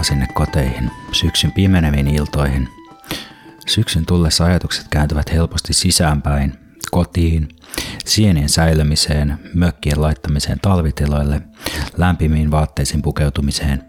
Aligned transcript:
iltaa 0.00 0.08
sinne 0.08 0.26
koteihin, 0.34 0.90
syksyn 1.12 1.52
pimeneviin 1.52 2.08
iltoihin. 2.08 2.68
Syksyn 3.66 4.06
tullessa 4.06 4.44
ajatukset 4.44 4.88
kääntyvät 4.88 5.32
helposti 5.32 5.72
sisäänpäin, 5.72 6.58
kotiin, 6.90 7.48
sienien 8.04 8.48
säilymiseen, 8.48 9.38
mökkien 9.54 10.00
laittamiseen 10.00 10.58
talvitiloille, 10.60 11.42
lämpimiin 11.96 12.50
vaatteisiin 12.50 13.02
pukeutumiseen 13.02 13.84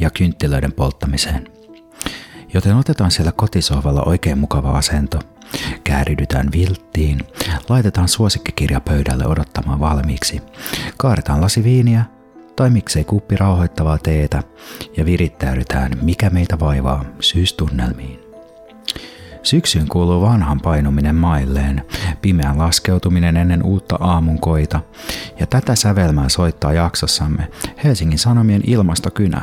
ja 0.00 0.10
kynttilöiden 0.10 0.72
polttamiseen. 0.72 1.48
Joten 2.54 2.76
otetaan 2.76 3.10
siellä 3.10 3.32
kotisohvalla 3.32 4.02
oikein 4.02 4.38
mukava 4.38 4.70
asento, 4.70 5.18
kääridytään 5.84 6.52
vilttiin, 6.52 7.20
laitetaan 7.68 8.08
suosikkikirja 8.08 8.80
pöydälle 8.80 9.26
odottamaan 9.26 9.80
valmiiksi, 9.80 10.42
kaaretaan 10.96 11.40
lasi 11.40 11.64
viiniä 11.64 12.04
tai 12.60 12.70
miksei 12.70 13.04
kuppi 13.04 13.36
rauhoittavaa 13.36 13.98
teetä 13.98 14.42
ja 14.96 15.04
virittäydytään 15.04 15.92
mikä 16.02 16.30
meitä 16.30 16.60
vaivaa 16.60 17.04
syystunnelmiin. 17.20 18.20
Syksyyn 19.42 19.88
kuuluu 19.88 20.20
vanhan 20.20 20.60
painuminen 20.60 21.14
mailleen, 21.14 21.82
pimeän 22.22 22.58
laskeutuminen 22.58 23.36
ennen 23.36 23.62
uutta 23.62 23.96
aamunkoita, 24.00 24.80
ja 25.38 25.46
tätä 25.46 25.76
sävelmää 25.76 26.28
soittaa 26.28 26.72
jaksossamme 26.72 27.48
Helsingin 27.84 28.18
Sanomien 28.18 28.62
ilmastokynä, 28.66 29.42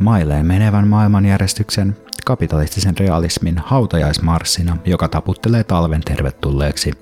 mailleen 0.00 0.46
menevän 0.46 0.88
maailmanjärjestyksen, 0.88 1.96
kapitalistisen 2.24 2.98
realismin 2.98 3.58
hautajaismarssina, 3.58 4.76
joka 4.84 5.08
taputtelee 5.08 5.64
talven 5.64 6.00
tervetulleeksi. 6.00 6.92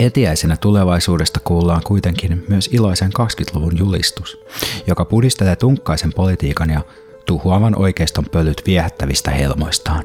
Etiäisenä 0.00 0.56
tulevaisuudesta 0.56 1.40
kuullaan 1.44 1.82
kuitenkin 1.84 2.44
myös 2.48 2.68
iloisen 2.72 3.10
20-luvun 3.18 3.78
julistus, 3.78 4.40
joka 4.86 5.04
pudistelee 5.04 5.56
tunkkaisen 5.56 6.12
politiikan 6.12 6.70
ja 6.70 6.80
tuhoavan 7.26 7.78
oikeiston 7.78 8.24
pölyt 8.32 8.62
viehättävistä 8.66 9.30
helmoistaan. 9.30 10.04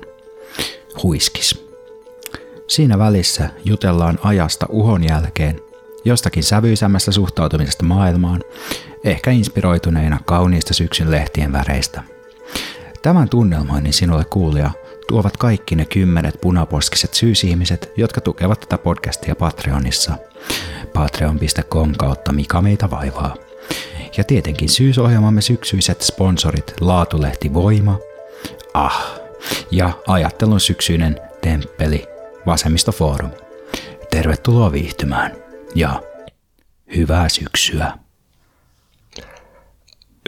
Huiskis. 1.04 1.68
Siinä 2.68 3.00
välissä 3.00 3.50
jutellaan 3.66 4.20
ajasta 4.23 4.66
uhon 4.70 5.04
jälkeen, 5.04 5.62
jostakin 6.06 6.44
sävyisämmästä 6.44 7.12
suhtautumisesta 7.12 7.84
maailmaan, 7.84 8.44
ehkä 9.04 9.32
inspiroituneina 9.32 10.20
kauniista 10.26 10.73
syksyn 10.73 11.12
lehtien 11.12 11.52
väreistä. 11.52 12.04
Tämän 13.02 13.30
tunnelmoinnin 13.30 13.94
sinulle 13.94 14.26
kuulija 14.26 14.72
tuovat 15.08 15.38
kaikki 15.38 15.75
ne 15.75 15.86
kymmenet 15.86 16.42
punaposkiset 16.42 17.14
syysihmiset, 17.14 17.92
jotka 17.98 18.22
tukevat 18.22 18.59
tätä 18.59 18.78
podcastia 18.78 19.36
Patreonissa. 19.36 20.17
Patreon.com 20.94 21.94
kautta 21.98 22.34
Mika 22.34 22.61
meitä 22.61 22.89
vaivaa. 22.89 23.36
Ja 24.17 24.23
tietenkin 24.23 24.70
syysohjelmamme 24.70 25.42
syksyiset 25.42 26.02
sponsorit 26.02 26.73
Laatulehti 26.81 27.53
Voima, 27.53 28.00
Ah, 28.73 29.20
ja 29.72 29.92
ajattelun 30.08 30.59
syksyinen 30.59 31.22
temppeli 31.42 32.08
Vasemmistoforum. 32.45 33.31
Tervetuloa 34.11 34.72
viihtymään 34.72 35.31
ja 35.76 36.02
hyvää 36.95 37.30
syksyä. 37.30 37.92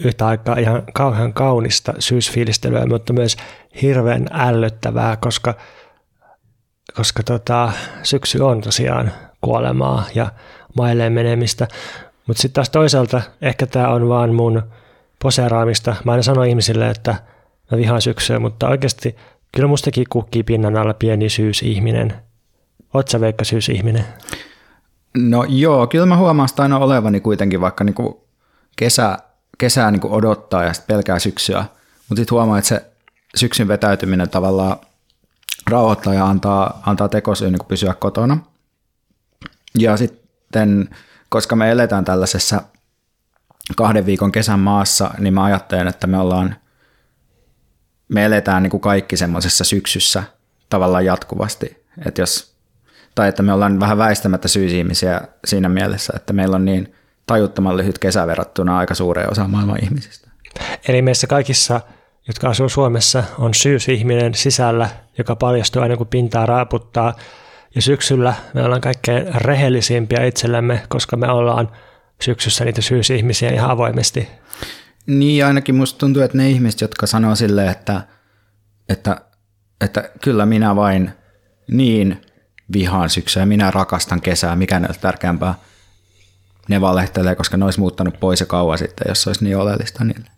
Yhtä 0.03 0.27
aikaa 0.27 0.57
ihan 0.57 0.83
kauhean 0.93 1.33
kaunista 1.33 1.93
syysfiilistelyä, 1.99 2.85
mutta 2.85 3.13
myös 3.13 3.37
hirveän 3.81 4.27
ällöttävää, 4.31 5.15
koska, 5.15 5.53
koska 6.95 7.23
tota, 7.23 7.71
syksy 8.03 8.39
on 8.39 8.61
tosiaan 8.61 9.11
kuolemaa 9.41 10.05
ja 10.15 10.31
mailleen 10.77 11.13
menemistä. 11.13 11.67
Mutta 12.27 12.41
sitten 12.41 12.53
taas 12.53 12.69
toisaalta 12.69 13.21
ehkä 13.41 13.65
tämä 13.65 13.89
on 13.89 14.09
vaan 14.09 14.35
mun 14.35 14.63
poseeraamista. 15.23 15.95
Mä 16.05 16.11
aina 16.11 16.23
sanon 16.23 16.47
ihmisille, 16.47 16.89
että 16.89 17.15
mä 17.71 17.77
vihaan 17.77 18.01
syksyä, 18.01 18.39
mutta 18.39 18.67
oikeasti 18.67 19.15
kyllä 19.51 19.67
mustakin 19.67 20.05
kukkii 20.09 20.43
pinnan 20.43 20.77
alla 20.77 20.93
pieni 20.93 21.29
syysihminen. 21.29 22.13
Oot 22.93 23.07
sä 23.07 23.21
Veikka 23.21 23.43
syysihminen? 23.43 24.05
No 25.17 25.45
joo, 25.49 25.87
kyllä 25.87 26.05
mä 26.05 26.17
huomaan 26.17 26.49
sitä 26.49 26.61
aina 26.61 26.79
olevani 26.79 27.19
kuitenkin, 27.19 27.61
vaikka 27.61 27.83
niinku 27.83 28.27
kesä, 28.75 29.17
kesää 29.57 29.91
niinku 29.91 30.15
odottaa 30.15 30.63
ja 30.63 30.73
sitten 30.73 30.95
pelkää 30.95 31.19
syksyä. 31.19 31.65
Mutta 32.09 32.21
sitten 32.21 32.35
huomaa, 32.35 32.57
että 32.57 32.67
se 32.67 32.85
syksyn 33.37 33.67
vetäytyminen 33.67 34.29
tavallaan 34.29 34.77
rauhoittaa 35.69 36.13
ja 36.13 36.25
antaa, 36.25 36.81
antaa 36.85 37.09
tekosyyn 37.09 37.51
niin 37.51 37.67
pysyä 37.67 37.93
kotona. 37.93 38.37
Ja 39.77 39.97
sitten, 39.97 40.89
koska 41.29 41.55
me 41.55 41.71
eletään 41.71 42.05
tällaisessa 42.05 42.61
kahden 43.75 44.05
viikon 44.05 44.31
kesän 44.31 44.59
maassa, 44.59 45.11
niin 45.17 45.33
mä 45.33 45.43
ajattelen, 45.43 45.87
että 45.87 46.07
me 46.07 46.17
ollaan, 46.17 46.55
me 48.07 48.25
eletään 48.25 48.63
niin 48.63 48.71
kuin 48.71 48.81
kaikki 48.81 49.17
semmoisessa 49.17 49.63
syksyssä 49.63 50.23
tavallaan 50.69 51.05
jatkuvasti. 51.05 51.83
Että 52.05 52.21
jos, 52.21 52.55
tai 53.15 53.29
että 53.29 53.43
me 53.43 53.53
ollaan 53.53 53.79
vähän 53.79 53.97
väistämättä 53.97 54.47
syysihmisiä 54.47 55.21
siinä 55.45 55.69
mielessä, 55.69 56.13
että 56.15 56.33
meillä 56.33 56.55
on 56.55 56.65
niin 56.65 56.95
tajuttoman 57.25 57.77
lyhyt 57.77 57.99
kesä 57.99 58.27
verrattuna 58.27 58.77
aika 58.77 58.95
suureen 58.95 59.31
osaan 59.31 59.49
maailman 59.49 59.83
ihmisistä. 59.83 60.29
Eli 60.87 61.01
meissä 61.01 61.27
kaikissa– 61.27 61.81
jotka 62.27 62.49
asuu 62.49 62.69
Suomessa, 62.69 63.23
on 63.37 63.53
syysihminen 63.53 64.33
sisällä, 64.33 64.89
joka 65.17 65.35
paljastuu 65.35 65.81
aina 65.81 65.97
kun 65.97 66.07
pintaa 66.07 66.45
raaputtaa. 66.45 67.13
Ja 67.75 67.81
syksyllä 67.81 68.33
me 68.53 68.63
ollaan 68.63 68.81
kaikkein 68.81 69.35
rehellisimpiä 69.35 70.25
itsellämme, 70.25 70.81
koska 70.89 71.17
me 71.17 71.31
ollaan 71.31 71.71
syksyssä 72.21 72.65
niitä 72.65 72.81
syysihmisiä 72.81 73.49
ihan 73.49 73.71
avoimesti. 73.71 74.27
Niin, 75.07 75.45
ainakin 75.45 75.75
musta 75.75 75.99
tuntuu, 75.99 76.21
että 76.21 76.37
ne 76.37 76.49
ihmiset, 76.49 76.81
jotka 76.81 77.07
sanoo 77.07 77.35
silleen, 77.35 77.69
että, 77.69 78.01
että, 78.89 79.21
että 79.81 80.09
kyllä 80.21 80.45
minä 80.45 80.75
vain 80.75 81.11
niin 81.71 82.21
vihaan 82.73 83.09
syksyä 83.09 83.45
minä 83.45 83.71
rakastan 83.71 84.21
kesää, 84.21 84.55
mikä 84.55 84.79
ne 84.79 84.87
on 84.89 84.95
tärkeämpää, 85.01 85.55
ne 86.67 86.81
valehtelee, 86.81 87.35
koska 87.35 87.57
ne 87.57 87.65
olisi 87.65 87.79
muuttanut 87.79 88.19
pois 88.19 88.39
ja 88.39 88.45
kauan 88.45 88.77
sitten, 88.77 89.05
jos 89.07 89.23
se 89.23 89.29
olisi 89.29 89.43
niin 89.43 89.57
oleellista 89.57 90.03
niille. 90.03 90.36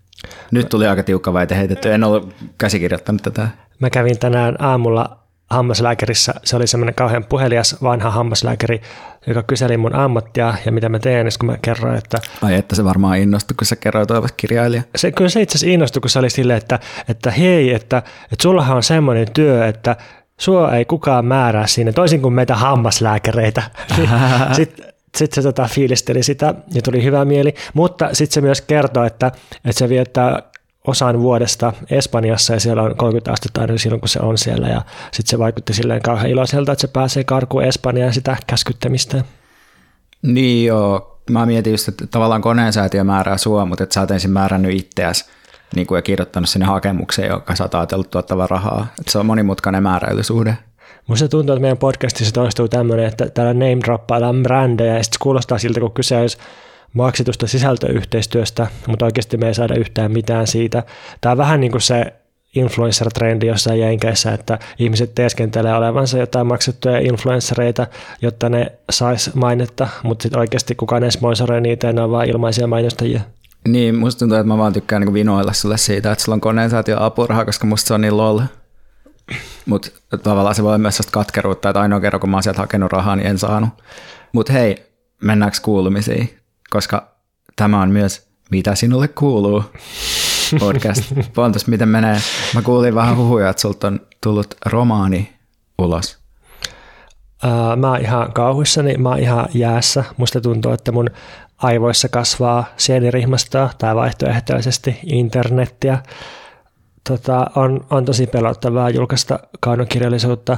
Nyt 0.52 0.70
tuli 0.70 0.88
aika 0.88 1.04
tiukka 1.04 1.34
väite 1.34 1.58
heitetty, 1.58 1.94
en 1.94 2.04
ollut 2.04 2.36
käsikirjoittanut 2.58 3.22
tätä. 3.22 3.48
Mä 3.80 3.90
kävin 3.90 4.20
tänään 4.20 4.56
aamulla 4.62 5.20
hammaslääkärissä. 5.50 6.34
Se 6.44 6.56
oli 6.56 6.68
semmoinen 6.68 6.96
kauhean 6.96 7.26
puhelias 7.26 7.76
vanha 7.84 8.12
hammaslääkäri, 8.12 8.82
joka 9.28 9.44
kyseli 9.44 9.78
mun 9.78 9.96
ammattia 9.96 10.54
ja 10.66 10.72
mitä 10.72 10.90
mä 10.90 11.00
teen, 11.00 11.28
kun 11.40 11.50
mä 11.50 11.58
kerroin, 11.62 11.98
että... 11.98 12.18
Ai 12.42 12.56
että 12.56 12.76
se 12.76 12.84
varmaan 12.84 13.18
innostui, 13.18 13.56
kun 13.56 13.68
sä 13.68 13.76
kerroit 13.76 14.12
olevat 14.12 14.32
kirjailija. 14.38 14.84
Se, 14.96 15.12
kyllä 15.12 15.30
se 15.30 15.42
itse 15.42 15.58
asiassa 15.58 15.74
innostui, 15.74 16.02
kun 16.02 16.10
se 16.10 16.20
oli 16.20 16.30
silleen, 16.30 16.58
että, 16.58 16.80
että 17.10 17.32
hei, 17.32 17.74
että, 17.74 17.98
että 17.98 18.44
sullahan 18.44 18.78
on 18.78 18.84
semmoinen 18.84 19.28
työ, 19.34 19.68
että 19.68 19.96
sua 20.40 20.76
ei 20.76 20.86
kukaan 20.86 21.26
määrää 21.26 21.68
sinne, 21.68 21.92
toisin 21.92 22.22
kuin 22.22 22.34
meitä 22.34 22.56
hammaslääkäreitä. 22.56 23.64
Sitten 24.52 24.94
sitten 25.20 25.44
se 25.44 25.48
tota, 25.48 25.68
fiilisteli 25.68 26.24
sitä 26.24 26.56
ja 26.74 26.82
tuli 26.82 27.04
hyvä 27.04 27.26
mieli, 27.26 27.54
mutta 27.74 28.10
sitten 28.14 28.34
se 28.34 28.42
myös 28.42 28.62
kertoo, 28.62 29.04
että, 29.04 29.28
että 29.66 29.80
se 29.80 29.90
viettää 29.90 30.44
osan 30.88 31.20
vuodesta 31.20 31.74
Espanjassa 31.90 32.54
ja 32.54 32.60
siellä 32.60 32.84
on 32.84 32.96
30 32.96 33.32
astetta 33.32 33.62
aina 33.62 33.78
silloin, 33.78 34.02
kun 34.02 34.10
se 34.10 34.20
on 34.20 34.38
siellä 34.38 34.68
ja 34.68 34.82
sitten 35.12 35.30
se 35.30 35.40
vaikutti 35.40 35.74
silleen 35.74 36.02
kauhean 36.02 36.30
iloiselta, 36.30 36.72
että 36.72 36.82
se 36.82 36.88
pääsee 36.88 37.24
karkuun 37.24 37.64
Espanjaan 37.64 38.14
sitä 38.14 38.38
käskyttämistä. 38.48 39.24
Niin 40.22 40.66
joo, 40.66 41.20
mä 41.30 41.46
mietin 41.46 41.74
just, 41.74 41.88
että 41.88 42.08
tavallaan 42.08 42.42
koneensäätiö 42.42 43.04
määrää 43.04 43.38
sua, 43.38 43.66
mutta 43.66 43.84
että 43.84 43.94
sä 43.94 44.02
oot 44.02 44.12
ensin 44.12 44.32
määrännyt 44.32 44.76
itseäsi 44.76 45.26
niin 45.76 45.88
kuin 45.88 45.98
ja 45.98 46.02
kirjoittanut 46.02 46.50
sinne 46.50 46.66
hakemukseen, 46.66 47.30
joka 47.30 47.56
sä 47.56 47.64
oot 47.64 47.76
ajatellut 47.76 48.10
tuottava 48.10 48.48
rahaa. 48.48 48.88
Että 49.00 49.12
se 49.12 49.20
on 49.20 49.26
monimutkainen 49.26 49.84
määräilysuhde. 49.84 50.58
Musta 51.08 51.28
tuntuu, 51.28 51.54
että 51.54 51.62
meidän 51.62 51.78
podcastissa 51.78 52.34
toistuu 52.34 52.68
tämmöinen, 52.68 53.06
että 53.06 53.30
täällä 53.30 53.54
name 53.54 53.78
droppaillaan 53.86 54.44
brändejä 54.44 54.98
ja 54.98 55.04
sitten 55.04 55.20
kuulostaa 55.22 55.58
siltä, 55.58 55.80
kun 55.80 55.92
kyse 55.92 56.18
olisi 56.18 56.38
maksitusta 56.94 57.48
sisältöyhteistyöstä, 57.48 58.68
mutta 58.88 59.06
oikeasti 59.06 59.38
me 59.38 59.48
ei 59.48 59.54
saada 59.54 59.76
yhtään 59.76 60.12
mitään 60.12 60.48
siitä. 60.48 60.84
Tämä 61.22 61.32
on 61.32 61.38
vähän 61.38 61.60
niin 61.60 61.72
kuin 61.72 61.82
se 61.82 62.14
influencer-trendi 62.56 63.48
jossain 63.48 63.80
jenkeissä, 63.80 64.32
että 64.32 64.60
ihmiset 64.80 65.16
teeskentelee 65.16 65.76
olevansa 65.76 66.18
jotain 66.18 66.48
maksettuja 66.48 67.00
influenssereita, 67.00 67.88
jotta 68.22 68.50
ne 68.50 68.72
sais 68.92 69.36
mainetta, 69.36 69.88
mutta 70.04 70.24
sitten 70.24 70.40
oikeasti 70.40 70.76
kukaan 70.76 71.04
ei 71.04 71.12
sponsoroi 71.12 71.62
niitä 71.62 71.88
ja 71.88 71.94
ne 71.94 72.02
on 72.02 72.12
vain 72.12 72.30
ilmaisia 72.30 72.68
mainostajia. 72.68 73.22
Niin, 73.68 73.96
musta 73.96 74.20
tuntuu, 74.20 74.38
että 74.38 74.48
mä 74.48 74.58
vaan 74.58 74.74
tykkään 74.74 75.02
niin 75.02 75.14
vinoilla 75.14 75.54
sulle 75.54 75.78
siitä, 75.78 76.12
että 76.12 76.24
sulla 76.24 76.36
on 76.36 76.42
koneen 76.42 76.70
saatio 76.70 76.98
apuraha, 77.00 77.46
koska 77.46 77.68
musta 77.68 77.88
se 77.88 77.94
on 77.94 78.02
niin 78.02 78.18
lol. 78.18 78.40
Mutta 79.66 79.90
tavallaan 80.24 80.56
se 80.56 80.64
voi 80.64 80.70
olla 80.70 80.78
myös 80.78 80.98
sellaista 80.98 81.12
katkeruutta, 81.20 81.70
että 81.70 81.82
ainoa 81.82 82.00
kerran 82.00 82.20
kun 82.20 82.30
mä 82.30 82.36
oon 82.36 82.44
sieltä 82.44 82.62
hakenut 82.62 82.92
rahaa, 82.92 83.16
niin 83.16 83.28
en 83.28 83.38
saanut. 83.38 83.70
Mutta 84.32 84.54
hei, 84.54 84.86
mennäänkö 85.24 85.58
kuulumisiin? 85.62 86.40
Koska 86.70 87.12
tämä 87.56 87.82
on 87.82 87.90
myös 87.90 88.30
Mitä 88.52 88.76
sinulle 88.76 89.08
kuuluu 89.08 89.64
podcast. 90.60 91.04
Pontus, 91.36 91.68
miten 91.68 91.90
menee? 91.90 92.18
Mä 92.56 92.62
kuulin 92.62 92.96
vähän 92.96 93.18
huhuja, 93.18 93.50
että 93.50 93.62
sulta 93.62 93.88
on 93.88 94.00
tullut 94.24 94.56
romaani 94.66 95.34
ulos. 95.78 96.18
Uh, 97.44 97.78
mä 97.78 97.90
oon 97.90 98.02
ihan 98.02 98.34
kauhuissani, 98.34 98.98
mä 98.98 99.10
oon 99.10 99.20
ihan 99.20 99.46
jäässä. 99.54 100.04
Musta 100.18 100.42
tuntuu, 100.42 100.72
että 100.72 100.92
mun 100.92 101.10
aivoissa 101.58 102.10
kasvaa 102.10 102.66
sienirihmastoa 102.78 103.70
tai 103.78 103.96
vaihtoehtoisesti 103.96 105.00
internettiä. 105.06 105.98
Tota, 107.10 107.46
on, 107.56 107.86
on 107.90 108.06
tosi 108.06 108.28
pelottavaa 108.28 108.90
julkaista 108.90 109.40
kaunokirjallisuutta, 109.60 110.58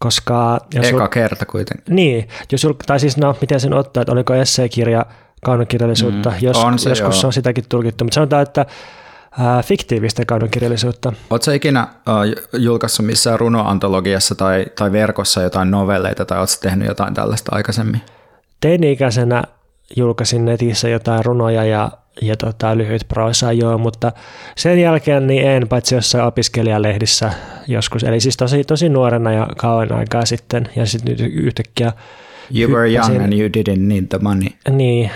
koska... 0.00 0.58
Jos 0.74 0.86
Eka 0.86 0.98
sul... 0.98 1.06
kerta 1.06 1.46
kuitenkin. 1.46 1.96
Niin, 1.96 2.28
jos 2.52 2.60
sul... 2.60 2.72
tai 2.86 3.00
siis 3.00 3.16
no, 3.16 3.36
miten 3.40 3.60
sen 3.60 3.74
ottaa, 3.74 4.00
että 4.00 4.12
oliko 4.12 4.34
esseekirja 4.34 5.06
kaunokirjallisuutta, 5.44 6.30
mm, 6.30 6.36
jos, 6.40 6.56
on 6.56 6.78
se, 6.78 6.88
joskus 6.88 7.22
joo. 7.22 7.28
on 7.28 7.32
sitäkin 7.32 7.64
tulkittu, 7.68 8.04
mutta 8.04 8.14
sanotaan, 8.14 8.42
että 8.42 8.66
ää, 9.38 9.62
fiktiivistä 9.62 10.24
kaunokirjallisuutta. 10.24 11.12
Oletko 11.30 11.50
ikinä 11.50 11.80
äh, 11.80 11.88
julkaissut 12.52 13.06
missään 13.06 13.40
runoantologiassa 13.40 14.34
tai, 14.34 14.66
tai 14.78 14.92
verkossa 14.92 15.42
jotain 15.42 15.70
novelleita 15.70 16.24
tai 16.24 16.38
oletko 16.38 16.56
tehnyt 16.62 16.88
jotain 16.88 17.14
tällaista 17.14 17.56
aikaisemmin? 17.56 18.00
Teini-ikäisenä 18.60 19.42
julkaisin 19.96 20.44
netissä 20.44 20.88
jotain 20.88 21.24
runoja 21.24 21.64
ja, 21.64 21.90
ja 22.22 22.36
tota, 22.36 22.76
lyhyt 22.76 23.08
proosaa 23.08 23.52
joo, 23.52 23.78
mutta 23.78 24.12
sen 24.56 24.80
jälkeen 24.80 25.26
niin 25.26 25.48
en, 25.48 25.68
paitsi 25.68 25.94
jossain 25.94 26.24
opiskelijalehdissä 26.24 27.32
joskus, 27.66 28.04
eli 28.04 28.20
siis 28.20 28.36
tosi, 28.36 28.64
tosi 28.64 28.88
nuorena 28.88 29.32
ja 29.32 29.48
kauan 29.56 29.92
aikaa 29.92 30.26
sitten, 30.26 30.68
ja 30.76 30.86
sitten 30.86 31.16
nyt 31.16 31.32
yhtäkkiä 31.34 31.92
You 32.54 32.70
were 32.70 32.92
young 32.92 33.24
and 33.24 33.32
you 33.32 33.48
didn't 33.48 33.78
need 33.78 34.06
the 34.08 34.18
money. 34.18 34.48
Niin, 34.70 35.10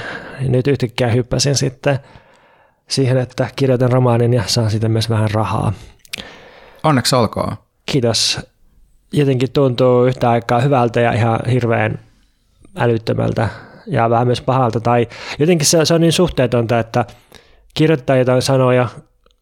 nyt 0.48 0.66
yhtäkkiä 0.66 1.08
hyppäsin 1.08 1.54
sitten 1.54 1.98
siihen, 2.88 3.18
että 3.18 3.48
kirjoitan 3.56 3.92
romaanin 3.92 4.32
ja 4.32 4.42
saan 4.46 4.70
siitä 4.70 4.88
myös 4.88 5.10
vähän 5.10 5.30
rahaa. 5.30 5.72
Onneksi 6.82 7.16
olkoon. 7.16 7.56
Kiitos. 7.86 8.40
Jotenkin 9.12 9.52
tuntuu 9.52 10.04
yhtä 10.04 10.30
aikaa 10.30 10.60
hyvältä 10.60 11.00
ja 11.00 11.12
ihan 11.12 11.40
hirveän 11.52 11.98
älyttömältä 12.76 13.48
ja 13.90 14.10
vähän 14.10 14.26
myös 14.26 14.40
pahalta. 14.40 14.80
Tai 14.80 15.08
jotenkin 15.38 15.66
se, 15.66 15.84
se 15.84 15.94
on 15.94 16.00
niin 16.00 16.12
suhteetonta, 16.12 16.78
että 16.78 17.04
kirjoittaa 17.74 18.16
jotain 18.16 18.42
sanoja, 18.42 18.88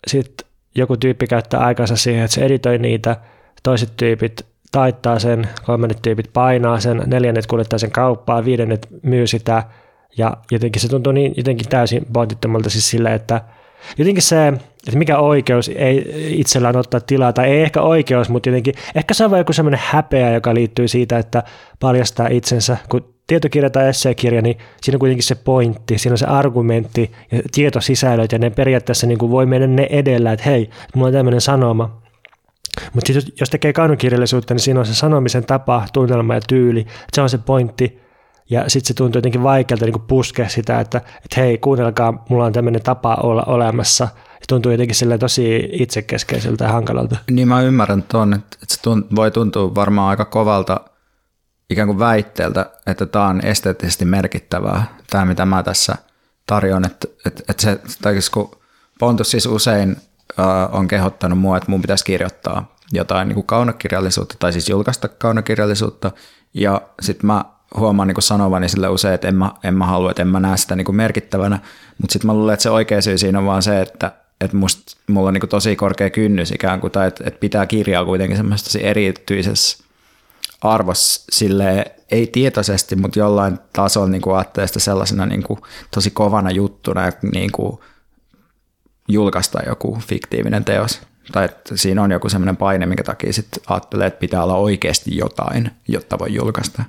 sitten 0.06 0.48
joku 0.74 0.96
tyyppi 0.96 1.26
käyttää 1.26 1.60
aikansa 1.60 1.96
siihen, 1.96 2.24
että 2.24 2.34
se 2.34 2.40
editoi 2.40 2.78
niitä, 2.78 3.16
toiset 3.62 3.92
tyypit 3.96 4.46
taittaa 4.72 5.18
sen, 5.18 5.48
kolmannet 5.66 6.02
tyypit 6.02 6.30
painaa 6.32 6.80
sen, 6.80 7.02
neljännet 7.06 7.46
kuljettaa 7.46 7.78
sen 7.78 7.90
kauppaan, 7.90 8.44
viidennet 8.44 8.88
myy 9.02 9.26
sitä, 9.26 9.62
ja 10.18 10.36
jotenkin 10.50 10.82
se 10.82 10.88
tuntuu 10.88 11.12
niin 11.12 11.34
jotenkin 11.36 11.68
täysin 11.68 12.06
pointittomalta 12.12 12.70
siis 12.70 12.90
sille, 12.90 13.14
että 13.14 13.40
jotenkin 13.98 14.22
se, 14.22 14.48
että 14.48 14.98
mikä 14.98 15.18
oikeus 15.18 15.70
ei 15.74 16.14
itsellään 16.40 16.76
ottaa 16.76 17.00
tilaa, 17.00 17.32
tai 17.32 17.48
ei 17.48 17.62
ehkä 17.62 17.82
oikeus, 17.82 18.28
mutta 18.28 18.48
jotenkin, 18.48 18.74
ehkä 18.94 19.14
se 19.14 19.24
on 19.24 19.30
vain 19.30 19.40
joku 19.40 19.52
semmoinen 19.52 19.80
häpeä, 19.82 20.32
joka 20.32 20.54
liittyy 20.54 20.88
siitä, 20.88 21.18
että 21.18 21.42
paljastaa 21.80 22.28
itsensä, 22.28 22.76
kun 22.88 23.17
tietokirja 23.28 23.70
tai 23.70 23.88
esseekirja, 23.88 24.42
niin 24.42 24.58
siinä 24.82 24.96
on 24.96 25.00
kuitenkin 25.00 25.26
se 25.26 25.34
pointti, 25.34 25.98
siinä 25.98 26.14
on 26.14 26.18
se 26.18 26.26
argumentti 26.26 27.12
ja 27.32 27.42
tietosisällöt, 27.52 28.32
ja 28.32 28.38
ne 28.38 28.50
periaatteessa 28.50 29.06
niin 29.06 29.18
kuin 29.18 29.30
voi 29.30 29.46
mennä 29.46 29.66
ne 29.66 29.86
edellä, 29.90 30.32
että 30.32 30.50
hei, 30.50 30.70
mulla 30.94 31.06
on 31.06 31.12
tämmöinen 31.12 31.40
sanoma, 31.40 32.02
mutta 32.94 33.12
jos 33.40 33.50
tekee 33.50 33.72
kaunokirjallisuutta, 33.72 34.54
niin 34.54 34.60
siinä 34.60 34.80
on 34.80 34.86
se 34.86 34.94
sanomisen 34.94 35.44
tapa, 35.44 35.84
tunnelma 35.92 36.34
ja 36.34 36.40
tyyli, 36.48 36.86
se 37.12 37.22
on 37.22 37.30
se 37.30 37.38
pointti, 37.38 38.00
ja 38.50 38.64
sitten 38.68 38.88
se 38.88 38.94
tuntuu 38.94 39.18
jotenkin 39.18 39.42
vaikealta 39.42 39.84
niin 39.84 40.00
puskea 40.00 40.48
sitä, 40.48 40.80
että, 40.80 40.98
että 40.98 41.40
hei, 41.40 41.58
kuunnelkaa, 41.58 42.24
mulla 42.28 42.44
on 42.44 42.52
tämmöinen 42.52 42.82
tapa 42.82 43.14
olla 43.22 43.42
olemassa. 43.42 44.08
Se 44.14 44.44
tuntuu 44.48 44.72
jotenkin 44.72 44.96
sille 44.96 45.18
tosi 45.18 45.68
itsekeskeiseltä 45.72 46.64
ja 46.64 46.72
hankalalta. 46.72 47.16
Niin 47.30 47.48
mä 47.48 47.62
ymmärrän 47.62 48.02
tuon, 48.02 48.34
että 48.34 48.56
se 48.66 48.80
voi 49.16 49.30
tuntua 49.30 49.74
varmaan 49.74 50.08
aika 50.08 50.24
kovalta 50.24 50.80
ikään 51.70 51.88
kuin 51.88 51.98
väitteeltä, 51.98 52.70
että 52.86 53.06
tämä 53.06 53.26
on 53.26 53.46
esteettisesti 53.46 54.04
merkittävää, 54.04 54.96
tämä 55.10 55.24
mitä 55.24 55.46
mä 55.46 55.62
tässä 55.62 55.96
tarjoan. 56.46 56.86
Että, 56.86 57.08
että, 57.26 57.42
että 57.48 57.62
se, 57.62 57.80
tai 58.02 58.12
siis 58.12 58.30
kun 58.30 58.50
Pontus 58.98 59.30
siis 59.30 59.46
usein 59.46 59.96
äh, 60.38 60.74
on 60.74 60.88
kehottanut 60.88 61.38
mua, 61.38 61.56
että 61.56 61.70
mun 61.70 61.80
pitäisi 61.80 62.04
kirjoittaa 62.04 62.76
jotain 62.92 63.28
niin 63.28 63.34
kuin 63.34 63.46
kaunokirjallisuutta 63.46 64.34
tai 64.38 64.52
siis 64.52 64.68
julkaista 64.68 65.08
kaunokirjallisuutta. 65.08 66.10
Ja 66.54 66.82
sitten 67.02 67.26
mä 67.26 67.44
huomaan 67.76 68.08
niin 68.08 68.22
sanovani 68.22 68.68
sille 68.68 68.88
usein, 68.88 69.14
että 69.14 69.28
en 69.28 69.34
mä, 69.34 69.52
en 69.64 69.74
mä 69.74 69.86
halua, 69.86 70.10
että 70.10 70.22
en 70.22 70.28
mä 70.28 70.40
näe 70.40 70.56
sitä 70.56 70.76
niin 70.76 70.84
kuin 70.84 70.96
merkittävänä, 70.96 71.58
mutta 71.98 72.12
sitten 72.12 72.26
mä 72.26 72.34
luulen, 72.34 72.52
että 72.52 72.62
se 72.62 72.70
oikea 72.70 73.00
syy 73.00 73.18
siinä 73.18 73.38
on 73.38 73.46
vaan 73.46 73.62
se, 73.62 73.80
että, 73.80 74.12
että 74.40 74.56
musta, 74.56 74.96
mulla 75.08 75.28
on 75.28 75.34
niin 75.34 75.40
kuin 75.40 75.50
tosi 75.50 75.76
korkea 75.76 76.10
kynnys 76.10 76.50
ikään 76.50 76.80
kuin, 76.80 76.90
tai 76.90 77.08
että, 77.08 77.24
että 77.26 77.40
pitää 77.40 77.66
kirjaa 77.66 78.04
kuitenkin 78.04 78.36
semmoisessa 78.36 78.78
erityisessä 78.78 79.84
arvossa 80.62 81.24
sille 81.32 81.94
ei 82.10 82.26
tietoisesti, 82.26 82.96
mutta 82.96 83.18
jollain 83.18 83.58
tasolla 83.72 84.08
niin 84.08 84.22
sitä 84.66 84.80
sellaisena 84.80 85.26
niin 85.26 85.42
kuin, 85.42 85.60
tosi 85.90 86.10
kovana 86.10 86.50
juttuna 86.50 87.02
niin 87.32 87.52
kuin, 87.52 87.78
julkaista 89.08 89.58
joku 89.66 89.98
fiktiivinen 90.06 90.64
teos. 90.64 91.00
Tai 91.32 91.44
että 91.44 91.76
siinä 91.76 92.02
on 92.02 92.10
joku 92.10 92.28
semmoinen 92.28 92.56
paine, 92.56 92.86
minkä 92.86 93.04
takia 93.04 93.32
sitten 93.32 93.62
ajattelee, 93.66 94.06
että 94.06 94.20
pitää 94.20 94.42
olla 94.42 94.54
oikeasti 94.54 95.16
jotain, 95.16 95.70
jotta 95.88 96.18
voi 96.18 96.34
julkaista. 96.34 96.82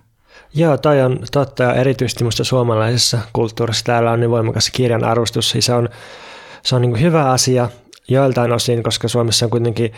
Joo, 0.54 0.77
toi 0.77 1.01
on 1.01 1.19
totta 1.31 1.63
ja 1.63 1.74
erityisesti 1.74 2.24
minusta 2.24 2.44
suomalaisessa 2.44 3.19
kulttuurissa 3.33 3.86
täällä 3.86 4.12
on 4.12 4.19
niin 4.19 4.30
voimakas 4.30 4.69
kirjan 4.69 5.04
arvostus. 5.04 5.56
Se 5.60 5.74
on, 5.74 5.89
se 6.63 6.75
on 6.75 6.81
niin 6.81 7.01
hyvä 7.01 7.31
asia 7.31 7.69
joiltain 8.07 8.51
osin, 8.51 8.83
koska 8.83 9.07
Suomessa 9.07 9.45
on 9.45 9.50
kuitenkin 9.50 9.94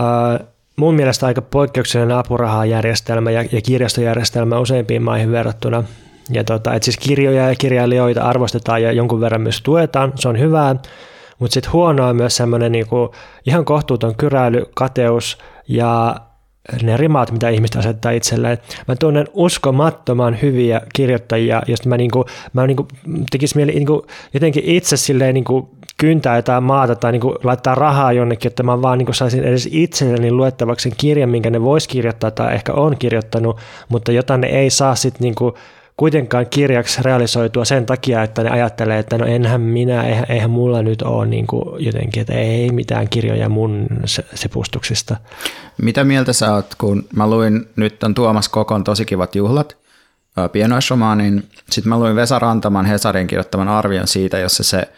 äh, 0.00 0.46
mun 0.76 0.94
mielestä 0.94 1.26
aika 1.26 1.42
poikkeuksellinen 1.42 2.16
apurahajärjestelmä 2.16 3.30
ja, 3.30 3.44
ja 3.52 3.60
kirjastojärjestelmä 3.60 4.58
useimpiin 4.58 5.02
maihin 5.02 5.32
verrattuna. 5.32 5.84
Ja 6.30 6.44
tota, 6.44 6.74
et 6.74 6.82
siis 6.82 6.96
kirjoja 6.96 7.48
ja 7.48 7.54
kirjailijoita 7.54 8.22
arvostetaan 8.22 8.82
ja 8.82 8.92
jonkun 8.92 9.20
verran 9.20 9.40
myös 9.40 9.62
tuetaan, 9.62 10.12
se 10.14 10.28
on 10.28 10.38
hyvää, 10.38 10.76
mutta 11.38 11.54
sitten 11.54 11.72
huonoa 11.72 12.08
on 12.08 12.16
myös 12.16 12.36
semmoinen 12.36 12.72
niinku 12.72 13.14
ihan 13.46 13.64
kohtuuton 13.64 14.16
kyräily, 14.16 14.64
kateus 14.74 15.38
ja 15.68 16.16
ne 16.82 16.96
rimaat, 16.96 17.32
mitä 17.32 17.48
ihmiset 17.48 17.76
asettaa 17.76 18.12
itselleen. 18.12 18.58
Mä 18.88 18.96
tunnen 18.96 19.26
uskomattoman 19.32 20.38
hyviä 20.42 20.80
kirjoittajia, 20.94 21.62
joista 21.66 21.88
mä, 21.88 21.96
niinku, 21.96 22.24
mä 22.52 22.66
niinku, 22.66 22.88
tekis 23.30 23.54
mieli 23.54 23.72
niinku, 23.72 24.06
jotenkin 24.34 24.64
itse 24.64 24.96
silleen 24.96 25.34
niinku, 25.34 25.76
kyntää 25.96 26.36
jotain 26.36 26.64
maata 26.64 26.96
tai 26.96 27.12
niinku, 27.12 27.34
laittaa 27.44 27.74
rahaa 27.74 28.12
jonnekin, 28.12 28.48
että 28.48 28.62
mä 28.62 28.82
vaan 28.82 28.98
niinku, 28.98 29.12
saisin 29.12 29.44
edes 29.44 29.68
itselleni 29.72 30.32
luettavaksi 30.32 30.90
kirjan, 30.96 31.30
minkä 31.30 31.50
ne 31.50 31.62
vois 31.62 31.88
kirjoittaa 31.88 32.30
tai 32.30 32.54
ehkä 32.54 32.72
on 32.72 32.96
kirjoittanut, 32.98 33.60
mutta 33.88 34.12
jota 34.12 34.36
ne 34.36 34.46
ei 34.46 34.70
saa 34.70 34.94
sitten 34.94 35.22
niinku, 35.22 35.54
kuitenkaan 35.96 36.46
kirjaksi 36.46 37.02
realisoitua 37.02 37.64
sen 37.64 37.86
takia, 37.86 38.22
että 38.22 38.42
ne 38.42 38.50
ajattelee, 38.50 38.98
että 38.98 39.18
no 39.18 39.26
enhän 39.26 39.60
minä, 39.60 40.04
eihän, 40.04 40.26
eihän 40.28 40.50
mulla 40.50 40.82
nyt 40.82 41.02
ole 41.02 41.26
niin 41.26 41.46
kuin 41.46 41.84
jotenkin, 41.84 42.20
että 42.20 42.32
ei 42.32 42.72
mitään 42.72 43.08
kirjoja 43.08 43.48
mun 43.48 43.86
sepustuksista. 44.34 45.16
Mitä 45.82 46.04
mieltä 46.04 46.32
sä 46.32 46.54
oot, 46.54 46.74
kun 46.78 47.04
mä 47.16 47.30
luin 47.30 47.68
nyt 47.76 48.02
on 48.02 48.14
Tuomas 48.14 48.48
Kokon 48.48 48.84
tosi 48.84 49.04
kivat 49.04 49.34
juhlat, 49.34 49.76
pienoisromaanin, 50.52 51.48
sitten 51.70 51.88
mä 51.88 51.98
luin 51.98 52.16
Vesa 52.16 52.38
Rantaman 52.38 52.86
Hesarin 52.86 53.26
kirjoittaman 53.26 53.68
arvion 53.68 54.06
siitä, 54.06 54.38
jossa 54.38 54.62
se 54.62 54.88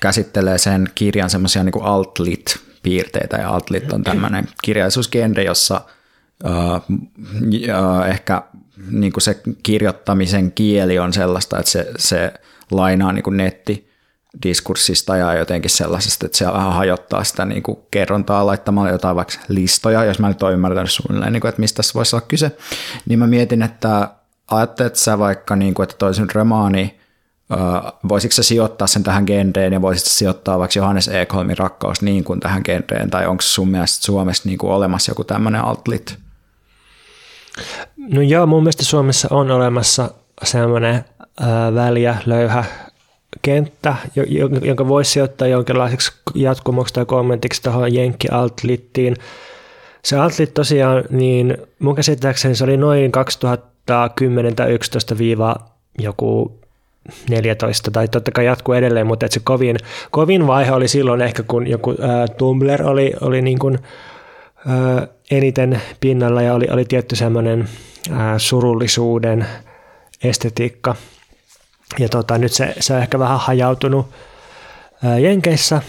käsittelee 0.00 0.58
sen 0.58 0.88
kirjan 0.94 1.30
semmoisia 1.30 1.64
niin 1.64 1.82
altlit 1.82 2.56
piirteitä 2.82 3.36
ja 3.36 3.50
altlit 3.50 3.92
on 3.92 4.04
tämmöinen 4.04 4.48
kirjallisuusgenre, 4.62 5.44
jossa 5.44 5.80
äh, 6.46 8.10
ehkä 8.10 8.42
niin 8.90 9.12
kuin 9.12 9.22
se 9.22 9.40
kirjoittamisen 9.62 10.52
kieli 10.52 10.98
on 10.98 11.12
sellaista, 11.12 11.58
että 11.58 11.70
se, 11.70 11.90
se 11.98 12.34
lainaa 12.70 13.12
niin 13.12 13.22
kuin 13.22 13.36
nettidiskurssista 13.36 15.16
ja 15.16 15.34
jotenkin 15.34 15.70
sellaisesta, 15.70 16.26
että 16.26 16.38
se 16.38 16.46
vähän 16.46 16.72
hajottaa 16.72 17.24
sitä 17.24 17.44
niin 17.44 17.62
kuin 17.62 17.78
kerrontaa 17.90 18.46
laittamalla 18.46 18.90
jotain 18.90 19.16
vaikka 19.16 19.34
listoja, 19.48 20.04
jos 20.04 20.18
mä 20.18 20.28
nyt 20.28 20.42
olen 20.42 20.54
ymmärtänyt 20.54 20.90
suunnilleen, 20.90 21.32
niin 21.32 21.40
kuin, 21.40 21.48
että 21.48 21.60
mistä 21.60 21.76
tässä 21.76 21.94
voisi 21.94 22.16
olla 22.16 22.26
kyse, 22.28 22.56
niin 23.06 23.18
mä 23.18 23.26
mietin, 23.26 23.62
että 23.62 24.08
ajattelet 24.50 24.96
sä 24.96 25.18
vaikka, 25.18 25.56
niin 25.56 25.74
kuin, 25.74 25.84
että 25.84 25.96
toisin 25.98 26.26
romaani, 26.34 27.00
voisitko 28.08 28.34
sä 28.34 28.42
sijoittaa 28.42 28.86
sen 28.86 29.02
tähän 29.02 29.24
genreen 29.26 29.72
ja 29.72 29.82
voisitko 29.82 30.10
sijoittaa 30.10 30.58
vaikka 30.58 30.78
Johannes 30.78 31.08
Ekholmin 31.08 31.58
rakkaus 31.58 32.02
niin 32.02 32.24
kuin 32.24 32.40
tähän 32.40 32.62
genreen, 32.64 33.10
tai 33.10 33.26
onko 33.26 33.42
sun 33.42 33.68
mielestä 33.68 34.04
Suomessa 34.04 34.48
niin 34.48 34.58
kuin 34.58 34.72
olemassa 34.72 35.10
joku 35.10 35.24
tämmöinen 35.24 35.60
altlit 35.60 36.18
No 37.96 38.20
joo, 38.20 38.46
mun 38.46 38.62
mielestä 38.62 38.84
Suomessa 38.84 39.28
on 39.30 39.50
olemassa 39.50 40.10
semmoinen 40.42 41.04
väliä, 41.74 42.16
löyhä 42.26 42.64
kenttä, 43.42 43.96
jonka 44.62 44.88
voisi 44.88 45.10
sijoittaa 45.10 45.48
jonkinlaiseksi 45.48 46.12
jatkumoksi 46.34 46.94
tai 46.94 47.06
kommentiksi 47.06 47.62
tuohon 47.62 47.94
Jenkki 47.94 48.28
Altlittiin. 48.28 49.16
Se 50.04 50.16
Altlit 50.16 50.54
tosiaan, 50.54 51.04
niin 51.10 51.56
mun 51.78 51.94
käsittääkseni 51.94 52.54
se 52.54 52.64
oli 52.64 52.76
noin 52.76 53.12
2010 53.12 54.56
tai 54.56 54.72
11 54.72 55.18
viiva 55.18 55.56
joku 55.98 56.60
14, 57.30 57.90
tai 57.90 58.08
totta 58.08 58.30
kai 58.30 58.46
jatkuu 58.46 58.74
edelleen, 58.74 59.06
mutta 59.06 59.26
se 59.30 59.40
kovin, 59.44 59.76
kovin 60.10 60.46
vaihe 60.46 60.72
oli 60.72 60.88
silloin 60.88 61.20
ehkä, 61.20 61.42
kun 61.42 61.66
joku 61.66 61.94
ää, 62.00 62.28
Tumblr 62.28 62.82
oli, 62.82 63.12
oli 63.20 63.42
niin 63.42 63.58
kuin, 63.58 63.78
ää, 64.66 65.06
eniten 65.30 65.82
pinnalla 66.00 66.42
ja 66.42 66.54
oli, 66.54 66.66
oli 66.70 66.84
tietty 66.84 67.16
semmoinen 67.16 67.68
surullisuuden 68.38 69.46
estetiikka. 70.24 70.94
Ja 71.98 72.08
tota, 72.08 72.38
nyt 72.38 72.52
se, 72.52 72.74
se 72.80 72.94
on 72.94 73.00
ehkä 73.00 73.18
vähän 73.18 73.40
hajautunut 73.40 74.06
ää, 75.04 75.18
Jenkeissä. 75.18 75.82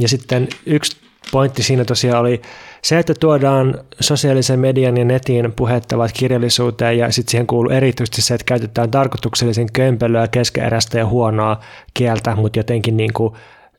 Ja 0.00 0.08
sitten 0.08 0.48
yksi 0.66 0.96
pointti 1.32 1.62
siinä 1.62 1.84
tosiaan 1.84 2.20
oli 2.20 2.42
se, 2.82 2.98
että 2.98 3.14
tuodaan 3.20 3.78
sosiaalisen 4.00 4.60
median 4.60 4.96
ja 4.96 5.04
netin 5.04 5.52
puhettavat 5.52 6.12
kirjallisuuteen 6.12 6.98
ja 6.98 7.12
sitten 7.12 7.30
siihen 7.30 7.46
kuuluu 7.46 7.72
erityisesti 7.72 8.22
se, 8.22 8.34
että 8.34 8.44
käytetään 8.44 8.90
tarkoituksellisen 8.90 9.72
kömpelöä, 9.72 10.28
keskeeräistä 10.28 10.98
ja 10.98 11.06
huonoa 11.06 11.60
kieltä, 11.94 12.36
mutta 12.36 12.58
jotenkin 12.58 12.96
niin 12.96 13.12
kuin, 13.12 13.34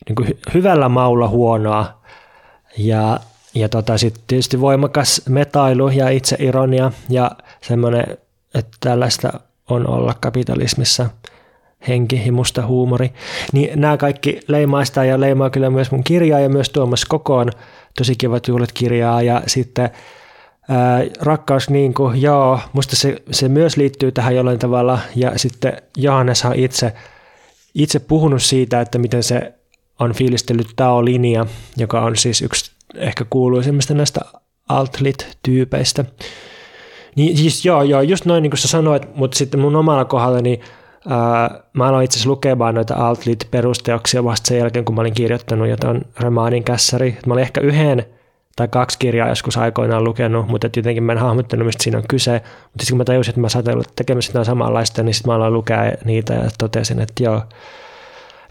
niin 0.08 0.16
kuin 0.16 0.40
hyvällä 0.54 0.90
maulla 0.90 1.28
huonoa. 1.28 2.02
Ja, 2.78 3.20
ja 3.56 3.70
tota, 3.70 3.98
sitten 3.98 4.24
tietysti 4.28 4.62
voimakas 4.62 5.22
metailu 5.30 5.90
ja 5.90 6.10
itseironia 6.10 6.92
ja 7.10 7.32
semmoinen, 7.62 8.18
että 8.56 8.78
tällaista 8.80 9.40
on 9.70 9.88
olla 9.88 10.16
kapitalismissa 10.22 11.10
henki 11.88 12.22
ja 12.26 12.32
musta 12.32 12.66
huumori. 12.66 13.12
Niin 13.54 13.82
nämä 13.82 13.98
kaikki 13.98 14.40
leimaa 14.48 14.86
sitä 14.86 15.06
ja 15.06 15.20
leimaa 15.20 15.50
kyllä 15.50 15.70
myös 15.70 15.92
mun 15.92 16.04
kirjaa 16.04 16.40
ja 16.40 16.50
myös 16.50 16.70
Tuomas 16.70 17.06
Kokoon 17.06 17.52
tosi 17.98 18.16
kivat 18.16 18.48
juhlat 18.48 18.72
kirjaa 18.72 19.22
ja 19.22 19.42
sitten 19.48 19.90
ää, 20.70 21.04
rakkaus 21.22 21.70
niin 21.70 21.94
kuin, 21.94 22.22
joo, 22.22 22.60
musta 22.74 22.96
se, 22.96 23.16
se 23.32 23.50
myös 23.50 23.78
liittyy 23.78 24.12
tähän 24.12 24.36
jollain 24.36 24.60
tavalla 24.60 25.00
ja 25.16 25.32
sitten 25.36 25.74
Johannes 25.98 26.46
on 26.46 26.56
itse, 26.56 26.94
itse 27.76 28.00
puhunut 28.00 28.42
siitä, 28.42 28.82
että 28.82 28.98
miten 28.98 29.24
se 29.24 29.54
on 30.00 30.14
fiilistellyt 30.14 30.68
Tao-linja, 30.76 31.46
joka 31.78 32.02
on 32.02 32.18
siis 32.18 32.42
yksi 32.42 32.72
ehkä 32.96 33.26
kuuluisimmista 33.30 33.94
näistä 33.94 34.20
altlit-tyypeistä. 34.70 36.06
Niin 37.16 37.38
siis 37.38 37.66
joo, 37.66 37.84
joo, 37.84 38.02
just 38.02 38.26
noin 38.26 38.44
niin 38.44 38.52
kuin 38.52 38.60
sä 38.60 38.68
sanoit, 38.68 39.16
mutta 39.16 39.38
sitten 39.38 39.60
mun 39.60 39.76
omalla 39.76 40.06
kohdallani 40.06 40.60
ää, 40.60 40.72
mä 41.74 41.88
aloin 41.88 42.06
itse 42.06 42.16
asiassa 42.16 42.30
lukemaan 42.30 42.76
noita 42.76 42.94
altlit-perusteoksia 42.94 44.24
vasta 44.24 44.48
sen 44.48 44.58
jälkeen, 44.58 44.86
kun 44.86 44.96
mä 44.96 45.02
olin 45.02 45.14
kirjoittanut 45.14 45.68
jotain 45.68 46.06
romaanin 46.20 46.64
kässäri. 46.64 47.18
Mä 47.26 47.34
olin 47.34 47.42
ehkä 47.42 47.62
yhden 47.62 48.06
tai 48.56 48.68
kaksi 48.68 49.00
kirjaa 49.00 49.30
joskus 49.30 49.58
aikoinaan 49.58 50.04
lukenut, 50.04 50.48
mutta 50.48 50.70
jotenkin 50.76 51.04
mä 51.04 51.12
en 51.12 51.18
hahmottanut, 51.18 51.66
mistä 51.66 51.84
siinä 51.84 51.98
on 51.98 52.04
kyse. 52.10 52.32
Mutta 52.34 52.80
sitten 52.80 52.90
kun 52.90 52.98
mä 52.98 53.06
tajusin, 53.06 53.32
että 53.32 53.42
mä 53.42 53.50
saatin 53.50 53.74
olla 53.74 53.84
tekemässä 53.96 54.30
jotain 54.30 54.46
samanlaista, 54.46 55.04
niin 55.04 55.14
sitten 55.14 55.30
mä 55.30 55.36
aloin 55.36 55.54
lukea 55.54 55.92
niitä 56.06 56.34
ja 56.34 56.50
totesin, 56.60 57.00
että 57.00 57.24
joo, 57.24 57.42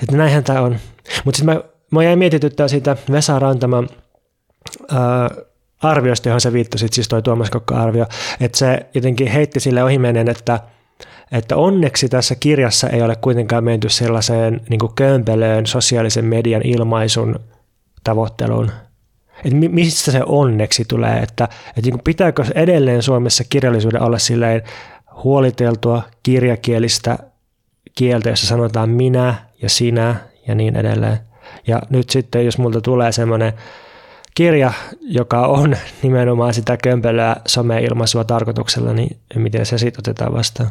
että 0.03 0.17
näinhän 0.17 0.45
tämä 0.45 0.61
on. 0.61 0.77
Mutta 1.25 1.39
sitten 1.39 1.57
mä, 1.57 1.63
mä 1.91 2.05
jäin 2.05 2.19
mietityttää 2.19 2.69
siitä 2.69 2.97
Vesa 3.13 3.39
Rantama 3.39 3.85
ää, 4.93 5.31
arviosta, 5.83 6.29
johon 6.29 6.41
se 6.41 6.53
viittasit, 6.53 6.93
siis 6.93 7.09
toi 7.09 7.23
Tuomas 7.23 7.51
Kokko-arvio, 7.51 8.07
että 8.41 8.59
se 8.59 8.87
jotenkin 8.95 9.29
heitti 9.29 9.61
sille 9.61 9.85
ohimenen, 9.85 10.29
että, 10.29 10.61
että 11.33 11.57
onneksi 11.57 12.09
tässä 12.09 12.35
kirjassa 12.35 12.89
ei 12.89 13.03
ole 13.03 13.17
kuitenkaan 13.17 13.65
menty 13.65 13.89
sellaiseen 13.89 14.61
niin 14.69 14.95
kömpelöön 14.95 15.67
sosiaalisen 15.67 16.25
median 16.25 16.63
ilmaisun 16.65 17.41
tavoitteluun. 18.05 18.71
Että 19.45 19.69
mistä 19.69 20.13
se 20.13 20.23
onneksi 20.27 20.85
tulee, 20.85 21.19
että, 21.19 21.49
että 21.77 21.91
niin 21.91 22.01
pitääkö 22.05 22.45
edelleen 22.55 23.03
Suomessa 23.03 23.45
kirjallisuuden 23.51 24.03
olla 24.03 24.19
silleen 24.19 24.63
huoliteltua 25.25 26.03
kirjakielistä 26.23 27.19
kieltä, 27.95 28.31
jossa 28.31 28.47
sanotaan 28.47 28.91
minä 28.91 29.35
ja 29.63 29.69
sinä 29.69 30.17
ja 30.49 30.55
niin 30.55 30.77
edelleen. 30.77 31.19
Ja 31.67 31.83
nyt 31.91 32.11
sitten, 32.11 32.45
jos 32.45 32.59
multa 32.59 32.81
tulee 32.81 33.13
semmoinen 33.13 33.53
kirja, 34.35 34.73
joka 35.01 35.47
on 35.47 35.77
nimenomaan 36.03 36.55
sitä 36.55 36.77
kömpelöä 36.77 37.37
someilmaisua 37.47 38.25
tarkoituksella, 38.25 38.93
niin 38.93 39.17
miten 39.35 39.67
se 39.67 39.79
sitten 39.79 40.01
otetaan 40.01 40.33
vastaan? 40.33 40.71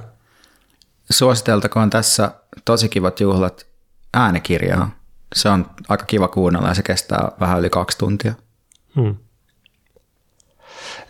Suositeltakoon 1.11 1.89
tässä 1.89 2.31
tosi 2.65 2.89
kivat 2.89 3.19
juhlat 3.19 3.65
äänikirjaa. 4.13 4.91
Se 5.35 5.49
on 5.49 5.69
aika 5.87 6.05
kiva 6.05 6.27
kuunnella 6.27 6.67
ja 6.67 6.73
se 6.73 6.83
kestää 6.83 7.31
vähän 7.39 7.59
yli 7.59 7.69
kaksi 7.69 7.97
tuntia. 7.97 8.33
Hmm. 8.95 9.15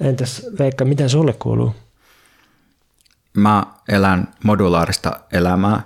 Entäs 0.01 0.45
Veikka, 0.59 0.85
mitä 0.85 1.07
sulle 1.07 1.33
kuuluu? 1.33 1.75
Mä 3.33 3.63
elän 3.89 4.27
modulaarista 4.43 5.19
elämää, 5.31 5.81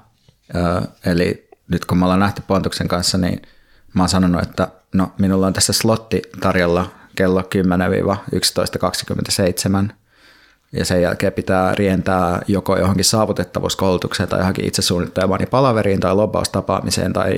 eli 1.05 1.50
nyt 1.67 1.86
kun 1.86 1.98
me 1.98 2.05
ollaan 2.05 2.20
nähty 2.20 2.43
Pontuksen 2.48 2.88
kanssa, 2.88 3.17
niin 3.17 3.41
mä 3.93 4.01
oon 4.01 4.10
sanonut, 4.10 4.41
että 4.41 4.67
no 4.93 5.12
minulla 5.20 5.48
on 5.48 5.53
tässä 5.53 5.74
slotti 5.74 6.22
tarjolla 6.39 6.91
kello 7.15 7.41
10-11.27 7.41 7.46
ja 10.74 10.86
sen 10.86 11.01
jälkeen 11.01 11.34
pitää 11.34 11.75
rientää 11.75 12.42
joko 12.48 12.77
johonkin 12.77 13.06
saavutettavuuskoulutukseen 13.06 14.30
tai 14.30 14.39
johonkin 14.39 14.65
itsesuunnittelemani 14.65 15.46
palaveriin 15.46 16.00
tai 16.00 16.15
lobbaustapaamiseen 16.15 17.13
tai 17.13 17.34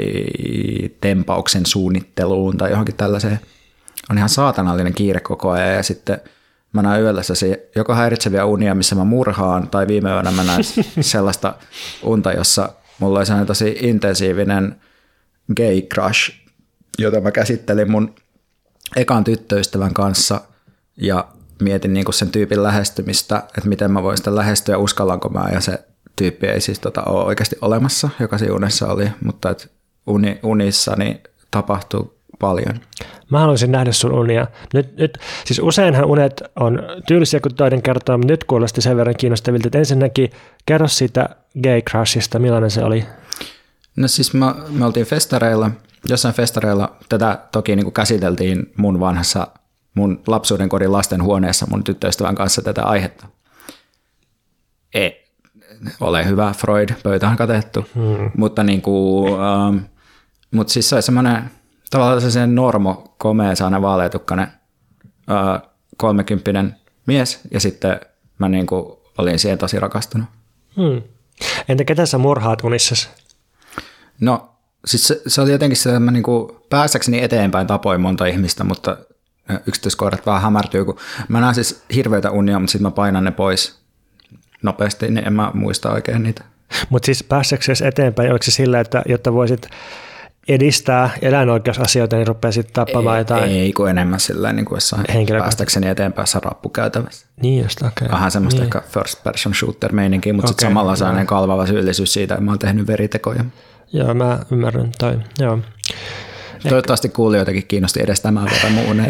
tempauksen 1.02 1.66
suunnitteluun 1.66 2.58
tai 2.58 2.70
johonkin 2.70 2.96
tällaiseen. 2.96 3.40
On 4.10 4.18
ihan 4.18 4.30
saatanallinen 4.30 4.94
kiire 4.94 5.20
koko 5.20 5.52
ajan 5.52 5.76
ja 5.76 5.84
sitten 5.84 6.22
mä 6.74 6.82
näen 6.82 7.02
yöllä 7.02 7.22
joko 7.76 7.94
häiritseviä 7.94 8.46
unia, 8.46 8.76
missä 8.76 8.96
mä 8.96 9.04
murhaan 9.04 9.68
tai 9.68 9.88
viime 9.88 10.10
yönä 10.10 10.32
mä 10.32 10.44
näen 10.44 10.64
sellaista 11.02 11.54
unta, 12.04 12.32
jossa 12.32 12.70
mulla 13.00 13.20
oli 13.20 13.26
sellainen 13.26 13.48
tosi 13.48 13.78
intensiivinen 13.82 14.76
gay 15.56 15.82
crush, 15.82 16.32
jota 16.98 17.22
mä 17.22 17.32
käsittelin 17.32 17.92
mun 17.92 18.16
ekan 18.96 19.24
tyttöystävän 19.24 19.94
kanssa 19.94 20.42
ja 20.98 21.28
mietin 21.62 21.94
niin 21.94 22.06
kuin 22.06 22.16
sen 22.16 22.30
tyypin 22.30 22.64
lähestymistä, 22.64 23.44
että 23.58 23.70
miten 23.70 23.92
mä 23.92 24.04
voin 24.04 24.18
sitä 24.18 24.36
lähestyä, 24.36 24.78
uskallanko 24.78 25.30
mä, 25.30 25.50
ja 25.54 25.62
se 25.62 25.80
tyyppi 26.16 26.48
ei 26.48 26.62
siis 26.62 26.80
tota, 26.80 27.04
ole 27.04 27.26
oikeasti 27.26 27.56
olemassa, 27.62 28.10
joka 28.20 28.38
siinä 28.38 28.56
unessa 28.56 28.88
oli, 28.88 29.10
mutta 29.24 29.50
et 29.50 29.72
uni, 30.08 30.40
unissa 30.44 30.96
niin 30.96 31.20
tapahtuu 31.52 32.16
paljon. 32.40 32.80
Mä 33.30 33.40
haluaisin 33.40 33.72
nähdä 33.72 33.92
sun 33.92 34.14
unia. 34.14 34.48
Nyt, 34.74 34.98
nyt, 34.98 35.18
siis 35.46 35.60
useinhan 35.60 36.06
unet 36.06 36.44
on 36.56 36.80
tyylisiä, 37.08 37.40
kun 37.40 37.56
toinen 37.56 37.82
kertoo, 37.82 38.18
mutta 38.18 38.34
nyt 38.34 38.44
kuulosti 38.44 38.82
sen 38.82 38.98
verran 38.98 39.16
kiinnostavilta, 39.18 39.68
että 39.68 39.78
ensinnäkin 39.78 40.32
kerro 40.66 40.88
siitä 40.88 41.30
gay 41.64 41.82
crushista, 41.82 42.40
millainen 42.40 42.72
se 42.72 42.84
oli? 42.84 43.06
No 43.96 44.08
siis 44.08 44.34
me, 44.34 44.46
me 44.70 44.86
oltiin 44.86 45.06
festareilla, 45.06 45.72
jossain 46.08 46.36
festareilla 46.36 46.96
tätä 47.10 47.40
toki 47.52 47.76
niin 47.76 47.86
kuin 47.86 47.94
käsiteltiin 47.94 48.74
mun 48.78 49.00
vanhassa 49.00 49.48
mun 49.96 50.24
lapsuuden 50.28 50.70
kodin 50.70 50.92
lasten 50.92 51.24
huoneessa 51.24 51.68
mun 51.70 51.84
tyttöystävän 51.84 52.36
kanssa 52.36 52.62
tätä 52.62 52.84
aihetta. 52.84 53.28
Ei, 54.94 55.26
ole 56.02 56.26
hyvä, 56.26 56.54
Freud, 56.58 56.90
pöytä 57.04 57.30
on 57.30 57.38
katettu. 57.38 57.86
Hmm. 57.96 58.32
Mutta 58.38 58.64
niin 58.64 58.82
kuin, 58.82 59.34
ähm, 59.34 59.78
mut 60.52 60.70
siis 60.70 60.90
se 60.90 60.96
oli 60.96 61.02
semmoinen 61.02 61.52
tavallaan 61.90 62.32
se 62.32 62.48
normo, 62.48 63.16
komea, 63.18 63.56
saana 63.56 63.82
vaaleetukkainen 63.82 64.48
äh, 65.32 65.62
kolmekymppinen 65.98 66.76
mies, 67.06 67.40
ja 67.52 67.60
sitten 67.60 68.00
mä 68.40 68.50
niin 68.50 68.66
kuin 68.66 68.86
olin 69.18 69.40
siihen 69.40 69.58
tosi 69.58 69.80
rakastunut. 69.80 70.28
Hmm. 70.76 71.02
Entä 71.68 71.84
ketä 71.84 72.06
sä 72.06 72.18
murhaat 72.18 72.64
unissasi? 72.64 73.10
No, 74.22 74.50
siis 74.86 75.08
se, 75.08 75.22
se 75.28 75.42
oli 75.42 75.52
jotenkin 75.52 75.78
se, 75.78 75.90
että 75.90 76.00
mä 76.00 76.12
niin 76.12 76.24
kuin 76.24 76.52
päästäkseni 76.70 77.24
eteenpäin 77.24 77.68
tapoin 77.68 78.02
monta 78.02 78.26
ihmistä, 78.26 78.64
mutta 78.64 78.98
yksityiskohdat 79.68 80.26
vähän 80.26 80.42
hämärtyy, 80.42 80.86
kun 80.86 80.98
mä 81.28 81.42
näen 81.42 81.56
siis 81.56 81.84
hirveitä 81.96 82.32
unia, 82.32 82.60
mutta 82.60 82.72
sitten 82.72 82.88
mä 82.88 82.92
painan 82.92 83.24
ne 83.24 83.32
pois 83.32 83.80
nopeasti, 84.64 85.08
niin 85.08 85.28
en 85.28 85.34
mä 85.34 85.52
muista 85.54 85.92
oikein 85.92 86.24
niitä. 86.24 86.44
Mutta 86.90 87.06
siis 87.06 87.24
pääseksesi 87.24 87.86
eteenpäin, 87.86 88.32
oliko 88.32 88.44
se 88.44 88.52
sillä, 88.52 88.80
että 88.80 89.02
jotta 89.06 89.34
voisit 89.34 89.70
edistää 90.48 91.10
eläinoikeusasioita, 91.22 92.16
niin 92.16 92.28
rupeaisit 92.28 92.74
tappamaan 92.74 93.18
ei, 93.18 93.22
jotain? 93.22 93.44
Ei, 93.44 93.74
kun 93.74 93.90
enemmän 93.90 94.20
sillä 94.20 94.54
niin 94.54 94.66
kuin 94.66 94.78
jossain 94.78 95.06
päästäkseni 95.40 95.88
eteenpäin 95.88 96.28
rappukäytävässä. 96.44 97.28
Niin 97.42 97.64
just, 97.64 97.82
okei. 97.82 97.90
Okay. 98.06 98.10
Vähän 98.12 98.32
semmoista 98.32 98.62
niin. 98.62 98.66
ehkä 98.66 98.82
first 98.90 99.24
person 99.24 99.54
shooter 99.54 99.92
meininki, 99.92 100.34
mutta 100.34 100.46
okay, 100.46 100.52
sitten 100.52 100.70
samalla 100.70 100.96
sellainen 100.96 101.28
kalvava 101.28 101.66
syyllisyys 101.66 102.14
siitä, 102.14 102.34
että 102.34 102.44
mä 102.44 102.52
oon 102.52 102.60
tehnyt 102.60 102.88
veritekoja. 102.88 103.46
Joo, 103.94 104.14
mä 104.14 104.40
ymmärrän 104.52 104.92
toi, 105.00 105.20
joo. 105.40 105.60
Toivottavasti 106.70 107.10
kuulijoitakin 107.10 107.68
kiinnosti 107.68 108.04
edes 108.04 108.22
tämä 108.22 108.42
vai 108.42 108.72
muun. 108.72 109.04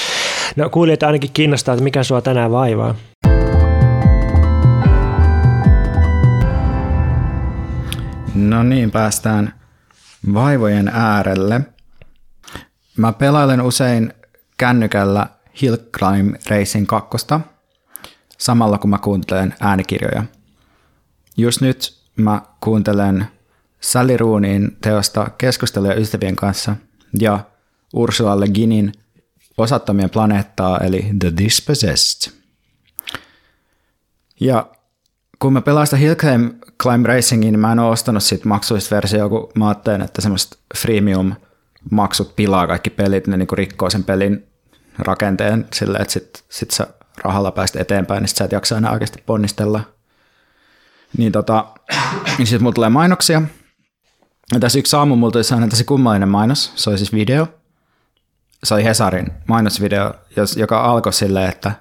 no 0.56 0.70
kuulijoita 0.70 1.06
ainakin 1.06 1.32
kiinnostaa, 1.32 1.74
että 1.74 1.84
mikä 1.84 2.02
sua 2.02 2.20
tänään 2.22 2.50
vaivaa. 2.50 2.94
No 8.34 8.62
niin, 8.62 8.90
päästään 8.90 9.54
vaivojen 10.34 10.88
äärelle. 10.88 11.60
Mä 12.96 13.12
pelailen 13.12 13.60
usein 13.60 14.14
kännykällä 14.56 15.26
Hill 15.62 15.76
Climb 15.76 16.34
Racing 16.50 16.86
2, 16.86 17.16
samalla 18.38 18.78
kun 18.78 18.90
mä 18.90 18.98
kuuntelen 18.98 19.54
äänikirjoja. 19.60 20.24
Just 21.36 21.60
nyt 21.60 21.98
mä 22.16 22.42
kuuntelen 22.60 23.26
Sally 23.80 24.16
Roonin 24.16 24.76
teosta 24.80 25.30
Keskusteluja 25.38 25.94
ystävien 25.94 26.36
kanssa 26.36 26.76
ja 27.20 27.40
Ursula 27.94 28.40
Le 28.40 28.48
Guinin 28.48 28.92
Osattomien 29.58 30.10
planeettaa 30.10 30.78
eli 30.78 31.10
The 31.20 31.32
Dispossessed. 31.38 32.32
Ja 34.40 34.70
kun 35.38 35.52
mä 35.52 35.60
pelaan 35.60 35.86
sitä 35.86 35.96
Hill 35.96 36.14
Climb, 36.14 36.62
Climb 36.82 37.06
Racingin, 37.06 37.52
niin 37.52 37.60
mä 37.60 37.72
en 37.72 37.78
ole 37.78 37.90
ostanut 37.90 38.22
siitä 38.22 38.48
maksuista 38.48 38.96
versiota, 38.96 39.28
kun 39.28 39.50
mä 39.54 39.68
ajattelin, 39.68 40.02
että 40.02 40.20
semmoista 40.20 40.58
freemium 40.78 41.32
maksut 41.90 42.36
pilaa 42.36 42.66
kaikki 42.66 42.90
pelit, 42.90 43.26
ne 43.26 43.36
niinku 43.36 43.54
rikkoo 43.54 43.90
sen 43.90 44.04
pelin 44.04 44.46
rakenteen 44.98 45.66
silleen, 45.74 46.02
että 46.02 46.12
sit, 46.12 46.44
sit 46.48 46.70
sä 46.70 46.86
rahalla 47.24 47.52
pääst 47.52 47.76
eteenpäin, 47.76 48.22
niin 48.22 48.28
sit 48.28 48.36
sä 48.36 48.44
et 48.44 48.52
jaksa 48.52 48.76
enää 48.76 48.92
oikeasti 48.92 49.22
ponnistella. 49.26 49.80
Niin 51.16 51.32
tota, 51.32 51.66
niin 52.38 52.46
sit 52.46 52.60
mulla 52.60 52.74
tulee 52.74 52.90
mainoksia. 52.90 53.42
Ja 54.54 54.60
tässä 54.60 54.78
yksi 54.78 54.96
aamu 54.96 55.16
mulla 55.16 55.32
tuli 55.32 55.44
sellainen 55.44 55.70
tosi 55.70 55.84
kummallinen 55.84 56.28
mainos, 56.28 56.72
se 56.76 56.90
oli 56.90 56.98
siis 56.98 57.12
video. 57.12 57.46
Se 58.64 58.74
oli 58.74 58.84
Hesarin 58.84 59.32
mainosvideo, 59.48 60.14
joka 60.56 60.84
alkoi 60.84 61.12
silleen, 61.12 61.48
että 61.48 61.72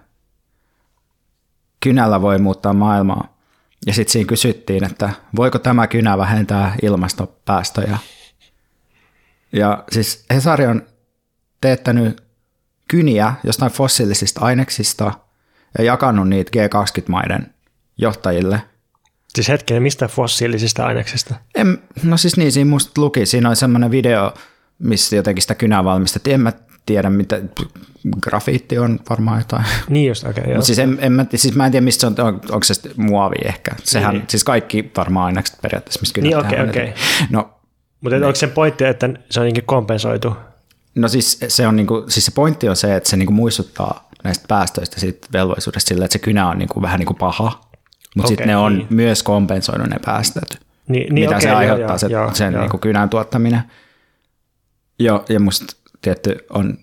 kynällä 1.80 2.22
voi 2.22 2.40
muuttaa 2.40 2.74
maailmaa. 2.74 3.38
Ja 3.86 3.94
sitten 3.94 4.12
siinä 4.12 4.28
kysyttiin, 4.28 4.84
että 4.84 5.10
voiko 5.36 5.60
tämä 5.60 5.88
kynä 5.88 6.18
vähentää 6.18 6.76
ilmastopäästöjä. 6.82 7.98
Ja 9.52 9.84
siis 9.92 10.26
Hesari 10.34 10.66
on 10.68 10.82
teettänyt 11.62 12.24
kyniä 12.88 13.34
jostain 13.44 13.72
fossiilisista 13.72 14.42
aineksista 14.42 15.12
ja 15.78 15.84
jakanut 15.84 16.30
niitä 16.30 16.52
G20-maiden 16.56 17.54
johtajille. 17.98 18.62
Siis 19.38 19.50
hetkinen, 19.50 19.84
mistä 19.84 20.08
fossiilisista 20.08 20.86
aineksista? 20.86 21.36
En, 21.56 21.82
no 22.04 22.18
siis 22.18 22.38
niin, 22.38 22.52
siinä 22.52 22.70
musta 22.70 23.02
luki, 23.02 23.26
siinä 23.26 23.50
oli 23.50 23.56
semmoinen 23.56 23.92
video, 23.92 24.34
missä 24.80 25.16
jotenkin 25.16 25.42
sitä 25.42 25.56
kynää 25.56 25.84
valmistettiin. 25.84 26.34
En 26.34 26.42
mä 26.42 26.54
tiedä, 26.86 27.10
mitä, 27.10 27.42
grafiitti 28.22 28.78
on 28.78 29.00
varmaan 29.10 29.40
jotain. 29.40 29.66
Niin 29.90 30.08
just, 30.08 30.24
okei. 30.24 30.44
Okay, 30.48 30.62
siis, 30.62 30.80
en, 30.80 30.98
en 31.02 31.12
mä, 31.12 31.26
siis 31.36 31.56
mä 31.56 31.66
en 31.66 31.72
tiedä, 31.72 31.84
mistä 31.84 32.02
se 32.02 32.08
on, 32.08 32.28
on 32.28 32.34
onko 32.34 32.64
se 32.64 32.74
muovi 32.96 33.36
ehkä. 33.46 33.72
Sehän, 33.84 34.14
niin. 34.14 34.26
siis 34.28 34.44
kaikki 34.44 34.92
varmaan 34.98 35.26
ainekset 35.26 35.62
periaatteessa, 35.62 36.00
mistä 36.00 36.22
Niin, 36.22 36.38
okei, 36.38 36.52
okay, 36.52 36.70
okei. 36.70 36.84
Okay. 36.84 36.94
No, 37.30 37.50
mutta 38.02 38.16
niin. 38.16 38.24
onko 38.24 38.36
se 38.36 38.48
pointti, 38.48 38.84
että 38.84 39.10
se 39.30 39.40
on 39.40 39.46
jotenkin 39.46 39.66
kompensoitu? 39.66 40.36
No 40.96 41.08
siis 41.08 41.40
se, 41.48 41.68
on 41.68 41.76
niinku, 41.76 42.06
siis 42.08 42.26
se 42.26 42.32
pointti 42.32 42.70
on 42.70 42.76
se, 42.76 42.96
että 42.96 43.10
se 43.10 43.18
niinku 43.18 43.34
muistuttaa 43.34 44.10
näistä 44.24 44.46
päästöistä 44.48 45.00
siitä 45.00 45.28
velvollisuudesta 45.34 45.88
sillä, 45.88 46.06
että 46.06 46.14
se 46.14 46.20
kynä 46.20 46.50
on 46.50 46.58
niinku 46.58 46.82
vähän 46.82 47.00
niinku 47.00 47.14
paha, 47.14 47.67
mutta 48.18 48.28
okay, 48.28 48.32
sitten 48.32 48.48
ne 48.48 48.58
on 48.58 48.78
niin. 48.78 48.88
myös 48.90 49.24
kompensoinut 49.24 49.90
ne 49.90 49.98
päästöt, 50.06 50.60
niin, 50.88 51.14
niin, 51.14 51.14
mitä 51.14 51.30
okay, 51.30 51.42
se 51.42 51.52
aiheuttaa, 51.52 51.90
joo, 51.90 51.98
se, 51.98 52.08
joo, 52.08 52.34
sen 52.34 52.54
joo. 52.54 52.62
Niinku 52.62 52.78
kynän 52.78 53.10
tuottaminen. 53.10 53.62
Jo, 55.00 55.26
ja 55.30 55.40
musta 55.40 55.66
tietty 56.02 56.46
on 56.50 56.78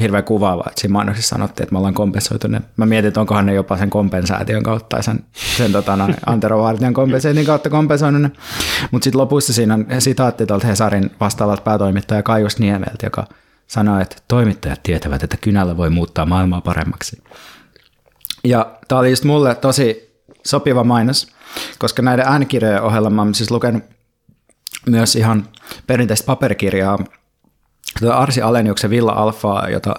hirveän 0.00 0.24
kuvaava, 0.24 0.64
että 0.68 0.80
siinä 0.80 0.92
mainoksessa 0.92 1.28
sanottiin, 1.28 1.62
että 1.62 1.72
me 1.72 1.78
ollaan 1.78 1.94
kompensoitu 1.94 2.48
ne. 2.48 2.60
Mä 2.76 2.86
mietin, 2.86 3.08
että 3.08 3.20
onkohan 3.20 3.46
ne 3.46 3.54
jopa 3.54 3.76
sen 3.76 3.90
kompensaation 3.90 4.62
kautta 4.62 4.86
tai 4.88 5.02
sen, 5.02 5.24
sen 5.56 5.72
tota, 5.72 5.98
Antero 6.26 6.62
Vartijan 6.62 6.94
kompensaatin 6.94 7.46
kautta 7.46 7.70
kompensoinut 7.70 8.22
ne. 8.22 8.30
Mutta 8.90 9.04
sitten 9.04 9.20
lopussa 9.20 9.52
siinä 9.52 9.74
on 9.74 9.86
sitaatti 9.98 10.46
tuolta 10.46 10.66
Hesarin 10.66 11.10
vastaavalta 11.20 11.62
päätoimittaja 11.62 12.22
Kaius 12.22 12.58
Niemeltä, 12.58 13.06
joka 13.06 13.26
sanoi, 13.66 14.02
että 14.02 14.16
toimittajat 14.28 14.82
tietävät, 14.82 15.22
että 15.22 15.36
kynällä 15.40 15.76
voi 15.76 15.90
muuttaa 15.90 16.26
maailmaa 16.26 16.60
paremmaksi. 16.60 17.22
Ja 18.44 18.72
tämä 18.88 18.98
oli 18.98 19.10
just 19.10 19.24
mulle 19.24 19.54
tosi 19.54 20.07
sopiva 20.48 20.84
mainos, 20.84 21.28
koska 21.78 22.02
näiden 22.02 22.26
äänikirjojen 22.28 22.82
ohella 22.82 23.10
mä 23.10 23.22
oon 23.22 23.34
siis 23.34 23.50
lukenut 23.50 23.82
myös 24.86 25.16
ihan 25.16 25.48
perinteistä 25.86 26.26
paperikirjaa 26.26 26.98
tuota 28.00 28.16
Arsi 28.16 28.42
Aleniuksen 28.42 28.90
Villa 28.90 29.12
Alfaa, 29.12 29.68
jota 29.68 29.94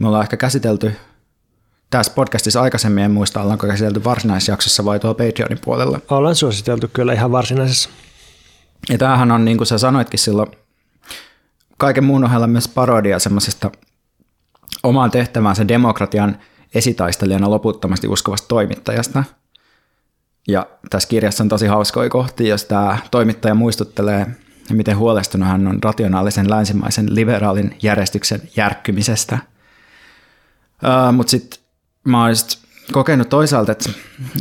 me 0.00 0.06
ollaan 0.06 0.22
ehkä 0.22 0.36
käsitelty 0.36 0.92
tässä 1.90 2.12
podcastissa 2.14 2.62
aikaisemmin, 2.62 3.04
en 3.04 3.10
muista, 3.10 3.42
ollaanko 3.42 3.66
käsitelty 3.66 4.04
varsinaisjaksossa 4.04 4.84
vai 4.84 5.00
tuolla 5.00 5.14
Patreonin 5.14 5.60
puolella. 5.64 6.00
Ollaan 6.10 6.34
suositeltu 6.34 6.88
kyllä 6.92 7.12
ihan 7.12 7.32
varsinaisessa. 7.32 7.90
Ja 8.88 8.98
tämähän 8.98 9.32
on, 9.32 9.44
niin 9.44 9.56
kuin 9.56 9.66
sä 9.66 9.78
sanoitkin 9.78 10.18
silloin, 10.18 10.48
kaiken 11.78 12.04
muun 12.04 12.24
ohella 12.24 12.46
myös 12.46 12.68
parodia 12.68 13.18
semmoisesta 13.18 13.70
omaan 14.82 15.10
tehtävänsä 15.10 15.68
demokratian 15.68 16.38
esitaistelijana 16.74 17.50
loputtomasti 17.50 18.08
uskovasta 18.08 18.48
toimittajasta. 18.48 19.24
Ja 20.48 20.66
tässä 20.90 21.08
kirjassa 21.08 21.44
on 21.44 21.48
tosi 21.48 21.66
hauskoja 21.66 22.10
kohtia, 22.10 22.48
jos 22.48 22.64
tämä 22.64 22.98
toimittaja 23.10 23.54
muistuttelee 23.54 24.26
miten 24.72 24.96
huolestunut 24.96 25.48
hän 25.48 25.66
on 25.66 25.82
rationaalisen 25.82 26.50
länsimaisen 26.50 27.14
liberaalin 27.14 27.76
järjestyksen 27.82 28.42
järkkymisestä. 28.56 29.38
Uh, 30.82 31.12
Mutta 31.12 31.30
sitten 31.30 31.60
mä 32.04 32.24
oon 32.24 32.34
kokenut 32.92 33.28
toisaalta, 33.28 33.72
että, 33.72 33.90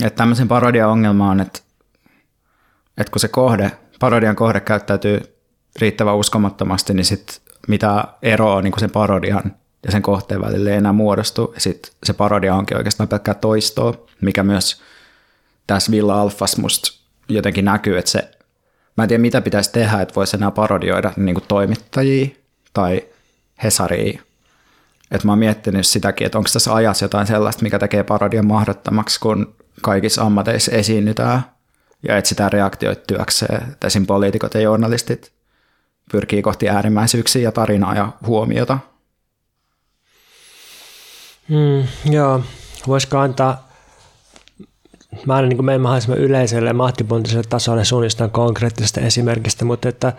että 0.04 0.18
tämmöisen 0.18 0.48
parodian 0.48 0.90
ongelma 0.90 1.30
on, 1.30 1.40
että, 1.40 1.60
että 2.98 3.12
kun 3.12 3.20
se 3.20 3.28
kohde, 3.28 3.72
parodian 4.00 4.36
kohde 4.36 4.60
käyttäytyy 4.60 5.22
riittävän 5.80 6.16
uskomattomasti, 6.16 6.94
niin 6.94 7.06
sit 7.06 7.42
mitä 7.68 8.04
eroa 8.22 8.62
niin 8.62 8.80
sen 8.80 8.92
parodian 8.92 9.56
ja 9.86 9.92
sen 9.92 10.02
kohteen 10.02 10.42
välille 10.42 10.72
ei 10.72 10.78
enää 10.78 10.94
muodostu. 10.94 11.54
Sitten 11.58 11.92
se 12.04 12.14
parodia 12.14 12.56
onkin 12.56 12.78
oikeastaan 12.78 13.08
pelkkää 13.08 13.34
toistoa, 13.34 13.94
mikä 14.22 14.44
myös 14.44 14.82
tässä 15.68 15.92
Villa 15.92 16.22
Alfas 16.22 16.58
musta 16.58 17.00
jotenkin 17.30 17.66
näkyy, 17.66 17.98
että 17.98 18.12
se 18.12 18.34
Mä 18.98 19.04
en 19.04 19.08
tiedä, 19.08 19.22
mitä 19.22 19.42
pitäisi 19.42 19.72
tehdä, 19.72 20.02
että 20.02 20.16
voisi 20.16 20.38
enää 20.38 20.52
parodioida 20.52 21.14
niin 21.18 21.36
kuin 21.36 21.46
toimittajia 21.48 22.28
tai 22.74 23.04
Hesaria. 23.64 24.22
Et 25.12 25.24
mä 25.24 25.32
oon 25.32 25.40
miettinyt 25.40 25.88
sitäkin, 25.88 26.26
että 26.26 26.38
onko 26.38 26.50
tässä 26.54 26.74
ajassa 26.74 27.06
jotain 27.06 27.28
sellaista, 27.28 27.64
mikä 27.64 27.80
tekee 27.80 28.04
parodian 28.04 28.48
mahdottomaksi, 28.48 29.20
kun 29.20 29.56
kaikissa 29.82 30.22
ammateissa 30.22 30.72
esiinnytään 30.72 31.42
ja 32.08 32.18
etsitään 32.18 32.52
reaktioita 32.52 33.02
työkseen. 33.08 33.72
Et 33.72 33.84
esim. 33.84 34.06
poliitikot 34.06 34.54
ja 34.54 34.62
journalistit 34.62 35.32
pyrkii 36.12 36.42
kohti 36.42 36.70
äärimmäisyyksiä 36.70 37.42
ja 37.42 37.52
tarinaa 37.52 37.96
ja 37.96 38.12
huomiota. 38.26 38.80
Mm, 41.48 41.88
joo, 42.14 42.44
voisiko 42.88 43.18
antaa 43.18 43.73
mä 45.26 45.36
aina 45.36 45.48
niin 45.48 45.66
menen 45.66 45.82
mahdollisimman 45.82 46.20
yleiselle 46.20 46.70
ja 46.70 46.74
mahtipontiselle 46.74 47.44
tasolle 47.50 47.86
suunnistaan 47.86 48.32
konkreettisesta 48.32 49.02
esimerkistä, 49.02 49.66
mutta 49.66 49.90
että, 49.90 50.14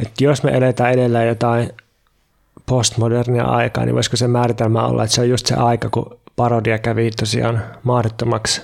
että 0.00 0.24
jos 0.24 0.42
me 0.42 0.50
eletään 0.50 0.92
edelleen 0.92 1.28
jotain 1.28 1.70
postmodernia 2.66 3.44
aikaa, 3.44 3.84
niin 3.84 3.94
voisiko 3.94 4.16
se 4.16 4.28
määritelmä 4.28 4.86
olla, 4.86 5.04
että 5.04 5.14
se 5.14 5.20
on 5.20 5.28
just 5.28 5.46
se 5.46 5.54
aika, 5.54 5.88
kun 5.90 6.18
parodia 6.36 6.78
kävi 6.78 7.10
tosiaan 7.10 7.62
mahdottomaksi. 7.82 8.62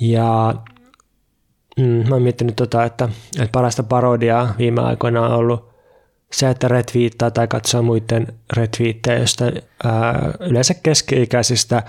Ja 0.00 0.54
mm, 1.76 2.08
mä 2.08 2.14
oon 2.14 2.22
miettinyt 2.22 2.56
tota, 2.56 2.84
että, 2.84 3.08
että 3.40 3.52
parasta 3.52 3.82
parodiaa 3.82 4.54
viime 4.58 4.80
aikoina 4.80 5.26
on 5.26 5.32
ollut 5.32 5.68
se, 6.32 6.50
että 6.50 6.68
retviittaa 6.68 7.30
tai 7.30 7.48
katsoo 7.48 7.82
muiden 7.82 8.26
retviittejä, 8.56 9.18
josta 9.18 9.44
ää, 9.84 10.30
yleensä 10.40 10.74
keski-ikäisistä 10.74 11.82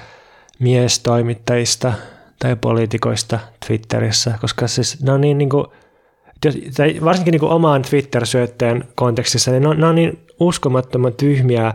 miestoimittajista– 0.59 1.93
tai 2.39 2.55
poliitikoista 2.55 3.39
Twitterissä, 3.67 4.33
koska 4.41 4.67
siis 4.67 5.03
ne 5.03 5.11
on 5.11 5.21
niin, 5.21 5.37
niin 5.37 5.49
kuin, 5.49 5.65
tai 6.77 6.95
varsinkin 7.03 7.31
niin 7.31 7.39
kuin 7.39 7.51
omaan 7.51 7.81
Twitter-syötteen 7.81 8.83
kontekstissa, 8.95 9.51
niin 9.51 9.63
ne 9.63 9.69
on, 9.69 9.79
ne 9.79 9.85
on 9.85 9.95
niin 9.95 10.19
uskomattoman 10.39 11.13
tyhmiä 11.13 11.73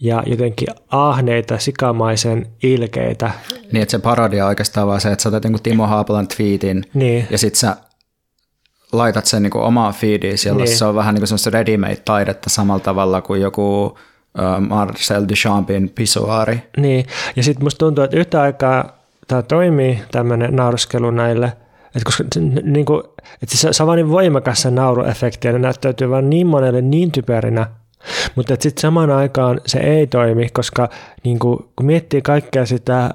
ja 0.00 0.22
jotenkin 0.26 0.68
ahneita, 0.90 1.58
sikamaisen 1.58 2.46
ilkeitä. 2.62 3.30
Niin, 3.72 3.82
että 3.82 3.90
se 3.90 3.98
parodia 3.98 4.44
on 4.44 4.48
oikeastaan 4.48 4.86
vaan 4.86 5.00
se, 5.00 5.12
että 5.12 5.22
sä 5.22 5.28
otat 5.28 5.44
niin 5.44 5.62
Timo 5.62 5.86
Haapalan 5.86 6.28
tweetin 6.28 6.84
niin. 6.94 7.26
ja 7.30 7.38
sit 7.38 7.54
sä 7.54 7.76
laitat 8.92 9.26
sen 9.26 9.42
niin 9.42 9.56
omaan 9.56 9.94
feediin, 9.94 10.36
jolla 10.46 10.64
niin. 10.64 10.76
se 10.76 10.84
on 10.84 10.94
vähän 10.94 11.14
niin 11.14 11.20
kuin 11.20 11.28
semmoista 11.28 11.50
ready-made-taidetta 11.50 12.50
samalla 12.50 12.80
tavalla 12.80 13.20
kuin 13.20 13.40
joku 13.40 13.98
Marcel 14.68 15.26
Duchampin 15.28 15.88
pisuaari. 15.88 16.62
Niin, 16.76 17.06
ja 17.36 17.42
sitten 17.42 17.64
musta 17.64 17.78
tuntuu, 17.78 18.04
että 18.04 18.16
yhtä 18.16 18.42
aikaa 18.42 18.97
tämä 19.28 19.42
toimii, 19.42 20.00
tämmöinen 20.10 20.56
nauruskelu 20.56 21.10
näille, 21.10 21.46
että 21.86 22.04
koska 22.04 22.24
niin 22.62 22.86
kuin, 22.86 23.02
että 23.42 23.56
se, 23.56 23.72
se 23.72 23.82
on 23.82 23.86
vain 23.86 23.96
niin 23.96 24.10
voimakas 24.10 24.62
se 24.62 24.70
nauruefekti 24.70 25.48
ja 25.48 25.52
ne 25.52 25.58
näyttäytyy 25.58 26.10
vain 26.10 26.30
niin 26.30 26.46
monelle 26.46 26.80
niin 26.80 27.12
typerinä, 27.12 27.66
mutta 28.34 28.56
sitten 28.60 28.82
samaan 28.82 29.10
aikaan 29.10 29.60
se 29.66 29.78
ei 29.78 30.06
toimi, 30.06 30.48
koska 30.48 30.88
niin 31.24 31.38
kuin, 31.38 31.58
kun 31.76 31.86
miettii 31.86 32.22
kaikkea 32.22 32.66
sitä 32.66 33.10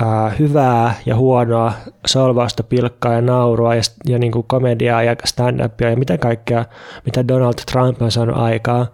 ää, 0.00 0.30
hyvää 0.38 0.94
ja 1.06 1.16
huonoa 1.16 1.72
solvausta, 2.06 2.62
pilkkaa 2.62 3.12
ja 3.12 3.20
naurua 3.20 3.74
ja, 3.74 3.82
ja 4.06 4.18
niin 4.18 4.32
kuin 4.32 4.46
komediaa 4.46 5.02
ja 5.02 5.16
stand-upia 5.26 5.90
ja 5.90 5.96
mitä 5.96 6.18
kaikkea, 6.18 6.64
mitä 7.04 7.28
Donald 7.28 7.54
Trump 7.72 8.02
on 8.02 8.10
saanut 8.10 8.36
aikaa, 8.36 8.86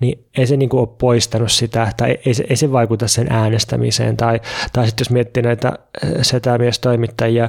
niin 0.00 0.26
ei 0.38 0.46
se 0.46 0.56
niin 0.56 0.68
kuin 0.68 0.80
ole 0.80 0.88
poistanut 0.98 1.52
sitä, 1.52 1.92
tai 1.96 2.18
ei 2.26 2.34
se, 2.34 2.44
ei 2.50 2.56
se 2.56 2.72
vaikuta 2.72 3.08
sen 3.08 3.26
äänestämiseen. 3.32 4.16
Tai, 4.16 4.40
tai 4.72 4.86
sitten 4.86 5.04
jos 5.04 5.10
miettii 5.10 5.42
näitä 5.42 5.68
äh, 5.68 6.10
setämiestoimittajia, 6.22 7.48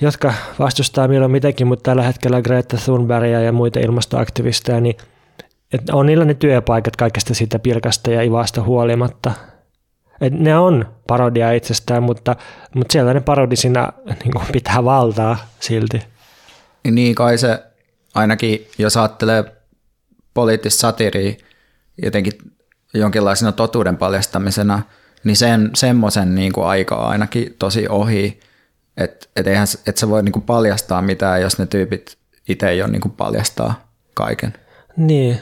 jotka 0.00 0.34
vastustaa 0.58 1.08
milloin 1.08 1.32
mitäkin, 1.32 1.66
mutta 1.66 1.90
tällä 1.90 2.02
hetkellä 2.02 2.42
Greta 2.42 2.76
Thunbergia 2.84 3.40
ja 3.40 3.52
muita 3.52 3.80
ilmastoaktivisteja, 3.80 4.80
niin 4.80 4.96
että 5.72 5.94
on 5.94 6.06
niillä 6.06 6.24
ne 6.24 6.34
työpaikat 6.34 6.96
kaikesta 6.96 7.34
siitä 7.34 7.58
pilkasta 7.58 8.10
ja 8.10 8.22
ivasta 8.22 8.62
huolimatta. 8.62 9.32
Et 10.20 10.32
ne 10.32 10.58
on 10.58 10.86
parodia 11.06 11.52
itsestään, 11.52 12.02
mutta, 12.02 12.36
mutta 12.74 12.92
siellä 12.92 13.14
ne 13.14 13.20
parodisina 13.20 13.92
niin 14.24 14.32
kuin 14.32 14.44
pitää 14.52 14.84
valtaa 14.84 15.36
silti. 15.60 16.02
Niin 16.90 17.14
kai 17.14 17.38
se 17.38 17.62
ainakin, 18.14 18.66
jos 18.78 18.96
ajattelee 18.96 19.55
poliittista 20.36 20.80
satiria 20.80 21.34
jotenkin 22.02 22.32
jonkinlaisena 22.94 23.52
totuuden 23.52 23.96
paljastamisena, 23.96 24.82
niin 25.24 25.36
sen, 25.36 25.70
semmoisen 25.74 26.34
niin 26.34 26.52
kuin 26.52 26.66
aika 26.66 26.96
on 26.96 27.10
ainakin 27.10 27.56
tosi 27.58 27.88
ohi, 27.88 28.40
että 28.96 29.26
et 29.36 29.46
et 29.86 29.96
sä 29.96 30.08
voi 30.08 30.22
niin 30.22 30.32
kuin 30.32 30.42
paljastaa 30.42 31.02
mitään, 31.02 31.42
jos 31.42 31.58
ne 31.58 31.66
tyypit 31.66 32.18
itse 32.48 32.68
ei 32.68 32.82
ole 32.82 32.90
niin 32.90 33.00
kuin 33.00 33.12
paljastaa 33.12 33.90
kaiken. 34.14 34.52
Niin, 34.96 35.40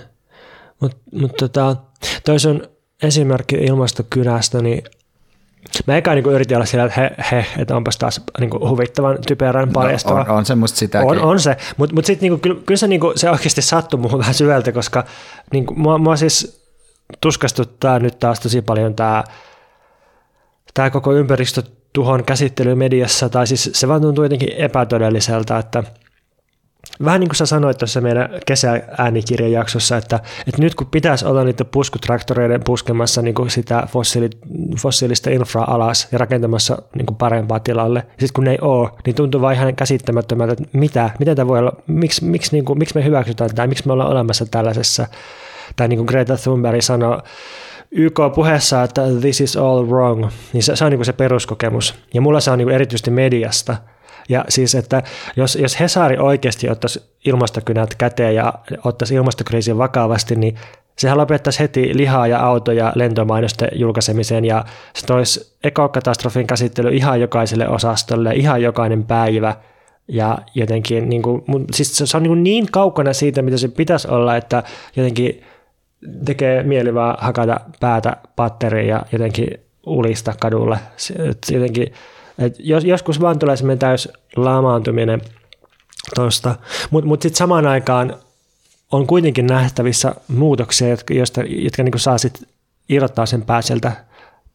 mutta 0.80 0.96
mut 1.12 1.36
tota, 1.36 1.76
toi 2.24 2.40
sun 2.40 2.68
esimerkki 3.02 3.56
ilmastokynästä, 3.56 4.62
niin 4.62 4.84
Mä 5.86 5.96
eka 5.96 6.14
niin 6.14 6.26
yritin 6.26 6.56
olla 6.56 6.66
sillä, 6.66 6.84
että 6.84 7.00
he, 7.00 7.10
he 7.30 7.46
että 7.58 7.76
onpas 7.76 7.96
taas 7.96 8.20
niin 8.40 8.50
kuin 8.50 8.68
huvittavan 8.68 9.18
typerän 9.26 9.72
paljastava. 9.72 10.24
No, 10.24 10.32
on, 10.32 10.38
on 10.38 10.44
se 10.44 10.54
musta 10.54 10.78
sitäkin. 10.78 11.10
On, 11.10 11.18
on 11.18 11.40
se, 11.40 11.56
mutta 11.76 11.94
mut 11.94 12.04
sitten 12.04 12.30
niin 12.30 12.40
kyllä, 12.40 12.60
kyllä 12.66 12.78
se, 12.78 12.86
niin 12.86 13.00
kuin, 13.00 13.18
se 13.18 13.30
oikeasti 13.30 13.62
sattui 13.62 14.00
muuhun 14.00 14.18
vähän 14.18 14.34
syvältä, 14.34 14.72
koska 14.72 15.04
niin 15.52 15.66
kuin, 15.66 15.80
mua, 15.80 15.98
mua 15.98 16.16
siis 16.16 16.64
tuskastuttaa 17.20 17.98
nyt 17.98 18.18
taas 18.18 18.40
tosi 18.40 18.62
paljon 18.62 18.94
tämä 18.94 19.24
tämä 20.74 20.90
koko 20.90 21.12
ympäristötuhon 21.12 22.24
käsittely 22.24 22.74
mediassa, 22.74 23.28
tai 23.28 23.46
siis 23.46 23.70
se 23.74 23.88
vaan 23.88 24.00
tuntuu 24.00 24.24
jotenkin 24.24 24.52
epätodelliselta, 24.56 25.58
että– 25.58 25.82
vähän 27.04 27.20
niin 27.20 27.28
kuin 27.28 27.36
sä 27.36 27.46
sanoit 27.46 27.78
tuossa 27.78 28.00
meidän 28.00 28.28
kesääänikirjan 28.46 29.52
jaksossa, 29.52 29.96
että, 29.96 30.20
että 30.46 30.62
nyt 30.62 30.74
kun 30.74 30.86
pitäisi 30.86 31.26
olla 31.26 31.44
niitä 31.44 31.64
puskutraktoreiden 31.64 32.64
puskemassa 32.64 33.22
niin 33.22 33.34
kuin 33.34 33.50
sitä 33.50 33.86
fossiili, 33.92 34.30
fossiilista 34.78 35.30
infraa 35.30 35.74
alas 35.74 36.08
ja 36.12 36.18
rakentamassa 36.18 36.82
niin 36.96 37.06
kuin 37.06 37.16
parempaa 37.16 37.60
tilalle, 37.60 38.00
sitten 38.10 38.34
kun 38.34 38.44
ne 38.44 38.50
ei 38.50 38.58
ole, 38.60 38.90
niin 39.06 39.16
tuntuu 39.16 39.40
vaan 39.40 39.54
ihan 39.54 39.76
käsittämättömältä, 39.76 40.52
että 40.52 40.78
mitä, 40.78 41.10
miten 41.18 41.36
tämä 41.36 41.48
voi 41.48 41.58
olla, 41.58 41.72
miksi, 41.86 42.24
miksi, 42.24 42.52
niin 42.52 42.64
kuin, 42.64 42.78
miksi 42.78 42.94
me 42.94 43.04
hyväksytään 43.04 43.54
tämä, 43.54 43.66
miksi 43.66 43.86
me 43.86 43.92
ollaan 43.92 44.10
olemassa 44.10 44.46
tällaisessa, 44.46 45.06
tai 45.76 45.88
niin 45.88 45.98
kuin 45.98 46.06
Greta 46.06 46.36
Thunberg 46.36 46.82
sanoi, 46.82 47.22
YK-puheessa, 47.90 48.82
että 48.82 49.02
this 49.20 49.40
is 49.40 49.56
all 49.56 49.86
wrong, 49.86 50.26
niin 50.52 50.62
se, 50.62 50.76
se 50.76 50.84
on 50.84 50.90
niin 50.90 50.98
kuin 50.98 51.06
se 51.06 51.12
peruskokemus. 51.12 51.94
Ja 52.14 52.20
mulla 52.20 52.40
se 52.40 52.50
on 52.50 52.58
niin 52.58 52.66
kuin 52.66 52.74
erityisesti 52.74 53.10
mediasta, 53.10 53.76
ja 54.28 54.44
siis, 54.48 54.74
että 54.74 55.02
jos, 55.36 55.56
jos 55.56 55.80
Hesari 55.80 56.18
oikeasti 56.18 56.70
ottaisi 56.70 57.02
ilmastokynät 57.24 57.94
käteen 57.94 58.34
ja 58.34 58.54
ottaisi 58.84 59.14
ilmastokriisin 59.14 59.78
vakavasti, 59.78 60.36
niin 60.36 60.56
sehän 60.98 61.18
lopettaisi 61.18 61.60
heti 61.60 61.96
lihaa 61.96 62.26
ja 62.26 62.40
autoja 62.40 62.92
lentomainosten 62.94 63.68
julkaisemiseen 63.74 64.44
ja 64.44 64.64
se 64.94 65.06
toisi 65.06 65.56
ekokatastrofin 65.64 66.46
käsittely 66.46 66.90
ihan 66.96 67.20
jokaiselle 67.20 67.68
osastolle, 67.68 68.34
ihan 68.34 68.62
jokainen 68.62 69.04
päivä. 69.04 69.56
Ja 70.08 70.38
jotenkin, 70.54 71.08
niin 71.08 71.22
kuin, 71.22 71.42
siis 71.72 71.96
se 71.96 72.16
on 72.16 72.22
niin, 72.22 72.42
niin 72.42 72.66
kaukana 72.70 73.12
siitä, 73.12 73.42
mitä 73.42 73.56
se 73.56 73.68
pitäisi 73.68 74.08
olla, 74.08 74.36
että 74.36 74.62
jotenkin 74.96 75.42
tekee 76.24 76.62
mieli 76.62 76.94
vaan 76.94 77.16
hakata 77.20 77.60
päätä 77.80 78.16
patteriin 78.36 78.88
ja 78.88 79.02
jotenkin 79.12 79.48
ulista 79.86 80.34
kadulle. 80.40 80.78
Jotenkin 81.52 81.92
et 82.38 82.56
jos, 82.58 82.84
joskus 82.84 83.20
vaan 83.20 83.38
tulee 83.38 83.56
semmoinen 83.56 83.78
täys 83.78 84.08
lamaantuminen 84.36 85.20
tuosta, 86.14 86.54
mutta 86.90 87.08
mut 87.08 87.22
sitten 87.22 87.38
samaan 87.38 87.66
aikaan 87.66 88.16
on 88.92 89.06
kuitenkin 89.06 89.46
nähtävissä 89.46 90.14
muutoksia, 90.28 90.88
jotka, 90.88 91.14
joista, 91.14 91.40
jotka 91.48 91.82
niin 91.82 91.98
saa 91.98 92.18
sit 92.18 92.48
irrottaa 92.88 93.26
sen 93.26 93.42
pää 93.42 93.62
sieltä 93.62 93.92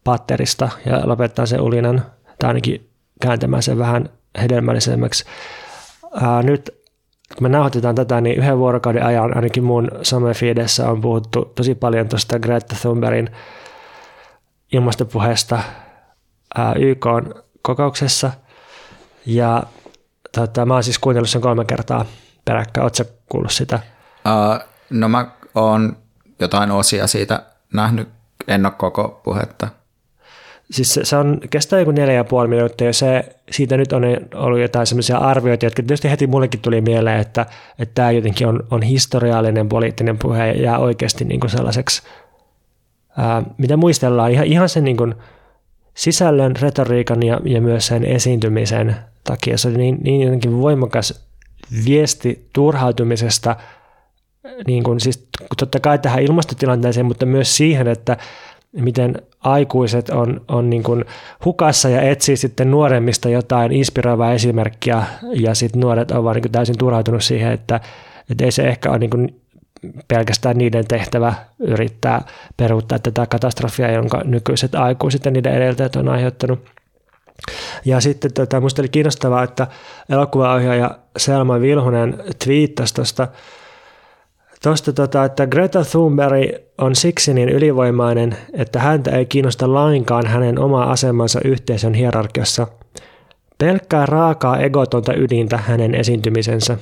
patterista 0.03 0.69
ja 0.85 1.07
lopettaa 1.07 1.45
sen 1.45 1.61
ulinan, 1.61 2.05
tai 2.39 2.47
ainakin 2.47 2.89
kääntämään 3.21 3.63
sen 3.63 3.77
vähän 3.77 4.09
hedelmällisemmäksi. 4.41 5.25
Ää, 6.21 6.43
nyt 6.43 6.79
kun 7.35 7.43
me 7.43 7.49
nauhoitetaan 7.49 7.95
tätä, 7.95 8.21
niin 8.21 8.37
yhden 8.37 8.57
vuorokauden 8.57 9.05
ajan 9.05 9.35
ainakin 9.35 9.63
mun 9.63 9.91
somefeedessä 10.01 10.89
on 10.89 11.01
puhuttu 11.01 11.51
tosi 11.55 11.75
paljon 11.75 12.09
tuosta 12.09 12.39
Greta 12.39 12.75
Thunbergin 12.81 13.29
ilmastopuheesta 14.73 15.59
YK 16.79 17.05
on 17.05 17.33
kokouksessa. 17.61 18.31
Ja 19.25 19.63
tota, 20.35 20.65
mä 20.65 20.73
oon 20.73 20.83
siis 20.83 20.99
kuunnellut 20.99 21.29
sen 21.29 21.41
kolme 21.41 21.65
kertaa 21.65 22.05
peräkkäin. 22.45 22.83
Oletko 22.83 23.03
kuullut 23.29 23.51
sitä? 23.51 23.79
Uh, 24.25 24.65
no 24.89 25.09
mä 25.09 25.27
oon 25.55 25.97
jotain 26.39 26.71
osia 26.71 27.07
siitä 27.07 27.43
nähnyt, 27.73 28.09
en 28.47 28.65
ole 28.65 28.73
koko 28.77 29.21
puhetta. 29.23 29.67
Siis 30.71 30.93
se, 30.93 31.05
se 31.05 31.17
on, 31.17 31.39
kestää 31.49 31.79
joku 31.79 31.91
neljä 31.91 32.15
ja 32.15 32.23
puoli 32.23 32.47
minuuttia 32.47 32.87
ja 32.87 32.93
se, 32.93 33.35
siitä 33.51 33.77
nyt 33.77 33.93
on 33.93 34.03
ollut 34.35 34.59
jotain 34.59 34.87
sellaisia 34.87 35.17
arvioita, 35.17 35.65
jotka 35.65 35.81
tietysti 35.81 36.09
heti 36.09 36.27
mullekin 36.27 36.59
tuli 36.59 36.81
mieleen, 36.81 37.19
että, 37.19 37.45
että 37.79 37.95
tämä 37.95 38.11
jotenkin 38.11 38.47
on, 38.47 38.63
on 38.71 38.81
historiallinen 38.81 39.69
poliittinen 39.69 40.17
puhe 40.17 40.47
ja 40.47 40.61
jää 40.61 40.79
oikeasti 40.79 41.25
niin 41.25 41.39
kuin 41.39 41.49
sellaiseksi, 41.49 42.01
ää, 43.17 43.43
mitä 43.57 43.77
muistellaan, 43.77 44.31
ihan, 44.31 44.45
ihan 44.45 44.69
sen 44.69 44.83
niin 44.83 44.97
kuin, 44.97 45.15
sisällön, 45.93 46.55
retoriikan 46.55 47.23
ja, 47.23 47.39
ja 47.45 47.61
myös 47.61 47.87
sen 47.87 48.05
esiintymisen 48.05 48.95
takia. 49.23 49.57
Se 49.57 49.67
oli 49.67 49.77
niin, 49.77 49.97
niin 50.03 50.21
jotenkin 50.21 50.61
voimakas 50.61 51.25
viesti 51.85 52.47
turhautumisesta, 52.53 53.55
niin 54.67 54.83
kuin, 54.83 54.99
siis 54.99 55.27
totta 55.57 55.79
kai 55.79 55.99
tähän 55.99 56.23
ilmastotilanteeseen, 56.23 57.05
mutta 57.05 57.25
myös 57.25 57.57
siihen, 57.57 57.87
että 57.87 58.17
miten 58.71 59.21
aikuiset 59.39 60.09
on, 60.09 60.41
on 60.47 60.69
niin 60.69 60.83
kuin 60.83 61.05
hukassa 61.45 61.89
ja 61.89 62.01
etsii 62.01 62.37
sitten 62.37 62.71
nuoremmista 62.71 63.29
jotain 63.29 63.71
inspiroivaa 63.71 64.33
esimerkkiä 64.33 65.03
ja 65.33 65.55
sitten 65.55 65.81
nuoret 65.81 66.11
ovat 66.11 66.35
niin 66.35 66.51
täysin 66.51 66.77
turhautunut 66.77 67.23
siihen, 67.23 67.51
että, 67.51 67.79
että 68.29 68.45
ei 68.45 68.51
se 68.51 68.67
ehkä 68.67 68.89
ole 68.89 68.99
niin 68.99 69.09
kuin 69.09 69.41
pelkästään 70.07 70.57
niiden 70.57 70.87
tehtävä 70.87 71.33
yrittää 71.59 72.21
peruuttaa 72.57 72.99
tätä 72.99 73.25
katastrofia, 73.27 73.91
jonka 73.91 74.21
nykyiset 74.25 74.75
aikuiset 74.75 75.25
ja 75.25 75.31
niiden 75.31 75.53
edeltäjät 75.53 75.95
on 75.95 76.09
aiheuttanut. 76.09 76.59
Ja 77.85 77.99
sitten 78.01 78.33
tota, 78.33 78.59
minusta 78.59 78.81
oli 78.81 78.89
kiinnostavaa, 78.89 79.43
että 79.43 79.67
elokuvaohjaaja 80.09 80.99
Selma 81.17 81.61
Vilhunen 81.61 82.23
twiittasi 82.43 82.93
tuosta, 82.93 83.27
tosta, 84.63 84.93
tota, 84.93 85.25
että 85.25 85.47
Greta 85.47 85.85
Thunberg 85.85 86.49
on 86.77 86.95
siksi 86.95 87.33
niin 87.33 87.49
ylivoimainen, 87.49 88.37
että 88.53 88.79
häntä 88.79 89.11
ei 89.11 89.25
kiinnosta 89.25 89.73
lainkaan 89.73 90.27
hänen 90.27 90.59
oma 90.59 90.83
asemansa 90.83 91.39
yhteisön 91.45 91.93
hierarkiassa. 91.93 92.67
Pelkkää 93.57 94.05
raakaa 94.05 94.59
egotonta 94.59 95.13
ydintä 95.13 95.57
hänen 95.57 95.95
esiintymisensä. 95.95 96.77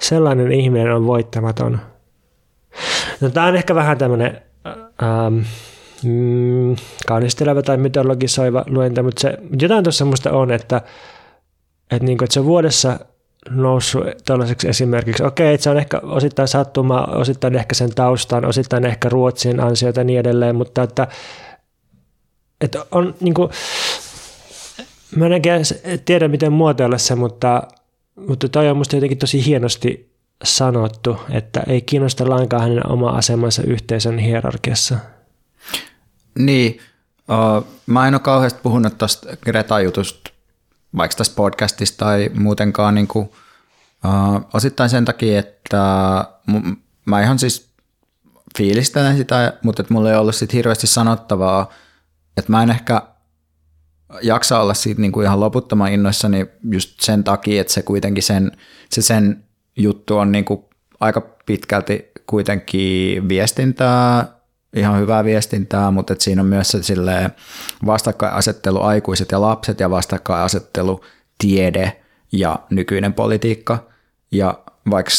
Sellainen 0.00 0.52
ihminen 0.52 0.92
on 0.92 1.06
voittamaton. 1.06 1.80
No, 3.20 3.30
tämä 3.30 3.46
on 3.46 3.56
ehkä 3.56 3.74
vähän 3.74 3.98
tämmöinen 3.98 4.40
ähm, 5.02 5.38
mm, 6.02 6.76
kaunisteleva 7.06 7.62
tai 7.62 7.76
mytologisoiva 7.76 8.64
luenta, 8.66 9.02
mutta 9.02 9.20
se, 9.20 9.38
jotain 9.60 9.84
tuossa 9.84 9.98
semmoista 9.98 10.32
on, 10.32 10.50
että, 10.50 10.76
että, 11.90 12.06
niin 12.06 12.18
kuin, 12.18 12.24
että 12.24 12.34
se 12.34 12.40
on 12.40 12.46
vuodessa 12.46 12.98
noussut 13.50 14.04
tällaiseksi 14.24 14.68
esimerkiksi. 14.68 15.24
Okei, 15.24 15.54
että 15.54 15.64
se 15.64 15.70
on 15.70 15.78
ehkä 15.78 16.00
osittain 16.02 16.48
sattuma, 16.48 17.00
osittain 17.00 17.54
ehkä 17.54 17.74
sen 17.74 17.94
taustan, 17.94 18.44
osittain 18.44 18.84
ehkä 18.84 19.08
Ruotsin 19.08 19.60
ansiota 19.60 20.00
ja 20.00 20.04
niin 20.04 20.20
edelleen, 20.20 20.56
mutta 20.56 20.82
että, 20.82 21.08
että 22.60 22.86
on 22.92 23.14
niin 23.20 23.34
kuin, 23.34 23.50
mä 25.16 25.26
en 25.26 26.00
tiedä 26.04 26.28
miten 26.28 26.52
muotoilla 26.52 26.98
se, 26.98 27.14
mutta, 27.14 27.62
mutta 28.28 28.48
toi 28.48 28.68
on 28.68 28.76
musta 28.76 28.96
jotenkin 28.96 29.18
tosi 29.18 29.46
hienosti 29.46 30.15
sanottu, 30.44 31.20
että 31.30 31.62
ei 31.66 31.82
kiinnosta 31.82 32.30
lainkaan 32.30 32.62
hänen 32.62 32.92
oma 32.92 33.10
asemansa 33.10 33.62
yhteisön 33.62 34.18
hierarkiassa. 34.18 34.98
Niin, 36.38 36.80
mä 37.86 38.08
en 38.08 38.14
ole 38.14 38.20
kauheasti 38.20 38.60
puhunut 38.62 38.98
tuosta 38.98 39.36
Greta-jutusta, 39.36 40.30
vaikka 40.96 41.16
tässä 41.16 41.32
podcastista 41.36 42.04
tai 42.04 42.30
muutenkaan 42.34 42.94
niin 42.94 43.08
kuin, 43.08 43.30
osittain 44.54 44.90
sen 44.90 45.04
takia, 45.04 45.38
että 45.38 46.24
m- 46.46 46.72
mä 47.04 47.22
ihan 47.22 47.38
siis 47.38 47.68
fiilistelen 48.58 49.16
sitä, 49.16 49.52
mutta 49.62 49.82
että 49.82 49.94
mulla 49.94 50.10
ei 50.10 50.16
ollut 50.16 50.34
sit 50.34 50.52
hirveästi 50.52 50.86
sanottavaa, 50.86 51.70
että 52.36 52.52
mä 52.52 52.62
en 52.62 52.70
ehkä 52.70 53.02
jaksa 54.22 54.60
olla 54.60 54.74
siitä 54.74 55.00
niin 55.00 55.12
kuin 55.12 55.24
ihan 55.24 55.40
loputtoman 55.40 55.92
innoissani 55.92 56.46
just 56.70 57.00
sen 57.00 57.24
takia, 57.24 57.60
että 57.60 57.72
se 57.72 57.82
kuitenkin 57.82 58.22
sen, 58.22 58.52
se 58.90 59.02
sen 59.02 59.45
juttu 59.76 60.16
on 60.16 60.32
niin 60.32 60.44
kuin 60.44 60.64
aika 61.00 61.20
pitkälti 61.46 62.10
kuitenkin 62.26 63.28
viestintää, 63.28 64.36
ihan 64.76 65.00
hyvää 65.00 65.24
viestintää, 65.24 65.90
mutta 65.90 66.12
että 66.12 66.24
siinä 66.24 66.42
on 66.42 66.48
myös 66.48 66.70
se 66.70 66.94
vastakkainasettelu 67.86 68.82
aikuiset 68.82 69.32
ja 69.32 69.40
lapset 69.40 69.80
ja 69.80 69.90
vastakkainasettelu 69.90 71.04
tiede 71.38 72.02
ja 72.32 72.58
nykyinen 72.70 73.12
politiikka. 73.12 73.86
Ja 74.32 74.58
vaikka 74.90 75.10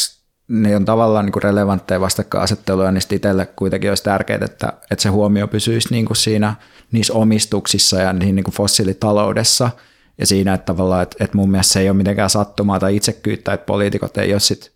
ne 0.48 0.76
on 0.76 0.84
tavallaan 0.84 1.24
niin 1.24 1.32
kuin 1.32 1.42
relevantteja 1.42 2.00
vastakkainasetteluja, 2.00 2.92
niin 2.92 3.02
itselle 3.12 3.46
kuitenkin 3.46 3.90
olisi 3.90 4.04
tärkeää, 4.04 4.44
että, 4.44 4.72
että 4.90 5.02
se 5.02 5.08
huomio 5.08 5.48
pysyisi 5.48 5.88
niin 5.90 6.06
kuin 6.06 6.16
siinä 6.16 6.54
niissä 6.92 7.12
omistuksissa 7.12 8.00
ja 8.00 8.12
niin, 8.12 8.34
niin 8.34 8.44
kuin 8.44 8.54
fossiilitaloudessa 8.54 9.70
ja 10.18 10.26
siinä, 10.26 10.54
että 10.54 10.64
tavallaan, 10.64 11.02
että, 11.02 11.24
että 11.24 11.36
mun 11.36 11.50
mielestä 11.50 11.72
se 11.72 11.80
ei 11.80 11.88
ole 11.88 11.96
mitenkään 11.96 12.30
sattumaa 12.30 12.80
tai 12.80 12.96
itsekyyttä, 12.96 13.52
että 13.52 13.66
poliitikot 13.66 14.18
ei 14.18 14.32
ole 14.32 14.40
sit 14.40 14.72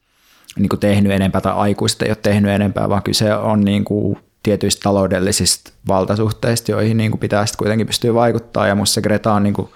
niin 0.58 0.68
tehnyt 0.80 1.12
enempää 1.12 1.40
tai 1.40 1.52
aikuiset 1.52 2.02
ei 2.02 2.10
ole 2.10 2.16
tehnyt 2.22 2.50
enempää, 2.50 2.88
vaan 2.88 3.02
kyse 3.02 3.34
on 3.34 3.60
niin 3.60 3.84
kuin 3.84 4.18
tietyistä 4.42 4.80
taloudellisista 4.82 5.72
valtasuhteista, 5.88 6.70
joihin 6.70 6.96
niin 6.96 7.10
kuin 7.10 7.20
pitää 7.20 7.46
sitten 7.46 7.58
kuitenkin 7.58 7.86
pystyä 7.86 8.14
vaikuttaa 8.14 8.66
ja 8.66 8.74
musta 8.74 9.00
Greta 9.00 9.32
on 9.32 9.42
niin 9.42 9.54
kuin 9.54 9.68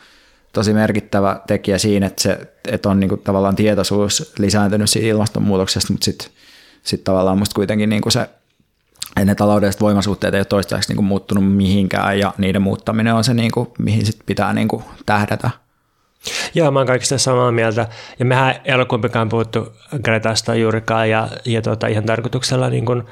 tosi 0.53 0.73
merkittävä 0.73 1.41
tekijä 1.47 1.79
siinä, 1.79 2.07
että, 2.07 2.23
se, 2.23 2.39
että 2.69 2.89
on 2.89 3.01
niin 3.01 3.09
kuin 3.09 3.21
tavallaan 3.21 3.57
tietoisuus 3.57 4.33
lisääntynyt 4.39 4.91
siitä 4.91 5.09
ilmastonmuutoksesta, 5.09 5.93
mutta 5.93 6.05
sitten 6.05 6.29
sit 6.83 7.05
tavallaan 7.05 7.39
musta 7.39 7.55
kuitenkin 7.55 7.89
niin 7.89 8.03
kuin 8.03 8.13
se, 8.13 8.29
ne 9.25 9.35
taloudelliset 9.35 9.81
voimasuhteet 9.81 10.35
ei 10.35 10.41
ole 10.41 10.45
toistaiseksi 10.45 10.91
niin 10.91 10.97
kuin 10.97 11.07
muuttunut 11.07 11.53
mihinkään 11.53 12.19
ja 12.19 12.35
niiden 12.39 12.63
muuttaminen 12.63 13.15
on 13.15 13.25
se, 13.25 13.35
niin 13.35 13.51
kuin, 13.51 13.69
mihin 13.79 14.07
sit 14.07 14.17
pitää 14.27 14.53
niin 14.53 14.69
kuin 14.69 14.85
tähdätä. 15.07 15.51
Joo, 16.55 16.71
mä 16.71 16.79
oon 16.79 16.87
kaikista 16.87 17.19
samaa 17.19 17.53
mieltä. 17.53 17.89
Ja 18.19 18.25
mehän 18.25 18.55
ei 18.65 18.75
ole 18.75 18.85
kumpikaan 18.85 19.29
puhuttu 19.29 19.73
Gretasta 20.05 20.55
juurikaan 20.55 21.11
ja, 21.11 21.29
ja 21.45 21.63
tuota, 21.63 21.87
ihan 21.87 22.05
tarkoituksella 22.05 22.71
niin 22.71 22.85
kuin, 22.85 23.03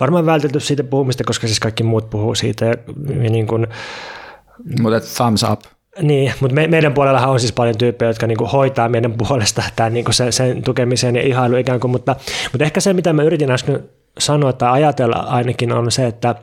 varmaan 0.00 0.26
vältetty 0.26 0.60
siitä 0.60 0.84
puhumista, 0.84 1.24
koska 1.24 1.46
siis 1.46 1.60
kaikki 1.60 1.82
muut 1.82 2.10
puhuu 2.10 2.34
siitä. 2.34 2.64
Ja 2.64 2.76
niin 3.30 3.46
kuin, 3.46 3.66
Mutta 4.80 5.00
thumbs 5.16 5.42
up. 5.52 5.60
Niin, 6.02 6.32
mutta 6.40 6.54
me, 6.54 6.66
meidän 6.66 6.94
puolellahan 6.94 7.30
on 7.30 7.40
siis 7.40 7.52
paljon 7.52 7.78
tyyppejä, 7.78 8.10
jotka 8.10 8.26
niinku 8.26 8.46
hoitaa 8.46 8.88
meidän 8.88 9.12
puolesta 9.12 9.62
tämän, 9.76 9.94
niinku 9.94 10.12
sen, 10.12 10.32
sen 10.32 10.62
tukemisen 10.62 11.16
ja 11.16 11.22
ihailu 11.22 11.56
ikään 11.56 11.80
kuin, 11.80 11.90
mutta, 11.90 12.16
mutta 12.52 12.64
ehkä 12.64 12.80
se, 12.80 12.92
mitä 12.92 13.12
mä 13.12 13.22
yritin 13.22 13.50
äsken 13.50 13.84
sanoa 14.18 14.52
tai 14.52 14.72
ajatella 14.72 15.16
ainakin 15.16 15.72
on 15.72 15.90
se, 15.90 16.06
että 16.06 16.34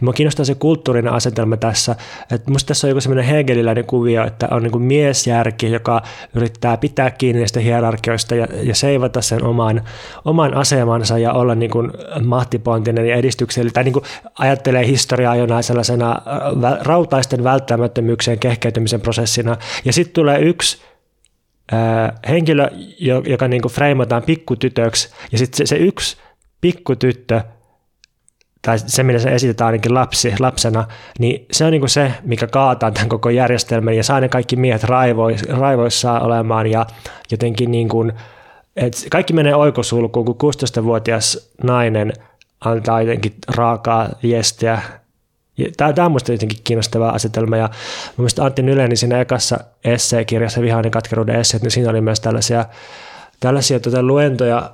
minua 0.00 0.12
kiinnostaa 0.12 0.44
se 0.44 0.54
kulttuurinen 0.54 1.12
asetelma 1.12 1.56
tässä. 1.56 1.96
Että 2.32 2.50
musta 2.50 2.68
tässä 2.68 2.86
on 2.86 2.88
joku 2.88 3.00
semmoinen 3.00 3.24
hegeliläinen 3.24 3.84
kuvio, 3.84 4.26
että 4.26 4.48
on 4.50 4.62
niin 4.62 4.82
miesjärki, 4.82 5.72
joka 5.72 6.02
yrittää 6.34 6.76
pitää 6.76 7.10
kiinni 7.10 7.40
näistä 7.40 7.60
hierarkioista 7.60 8.34
ja, 8.34 8.46
ja 8.62 8.74
seivata 8.74 9.22
sen 9.22 9.44
oman, 9.44 9.82
oman 10.24 10.54
asemansa 10.54 11.18
ja 11.18 11.32
olla 11.32 11.54
niin 11.54 11.70
kuin 11.70 11.92
mahtipontinen 12.24 13.08
ja 13.08 13.16
edistyksellinen. 13.16 13.74
Tai 13.74 13.84
niin 13.84 13.92
kuin 13.92 14.04
ajattelee 14.38 14.86
historiaa 14.86 15.36
jonain 15.36 15.62
sellaisena 15.62 16.22
rautaisten 16.80 17.44
välttämättömyyksien 17.44 18.38
kehkeytymisen 18.38 19.00
prosessina. 19.00 19.56
Ja 19.84 19.92
sitten 19.92 20.14
tulee 20.14 20.38
yksi 20.38 20.78
henkilö, 22.28 22.70
joka 23.26 23.48
niin 23.48 23.62
kuin 23.62 23.72
freimataan 23.72 24.22
pikkutytöksi 24.22 25.08
ja 25.32 25.38
sitten 25.38 25.56
se, 25.56 25.66
se 25.66 25.76
yksi 25.76 26.16
pikkutyttö, 26.60 27.40
tai 28.62 28.78
se, 28.78 29.02
millä 29.02 29.20
se 29.20 29.34
esitetään 29.34 29.66
ainakin 29.66 29.94
lapsi, 29.94 30.34
lapsena, 30.38 30.86
niin 31.18 31.46
se 31.52 31.64
on 31.64 31.70
niin 31.70 31.80
kuin 31.80 31.90
se, 31.90 32.12
mikä 32.22 32.46
kaataa 32.46 32.90
tämän 32.90 33.08
koko 33.08 33.30
järjestelmän 33.30 33.96
ja 33.96 34.04
saa 34.04 34.20
ne 34.20 34.28
kaikki 34.28 34.56
miehet 34.56 34.84
raivois, 34.84 35.42
raivoissaan 35.42 36.22
olemaan 36.22 36.66
ja 36.66 36.86
jotenkin 37.30 37.70
niin 37.70 37.88
kuin, 37.88 38.12
että 38.76 39.00
kaikki 39.10 39.32
menee 39.32 39.54
oikosulkuun, 39.54 40.26
kun 40.26 40.52
16-vuotias 40.54 41.50
nainen 41.62 42.12
antaa 42.60 43.02
jotenkin 43.02 43.34
raakaa 43.48 44.08
viestiä. 44.22 44.82
Tämä, 45.76 45.92
tämä 45.92 46.06
on 46.06 46.12
minusta 46.12 46.32
jotenkin 46.32 46.58
kiinnostava 46.64 47.08
asetelma 47.08 47.56
ja 47.56 47.70
mielestäni 48.16 48.46
Antti 48.46 48.62
Nyleni 48.62 48.96
siinä 48.96 49.20
ekassa 49.20 49.58
esseekirjassa, 49.84 50.62
Vihainen 50.62 50.90
katkeruuden 50.90 51.36
esseet, 51.36 51.62
niin 51.62 51.70
siinä 51.70 51.90
oli 51.90 52.00
myös 52.00 52.20
tällaisia, 52.20 52.64
tällaisia 53.40 53.80
tuota, 53.80 54.02
luentoja 54.02 54.70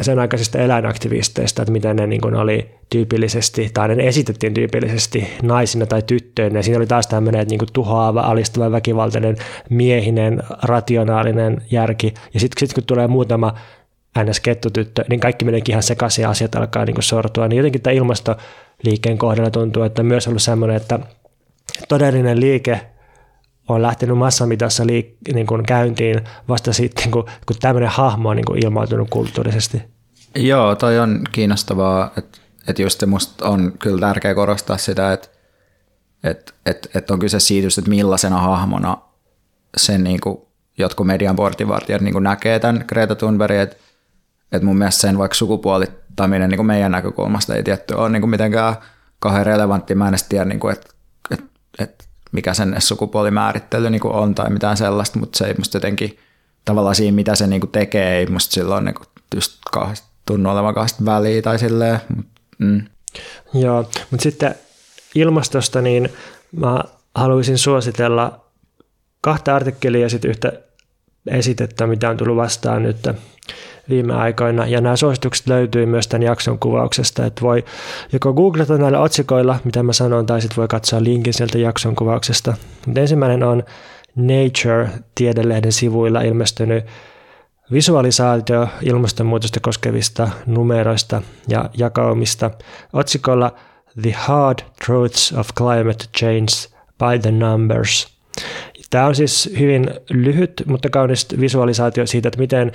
sen 0.00 0.18
aikaisista 0.18 0.58
eläinaktivisteista, 0.58 1.62
että 1.62 1.72
miten 1.72 1.96
ne 1.96 2.06
niin 2.06 2.20
kuin 2.20 2.34
oli 2.34 2.70
tyypillisesti, 2.90 3.70
tai 3.74 3.88
ne 3.88 4.08
esitettiin 4.08 4.54
tyypillisesti 4.54 5.28
naisina 5.42 5.86
tai 5.86 6.02
tyttöinä. 6.02 6.58
Ja 6.58 6.62
siinä 6.62 6.78
oli 6.78 6.86
taas 6.86 7.06
tämmöinen 7.06 7.46
niin 7.46 7.58
kuin 7.58 7.68
tuhoava, 7.72 8.20
alistava, 8.20 8.72
väkivaltainen, 8.72 9.36
miehinen, 9.70 10.42
rationaalinen 10.62 11.62
järki. 11.70 12.14
Ja 12.34 12.40
sitten 12.40 12.68
sit, 12.68 12.74
kun 12.74 12.84
tulee 12.84 13.06
muutama 13.06 13.54
NS-kettutyttö, 14.18 15.04
niin 15.08 15.20
kaikki 15.20 15.44
meneekin 15.44 15.72
ihan 15.72 15.82
sekaisin 15.82 16.22
ja 16.22 16.30
asiat 16.30 16.54
alkaa 16.54 16.84
niin 16.84 16.94
kuin 16.94 17.04
sortua. 17.04 17.48
Niin 17.48 17.56
jotenkin 17.56 17.82
tämä 17.82 17.94
ilmastoliikkeen 17.94 19.18
kohdalla 19.18 19.50
tuntuu, 19.50 19.82
että 19.82 20.02
myös 20.02 20.28
ollut 20.28 20.42
semmoinen, 20.42 20.76
että 20.76 20.98
todellinen 21.88 22.40
liike 22.40 22.80
on 23.74 23.82
lähtenyt 23.82 24.18
massamitassa 24.18 24.84
liik- 24.84 25.34
niin 25.34 25.46
kuin 25.46 25.62
käyntiin 25.62 26.20
vasta 26.48 26.72
sitten, 26.72 27.10
kun, 27.10 27.24
kun 27.46 27.56
tämmöinen 27.60 27.90
hahmo 27.90 28.28
on 28.28 28.36
niin 28.36 28.44
kuin 28.44 28.64
ilmautunut 28.64 29.10
kulttuurisesti. 29.10 29.82
Joo, 30.36 30.74
toi 30.74 30.98
on 30.98 31.20
kiinnostavaa, 31.32 32.10
että, 32.16 32.38
että 32.68 32.82
just 32.82 33.06
musta 33.06 33.48
on 33.48 33.72
kyllä 33.78 34.00
tärkeää 34.00 34.34
korostaa 34.34 34.76
sitä, 34.76 35.12
että, 35.12 35.28
että, 36.24 36.52
että, 36.66 36.88
että 36.94 37.12
on 37.12 37.18
kyse 37.18 37.40
siitä, 37.40 37.68
että 37.78 37.90
millaisena 37.90 38.40
hahmona 38.40 38.96
sen 39.76 40.04
niin 40.04 40.20
kuin 40.20 40.38
jotkut 40.78 41.06
median 41.06 41.36
portinvartijat 41.36 42.02
niin 42.02 42.22
näkee 42.22 42.58
tämän 42.58 42.84
Greta 42.88 43.14
Thunbergin, 43.14 43.60
että, 43.60 43.76
että 44.52 44.66
mun 44.66 44.78
mielestä 44.78 45.00
sen 45.00 45.18
vaikka 45.18 45.34
sukupuolittaminen 45.34 46.50
niin 46.50 46.58
kuin 46.58 46.66
meidän 46.66 46.92
näkökulmasta 46.92 47.54
ei 47.54 47.62
tietty 47.62 47.94
ole 47.94 48.08
niin 48.08 48.22
kuin 48.22 48.30
mitenkään 48.30 48.76
kauhean 49.18 49.46
relevantti. 49.46 49.94
Mä 49.94 50.04
en 50.04 50.08
edes 50.08 50.22
tiedä, 50.22 50.44
niin 50.44 50.60
kuin, 50.60 50.72
että, 50.72 50.90
että, 51.30 51.46
että 51.78 52.04
mikä 52.32 52.54
sen 52.54 52.76
sukupuolimäärittely 52.78 53.90
niin 53.90 54.00
kuin 54.00 54.14
on 54.14 54.34
tai 54.34 54.50
mitään 54.50 54.76
sellaista, 54.76 55.18
mutta 55.18 55.38
se 55.38 55.44
ei 55.44 55.54
musta 55.58 55.76
jotenkin 55.76 56.18
tavallaan 56.64 56.94
siinä, 56.94 57.14
mitä 57.14 57.34
se 57.34 57.46
niin 57.46 57.60
kuin 57.60 57.70
tekee, 57.70 58.18
ei 58.18 58.26
musta 58.26 58.52
silloin 58.52 58.84
niin 58.84 58.94
kuin 58.94 59.06
just 59.34 59.58
kauheasti 59.72 60.06
tunnu 60.26 60.50
olevan 60.50 60.74
kauheasti 60.74 61.04
väliä 61.04 61.42
tai 61.42 61.58
silleen. 61.58 62.00
Mm. 62.58 62.82
Joo, 63.54 63.82
mutta 64.10 64.22
sitten 64.22 64.54
ilmastosta, 65.14 65.82
niin 65.82 66.08
mä 66.52 66.84
haluaisin 67.14 67.58
suositella 67.58 68.44
kahta 69.20 69.56
artikkelia 69.56 70.00
ja 70.00 70.08
sitten 70.08 70.30
yhtä 70.30 70.52
esitettä, 71.26 71.86
mitä 71.86 72.10
on 72.10 72.16
tullut 72.16 72.36
vastaan 72.36 72.82
nyt 72.82 73.08
viime 73.88 74.14
aikoina. 74.14 74.66
Ja 74.66 74.80
nämä 74.80 74.96
suositukset 74.96 75.46
löytyy 75.46 75.86
myös 75.86 76.08
tämän 76.08 76.22
jakson 76.22 76.58
kuvauksesta, 76.58 77.26
että 77.26 77.42
voi 77.42 77.64
joko 78.12 78.32
googlata 78.32 78.78
näillä 78.78 79.00
otsikoilla, 79.00 79.58
mitä 79.64 79.82
mä 79.82 79.92
sanon, 79.92 80.26
tai 80.26 80.40
sitten 80.40 80.56
voi 80.56 80.68
katsoa 80.68 81.02
linkin 81.04 81.34
sieltä 81.34 81.58
jakson 81.58 81.96
kuvauksesta. 81.96 82.54
Mutta 82.86 83.00
ensimmäinen 83.00 83.42
on 83.42 83.62
Nature-tiedelehden 84.16 85.72
sivuilla 85.72 86.20
ilmestynyt 86.20 86.84
visualisaatio 87.72 88.68
ilmastonmuutosta 88.82 89.60
koskevista 89.60 90.30
numeroista 90.46 91.22
ja 91.48 91.70
jakaumista 91.74 92.50
otsikolla 92.92 93.54
The 94.02 94.12
Hard 94.12 94.58
Truths 94.86 95.32
of 95.32 95.48
Climate 95.58 96.04
Change 96.18 96.52
by 96.98 97.18
the 97.22 97.30
Numbers– 97.30 98.06
Tämä 98.90 99.06
on 99.06 99.14
siis 99.14 99.50
hyvin 99.58 99.90
lyhyt, 100.10 100.62
mutta 100.66 100.90
kaunis 100.90 101.26
visualisaatio 101.40 102.06
siitä, 102.06 102.28
että 102.28 102.40
miten 102.40 102.72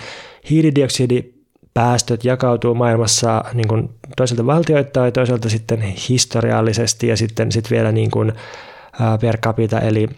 hiilidioksidipäästöt 0.49 2.25
jakautuu 2.25 2.75
maailmassa 2.75 3.43
niin 3.53 3.67
kuin 3.67 3.89
toiselta 4.17 4.45
valtioittain 4.45 5.07
ja 5.07 5.11
toisaalta 5.11 5.49
sitten 5.49 5.81
historiallisesti 5.81 7.07
ja 7.07 7.17
sitten 7.17 7.51
sitten 7.51 7.75
vielä 7.75 7.91
niin 7.91 8.11
kuin 8.11 8.33
per 9.21 9.37
capita 9.37 9.79
eli 9.79 10.09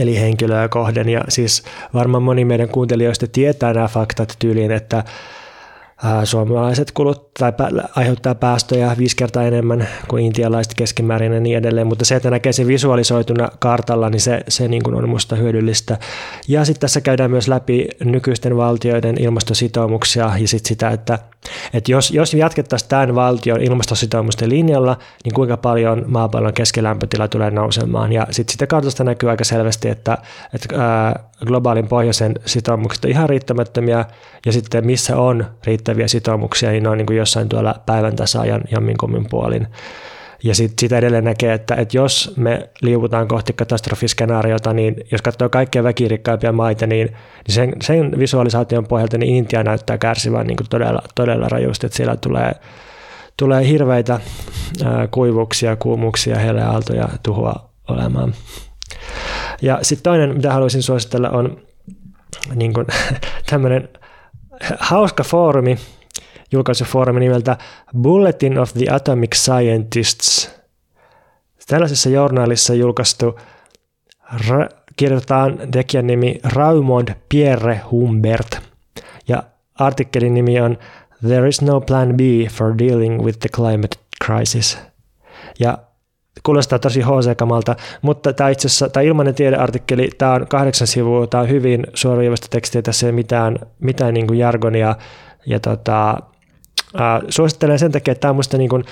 eli 0.00 0.20
henkilöä 0.20 0.68
kohden. 0.68 1.08
Ja 1.08 1.20
siis 1.28 1.62
varmaan 1.94 2.22
moni 2.22 2.44
meidän 2.44 2.68
kuuntelijoista 2.68 3.26
tietää 3.26 3.74
nämä 3.74 3.88
faktat 3.88 4.36
tyyliin, 4.38 4.70
että 4.70 5.04
suomalaiset 6.24 6.90
kulut 6.92 7.34
tai 7.34 7.52
aiheuttaa 7.96 8.34
päästöjä 8.34 8.94
viisi 8.98 9.16
kertaa 9.16 9.42
enemmän 9.42 9.88
kuin 10.08 10.24
intialaiset 10.24 10.74
keskimäärin 10.74 11.32
ja 11.32 11.40
niin 11.40 11.58
edelleen, 11.58 11.86
mutta 11.86 12.04
se, 12.04 12.16
että 12.16 12.30
näkee 12.30 12.52
sen 12.52 12.66
visualisoituna 12.66 13.48
kartalla, 13.58 14.10
niin 14.10 14.20
se, 14.20 14.40
se 14.48 14.68
niin 14.68 14.82
kuin 14.82 14.94
on 14.94 15.04
minusta 15.04 15.36
hyödyllistä. 15.36 15.98
Ja 16.48 16.64
sitten 16.64 16.80
tässä 16.80 17.00
käydään 17.00 17.30
myös 17.30 17.48
läpi 17.48 17.88
nykyisten 18.04 18.56
valtioiden 18.56 19.22
ilmastositoumuksia 19.22 20.32
ja 20.38 20.48
sitten 20.48 20.68
sitä, 20.68 20.90
että, 20.90 21.18
että 21.72 21.92
jos, 21.92 22.10
jos 22.10 22.34
jatkettaisiin 22.34 22.88
tämän 22.88 23.14
valtion 23.14 23.62
ilmastositoumusten 23.62 24.48
linjalla, 24.48 24.98
niin 25.24 25.34
kuinka 25.34 25.56
paljon 25.56 26.04
maapallon 26.06 26.54
keskilämpötila 26.54 27.28
tulee 27.28 27.50
nousemaan. 27.50 28.12
Ja 28.12 28.26
sitten 28.30 28.52
sitä 28.52 28.66
kartasta 28.66 29.04
näkyy 29.04 29.30
aika 29.30 29.44
selvästi, 29.44 29.88
että, 29.88 30.18
että 30.54 30.68
globaalin 31.46 31.88
pohjoisen 31.88 32.34
sitoumukset 32.46 33.04
on 33.04 33.10
ihan 33.10 33.28
riittämättömiä 33.28 34.04
ja 34.46 34.52
sitten 34.52 34.86
missä 34.86 35.16
on 35.16 35.46
riittäviä 35.88 36.08
sitoumuksia, 36.08 36.70
niin 36.70 36.82
ne 36.82 36.88
on 36.88 36.98
niin 36.98 37.06
kuin 37.06 37.16
jossain 37.16 37.48
tuolla 37.48 37.74
päivän 37.86 38.16
tasaajan 38.16 38.60
jamminkummin 38.70 39.26
puolin. 39.30 39.66
Ja 40.44 40.54
sit 40.54 40.92
edelleen 40.92 41.24
näkee, 41.24 41.52
että, 41.52 41.74
että 41.74 41.96
jos 41.96 42.34
me 42.36 42.70
liuvutaan 42.82 43.28
kohti 43.28 43.52
katastrofiskenaariota, 43.52 44.72
niin 44.72 44.96
jos 45.12 45.22
katsoo 45.22 45.48
kaikkia 45.48 45.84
väkirikkaimpia 45.84 46.52
maita, 46.52 46.86
niin, 46.86 47.06
niin 47.06 47.54
sen, 47.54 47.72
sen 47.82 48.18
visualisaation 48.18 48.86
pohjalta 48.86 49.18
niin 49.18 49.36
Intia 49.36 49.62
näyttää 49.62 49.98
kärsivän 49.98 50.46
niin 50.46 50.56
kuin 50.56 50.68
todella, 50.70 51.02
todella 51.14 51.48
rajusti, 51.48 51.86
että 51.86 51.96
siellä 51.96 52.16
tulee, 52.16 52.52
tulee 53.36 53.68
hirveitä 53.68 54.20
ää, 54.84 55.08
kuivuuksia, 55.10 55.76
kuumuuksia, 55.76 56.38
heleaaltoja, 56.38 57.08
tuhoa 57.22 57.70
olemaan. 57.88 58.34
Ja 59.62 59.78
sitten 59.82 60.04
toinen, 60.04 60.36
mitä 60.36 60.52
haluaisin 60.52 60.82
suositella, 60.82 61.30
on 61.30 61.60
niin 62.54 62.72
tämmöinen 63.50 63.88
hauska 64.78 65.24
foorumi, 65.24 65.78
julkaisufoorumi 66.52 67.20
nimeltä 67.20 67.56
Bulletin 68.02 68.58
of 68.58 68.72
the 68.72 68.84
Atomic 68.94 69.34
Scientists. 69.34 70.50
Tällaisessa 71.66 72.08
journaalissa 72.10 72.74
julkaistu 72.74 73.38
ra- 74.34 74.76
kirjoitetaan 74.96 75.58
tekijän 75.70 76.06
nimi 76.06 76.40
Raumond 76.44 77.08
Pierre 77.28 77.80
Humbert 77.90 78.60
ja 79.28 79.42
artikkelin 79.74 80.34
nimi 80.34 80.60
on 80.60 80.78
There 81.28 81.48
is 81.48 81.62
no 81.62 81.80
plan 81.80 82.08
B 82.16 82.20
for 82.52 82.78
dealing 82.78 83.22
with 83.24 83.38
the 83.38 83.48
climate 83.56 83.96
crisis. 84.26 84.78
Ja 85.58 85.78
kuulostaa 86.42 86.78
tosi 86.78 87.00
HC-kamalta, 87.00 87.76
mutta 88.02 88.32
tämä 88.32 88.50
itse 88.50 88.66
asiassa, 88.66 88.88
tämä 88.88 89.04
ilmainen 89.04 89.34
tiedeartikkeli, 89.34 90.10
tämä 90.18 90.32
on 90.32 90.46
kahdeksan 90.48 90.86
sivua, 90.86 91.26
tämä 91.26 91.42
on 91.42 91.48
hyvin 91.48 91.86
suoraviivasta 91.94 92.46
tekstiä, 92.50 92.82
tässä 92.82 93.06
ei 93.06 93.12
mitään, 93.12 93.58
mitään 93.80 94.14
niin 94.14 94.26
kuin 94.26 94.38
jargonia, 94.38 94.96
ja 95.46 95.60
tota, 95.60 96.10
äh, 97.00 97.20
suosittelen 97.28 97.78
sen 97.78 97.92
takia, 97.92 98.12
että 98.12 98.20
tämä 98.20 98.30
on 98.30 98.36
musta 98.36 98.58
niin 98.58 98.70
kuin, 98.70 98.84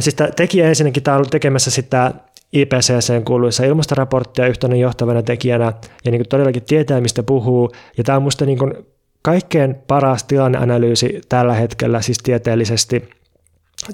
siis 0.00 0.14
tämä 0.14 0.30
tekijä 0.30 0.68
ensinnäkin, 0.68 1.02
tämä 1.02 1.14
on 1.14 1.18
ollut 1.18 1.30
tekemässä 1.30 1.70
sitä 1.70 2.12
IPCC 2.52 3.24
kuuluissa 3.24 3.64
ilmastoraporttia 3.64 4.46
yhtenä 4.46 4.76
johtavana 4.76 5.22
tekijänä, 5.22 5.72
ja 6.04 6.10
niin 6.10 6.18
kuin 6.18 6.28
todellakin 6.28 6.62
tietää, 6.62 7.00
mistä 7.00 7.22
puhuu, 7.22 7.72
ja 7.98 8.04
tämä 8.04 8.16
on 8.16 8.22
musta 8.22 8.46
niin 8.46 8.58
kuin 8.58 8.74
kaikkein 9.22 9.74
paras 9.74 10.24
tilanneanalyysi 10.24 11.20
tällä 11.28 11.54
hetkellä, 11.54 12.00
siis 12.00 12.18
tieteellisesti– 12.18 13.08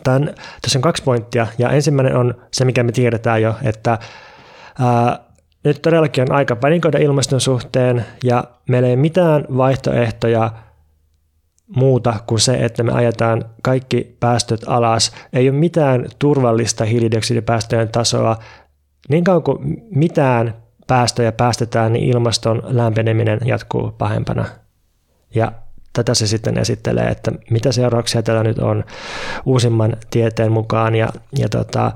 Tämän, 0.05 0.35
tässä 0.62 0.79
on 0.79 0.83
kaksi 0.83 1.03
pointtia, 1.03 1.46
ja 1.59 1.70
ensimmäinen 1.70 2.16
on 2.16 2.35
se, 2.53 2.64
mikä 2.64 2.83
me 2.83 2.92
tiedetään 2.92 3.42
jo, 3.42 3.55
että 3.62 3.98
ää, 4.81 5.18
nyt 5.64 5.83
todellakin 5.83 6.22
on 6.22 6.33
aika 6.33 6.57
panikoida 6.57 6.98
ilmaston 6.98 7.40
suhteen, 7.40 8.05
ja 8.24 8.44
meillä 8.68 8.88
ei 8.88 8.94
ole 8.94 9.01
mitään 9.01 9.44
vaihtoehtoja 9.57 10.53
muuta 11.77 12.14
kuin 12.27 12.40
se, 12.40 12.55
että 12.55 12.83
me 12.83 12.92
ajetaan 12.92 13.44
kaikki 13.62 14.16
päästöt 14.20 14.61
alas. 14.66 15.12
Ei 15.33 15.48
ole 15.48 15.59
mitään 15.59 16.07
turvallista 16.18 16.85
hiilidioksidipäästöjen 16.85 17.88
tasoa. 17.88 18.37
Niin 19.09 19.24
kauan 19.24 19.42
kuin 19.42 19.83
mitään 19.90 20.55
päästöjä 20.87 21.33
päästetään, 21.33 21.92
niin 21.92 22.11
ilmaston 22.11 22.62
lämpeneminen 22.64 23.40
jatkuu 23.44 23.94
pahempana. 23.98 24.44
Ja 25.35 25.53
tätä 25.92 26.14
se 26.14 26.27
sitten 26.27 26.59
esittelee, 26.59 27.09
että 27.09 27.33
mitä 27.51 27.72
seurauksia 27.72 28.22
tällä 28.22 28.42
nyt 28.42 28.59
on 28.59 28.85
uusimman 29.46 29.96
tieteen 30.11 30.53
mukaan 30.53 30.94
ja, 30.94 31.09
ja 31.38 31.48
tota, 31.48 31.92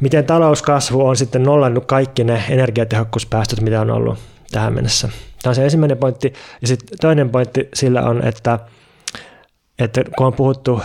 miten 0.00 0.24
talouskasvu 0.24 1.06
on 1.06 1.16
sitten 1.16 1.42
nollannut 1.42 1.84
kaikki 1.84 2.24
ne 2.24 2.42
energiatehokkuuspäästöt, 2.48 3.60
mitä 3.60 3.80
on 3.80 3.90
ollut 3.90 4.18
tähän 4.50 4.74
mennessä. 4.74 5.08
Tämä 5.42 5.50
on 5.50 5.54
se 5.54 5.64
ensimmäinen 5.64 5.98
pointti. 5.98 6.32
Ja 6.60 6.68
sitten 6.68 6.98
toinen 7.00 7.30
pointti 7.30 7.68
sillä 7.74 8.02
on, 8.02 8.24
että, 8.24 8.58
että 9.78 10.04
kun 10.16 10.26
on 10.26 10.32
puhuttu 10.32 10.82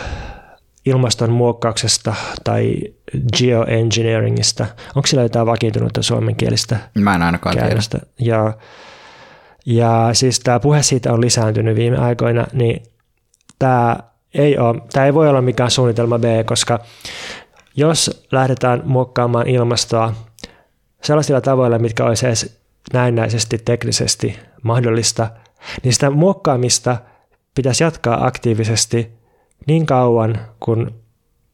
ilmaston 0.85 1.31
muokkauksesta 1.31 2.15
tai 2.43 2.75
geoengineeringista, 3.37 4.65
onko 4.95 5.07
sillä 5.07 5.23
jotain 5.23 5.45
vakiintunutta 5.45 6.01
suomenkielistä 6.03 6.77
Mä 6.95 7.15
en 7.15 7.21
ainakaan 7.21 7.55
käännöstä? 7.55 7.97
tiedä. 8.17 8.35
Ja 8.35 8.53
ja 9.65 10.09
siis 10.13 10.39
tämä 10.39 10.59
puhe 10.59 10.83
siitä 10.83 11.13
on 11.13 11.21
lisääntynyt 11.21 11.75
viime 11.75 11.97
aikoina, 11.97 12.47
niin 12.53 12.83
tämä 13.59 13.97
ei, 14.33 14.57
ole, 14.57 14.81
tämä 14.93 15.05
ei 15.05 15.13
voi 15.13 15.29
olla 15.29 15.41
mikään 15.41 15.71
suunnitelma 15.71 16.19
B, 16.19 16.23
koska 16.45 16.79
jos 17.75 18.25
lähdetään 18.31 18.81
muokkaamaan 18.85 19.47
ilmastoa 19.47 20.13
sellaisilla 21.01 21.41
tavoilla, 21.41 21.79
mitkä 21.79 22.05
olisi 22.05 22.27
edes 22.27 22.59
näennäisesti 22.93 23.57
teknisesti 23.57 24.39
mahdollista, 24.63 25.29
niin 25.83 25.93
sitä 25.93 26.09
muokkaamista 26.09 26.97
pitäisi 27.55 27.83
jatkaa 27.83 28.25
aktiivisesti 28.25 29.11
niin 29.67 29.85
kauan, 29.85 30.39
kun 30.59 30.95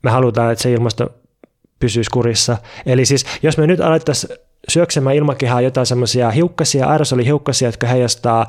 me 0.04 0.12
halutaan, 0.12 0.52
että 0.52 0.62
se 0.62 0.72
ilmasto 0.72 1.10
pysyisi 1.80 2.10
kurissa. 2.10 2.58
Eli 2.86 3.06
siis 3.06 3.26
jos 3.44 3.58
me 3.58 3.68
nyt 3.68 3.80
alettaisiin 3.80 4.38
syöksemään 4.70 5.16
ilmakehään 5.16 5.64
jotain 5.64 5.86
semmoisia 5.86 6.32
hiukkasia, 6.32 6.88
aerosolihiukkasia, 6.88 7.68
jotka 7.68 7.88
heijastaa 7.88 8.48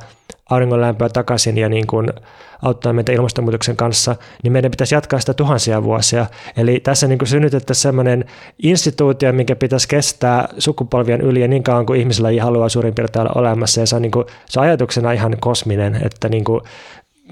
auringonlämpöä 0.51 1.09
takaisin 1.09 1.59
ja 1.59 1.69
niin 1.69 1.87
kuin 1.87 2.09
auttaa 2.63 2.93
meitä 2.93 3.13
ilmastonmuutoksen 3.13 3.77
kanssa, 3.77 4.17
niin 4.43 4.53
meidän 4.53 4.71
pitäisi 4.71 4.95
jatkaa 4.95 5.21
sitä 5.21 5.35
tuhansia 5.35 5.83
vuosia. 5.83 6.27
Eli 6.57 6.81
tässä 6.81 7.09
niin 7.09 7.19
kuin 7.19 7.29
synnytettäisiin 7.29 7.83
semmoinen 7.83 8.25
instituutio, 8.63 9.33
mikä 9.33 9.57
pitäisi 9.57 9.89
kestää 9.89 10.49
sukupolvien 10.59 11.21
yli 11.21 11.41
ja 11.41 11.49
niin 11.49 11.63
kauan 11.63 11.87
kuin 11.87 12.01
ihmisellä 12.01 12.31
ei 12.31 12.39
halua 12.39 12.69
suurin 12.69 12.95
piirtein 12.95 13.21
olla 13.21 13.41
olemassa. 13.41 13.81
Ja 13.81 13.87
se 13.87 13.97
on, 13.97 14.03
niin 14.03 14.13
kuin, 14.13 14.27
se 14.47 14.61
on 14.61 14.67
ajatuksena 14.67 15.13
ihan 15.13 15.37
kosminen, 15.41 16.01
että 16.05 16.29
niin 16.29 16.45
kuin, 16.45 16.61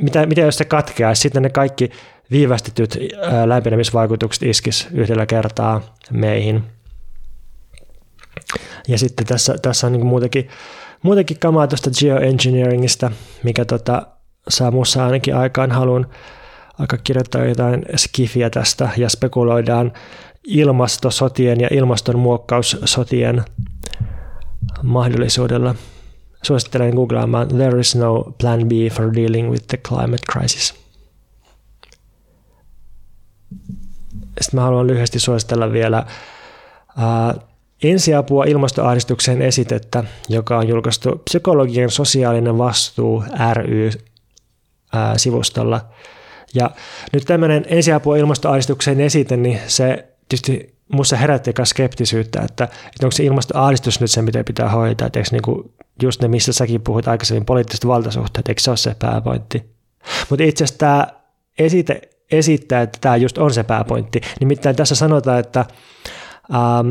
mitä, 0.01 0.27
mitä 0.27 0.41
jos 0.41 0.59
se 0.59 0.65
katkeaa, 0.65 1.15
sitten 1.15 1.43
ne 1.43 1.51
kaikki 1.51 1.91
viivästetyt 2.31 2.99
lämpenemisvaikutukset 3.45 4.43
iskis 4.43 4.89
yhdellä 4.93 5.27
kertaa 5.27 5.81
meihin. 6.11 6.78
Ja 8.89 8.99
sitten 8.99 9.27
tässä, 9.27 9.59
tässä 9.63 9.87
on 9.87 9.93
niin 9.93 10.07
muutenkin, 10.07 10.49
muutenkin 11.03 11.39
kamaa 11.39 11.67
tuosta 11.67 11.91
geoengineeringista, 12.01 13.11
mikä 13.43 13.65
tota, 13.65 14.07
saa 14.49 14.71
muussa 14.71 15.05
ainakin 15.05 15.37
aikaan 15.37 15.71
halun 15.71 16.07
aika 16.79 16.97
kirjoittaa 16.97 17.45
jotain 17.45 17.85
skifiä 17.97 18.51
tästä 18.51 18.89
ja 18.97 19.09
spekuloidaan 19.09 19.93
ilmastosotien 20.45 21.61
ja 21.61 21.69
ilmastonmuokkaussotien 21.71 23.45
mahdollisuudella. 24.83 25.75
Suosittelen 26.43 26.95
googlaamaan 26.95 27.49
There 27.49 27.81
is 27.81 27.97
no 27.97 28.35
plan 28.41 28.61
B 28.69 28.73
for 28.93 29.15
dealing 29.15 29.51
with 29.51 29.67
the 29.67 29.77
climate 29.77 30.23
crisis. 30.33 30.75
Sitten 34.41 34.55
mä 34.55 34.61
haluan 34.61 34.87
lyhyesti 34.87 35.19
suositella 35.19 35.73
vielä 35.73 36.07
uh, 36.89 37.43
Ensiapua 37.83 38.45
ilmastoahdistukseen 38.45 39.43
esitettä, 39.43 40.05
joka 40.29 40.59
on 40.59 40.69
julkaistu 40.69 41.23
Psykologian 41.25 41.91
sosiaalinen 41.91 42.59
vastuu 42.59 43.25
ry 43.53 43.91
sivustolla. 45.17 45.81
Ja 46.55 46.71
nyt 47.13 47.25
tämmöinen 47.25 47.65
ensiapua 47.69 48.17
ilmastoahdistukseen 48.17 49.01
esite, 49.01 49.37
niin 49.37 49.61
se 49.67 50.09
tietysti 50.29 50.75
minussa 50.93 51.17
herätti 51.17 51.53
skeptisyyttä, 51.65 52.41
että, 52.41 52.65
että 52.65 53.07
onko 53.07 53.13
se 53.13 53.25
ilmastoahdistus 53.25 54.01
nyt 54.01 54.11
se, 54.11 54.23
mitä 54.23 54.45
pitää 54.45 54.69
hoitaa, 54.69 55.07
että 55.07 55.19
eikö 55.19 55.29
niinku 55.33 55.73
just 56.03 56.23
ne, 56.23 56.29
missä 56.29 56.53
säkin 56.53 56.81
puhuit 56.81 57.09
aikaisemmin, 57.09 57.45
poliittiset 57.45 57.87
valtasuhteet, 57.87 58.49
eikö 58.49 58.61
se 58.61 58.71
ole 58.71 58.77
se 58.77 58.97
pääpointti? 58.99 59.71
Mutta 60.31 60.45
itse 60.45 60.65
asiassa 60.65 60.79
tämä 60.79 61.07
esite 61.59 62.01
esittää, 62.31 62.83
että 62.83 62.99
tämä 63.01 63.17
just 63.17 63.39
on 63.39 63.55
se 63.55 63.63
pääpointti. 63.63 64.21
Nimittäin 64.41 64.77
tässä 64.77 64.95
sanotaan, 64.95 65.41
että 65.41 65.65
ähm, 66.55 66.91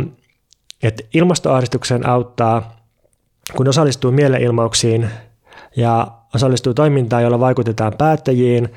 että 0.84 1.04
ilmastoahdistukseen 1.14 2.10
auttaa, 2.10 2.78
kun 3.56 3.68
osallistuu 3.68 4.12
mielenilmauksiin 4.12 5.10
ja 5.76 6.08
osallistuu 6.36 6.74
toimintaan, 6.74 7.24
jolla 7.24 7.40
vaikutetaan 7.40 7.94
päättäjiin. 7.98 8.70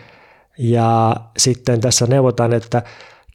Ja 0.59 1.17
sitten 1.37 1.81
tässä 1.81 2.07
neuvotaan, 2.07 2.53
että 2.53 2.83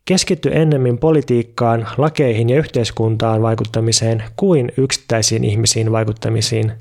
keskitty 0.05 0.49
ennemmin 0.53 0.97
politiikkaan, 0.97 1.87
lakeihin 1.97 2.49
ja 2.49 2.57
yhteiskuntaan 2.57 3.41
vaikuttamiseen 3.41 4.23
kuin 4.35 4.71
yksittäisiin 4.77 5.43
ihmisiin 5.43 5.91
vaikuttamisiin 5.91 6.71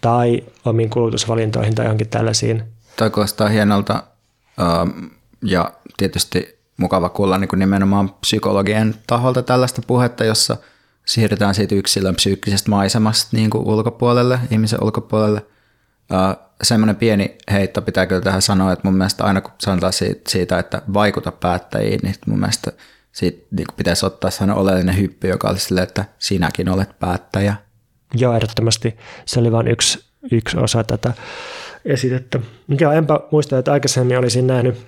tai 0.00 0.44
omiin 0.64 0.90
kulutusvalintoihin 0.90 1.74
tai 1.74 1.84
johonkin 1.84 2.08
tällaisiin. 2.08 2.62
Tämä 2.96 3.10
kuulostaa 3.10 3.48
hienolta 3.48 4.02
ähm, 4.60 5.04
ja 5.42 5.72
tietysti 5.96 6.58
mukava 6.76 7.08
kuulla 7.08 7.38
niin 7.38 7.48
nimenomaan 7.56 8.10
psykologien 8.10 8.94
taholta 9.06 9.42
tällaista 9.42 9.82
puhetta, 9.86 10.24
jossa– 10.24 10.56
siirrytään 11.06 11.54
siitä 11.54 11.74
yksilön 11.74 12.14
psyykkisestä 12.14 12.70
maisemasta 12.70 13.36
niin 13.36 13.50
kuin 13.50 13.66
ulkopuolelle, 13.66 14.40
ihmisen 14.50 14.84
ulkopuolelle. 14.84 15.46
Uh, 16.12 16.46
semmoinen 16.62 16.96
pieni 16.96 17.36
heitto 17.50 17.82
pitää 17.82 18.06
kyllä 18.06 18.20
tähän 18.20 18.42
sanoa, 18.42 18.72
että 18.72 18.88
mun 18.88 18.96
mielestä 18.96 19.24
aina 19.24 19.40
kun 19.40 19.52
sanotaan 19.58 19.92
siitä, 20.28 20.58
että 20.58 20.82
vaikuta 20.94 21.32
päättäjiin, 21.32 22.00
niin 22.02 22.14
mun 22.26 22.38
mielestä 22.38 22.72
siitä 23.12 23.46
niin 23.50 23.66
kuin 23.66 23.76
pitäisi 23.76 24.06
ottaa 24.06 24.30
sellainen 24.30 24.56
oleellinen 24.56 24.98
hyppy, 24.98 25.28
joka 25.28 25.48
olisi 25.48 25.66
sille, 25.66 25.82
että 25.82 26.04
sinäkin 26.18 26.68
olet 26.68 26.98
päättäjä. 26.98 27.54
Joo, 28.14 28.34
ehdottomasti. 28.34 28.96
Se 29.26 29.40
oli 29.40 29.52
vain 29.52 29.68
yksi, 29.68 30.04
yksi 30.32 30.56
osa 30.56 30.84
tätä 30.84 31.12
esitettä. 31.84 32.40
Joo, 32.80 32.92
enpä 32.92 33.20
muista, 33.30 33.58
että 33.58 33.72
aikaisemmin 33.72 34.18
olisin 34.18 34.46
nähnyt 34.46 34.86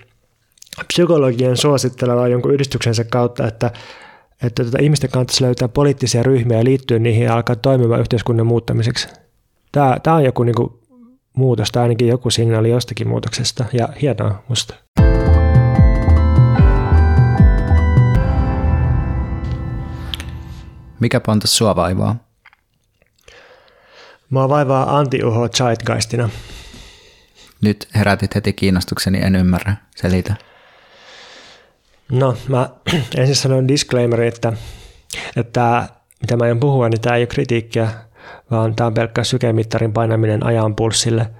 psykologian 0.86 1.56
suositteleva 1.56 2.28
jonkun 2.28 2.54
yhdistyksensä 2.54 3.04
kautta, 3.04 3.46
että 3.46 3.70
että 4.42 4.62
tuota, 4.62 4.78
ihmisten 4.82 5.10
kannattaisi 5.10 5.44
löytää 5.44 5.68
poliittisia 5.68 6.22
ryhmiä 6.22 6.58
ja 6.58 6.64
liittyä 6.64 6.98
niihin 6.98 7.24
ja 7.24 7.34
alkaa 7.34 7.56
toimimaan 7.56 8.00
yhteiskunnan 8.00 8.46
muuttamiseksi. 8.46 9.08
Tämä, 9.72 9.96
tämä 10.02 10.16
on 10.16 10.24
joku 10.24 10.42
niin 10.42 10.54
kuin, 10.54 10.72
muutos, 11.36 11.72
tai 11.72 11.82
ainakin 11.82 12.08
joku 12.08 12.30
signaali 12.30 12.70
jostakin 12.70 13.08
muutoksesta, 13.08 13.64
ja 13.72 13.88
hienoa 14.02 14.42
musta. 14.48 14.74
Mikä 21.00 21.20
pantas 21.20 21.56
sua 21.56 21.76
vaivaa? 21.76 22.16
Mua 24.30 24.48
vaivaa 24.48 24.98
anti-uho 24.98 25.48
zeitgeistina. 25.48 26.28
Nyt 27.62 27.88
herätit 27.94 28.34
heti 28.34 28.52
kiinnostukseni, 28.52 29.18
en 29.22 29.36
ymmärrä. 29.36 29.76
Selitä. 29.96 30.47
No, 32.12 32.36
mä 32.48 32.70
ensin 33.16 33.36
sanon 33.36 33.68
disclaimer, 33.68 34.20
että, 34.20 34.52
että 35.36 35.88
mitä 36.20 36.36
mä 36.36 36.46
en 36.46 36.60
puhua, 36.60 36.88
niin 36.88 37.00
tämä 37.00 37.16
ei 37.16 37.22
ole 37.22 37.26
kritiikkiä, 37.26 37.88
vaan 38.50 38.74
tämä 38.74 38.86
on 38.86 38.94
pelkkä 38.94 39.24
sykemittarin 39.24 39.92
painaminen 39.92 40.46
ajan 40.46 40.76
pulssille, 40.76 41.30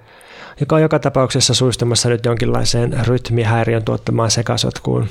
joka 0.59 0.75
on 0.75 0.81
joka 0.81 0.99
tapauksessa 0.99 1.53
suistumassa 1.53 2.09
nyt 2.09 2.25
jonkinlaiseen 2.25 3.07
rytmihäiriön 3.07 3.83
tuottamaan 3.83 4.31
sekasotkuun. 4.31 5.07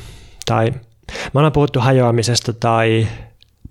Tai 0.46 0.70
me 1.34 1.40
ollaan 1.40 1.52
puhuttu 1.52 1.80
hajoamisesta 1.80 2.52
tai 2.52 3.08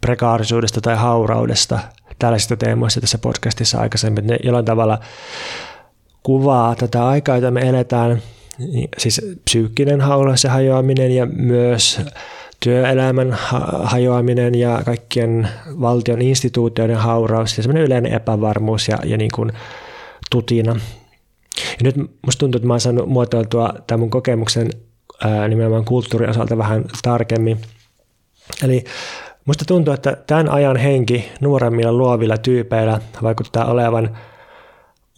prekaarisuudesta 0.02 0.82
tai 0.82 0.96
hauraudesta, 0.96 1.80
tällaisista 2.20 2.58
teemoista 2.58 3.02
tässä 3.02 3.18
podcastissa 3.18 3.80
aikaisemmin. 3.80 4.28
Ne 4.28 4.40
jollain 4.44 4.66
tavalla 4.66 5.00
kuvaa 6.24 6.76
tätä 6.76 7.08
aikaa, 7.08 7.36
jota 7.36 7.52
me 7.52 7.62
eletään, 7.62 8.22
siis 8.98 9.22
psyykkinen 9.46 10.02
hauraus 10.02 10.44
ja 10.44 10.52
hajoaminen 10.52 11.12
ja 11.12 11.26
myös 11.26 12.02
työelämän 12.60 13.38
hajoaminen 13.84 14.56
ja 14.56 14.82
kaikkien 14.86 15.50
valtion 15.82 16.22
instituutioiden 16.22 16.98
hauraus 16.98 17.58
ja 17.58 17.64
semmoinen 17.64 17.84
yleinen 17.84 18.14
epävarmuus 18.14 18.88
ja, 18.88 18.98
ja 19.06 19.18
niin 19.18 19.32
kuin 19.36 19.52
tutina. 20.32 20.72
Ja 21.58 21.84
nyt 21.84 21.96
musta 21.98 22.40
tuntuu, 22.40 22.58
että 22.58 22.68
mä 22.68 22.74
oon 22.74 22.80
saanut 22.80 23.10
muotoiltua 23.10 23.74
tämän 23.88 24.00
mun 24.00 24.10
kokemuksen 24.10 24.70
ää, 25.24 25.48
nimenomaan 25.48 25.86
kulttuurin 25.86 26.30
osalta 26.30 26.58
vähän 26.58 26.86
tarkemmin. 27.02 27.58
Eli 28.64 28.84
musta 29.46 29.66
tuntuu, 29.66 29.94
että 29.94 30.18
tämän 30.28 30.50
ajan 30.50 30.78
henki 30.78 31.32
nuoremmilla 31.42 31.94
luovilla 31.94 32.38
tyypeillä 32.38 33.00
vaikuttaa 33.24 33.66
olevan 33.66 34.18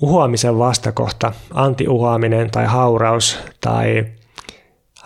uhoamisen 0.02 0.58
vastakohta, 0.60 1.34
antiuhoaminen 1.54 2.52
tai 2.52 2.66
hauraus 2.66 3.40
tai 3.62 4.06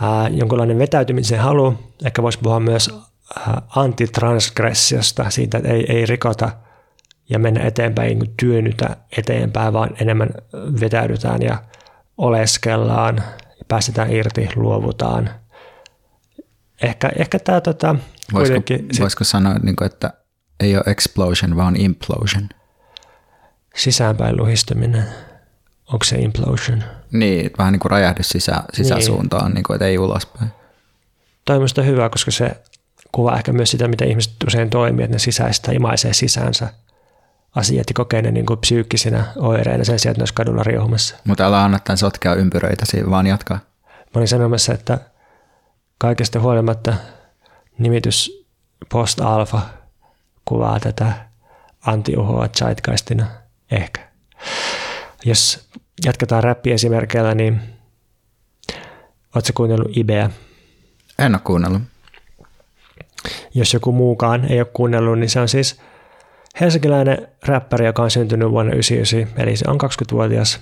ää, 0.02 0.28
jonkinlainen 0.28 0.80
vetäytymisen 0.80 1.40
halu. 1.40 1.74
Ehkä 2.06 2.24
voisi 2.24 2.40
puhua 2.40 2.60
myös 2.60 2.90
ää, 3.38 3.62
antitransgressiosta, 3.76 5.30
siitä, 5.30 5.58
että 5.58 5.70
ei, 5.70 5.86
ei 5.90 6.06
rikota 6.06 6.52
ja 7.30 7.40
mennä 7.40 7.62
eteenpäin, 7.62 8.20
niin 8.20 8.34
työnnytä 8.40 8.98
eteenpäin, 9.18 9.74
vaan 9.74 9.90
enemmän 10.02 10.30
vetäydytään 10.82 11.42
ja 11.42 11.64
oleskellaan, 12.18 13.16
ja 13.60 13.66
päästetään 13.68 14.12
irti, 14.12 14.50
luovutaan. 14.56 15.30
Ehkä, 16.82 17.12
ehkä 17.16 17.40
tämä 17.40 17.62
tota, 17.62 17.96
voisiko, 18.34 18.60
voisiko 19.00 19.24
sanoa, 19.24 19.54
niin 19.54 19.76
kuin, 19.76 19.86
että 19.86 20.14
ei 20.60 20.76
ole 20.76 20.84
explosion, 20.88 21.56
vaan 21.56 21.76
implosion? 21.76 22.50
Sisäänpäin 23.76 24.38
luhistuminen. 24.38 25.04
Onko 25.94 26.06
se 26.06 26.16
implosion? 26.16 26.84
Niin, 27.12 27.52
vähän 27.58 27.72
niin 27.74 27.80
kuin 27.80 27.92
räjähdys 27.92 28.30
sisä, 28.30 28.64
sisäsuuntaan, 28.74 29.46
niin. 29.46 29.54
Niin 29.54 29.64
kuin, 29.64 29.76
että 29.76 29.86
ei 29.86 29.98
ulospäin. 29.98 30.52
Toi 31.46 31.58
on 31.58 31.86
hyvä, 31.86 32.10
koska 32.10 32.32
se 32.32 32.62
kuvaa 33.12 33.38
ehkä 33.38 33.54
myös 33.54 33.72
sitä, 33.72 33.88
miten 33.88 34.10
ihmiset 34.10 34.34
usein 34.48 34.70
toimii, 34.70 35.04
että 35.04 35.16
ne 35.16 35.20
sisäistä 35.20 35.72
imaisee 35.72 36.14
sisäänsä 36.14 36.74
asiat 37.56 37.90
ja 37.90 37.94
kokee 37.94 38.22
ne 38.22 38.32
niin 38.32 38.46
kuin 38.46 38.60
psyykkisinä 38.60 39.26
oireina 39.36 39.84
sen 39.84 40.00
sijaan, 40.00 40.12
että 40.12 40.20
ne 40.20 40.22
olisi 40.22 40.34
kadulla 40.34 40.64
riehumassa. 40.64 41.16
Mutta 41.28 41.46
älä 41.46 41.64
anna 41.64 41.80
tämän 41.80 41.98
sotkea 41.98 42.36
ympyröitä, 42.36 42.86
vaan 43.10 43.28
jatkaa. 43.28 43.60
Mä 43.86 44.16
olin 44.16 44.28
sanomassa, 44.28 44.74
että 44.74 45.00
kaikesta 45.98 46.40
huolimatta 46.40 46.94
nimitys 47.78 48.48
post-alfa 48.92 49.62
kuvaa 50.46 50.80
tätä 50.80 51.14
antiuhoa 51.86 52.48
zeitgeistina 52.48 53.26
ehkä. 53.76 54.02
Jos 55.26 55.70
jatketaan 56.06 56.44
räppiesimerkkeillä, 56.44 57.36
niin 57.36 57.62
oletko 59.36 59.52
kuunnellut 59.56 59.98
Ibeä? 59.98 60.30
En 61.20 61.36
ole 61.36 61.42
kuunnellut. 61.44 61.82
Jos 63.54 63.74
joku 63.74 63.92
muukaan 63.92 64.46
ei 64.46 64.60
ole 64.60 64.68
kuunnellut, 64.74 65.20
niin 65.20 65.30
se 65.30 65.40
on 65.40 65.50
siis 65.50 65.82
helsinkiläinen 66.62 67.28
räppäri, 67.46 67.86
joka 67.86 68.04
on 68.04 68.12
syntynyt 68.12 68.52
vuonna 68.52 68.72
1999, 68.72 69.44
eli 69.44 69.58
se 69.58 69.66
on 69.68 69.78
20-vuotias. 69.84 70.60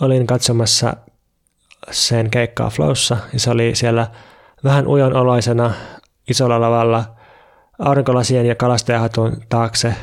Olin 0.00 0.26
katsomassa 0.26 0.96
sen 1.90 2.30
keikkaa 2.30 2.70
Flowssa, 2.70 3.16
ja 3.32 3.40
se 3.40 3.50
oli 3.50 3.74
siellä 3.74 4.06
vähän 4.64 4.86
ujonoloisena 4.86 5.74
isolla 6.28 6.60
lavalla 6.60 7.04
aurinkolasien 7.78 8.46
ja 8.46 8.54
kalastajahatun 8.54 9.36
taakse 9.48 9.94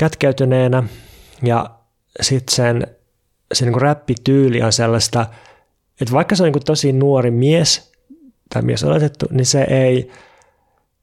kätkeytyneenä, 0.00 0.82
ja 1.42 1.70
sitten 2.20 2.56
sen, 2.56 2.86
se 3.54 3.64
niin 3.64 3.80
räppityyli 3.80 4.62
on 4.62 4.72
sellaista, 4.72 5.26
että 6.00 6.12
vaikka 6.12 6.36
se 6.36 6.42
on 6.42 6.52
niin 6.52 6.64
tosi 6.64 6.92
nuori 6.92 7.30
mies 7.30 7.92
tai 8.54 8.62
mies 8.62 8.84
oletettu, 8.84 9.26
niin 9.30 9.46
se 9.46 9.62
ei, 9.62 10.10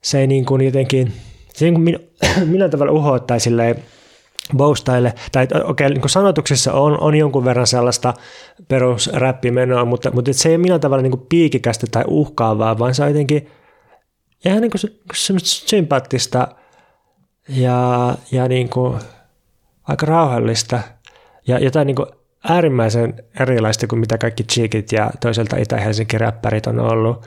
se 0.02 0.20
ei 0.20 0.28
niin 0.28 0.46
kuin 0.46 0.62
jotenkin, 0.62 1.14
se 1.54 1.66
ei 1.66 1.72
niin 1.72 1.84
kuin 1.84 2.10
millään 2.52 2.72
tavalla 2.72 2.92
uhoa 2.92 3.20
tai 3.20 3.40
silleen 3.40 3.84
boustaille, 4.58 5.14
tai 5.32 5.44
okei, 5.44 5.88
okay, 5.88 5.90
niin 5.90 6.10
sanotuksessa 6.10 6.74
on, 6.74 7.00
on 7.02 7.16
jonkun 7.16 7.46
verran 7.46 7.68
sellaista 7.68 8.14
perusräppimenoa, 8.68 9.86
mutta, 9.86 10.12
mutta 10.12 10.34
se 10.34 10.50
ei 10.50 10.56
ole 10.56 10.62
millään 10.62 10.82
tavalla 10.82 11.04
niin 11.04 11.26
piikikästä 11.30 11.88
tai 11.92 12.04
uhkaavaa, 12.08 12.80
vaan 12.80 12.96
se 12.96 13.04
on 13.04 13.10
jotenkin 13.10 13.50
ihan 14.46 14.62
niin 14.62 14.72
kuin 14.72 14.82
semmoista 15.16 15.68
sympaattista 15.70 16.48
ja, 17.50 18.16
ja 18.32 18.48
niin 18.48 18.70
kuin 18.70 19.00
aika 19.84 20.06
rauhallista 20.06 20.80
ja 21.48 21.60
jotain 21.60 21.88
niin 21.88 21.96
kuin 21.96 22.08
äärimmäisen 22.50 23.24
erilaista 23.40 23.88
kuin 23.88 24.00
mitä 24.00 24.18
kaikki 24.18 24.44
cheekit 24.44 24.92
ja 24.92 25.12
toiselta 25.22 25.58
Itä-Helsinki 25.58 26.18
räppärit 26.18 26.68
on 26.68 26.80
ollut. 26.80 27.26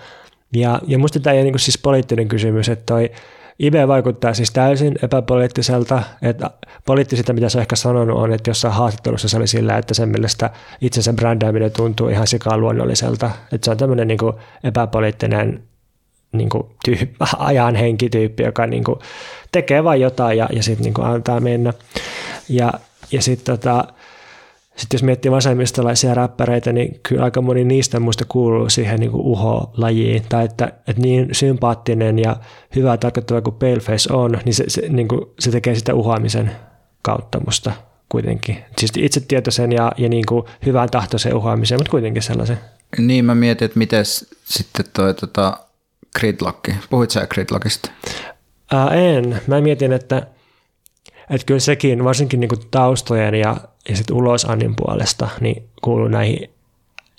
Ja, 0.54 0.80
ja 0.86 0.98
musta 0.98 1.20
tämä 1.20 1.34
ei 1.34 1.38
ole 1.38 1.44
niin 1.44 1.52
kuin 1.52 1.60
siis 1.60 1.78
poliittinen 1.78 2.28
kysymys, 2.28 2.68
että 2.68 2.84
toi 2.86 3.10
IB 3.58 3.74
vaikuttaa 3.88 4.34
siis 4.34 4.50
täysin 4.50 4.98
epäpoliittiselta, 5.02 6.02
että 6.22 6.50
poliittisinta, 6.86 7.32
mitä 7.32 7.46
on 7.54 7.60
ehkä 7.60 7.76
sanonut, 7.76 8.18
on, 8.18 8.32
että 8.32 8.50
jossain 8.50 8.74
haastattelussa 8.74 9.28
se 9.28 9.36
oli 9.36 9.46
sillä, 9.46 9.78
että 9.78 9.94
sen 9.94 10.08
mielestä 10.08 10.50
itsensä 10.80 11.12
brändääminen 11.12 11.72
tuntuu 11.72 12.08
ihan 12.08 12.26
sikaan 12.26 12.60
luonnolliselta. 12.60 13.30
Että 13.52 13.64
se 13.64 13.70
on 13.70 13.76
tämmöinen 13.76 14.08
niin 14.08 14.18
kuin 14.18 14.32
epäpoliittinen 14.64 15.62
niin 16.32 16.48
kuin 16.48 16.62
tyyppi, 16.84 17.16
ajan 17.38 17.74
henkityyppi, 17.74 18.42
joka 18.42 18.66
niin 18.66 18.84
kuin 18.84 18.98
tekee 19.52 19.84
vain 19.84 20.00
jotain 20.00 20.38
ja, 20.38 20.48
ja 20.52 20.62
sitten 20.62 20.84
niin 20.84 21.06
antaa 21.06 21.40
mennä. 21.40 21.72
Ja, 22.48 22.72
ja 23.12 23.22
sitten 23.22 23.56
tota, 23.58 23.84
sitten 24.76 24.98
jos 24.98 25.02
miettii 25.02 25.30
vasemmistolaisia 25.30 26.14
räppäreitä, 26.14 26.72
niin 26.72 27.00
kyllä 27.02 27.24
aika 27.24 27.42
moni 27.42 27.64
niistä 27.64 28.00
muista 28.00 28.24
kuuluu 28.28 28.70
siihen 28.70 29.00
niin 29.00 29.10
kuin 29.10 29.26
uho-lajiin. 29.26 30.22
Tai 30.28 30.44
että, 30.44 30.64
että 30.64 31.02
niin 31.02 31.28
sympaattinen 31.32 32.18
ja 32.18 32.36
hyvä 32.76 32.96
tarkoittava 32.96 33.40
kuin 33.40 33.56
Paleface 33.56 34.12
on, 34.12 34.38
niin 34.44 34.54
se, 34.54 34.64
se, 34.68 34.88
niin 34.88 35.08
kuin, 35.08 35.20
se 35.38 35.50
tekee 35.50 35.74
sitä 35.74 35.94
uhoamisen 35.94 36.50
kautta 37.02 37.40
musta 37.46 37.72
kuitenkin. 38.08 38.64
Siis 38.78 38.92
itsetietoisen 38.96 39.72
ja, 39.72 39.92
ja 39.98 40.08
niin 40.08 40.26
kuin 40.26 40.44
hyvän 40.66 40.90
tahtoisen 40.90 41.34
uhoamisen, 41.34 41.78
mutta 41.78 41.90
kuitenkin 41.90 42.22
sellaisen. 42.22 42.58
Niin, 42.98 43.24
mä 43.24 43.34
mietin, 43.34 43.66
että 43.66 43.78
miten 43.78 44.04
sitten 44.44 44.84
toi 44.92 45.14
tota, 45.14 45.56
gridlocki. 46.18 46.74
Puhuit 46.90 47.10
sä 47.10 47.26
gridlockista? 47.26 47.90
Ää, 48.72 48.88
en. 48.88 49.40
Mä 49.46 49.60
mietin, 49.60 49.92
että, 49.92 50.26
että 51.30 51.46
kyllä 51.46 51.60
sekin, 51.60 52.04
varsinkin 52.04 52.40
niin 52.40 52.48
kuin 52.48 52.60
taustojen 52.70 53.34
ja 53.34 53.56
ja 53.88 53.96
sitten 53.96 54.16
ulosannin 54.16 54.76
puolesta 54.76 55.28
niin 55.40 55.68
kuuluu 55.82 56.08
näihin 56.08 56.50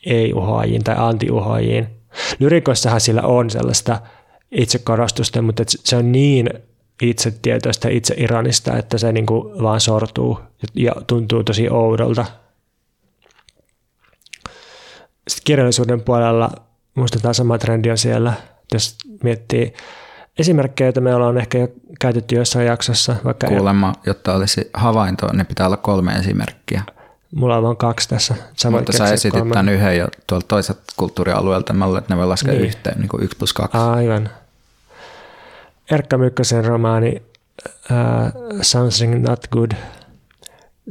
ei-uhoajiin 0.06 0.84
tai 0.84 0.95
anti-uhoajiin. 0.97 1.88
Lyrikoissahan 2.39 3.02
sillä 3.02 3.22
on 3.22 3.49
sellaista 3.49 4.02
itsekorostusta, 4.52 5.41
mutta 5.41 5.64
se 5.68 5.95
on 5.95 6.12
niin 6.12 6.49
itsetietoista 7.02 7.88
ja 7.88 7.97
itse 7.97 8.14
ironista, 8.18 8.78
että 8.78 8.97
se 8.97 9.12
niin 9.12 9.26
kuin 9.26 9.64
vaan 9.64 9.82
sortuu 9.82 10.39
ja 10.76 10.91
tuntuu 11.08 11.43
tosi 11.43 11.70
oudolta. 11.70 12.26
Sitten 15.28 15.43
kirjallisuuden 15.43 16.02
puolella 16.02 16.52
tämä 17.22 17.34
sama 17.34 17.58
trendi 17.58 17.91
on 17.91 17.97
siellä, 17.97 18.34
jos 18.74 18.97
miettii 19.24 19.74
esimerkkejä, 20.42 20.88
joita 20.88 21.02
me 21.02 21.16
ollaan 21.16 21.38
ehkä 21.38 21.58
jo 21.58 21.68
käytetty 22.00 22.36
jossain 22.36 22.68
jaksossa. 22.68 23.16
Vaikka 23.24 23.48
Kuulemma, 23.48 23.94
jotta 24.06 24.36
olisi 24.36 24.70
havainto, 24.74 25.28
niin 25.34 25.46
pitää 25.46 25.66
olla 25.66 25.78
kolme 25.78 26.14
esimerkkiä. 26.14 26.84
Mulla 27.36 27.58
on 27.58 27.64
vain 27.64 27.78
kaksi 27.78 28.10
tässä. 28.10 28.36
Samoin 28.56 28.82
Mutta 28.82 28.98
sä 28.98 29.14
esitit 29.14 29.39
kolme. 29.39 29.54
tämän 29.54 29.70
yhden 29.70 29.98
jo 29.98 30.08
tuolta 30.28 30.48
toiselta 30.48 30.82
kulttuurialueelta. 30.98 31.74
Mä 31.74 31.86
luulen, 31.86 32.00
että 32.00 32.14
ne 32.14 32.18
voi 32.18 32.28
laskea 32.28 32.54
niin. 32.54 32.66
yhteen, 32.66 33.00
niin 33.00 33.10
kuin 33.10 33.24
yksi 33.24 33.38
plus 33.38 33.54
kaksi. 33.54 33.78
Aivan. 33.78 34.30
Erkka 35.92 36.18
Mykkäsen 36.18 36.66
romaani 36.66 37.22
uh, 37.66 38.60
Something 38.62 39.28
Not 39.28 39.48
Good. 39.48 39.72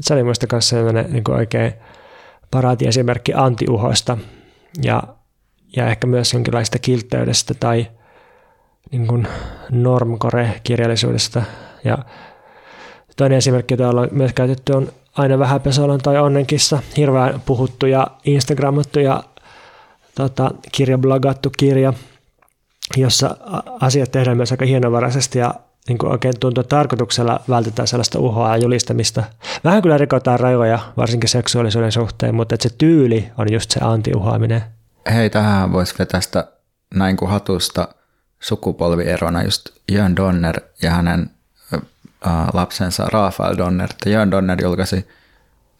Se 0.01 0.15
oli 0.15 0.23
muista 0.23 0.47
kanssa 0.47 0.77
sellainen 0.77 1.13
niin 1.13 1.25
kuin 1.25 1.37
oikein 1.37 1.73
paraatiesimerkki 2.51 3.33
antiuhosta 3.35 4.19
ja, 4.83 5.03
ja 5.77 5.87
ehkä 5.87 6.07
myös 6.07 6.33
jonkinlaista 6.33 6.79
kiltteydestä 6.79 7.55
tai– 7.55 7.87
niin 8.91 9.07
kuin 9.07 9.29
normcore-kirjallisuudesta. 9.71 11.43
Ja 11.85 11.99
toinen 13.17 13.39
esimerkki, 13.39 13.75
jota 13.75 13.89
ollaan 13.89 14.09
myös 14.13 14.33
käytetty, 14.33 14.73
on 14.73 14.93
Aina 15.17 15.39
vähän 15.39 15.61
Pesolan 15.61 16.01
tai 16.01 16.19
Onnenkissa, 16.19 16.83
hirveän 16.97 17.43
puhuttu 17.47 17.87
ja 17.87 18.07
Instagramattu 18.25 19.01
ja 19.01 19.23
tota, 20.15 20.51
kirja, 20.73 20.99
blogattu 20.99 21.51
kirja, 21.59 21.93
jossa 22.97 23.37
asiat 23.81 24.13
tehdään 24.13 24.37
myös 24.37 24.51
aika 24.51 24.65
hienovaraisesti 24.65 25.39
ja 25.39 25.55
niin 25.89 25.99
kuin 25.99 26.13
oikein 26.13 26.35
tuntuu, 26.41 26.61
että 26.61 26.77
tarkoituksella 26.77 27.41
vältetään 27.49 27.89
sellaista 27.89 28.19
uhoa 28.19 28.49
ja 28.49 28.57
julistamista. 28.57 29.25
Vähän 29.65 29.83
kyllä 29.83 29.99
rikotaan 29.99 30.41
rajoja, 30.41 30.79
varsinkin 30.97 31.29
seksuaalisuuden 31.29 31.93
suhteen, 31.93 32.35
mutta 32.35 32.55
että 32.55 32.69
se 32.69 32.75
tyyli 32.79 33.31
on 33.39 33.53
just 33.53 33.71
se 33.71 33.81
anti-uhoaminen. 33.83 34.63
Hei, 35.15 35.31
tähän 35.31 35.73
voisi 35.73 35.95
vetää 35.99 36.21
sitä 36.21 36.53
näin 36.95 37.17
kuin 37.17 37.31
hatusta 37.31 37.89
sukupolvierona 38.41 39.43
just 39.43 39.69
Jön 39.93 40.17
Donner 40.17 40.61
ja 40.83 40.91
hänen 40.91 41.31
lapsensa 42.53 43.07
Rafael 43.13 43.59
Donner. 43.59 43.89
Jön 44.07 44.31
Donner 44.31 44.63
julkaisi 44.63 45.09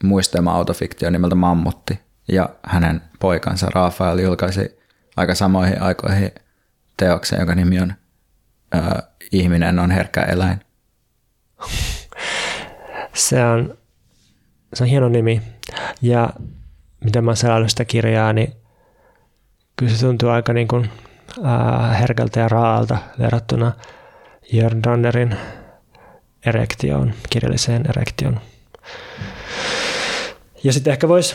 muistelma 0.05 0.53
autofiktio 0.53 1.11
nimeltä 1.11 1.35
Mammutti 1.35 2.01
ja 2.29 2.49
hänen 2.63 3.03
poikansa 3.19 3.67
Rafael 3.75 4.19
julkaisi 4.19 4.81
aika 5.17 5.35
samoihin 5.35 5.83
aikoihin 5.83 6.31
teoksen, 6.97 7.39
jonka 7.39 7.55
nimi 7.55 7.81
on 7.81 7.95
äh, 8.75 9.03
Ihminen 9.33 9.79
on 9.79 9.91
herkkä 9.91 10.21
eläin. 10.21 10.61
Se 13.15 13.45
on, 13.45 13.79
se 14.75 14.85
on 14.85 14.91
hieno 14.91 15.09
nimi. 15.09 15.43
Ja 16.03 16.31
mitä 17.05 17.23
mä 17.23 17.31
oon 17.31 17.71
sitä 17.71 17.85
kirjaa, 17.85 18.33
niin 18.33 18.53
kyllä 19.77 19.93
se 19.93 20.07
tuntuu 20.07 20.29
aika 20.29 20.53
niin 20.53 20.69
kuin, 20.69 20.91
ää, 21.45 21.95
herkältä 21.95 22.41
ja 22.41 22.49
raalta 22.49 22.99
verrattuna 23.19 23.73
Jörn 24.53 24.83
Donnerin 24.83 25.37
erektioon, 26.47 27.13
kirjalliseen 27.31 27.85
erektioon. 27.89 28.41
Ja 30.65 30.73
sitten 30.73 30.93
ehkä 30.93 31.09
voisi, 31.09 31.35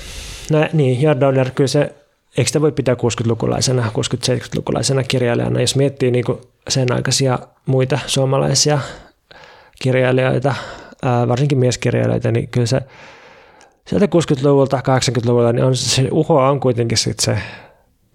niin, 0.73 1.01
Jörn 1.01 1.19
Donner, 1.19 1.51
kyllä 1.51 1.67
se, 1.67 1.95
eikö 2.37 2.47
sitä 2.47 2.61
voi 2.61 2.71
pitää 2.71 2.95
60-lukulaisena, 2.95 3.85
60-70-lukulaisena 3.85 5.03
kirjailijana, 5.07 5.61
jos 5.61 5.75
miettii 5.75 6.11
niin 6.11 6.25
kuin 6.25 6.37
sen 6.69 6.91
aikaisia 6.91 7.39
muita 7.65 7.99
suomalaisia 8.07 8.79
kirjailijoita, 9.81 10.55
ää, 11.03 11.27
varsinkin 11.27 11.57
mieskirjailijoita, 11.57 12.31
niin 12.31 12.47
kyllä 12.47 12.67
se 12.67 12.81
sieltä 13.87 14.05
60-luvulta, 14.05 14.77
80-luvulta, 14.77 15.53
niin 15.53 15.65
on, 15.65 15.75
se 15.75 16.07
uho 16.11 16.47
on 16.47 16.59
kuitenkin 16.59 16.97
se 17.19 17.37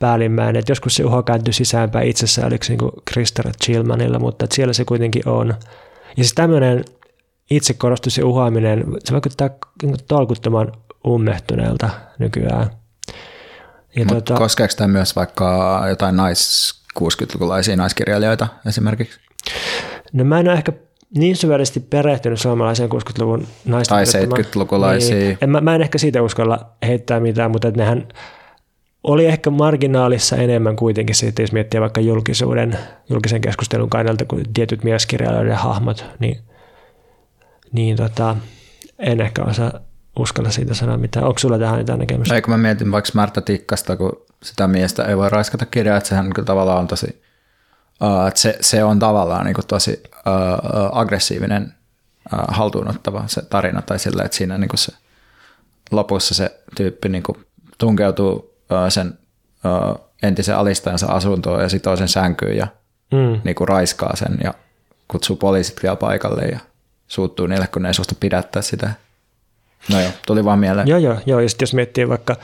päällimmäinen. 0.00 0.60
Et 0.60 0.68
joskus 0.68 0.96
se 0.96 1.04
uho 1.04 1.22
kääntyi 1.22 1.52
sisäänpäin 1.52 2.08
itsessään, 2.08 2.46
oliko 2.48 2.64
se 2.64 2.76
niin 2.76 2.90
Christer 3.10 3.50
Chilmanilla, 3.64 4.18
mutta 4.18 4.44
et 4.44 4.52
siellä 4.52 4.72
se 4.72 4.84
kuitenkin 4.84 5.28
on. 5.28 5.48
Ja 6.16 6.24
siis 6.24 6.34
tämmöinen 6.34 6.84
itsekorostus 7.50 8.18
ja 8.18 8.26
uhoaminen, 8.26 8.84
se 9.04 9.12
vaikuttaa 9.12 9.50
niin 9.82 9.96
tolkuttoman 10.08 10.72
ummehtuneelta 11.06 11.90
nykyään. 12.18 12.70
Ja 13.96 14.04
tuota, 14.06 14.34
koskeeko 14.34 14.74
tämä 14.76 14.88
myös 14.88 15.16
vaikka 15.16 15.80
jotain 15.88 16.16
nais 16.16 16.74
60-lukulaisia 16.98 17.76
naiskirjailijoita 17.76 18.48
esimerkiksi? 18.66 19.20
No 20.12 20.24
mä 20.24 20.40
en 20.40 20.48
ole 20.48 20.56
ehkä 20.56 20.72
niin 21.16 21.36
syvällisesti 21.36 21.80
perehtynyt 21.80 22.40
suomalaiseen 22.40 22.90
60-luvun 22.90 23.46
naisten 23.64 23.96
Tai 23.96 24.04
70-lukulaisia. 24.04 25.14
Niin, 25.14 25.38
en, 25.40 25.50
mä, 25.50 25.60
mä 25.60 25.74
en 25.74 25.82
ehkä 25.82 25.98
siitä 25.98 26.22
uskalla 26.22 26.66
heittää 26.86 27.20
mitään, 27.20 27.50
mutta 27.50 27.70
nehän 27.70 28.08
oli 29.02 29.26
ehkä 29.26 29.50
marginaalissa 29.50 30.36
enemmän 30.36 30.76
kuitenkin 30.76 31.16
siitä, 31.16 31.42
jos 31.42 31.52
miettii 31.52 31.80
vaikka 31.80 32.00
julkisuuden, 32.00 32.78
julkisen 33.10 33.40
keskustelun 33.40 33.90
kannalta, 33.90 34.24
kuin 34.24 34.44
tietyt 34.54 34.84
mieskirjailijoiden 34.84 35.56
hahmot, 35.56 36.04
niin, 36.18 36.38
niin 37.72 37.96
tota, 37.96 38.36
en 38.98 39.20
ehkä 39.20 39.42
osaa 39.42 39.72
uskalla 40.18 40.50
siitä 40.50 40.74
sanoa 40.74 40.96
mitään. 40.96 41.26
Onko 41.26 41.38
sulla 41.38 41.58
tähän 41.58 41.78
jotain 41.78 41.98
näkemystä? 41.98 42.34
Eikö 42.34 42.50
mä 42.50 42.58
mietin 42.58 42.92
vaikka 42.92 43.10
Märtä 43.14 43.40
Tikkasta, 43.40 43.96
kun 43.96 44.12
sitä 44.42 44.68
miestä 44.68 45.04
ei 45.04 45.16
voi 45.16 45.30
raiskata 45.30 45.66
kirjaa, 45.66 45.96
että 45.96 46.08
sehän 46.08 46.32
kyllä 46.32 46.46
tavallaan 46.46 46.78
on 46.78 46.86
tosi, 46.86 47.22
uh, 48.02 48.26
että 48.28 48.40
se, 48.40 48.58
se 48.60 48.84
on 48.84 48.98
tavallaan 48.98 49.46
niin 49.46 49.56
tosi 49.68 50.02
uh, 50.12 50.98
aggressiivinen 50.98 51.74
uh, 52.32 52.38
haltuunottava 52.48 53.24
se 53.26 53.42
tarina, 53.42 53.82
tai 53.82 53.98
sillä, 53.98 54.22
että 54.22 54.36
siinä 54.36 54.58
niin 54.58 54.70
se 54.74 54.92
lopussa 55.90 56.34
se 56.34 56.62
tyyppi 56.76 57.08
niin 57.08 57.22
tunkeutuu 57.78 58.49
sen 58.88 59.18
entisen 60.22 60.56
alistajansa 60.56 61.06
asuntoon 61.06 61.62
ja 61.62 61.68
sitoo 61.68 61.96
sen 61.96 62.08
sänkyyn 62.08 62.56
ja 62.56 62.66
mm. 63.12 63.40
niin 63.44 63.54
kuin 63.54 63.68
raiskaa 63.68 64.16
sen 64.16 64.38
ja 64.44 64.54
kutsuu 65.08 65.36
poliisit 65.36 65.82
vielä 65.82 65.96
paikalle 65.96 66.42
ja 66.42 66.58
suuttuu 67.08 67.46
niille, 67.46 67.66
kun 67.66 67.82
ne 67.82 67.88
ei 67.88 67.94
suostu 67.94 68.14
pidättää 68.20 68.62
sitä. 68.62 68.90
No 69.92 70.00
joo, 70.00 70.10
tuli 70.26 70.44
vaan 70.44 70.58
mieleen. 70.58 70.88
Joo, 70.88 70.98
joo, 70.98 71.16
joo. 71.26 71.40
Ja 71.40 71.48
sitten 71.48 71.66
jos 71.66 71.74
miettii 71.74 72.08
vaikka 72.08 72.36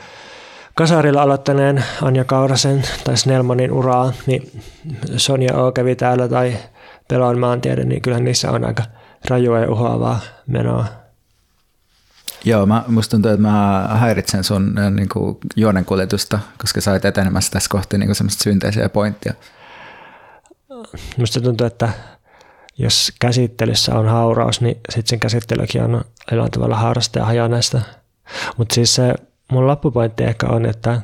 kasarilla 0.75 1.21
aloittaneen 1.21 1.83
Anja 2.01 2.23
Kaurasen 2.23 2.83
tai 3.03 3.17
Snellmanin 3.17 3.71
uraa, 3.71 4.13
niin 4.25 4.61
Sonja 5.17 5.57
O 5.57 5.71
kävi 5.71 5.95
täällä 5.95 6.27
tai 6.27 6.57
Pelon 7.07 7.39
maantiede, 7.39 7.83
niin 7.83 8.01
kyllä 8.01 8.19
niissä 8.19 8.51
on 8.51 8.65
aika 8.65 8.83
rajua 9.29 9.59
ja 9.59 9.71
uhoavaa 9.71 10.19
menoa. 10.47 10.85
Joo, 12.47 12.65
mä, 12.65 12.83
musta 12.87 13.11
tuntuu, 13.11 13.31
että 13.31 13.41
mä 13.41 13.87
häiritsen 13.91 14.43
sun 14.43 14.77
äh, 14.77 14.91
niin 14.91 15.09
kuin, 15.09 15.37
juonenkuljetusta, 15.55 16.39
koska 16.57 16.81
sä 16.81 16.91
olet 16.91 17.05
etenemässä 17.05 17.51
tässä 17.51 17.69
kohti 17.69 17.97
niin 17.97 18.15
semmoista 18.15 18.43
synteisiä 18.43 18.89
pointtia. 18.89 19.33
Musta 21.17 21.41
tuntuu, 21.41 21.67
että 21.67 21.89
jos 22.77 23.13
käsittelyssä 23.19 23.95
on 23.95 24.07
hauraus, 24.07 24.61
niin 24.61 24.77
sitten 24.89 25.09
sen 25.09 25.19
käsittelykin 25.19 25.81
on 25.81 26.01
jollain 26.31 26.51
tavalla 26.51 26.75
haurasta 26.75 27.19
ja 27.19 27.25
hajoneesta. 27.25 27.81
Mutta 28.57 28.75
siis 28.75 28.95
se 28.95 29.13
mun 29.51 29.67
loppupointti 29.67 30.23
ehkä 30.23 30.47
on, 30.47 30.65
että 30.65 31.01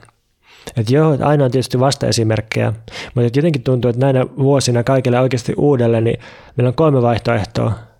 että 0.78 0.94
joo, 0.94 1.14
että 1.14 1.28
aina 1.28 1.46
on 1.46 1.52
tietysti 1.52 1.80
vastaesimerkkejä, 1.80 2.74
mutta 3.16 3.40
jotenkin 3.40 3.64
tuntuu, 3.64 3.90
että 3.90 4.06
näinä 4.06 4.26
vuosina 4.38 4.84
kaikille 4.84 5.20
oikeasti 5.20 5.54
uudelle, 5.58 6.02
niin 6.02 6.20
meillä 6.56 6.70
on 6.70 6.76
kolme 6.76 7.02
vaihtoehtoa. 7.02 7.93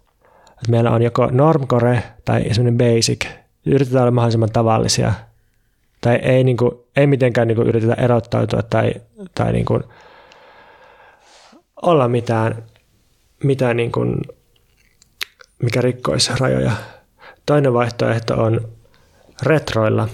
Että 0.64 0.72
meillä 0.72 0.92
on 0.92 1.02
joko 1.02 1.30
normcore 1.32 2.04
tai 2.26 2.44
semmoinen 2.52 2.78
basic. 2.78 3.26
Yritetään 3.66 4.02
olla 4.02 4.12
mahdollisimman 4.12 4.52
tavallisia. 4.52 5.14
Tai 6.02 6.16
ei, 6.16 6.44
niin 6.44 6.58
kuin, 6.58 6.72
ei 6.96 7.08
mitenkään 7.08 7.48
niin 7.48 7.56
kuin 7.56 7.68
yritetä 7.68 7.94
erottautua 7.94 8.62
tai, 8.62 8.94
tai 9.36 9.52
niin 9.52 9.66
kuin 9.66 9.84
olla 11.82 12.08
mitään 12.08 12.64
mitään 13.44 13.78
niin 13.78 13.92
kuin, 13.92 14.16
mikä 15.64 15.82
rikkoisi 15.82 16.32
rajoja. 16.40 16.72
Toinen 17.46 17.74
vaihtoehto 17.74 18.44
on 18.44 18.68
retroilla. 19.42 20.10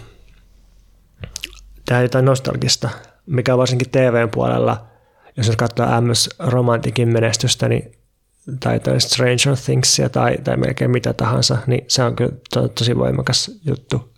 Tehdään 1.85 2.03
jotain 2.03 2.25
nostalgista, 2.25 2.89
mikä 3.25 3.57
varsinkin 3.57 3.89
TVn 3.89 4.29
puolella, 4.29 4.85
jos 5.37 5.55
katsoo 5.57 6.01
MS 6.01 6.29
Romantikin 6.39 7.09
menestystä, 7.09 7.69
niin 7.69 7.98
tai 8.59 8.79
Stranger 8.97 9.57
Thingsia 9.65 10.09
tai, 10.09 10.37
tai 10.43 10.57
melkein 10.57 10.91
mitä 10.91 11.13
tahansa, 11.13 11.57
niin 11.67 11.85
se 11.87 12.03
on 12.03 12.15
kyllä 12.15 12.31
to, 12.53 12.67
tosi 12.67 12.97
voimakas 12.97 13.51
juttu. 13.65 14.09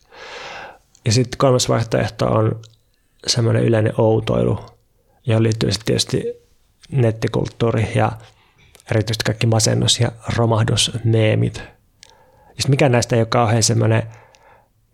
Ja 1.05 1.11
sitten 1.11 1.37
kolmas 1.37 1.69
vaihtoehto 1.69 2.25
on 2.25 2.61
semmoinen 3.27 3.63
yleinen 3.63 3.93
outoilu, 3.97 4.59
johon 5.25 5.43
liittyy 5.43 5.71
sitten 5.71 5.85
tietysti 5.85 6.23
nettikulttuuri 6.91 7.87
ja 7.95 8.11
erityisesti 8.91 9.23
kaikki 9.25 9.47
masennus- 9.47 9.99
ja 9.99 10.11
romahdusmeemit. 10.35 11.63
Sitten 12.47 12.69
mikä 12.69 12.89
näistä 12.89 13.15
ei 13.15 13.21
ole 13.21 13.25
kauhean 13.25 13.63
semmoinen 13.63 14.03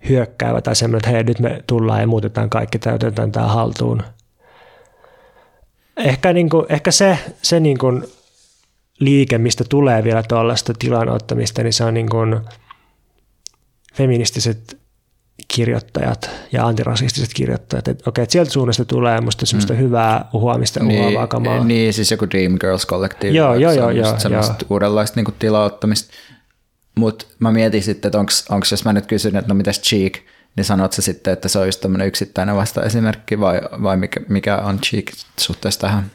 hyökkäävä 0.10 0.62
tai 0.62 0.76
semmoinen, 0.76 0.98
että 0.98 1.10
hei 1.10 1.24
nyt 1.24 1.40
me 1.40 1.64
tullaan 1.68 2.02
ja 2.02 2.08
muutetaan 2.08 2.50
kaikki 2.50 2.80
tai 2.80 2.94
otetaan 2.94 3.32
tämä 3.32 3.48
haltuun. 3.48 4.04
Ehkä, 5.98 6.34
niin 6.34 6.50
kuin, 6.50 6.66
ehkä 6.70 6.92
se, 6.92 7.18
se 7.42 7.60
niin 7.60 7.78
kuin 7.78 8.04
liike, 9.00 9.38
mistä 9.38 9.64
tulee 9.70 10.04
vielä 10.04 10.24
tuollaista 10.24 10.74
tilan 10.80 11.10
ottamista, 11.10 11.64
niin 11.64 11.74
se 11.74 11.84
on 11.84 11.94
niin 11.94 12.10
kuin 12.10 12.40
feministiset 13.94 14.78
kirjoittajat 15.48 16.30
ja 16.52 16.68
antirasistiset 16.68 17.30
kirjoittajat. 17.36 17.88
Että 17.88 18.10
okei, 18.10 18.24
että 18.24 18.32
sieltä 18.32 18.52
suunnasta 18.52 18.86
tulee 18.86 19.22
musta 19.22 19.46
semmoista 19.46 19.74
mm. 19.74 19.80
hyvää 19.80 20.30
uhoamista 20.34 20.84
niin, 20.84 21.00
uhoavaa 21.00 21.28
kamaa. 21.28 21.64
Niin, 21.64 21.94
siis 21.94 22.12
joku 22.12 22.30
Dreamgirls 22.30 22.88
Collective. 22.88 23.34
Joo, 23.34 23.56
joo, 23.56 23.72
joo. 23.72 23.90
joo 23.90 24.16
joo. 24.30 24.56
uudenlaista 24.70 25.22
niin 25.22 25.36
tilauttamista. 25.40 26.14
Mutta 26.96 27.26
mä 27.40 27.52
mietin 27.52 27.84
sitten, 27.84 28.10
että 28.10 28.20
onko 28.50 28.66
jos 28.72 28.86
mä 28.86 28.94
nyt 28.94 29.06
kysyn, 29.06 29.36
että 29.36 29.48
no 29.50 29.56
mitäs 29.56 29.82
Cheek, 29.82 30.14
niin 30.56 30.66
sanot 30.66 30.94
sä 30.94 31.02
sitten, 31.02 31.34
että 31.34 31.48
se 31.48 31.60
on 31.60 31.66
just 31.66 31.82
tämmöinen 31.82 32.08
yksittäinen 32.08 32.56
vasta-esimerkki 32.56 33.40
vai, 33.40 33.62
vai 33.84 33.98
mikä, 33.98 34.20
mikä 34.30 34.58
on 34.58 34.80
Cheek 34.80 35.12
suhteessa 35.40 35.80
tähän? 35.80 36.12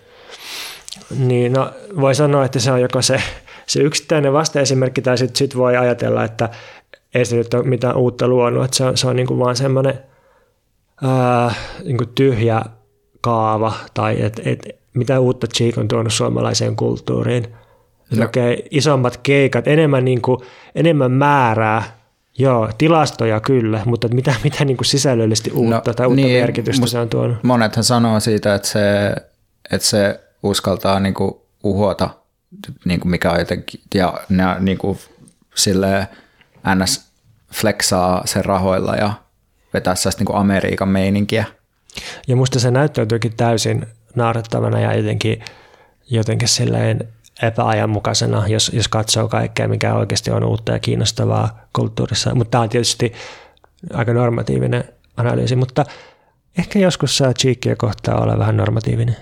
Niin, 1.18 1.52
no 1.52 1.70
voi 2.00 2.14
sanoa, 2.14 2.44
että 2.44 2.60
se 2.60 2.72
on 2.72 2.80
joko 2.80 3.02
se, 3.02 3.22
se 3.66 3.80
yksittäinen 3.80 4.32
vasta-esimerkki 4.32 5.02
tai 5.02 5.18
sitten 5.18 5.36
sit 5.36 5.56
voi 5.56 5.76
ajatella, 5.76 6.24
että 6.24 6.48
ei 7.14 7.24
se 7.24 7.36
nyt 7.36 7.54
ole 7.54 7.62
mitään 7.62 7.96
uutta 7.96 8.28
luonut, 8.28 8.64
että 8.64 8.76
se 8.76 8.84
on, 8.84 8.96
se 8.96 9.06
on 9.08 9.16
niin 9.16 9.26
kuin 9.26 9.40
vaan 9.40 9.56
semmoinen 9.56 9.98
ää, 11.02 11.54
niin 11.84 11.96
kuin 11.96 12.10
tyhjä 12.14 12.62
kaava 13.20 13.72
tai 13.94 14.22
et, 14.22 14.40
et, 14.44 14.68
mitä 14.94 15.20
uutta 15.20 15.46
Cheek 15.46 15.78
on 15.78 15.88
tuonut 15.88 16.12
suomalaiseen 16.12 16.76
kulttuuriin. 16.76 17.54
No. 18.16 18.24
Okei, 18.24 18.68
isommat 18.70 19.16
keikat, 19.16 19.68
enemmän, 19.68 20.04
niin 20.04 20.22
kuin, 20.22 20.40
enemmän 20.74 21.10
määrää 21.12 22.02
Joo, 22.38 22.70
tilastoja 22.78 23.40
kyllä, 23.40 23.80
mutta 23.84 24.08
mitä, 24.08 24.34
mitä 24.44 24.64
niin 24.64 24.76
kuin 24.76 24.86
sisällöllisesti 24.86 25.50
uutta 25.50 25.82
no, 25.86 25.94
tai 25.94 26.06
uutta 26.06 26.26
niin, 26.26 26.40
merkitystä 26.40 26.86
se 26.86 26.98
on 26.98 27.08
tuonut? 27.08 27.36
Monethan 27.42 27.84
sanoo 27.84 28.20
siitä, 28.20 28.54
että 28.54 28.68
se, 28.68 29.14
että 29.72 29.86
se 29.88 30.20
uskaltaa 30.42 31.00
niin 31.00 31.14
kuin 31.14 31.34
uhota, 31.62 32.10
niin 32.84 33.00
kuin 33.00 33.10
mikä 33.10 33.30
on 33.30 33.38
jotenkin, 33.38 33.80
ja 33.94 34.14
ne 34.28 34.44
niin 34.60 34.78
kuin 34.78 34.98
silleen 35.54 36.06
ns 36.74 37.12
flexaa 37.54 38.22
sen 38.26 38.44
rahoilla 38.44 38.94
ja 38.94 39.12
vetää 39.74 39.94
sellaista 39.94 40.20
niin 40.20 40.26
kuin 40.26 40.36
Amerikan 40.36 40.88
meininkiä. 40.88 41.44
Ja 42.28 42.36
musta 42.36 42.60
se 42.60 42.70
näyttäytyykin 42.70 43.36
täysin 43.36 43.86
naarattavana 44.14 44.80
ja 44.80 44.94
jotenkin, 44.94 45.44
jotenkin 46.10 46.48
silleen 46.48 47.08
epäajanmukaisena, 47.42 48.48
jos, 48.48 48.70
jos 48.74 48.88
katsoo 48.88 49.28
kaikkea, 49.28 49.68
mikä 49.68 49.94
oikeasti 49.94 50.30
on 50.30 50.44
uutta 50.44 50.72
ja 50.72 50.78
kiinnostavaa 50.78 51.60
kulttuurissa. 51.72 52.34
Mutta 52.34 52.50
tämä 52.50 52.62
on 52.62 52.68
tietysti 52.68 53.12
aika 53.92 54.12
normatiivinen 54.12 54.84
analyysi, 55.16 55.56
mutta 55.56 55.84
ehkä 56.58 56.78
joskus 56.78 57.18
saa 57.18 57.34
cheekia 57.34 57.76
kohtaa 57.76 58.20
olla 58.20 58.38
vähän 58.38 58.56
normatiivinen. 58.56 59.16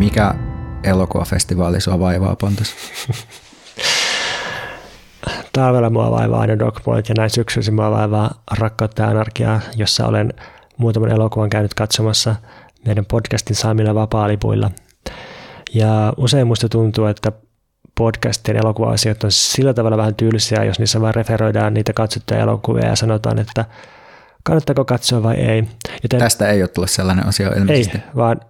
Mikä 0.00 0.34
elokuvafestivaali 0.82 1.80
sua 1.80 2.00
vaivaa, 2.00 2.36
Pontus? 2.36 2.74
Talvella 5.52 5.90
mua 5.90 6.10
vaivaa 6.10 6.40
aina 6.40 6.58
Dogpoint 6.58 7.08
ja 7.08 7.14
näin 7.18 7.30
syksyisin 7.30 7.74
mua 7.74 7.90
vaivaa 7.90 8.42
Rakkautta 8.58 9.02
ja 9.02 9.08
anarkiaa, 9.08 9.60
jossa 9.76 10.06
olen 10.06 10.34
muutaman 10.76 11.10
elokuvan 11.10 11.50
käynyt 11.50 11.74
katsomassa 11.74 12.36
meidän 12.86 13.06
podcastin 13.06 13.56
saamilla 13.56 13.94
vapaalipuilla. 13.94 14.70
Ja 15.74 16.12
usein 16.16 16.46
musta 16.46 16.68
tuntuu, 16.68 17.06
että 17.06 17.32
podcastin 17.94 18.56
elokuva-asiat 18.56 19.24
on 19.24 19.32
sillä 19.32 19.74
tavalla 19.74 19.96
vähän 19.96 20.14
tylsiä, 20.14 20.64
jos 20.64 20.78
niissä 20.78 21.00
vaan 21.00 21.14
referoidaan 21.14 21.74
niitä 21.74 21.92
katsottuja 21.92 22.40
elokuvia 22.40 22.86
ja 22.86 22.96
sanotaan, 22.96 23.38
että 23.38 23.64
kannattaako 24.42 24.84
katsoa 24.84 25.22
vai 25.22 25.34
ei. 25.34 25.64
Joten, 26.02 26.20
Tästä 26.20 26.48
ei 26.48 26.62
ole 26.62 26.68
tullut 26.68 26.90
sellainen 26.90 27.28
osio 27.28 27.52
ilmeisesti. 27.52 27.98
Ei, 27.98 28.04
vaan 28.16 28.40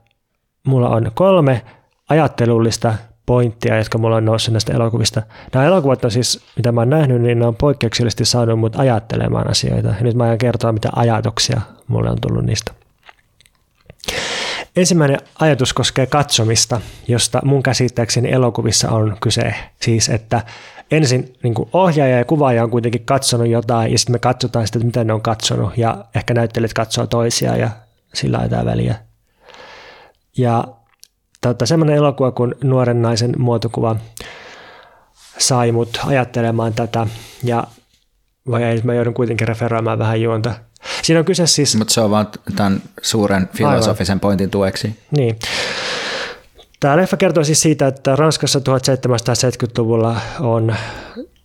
mulla 0.66 0.88
on 0.88 1.10
kolme 1.14 1.62
ajattelullista 2.08 2.94
pointtia, 3.26 3.78
jotka 3.78 3.98
mulla 3.98 4.16
on 4.16 4.24
noussut 4.24 4.52
näistä 4.52 4.72
elokuvista. 4.72 5.22
Nämä 5.54 5.66
elokuvat 5.66 6.04
on 6.04 6.10
siis, 6.10 6.44
mitä 6.56 6.72
mä 6.72 6.80
oon 6.80 6.90
nähnyt, 6.90 7.22
niin 7.22 7.38
ne 7.38 7.46
on 7.46 7.56
poikkeuksellisesti 7.56 8.24
saanut 8.24 8.58
mut 8.58 8.76
ajattelemaan 8.76 9.50
asioita. 9.50 9.88
Ja 9.88 9.94
nyt 10.00 10.14
mä 10.14 10.24
aion 10.24 10.38
kertoa, 10.38 10.72
mitä 10.72 10.88
ajatuksia 10.96 11.60
mulle 11.88 12.10
on 12.10 12.20
tullut 12.20 12.44
niistä. 12.44 12.72
Ensimmäinen 14.76 15.18
ajatus 15.40 15.72
koskee 15.72 16.06
katsomista, 16.06 16.80
josta 17.08 17.40
mun 17.44 17.62
käsittääkseni 17.62 18.32
elokuvissa 18.32 18.90
on 18.90 19.16
kyse. 19.20 19.54
Siis, 19.82 20.08
että 20.08 20.42
ensin 20.90 21.34
niin 21.42 21.54
ohjaaja 21.72 22.18
ja 22.18 22.24
kuvaaja 22.24 22.64
on 22.64 22.70
kuitenkin 22.70 23.04
katsonut 23.04 23.48
jotain, 23.48 23.92
ja 23.92 23.98
sitten 23.98 24.14
me 24.14 24.18
katsotaan 24.18 24.66
sitä, 24.66 24.78
että 24.78 24.86
miten 24.86 25.06
ne 25.06 25.12
on 25.12 25.22
katsonut, 25.22 25.78
ja 25.78 26.04
ehkä 26.14 26.34
näyttelijät 26.34 26.72
katsoo 26.72 27.06
toisia, 27.06 27.56
ja 27.56 27.70
sillä 28.14 28.38
on 28.38 28.44
jotain 28.44 28.66
väliä. 28.66 29.09
Ja 30.40 30.64
tota, 31.40 31.66
semmoinen 31.66 31.96
elokuva 31.96 32.30
kuin 32.30 32.54
Nuoren 32.64 33.02
naisen 33.02 33.34
muotokuva 33.38 33.96
sai 35.38 35.72
mut 35.72 36.00
ajattelemaan 36.06 36.72
tätä, 36.72 37.06
ja 37.44 37.64
vai 38.50 38.62
ei, 38.62 38.80
mä 38.84 38.94
joudun 38.94 39.14
kuitenkin 39.14 39.48
referoimaan 39.48 39.98
vähän 39.98 40.20
juonta. 40.20 40.54
Siinä 41.02 41.18
on 41.18 41.24
kyse 41.24 41.46
siis... 41.46 41.76
Mutta 41.76 41.94
se 41.94 42.00
on 42.00 42.10
vaan 42.10 42.28
tämän 42.56 42.82
suuren 43.02 43.48
filosofisen 43.56 44.14
Aivan. 44.14 44.20
pointin 44.20 44.50
tueksi. 44.50 44.98
Niin. 45.16 45.38
Tämä 46.80 46.96
leffa 46.96 47.16
kertoo 47.16 47.44
siis 47.44 47.60
siitä, 47.60 47.86
että 47.86 48.16
Ranskassa 48.16 48.58
1770-luvulla 48.58 50.20
on 50.40 50.74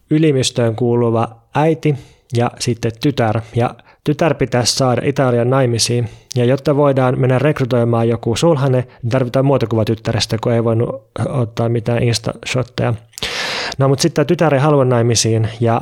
ylimistöön 0.09 0.75
kuuluva 0.75 1.41
äiti 1.55 1.95
ja 2.37 2.51
sitten 2.59 2.91
tytär. 3.01 3.41
Ja 3.55 3.75
tytär 4.05 4.33
pitäisi 4.33 4.75
saada 4.75 5.01
Italian 5.05 5.49
naimisiin. 5.49 6.09
Ja 6.35 6.45
jotta 6.45 6.75
voidaan 6.75 7.19
mennä 7.19 7.39
rekrytoimaan 7.39 8.09
joku 8.09 8.35
sulhane, 8.35 8.87
niin 9.03 9.09
tarvitaan 9.09 9.45
muotokuva 9.45 9.85
tyttärestä, 9.85 10.37
kun 10.43 10.51
ei 10.51 10.63
voinut 10.63 10.89
ottaa 11.29 11.69
mitään 11.69 12.03
insta-shotteja. 12.03 12.93
No 13.77 13.87
mutta 13.87 14.01
sitten 14.01 14.25
tytär 14.25 14.53
ei 14.53 14.59
halua 14.59 14.85
naimisiin 14.85 15.49
ja 15.59 15.81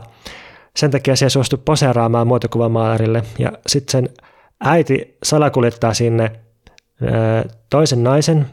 sen 0.75 0.91
takia 0.91 1.15
se 1.15 1.25
ei 1.25 1.29
suostu 1.29 1.57
poseeraamaan 1.57 2.27
muotokuvamaalarille. 2.27 3.23
Ja 3.39 3.51
sitten 3.67 3.91
sen 3.91 4.09
äiti 4.63 5.17
salakuljettaa 5.23 5.93
sinne 5.93 6.31
toisen 7.69 8.03
naisen, 8.03 8.45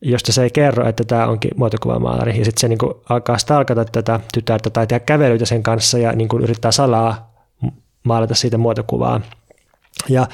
josta 0.00 0.32
se 0.32 0.42
ei 0.42 0.50
kerro, 0.50 0.88
että 0.88 1.04
tämä 1.04 1.26
onkin 1.26 1.50
muotokuvamaalari. 1.56 2.38
Ja 2.38 2.44
sitten 2.44 2.60
se 2.60 2.68
niinku 2.68 3.02
alkaa 3.08 3.38
stalkata 3.38 3.84
tätä 3.84 4.20
tytärtä 4.34 4.70
tai 4.70 4.86
tehdä 4.86 5.04
kävelyitä 5.04 5.44
sen 5.44 5.62
kanssa 5.62 5.98
ja 5.98 6.12
niinku 6.12 6.38
yrittää 6.38 6.72
salaa 6.72 7.33
maalata 8.04 8.34
siitä 8.34 8.58
muotokuvaa. 8.58 9.20
Ja, 10.08 10.26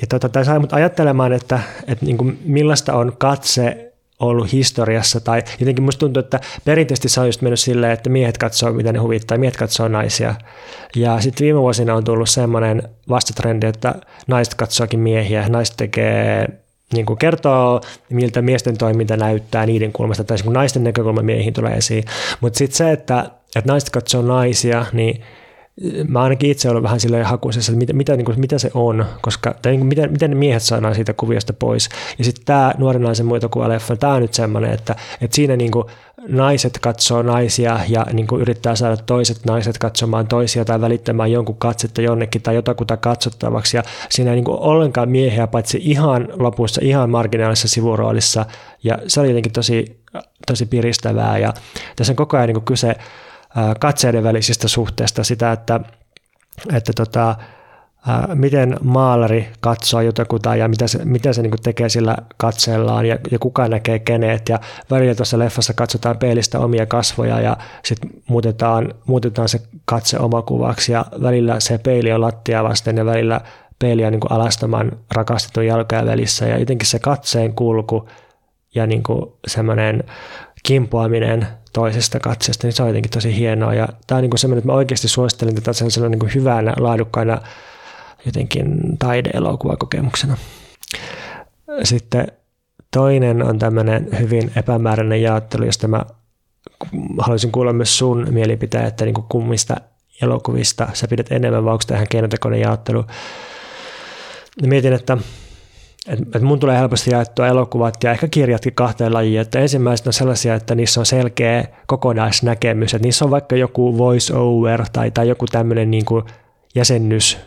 ja 0.00 0.06
tota, 0.06 0.28
tämä 0.28 0.44
sai 0.44 0.58
mut 0.58 0.72
ajattelemaan, 0.72 1.32
että, 1.32 1.60
että 1.86 2.06
niinku 2.06 2.32
millaista 2.44 2.94
on 2.94 3.12
katse 3.18 3.92
ollut 4.18 4.52
historiassa, 4.52 5.20
tai 5.20 5.42
jotenkin 5.60 5.84
musta 5.84 5.98
tuntuu, 6.00 6.20
että 6.20 6.40
perinteisesti 6.64 7.08
se 7.08 7.20
on 7.20 7.26
just 7.26 7.42
mennyt 7.42 7.60
silleen, 7.60 7.92
että 7.92 8.10
miehet 8.10 8.38
katsoo, 8.38 8.72
mitä 8.72 8.92
ne 8.92 8.98
huvittaa, 8.98 9.38
miehet 9.38 9.56
katsoo 9.56 9.88
naisia. 9.88 10.34
Ja 10.96 11.20
sitten 11.20 11.44
viime 11.44 11.60
vuosina 11.60 11.94
on 11.94 12.04
tullut 12.04 12.28
semmoinen 12.28 12.82
vastatrendi, 13.08 13.66
että 13.66 13.94
naiset 14.26 14.54
katsookin 14.54 15.00
miehiä, 15.00 15.48
naiset 15.48 15.76
tekee 15.76 16.48
niin 16.92 17.06
kuin 17.06 17.18
kertoo, 17.18 17.80
miltä 18.10 18.42
miesten 18.42 18.78
toiminta 18.78 19.16
näyttää 19.16 19.66
niiden 19.66 19.92
kulmasta, 19.92 20.24
tai 20.24 20.38
kun 20.44 20.52
naisten 20.52 20.84
näkökulma 20.84 21.22
miehiin 21.22 21.54
tulee 21.54 21.72
esiin. 21.72 22.04
Mutta 22.40 22.58
sitten 22.58 22.76
se, 22.76 22.92
että, 22.92 23.30
että 23.56 23.72
naiset 23.72 23.90
katsoo 23.90 24.22
naisia, 24.22 24.86
niin 24.92 25.22
mä 26.08 26.22
ainakin 26.22 26.50
itse 26.50 26.70
olen 26.70 26.82
vähän 26.82 27.00
silleen 27.00 27.26
hakuisessa, 27.26 27.72
että 27.72 27.78
mitä, 27.78 27.92
mitä, 27.92 28.16
niin 28.16 28.24
kuin, 28.24 28.40
mitä 28.40 28.58
se 28.58 28.70
on, 28.74 29.06
koska, 29.20 29.54
tai 29.62 29.72
niin 29.72 29.80
kuin, 29.80 29.88
miten, 29.88 30.12
miten 30.12 30.30
ne 30.30 30.36
miehet 30.36 30.62
saadaan 30.62 30.94
siitä 30.94 31.12
kuviosta 31.12 31.52
pois. 31.52 31.88
Ja 32.18 32.24
sitten 32.24 32.44
tämä 32.44 32.74
nuoren 32.78 33.02
naisen 33.02 33.26
muita 33.26 33.48
kuin 33.48 33.68
leffa, 33.68 33.96
tämä 33.96 34.12
on 34.12 34.22
nyt 34.22 34.34
semmoinen, 34.34 34.70
että, 34.70 34.96
että 35.20 35.34
siinä 35.34 35.56
niin 35.56 35.70
kuin, 35.70 35.84
naiset 36.28 36.78
katsoo 36.78 37.22
naisia 37.22 37.80
ja 37.88 38.06
niin 38.12 38.26
kuin, 38.26 38.42
yrittää 38.42 38.74
saada 38.74 38.96
toiset 38.96 39.44
naiset 39.46 39.78
katsomaan 39.78 40.26
toisia 40.26 40.64
tai 40.64 40.80
välittämään 40.80 41.32
jonkun 41.32 41.56
katsetta 41.56 42.02
jonnekin 42.02 42.42
tai 42.42 42.54
jotakuta 42.54 42.96
katsottavaksi. 42.96 43.76
Ja 43.76 43.82
siinä 44.10 44.30
ei 44.30 44.36
niin 44.36 44.44
kuin, 44.44 44.58
ollenkaan 44.58 45.08
miehiä, 45.08 45.46
paitsi 45.46 45.78
ihan 45.82 46.28
lopussa, 46.32 46.80
ihan 46.84 47.10
marginaalisessa 47.10 47.68
sivuroolissa. 47.68 48.46
Ja 48.82 48.98
se 49.06 49.20
oli 49.20 49.28
jotenkin 49.28 49.52
tosi, 49.52 50.00
tosi 50.46 50.66
piristävää. 50.66 51.38
Ja 51.38 51.54
tässä 51.96 52.12
on 52.12 52.16
koko 52.16 52.36
ajan 52.36 52.46
niin 52.46 52.54
kuin, 52.54 52.64
kyse 52.64 52.94
katseiden 53.80 54.24
välisistä 54.24 54.68
suhteista, 54.68 55.24
sitä, 55.24 55.52
että, 55.52 55.80
että 56.72 56.92
tota, 56.96 57.36
miten 58.34 58.76
maalari 58.82 59.48
katsoo 59.60 60.00
jotakuta 60.00 60.56
ja 60.56 60.68
mitä 60.68 60.86
se, 60.86 61.04
mitä 61.04 61.32
se 61.32 61.42
niin 61.42 61.52
tekee 61.62 61.88
sillä 61.88 62.16
katseellaan 62.36 63.06
ja, 63.06 63.18
ja 63.30 63.38
kuka 63.38 63.68
näkee 63.68 63.98
kenet. 63.98 64.48
Ja 64.48 64.60
välillä 64.90 65.14
tuossa 65.14 65.38
leffassa 65.38 65.74
katsotaan 65.74 66.18
peilistä 66.18 66.58
omia 66.58 66.86
kasvoja 66.86 67.40
ja 67.40 67.56
sitten 67.84 68.10
muutetaan, 68.28 68.94
muutetaan 69.06 69.48
se 69.48 69.60
katse 69.84 70.18
omakuvaksi 70.18 70.92
ja 70.92 71.04
välillä 71.22 71.60
se 71.60 71.78
peili 71.78 72.12
on 72.12 72.20
lattia 72.20 72.64
vasten 72.64 72.96
ja 72.96 73.04
välillä 73.04 73.40
peili 73.78 74.04
on 74.04 74.12
niin 74.12 74.20
alastaman 74.30 74.92
rakastetun 75.14 75.66
jalkoja 75.66 76.06
välissä 76.06 76.46
ja 76.46 76.58
jotenkin 76.58 76.88
se 76.88 76.98
katseen 76.98 77.54
kulku 77.54 78.08
ja 78.74 78.86
niin 78.86 79.02
semmoinen 79.46 80.04
kimpoaminen 80.62 81.46
toisesta 81.72 82.20
katseesta, 82.20 82.66
niin 82.66 82.72
se 82.72 82.82
on 82.82 82.88
jotenkin 82.88 83.10
tosi 83.10 83.36
hienoa. 83.36 83.74
Ja 83.74 83.88
tämä 84.06 84.16
on 84.16 84.22
niin 84.22 84.38
semmoinen, 84.38 84.58
että 84.58 84.72
mä 84.72 84.76
oikeasti 84.76 85.08
suosittelen 85.08 85.54
tätä 85.54 85.72
sellaisena 85.72 86.08
niin 86.08 86.34
hyvänä, 86.34 86.74
laadukkaana 86.78 87.40
jotenkin 88.26 88.78
taideelokuvakokemuksena. 88.98 90.36
Sitten 91.82 92.26
toinen 92.90 93.42
on 93.42 93.58
tämmöinen 93.58 94.08
hyvin 94.18 94.52
epämääräinen 94.56 95.22
jaottelu, 95.22 95.64
josta 95.64 95.88
mä 95.88 96.04
haluaisin 97.18 97.52
kuulla 97.52 97.72
myös 97.72 97.98
sun 97.98 98.26
mielipiteen, 98.30 98.84
että 98.84 99.04
niin 99.04 99.14
kummista 99.28 99.76
elokuvista 100.22 100.88
sä 100.92 101.08
pidät 101.08 101.32
enemmän, 101.32 101.64
vai 101.64 101.72
onko 101.72 101.84
tämä 101.86 101.98
ihan 101.98 102.08
keinotekoinen 102.10 102.60
jaottelu. 102.60 103.04
Mietin, 104.66 104.92
että 104.92 105.18
et, 106.06 106.18
et 106.36 106.42
mun 106.42 106.58
tulee 106.58 106.78
helposti 106.78 107.10
jaettua 107.10 107.46
elokuvat 107.46 108.04
ja 108.04 108.10
ehkä 108.10 108.28
kirjatkin 108.28 108.74
kahteen 108.74 109.14
lajiin, 109.14 109.40
että 109.40 109.58
ensimmäiset 109.58 110.06
on 110.06 110.12
sellaisia, 110.12 110.54
että 110.54 110.74
niissä 110.74 111.00
on 111.00 111.06
selkeä 111.06 111.64
kokonaisnäkemys, 111.86 112.94
että 112.94 113.06
niissä 113.06 113.24
on 113.24 113.30
vaikka 113.30 113.56
joku 113.56 113.98
voice 113.98 114.36
over 114.36 114.84
tai, 114.92 115.10
tai 115.10 115.28
joku 115.28 115.46
tämmöinen 115.46 115.90
niin 115.90 116.04
kuin 116.04 116.24
jäsennys, 116.74 117.38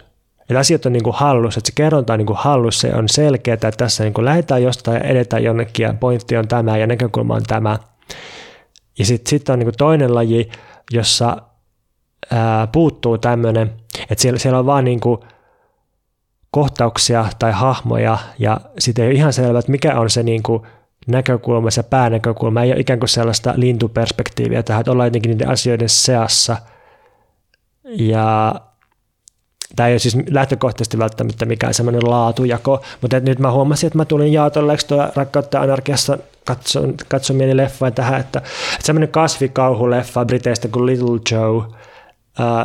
että 0.41 0.59
asiat 0.59 0.85
on 0.85 0.93
niin 0.93 1.03
kuin 1.03 1.15
hallus, 1.15 1.57
että 1.57 1.67
se 1.67 1.73
kerronta 1.75 2.13
on 2.13 2.19
niin 2.19 2.25
kuin 2.27 2.37
hallus, 2.37 2.79
se 2.79 2.93
on 2.95 3.09
selkeää, 3.09 3.53
että 3.53 3.71
tässä 3.71 4.03
niin 4.03 4.13
kuin 4.13 4.25
lähdetään 4.25 4.63
jostain 4.63 4.95
ja 4.95 5.09
edetään 5.09 5.43
jonnekin 5.43 5.83
ja 5.83 5.93
pointti 5.99 6.37
on 6.37 6.47
tämä 6.47 6.77
ja 6.77 6.87
näkökulma 6.87 7.35
on 7.35 7.43
tämä. 7.47 7.77
Ja 8.99 9.05
sitten 9.05 9.29
sit 9.29 9.49
on 9.49 9.59
niin 9.59 9.67
kuin 9.67 9.77
toinen 9.77 10.15
laji, 10.15 10.49
jossa 10.91 11.37
ää, 12.31 12.67
puuttuu 12.67 13.17
tämmöinen, 13.17 13.73
että 14.09 14.21
siellä, 14.21 14.39
siellä 14.39 14.59
on 14.59 14.65
vaan 14.65 14.85
niin 14.85 14.99
kuin 14.99 15.19
kohtauksia 16.51 17.25
tai 17.39 17.51
hahmoja 17.51 18.17
ja 18.39 18.61
sitten 18.79 19.05
ei 19.05 19.11
ole 19.11 19.17
ihan 19.17 19.33
selvä, 19.33 19.59
että 19.59 19.71
mikä 19.71 19.99
on 19.99 20.09
se 20.09 20.23
niin 20.23 20.43
kuin 20.43 20.61
näkökulma, 21.07 21.71
se 21.71 21.83
päänäkökulma, 21.83 22.63
ei 22.63 22.71
ole 22.71 22.79
ikään 22.79 22.99
kuin 22.99 23.09
sellaista 23.09 23.53
lintuperspektiiviä 23.55 24.63
tähän, 24.63 24.81
että 24.81 24.91
ollaan 24.91 25.07
jotenkin 25.07 25.29
niiden 25.31 25.49
asioiden 25.49 25.89
seassa. 25.89 26.57
Ja 27.83 28.55
tämä 29.75 29.87
ei 29.87 29.93
ole 29.93 29.99
siis 29.99 30.17
lähtökohtaisesti 30.29 30.97
välttämättä 30.97 31.45
mikään 31.45 31.73
semmoinen 31.73 32.09
laatujako, 32.09 32.81
mutta 33.01 33.19
nyt 33.19 33.39
mä 33.39 33.51
huomasin, 33.51 33.87
että 33.87 33.97
mä 33.97 34.05
tulin 34.05 34.33
jaotolleeksi 34.33 34.87
tuo 34.87 35.07
Rakkautta 35.15 35.61
anarkiassa 35.61 36.17
katsomieni 37.07 37.57
leffa 37.57 37.91
tähän, 37.91 38.19
että, 38.19 38.39
että 38.39 38.85
semmoinen 38.85 39.09
kasvikauhuleffa 39.09 40.25
Briteistä 40.25 40.67
kuin 40.67 40.85
Little 40.85 41.19
Joe, 41.31 41.80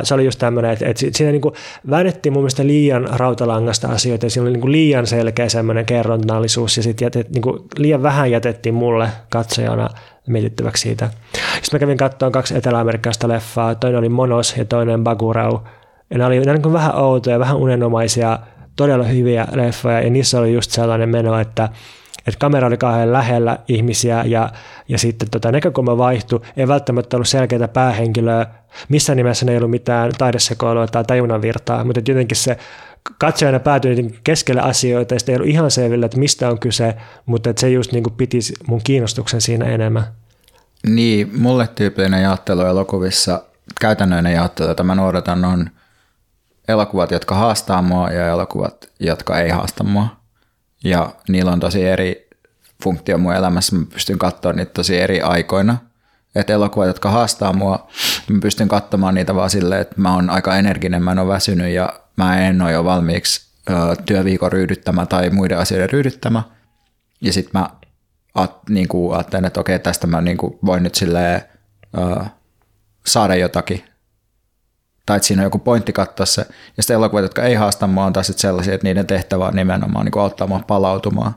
se 0.03 0.13
oli 0.13 0.25
just 0.25 0.39
tämmöinen, 0.39 0.71
että, 0.71 0.85
että 0.85 1.03
siinä 1.11 1.31
niin 1.31 1.41
väännettiin 1.89 2.33
mun 2.33 2.41
mielestä 2.41 2.67
liian 2.67 3.07
rautalangasta 3.11 3.87
asioita 3.87 4.25
ja 4.25 4.29
siinä 4.29 4.49
oli 4.49 4.57
niin 4.57 4.71
liian 4.71 5.07
selkeä 5.07 5.49
semmoinen 5.49 5.85
kerronnallisuus 5.85 6.77
ja 6.77 6.83
sitten 6.83 7.05
jätet, 7.05 7.29
niin 7.29 7.43
liian 7.77 8.03
vähän 8.03 8.31
jätettiin 8.31 8.75
mulle 8.75 9.09
katsojana 9.29 9.89
mietittäväksi 10.27 10.81
siitä. 10.81 11.09
Sitten 11.33 11.69
mä 11.71 11.79
kävin 11.79 11.97
katsomaan 11.97 12.31
kaksi 12.31 12.57
etelä-amerikkalaista 12.57 13.27
leffaa, 13.27 13.75
toinen 13.75 13.99
oli 13.99 14.09
Monos 14.09 14.57
ja 14.57 14.65
toinen 14.65 15.03
Bagurau. 15.03 15.59
Ja 16.09 16.17
nämä 16.17 16.27
oli, 16.27 16.39
nämä 16.39 16.57
niin 16.57 16.73
vähän 16.73 16.95
outoja, 16.95 17.39
vähän 17.39 17.57
unenomaisia, 17.57 18.39
todella 18.75 19.03
hyviä 19.03 19.47
leffoja 19.51 20.01
ja 20.01 20.09
niissä 20.09 20.39
oli 20.39 20.53
just 20.53 20.71
sellainen 20.71 21.09
meno, 21.09 21.39
että 21.39 21.69
että 22.27 22.39
kamera 22.39 22.67
oli 22.67 22.77
kauhean 22.77 23.13
lähellä 23.13 23.59
ihmisiä 23.67 24.23
ja, 24.25 24.49
ja 24.87 24.97
sitten 24.97 25.29
tota, 25.29 25.51
näkökulma 25.51 25.97
vaihtui. 25.97 26.41
Ei 26.57 26.67
välttämättä 26.67 27.17
ollut 27.17 27.27
selkeää 27.27 27.67
päähenkilöä. 27.67 28.45
Missään 28.89 29.17
nimessä 29.17 29.45
ne 29.45 29.51
ei 29.51 29.57
ollut 29.57 29.71
mitään 29.71 30.11
taidesekoilua 30.17 30.87
tai 30.87 31.03
tajunnanvirtaa, 31.03 31.83
mutta 31.83 32.01
jotenkin 32.07 32.37
se 32.37 32.57
katsojana 33.17 33.59
päätyi 33.59 34.19
keskelle 34.23 34.61
asioita 34.61 35.15
ja 35.15 35.19
ei 35.27 35.35
ollut 35.35 35.49
ihan 35.49 35.71
selvillä, 35.71 36.05
että 36.05 36.17
mistä 36.17 36.49
on 36.49 36.59
kyse, 36.59 36.97
mutta 37.25 37.49
että 37.49 37.59
se 37.59 37.69
just 37.69 37.91
niin 37.91 38.03
kuin 38.03 38.13
piti 38.13 38.39
mun 38.67 38.81
kiinnostuksen 38.83 39.41
siinä 39.41 39.65
enemmän. 39.65 40.03
Niin, 40.87 41.31
mulle 41.41 41.67
tyypillinen 41.75 42.23
jaottelu 42.23 42.61
elokuvissa, 42.61 43.43
käytännöinen 43.81 44.33
jaottelu, 44.33 44.67
jota 44.67 44.83
mä 44.83 44.95
noudatan, 44.95 45.45
on 45.45 45.69
elokuvat, 46.67 47.11
jotka 47.11 47.35
haastaa 47.35 47.81
mua 47.81 48.09
ja 48.09 48.27
elokuvat, 48.27 48.89
jotka 48.99 49.39
ei 49.39 49.49
haasta 49.49 49.83
mua 49.83 50.07
ja 50.83 51.13
niillä 51.29 51.51
on 51.51 51.59
tosi 51.59 51.85
eri 51.85 52.29
funktio 52.83 53.17
mun 53.17 53.35
elämässä. 53.35 53.75
Mä 53.75 53.85
pystyn 53.93 54.19
katsoa 54.19 54.53
niitä 54.53 54.71
tosi 54.73 54.99
eri 54.99 55.21
aikoina. 55.21 55.77
Että 56.35 56.53
elokuvat, 56.53 56.87
jotka 56.87 57.11
haastaa 57.11 57.53
mua, 57.53 57.87
mä 58.29 58.39
pystyn 58.41 58.67
katsomaan 58.67 59.15
niitä 59.15 59.35
vaan 59.35 59.49
silleen, 59.49 59.81
että 59.81 59.95
mä 59.97 60.13
oon 60.13 60.29
aika 60.29 60.55
energinen, 60.55 61.03
mä 61.03 61.11
en 61.11 61.19
ole 61.19 61.33
väsynyt 61.33 61.73
ja 61.73 61.93
mä 62.15 62.47
en 62.47 62.61
ole 62.61 62.71
jo 62.71 62.83
valmiiksi 62.83 63.47
ö, 63.69 63.73
työviikon 64.05 64.51
ryydyttämä 64.51 65.05
tai 65.05 65.29
muiden 65.29 65.57
asioiden 65.57 65.89
ryydyttämä. 65.89 66.43
Ja 67.21 67.33
sitten 67.33 67.61
mä 67.61 67.69
at, 68.35 68.69
niin 68.69 68.87
kuin 68.87 69.15
ajattelen, 69.15 69.45
että 69.45 69.59
okei, 69.59 69.79
tästä 69.79 70.07
mä 70.07 70.21
niin 70.21 70.37
kuin 70.37 70.59
voin 70.65 70.83
nyt 70.83 70.95
silleen, 70.95 71.41
ö, 71.97 72.25
saada 73.05 73.35
jotakin 73.35 73.83
tai 75.07 75.17
että 75.17 75.27
siinä 75.27 75.41
on 75.41 75.45
joku 75.45 75.59
pointti 75.59 75.93
katsoa 75.93 76.25
se. 76.25 76.45
Ja 76.77 76.83
sitten 76.83 76.95
elokuvat, 76.95 77.23
jotka 77.23 77.43
ei 77.43 77.55
haasta 77.55 77.87
mua, 77.87 78.05
on 78.05 78.13
taas 78.13 78.31
sellaisia, 78.35 78.73
että 78.73 78.87
niiden 78.87 79.07
tehtävä 79.07 79.45
on 79.45 79.55
nimenomaan 79.55 80.05
niin 80.05 80.19
auttaa 80.19 80.47
mua 80.47 80.59
palautumaan. 80.67 81.35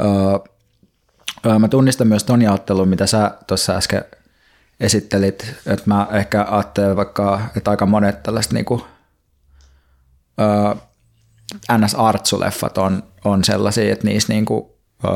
Öö, 0.00 1.58
mä 1.58 1.68
tunnistan 1.68 2.06
myös 2.06 2.24
ton 2.24 2.42
jaottelun, 2.42 2.88
mitä 2.88 3.06
sä 3.06 3.30
tuossa 3.46 3.72
äsken 3.72 4.04
esittelit, 4.80 5.54
että 5.66 5.84
mä 5.86 6.06
ehkä 6.12 6.46
ajattelen 6.50 6.96
vaikka, 6.96 7.40
että 7.56 7.70
aika 7.70 7.86
monet 7.86 8.22
tällaiset 8.22 8.52
niin 8.52 8.64
kuin, 8.64 8.82
öö, 10.40 10.74
ns. 11.78 11.94
artsuleffat 11.94 12.78
on, 12.78 13.02
on 13.24 13.44
sellaisia, 13.44 13.92
että 13.92 14.06
niissä 14.06 14.32
niin 14.32 14.44
kuin, 14.44 14.64
öö, 15.04 15.12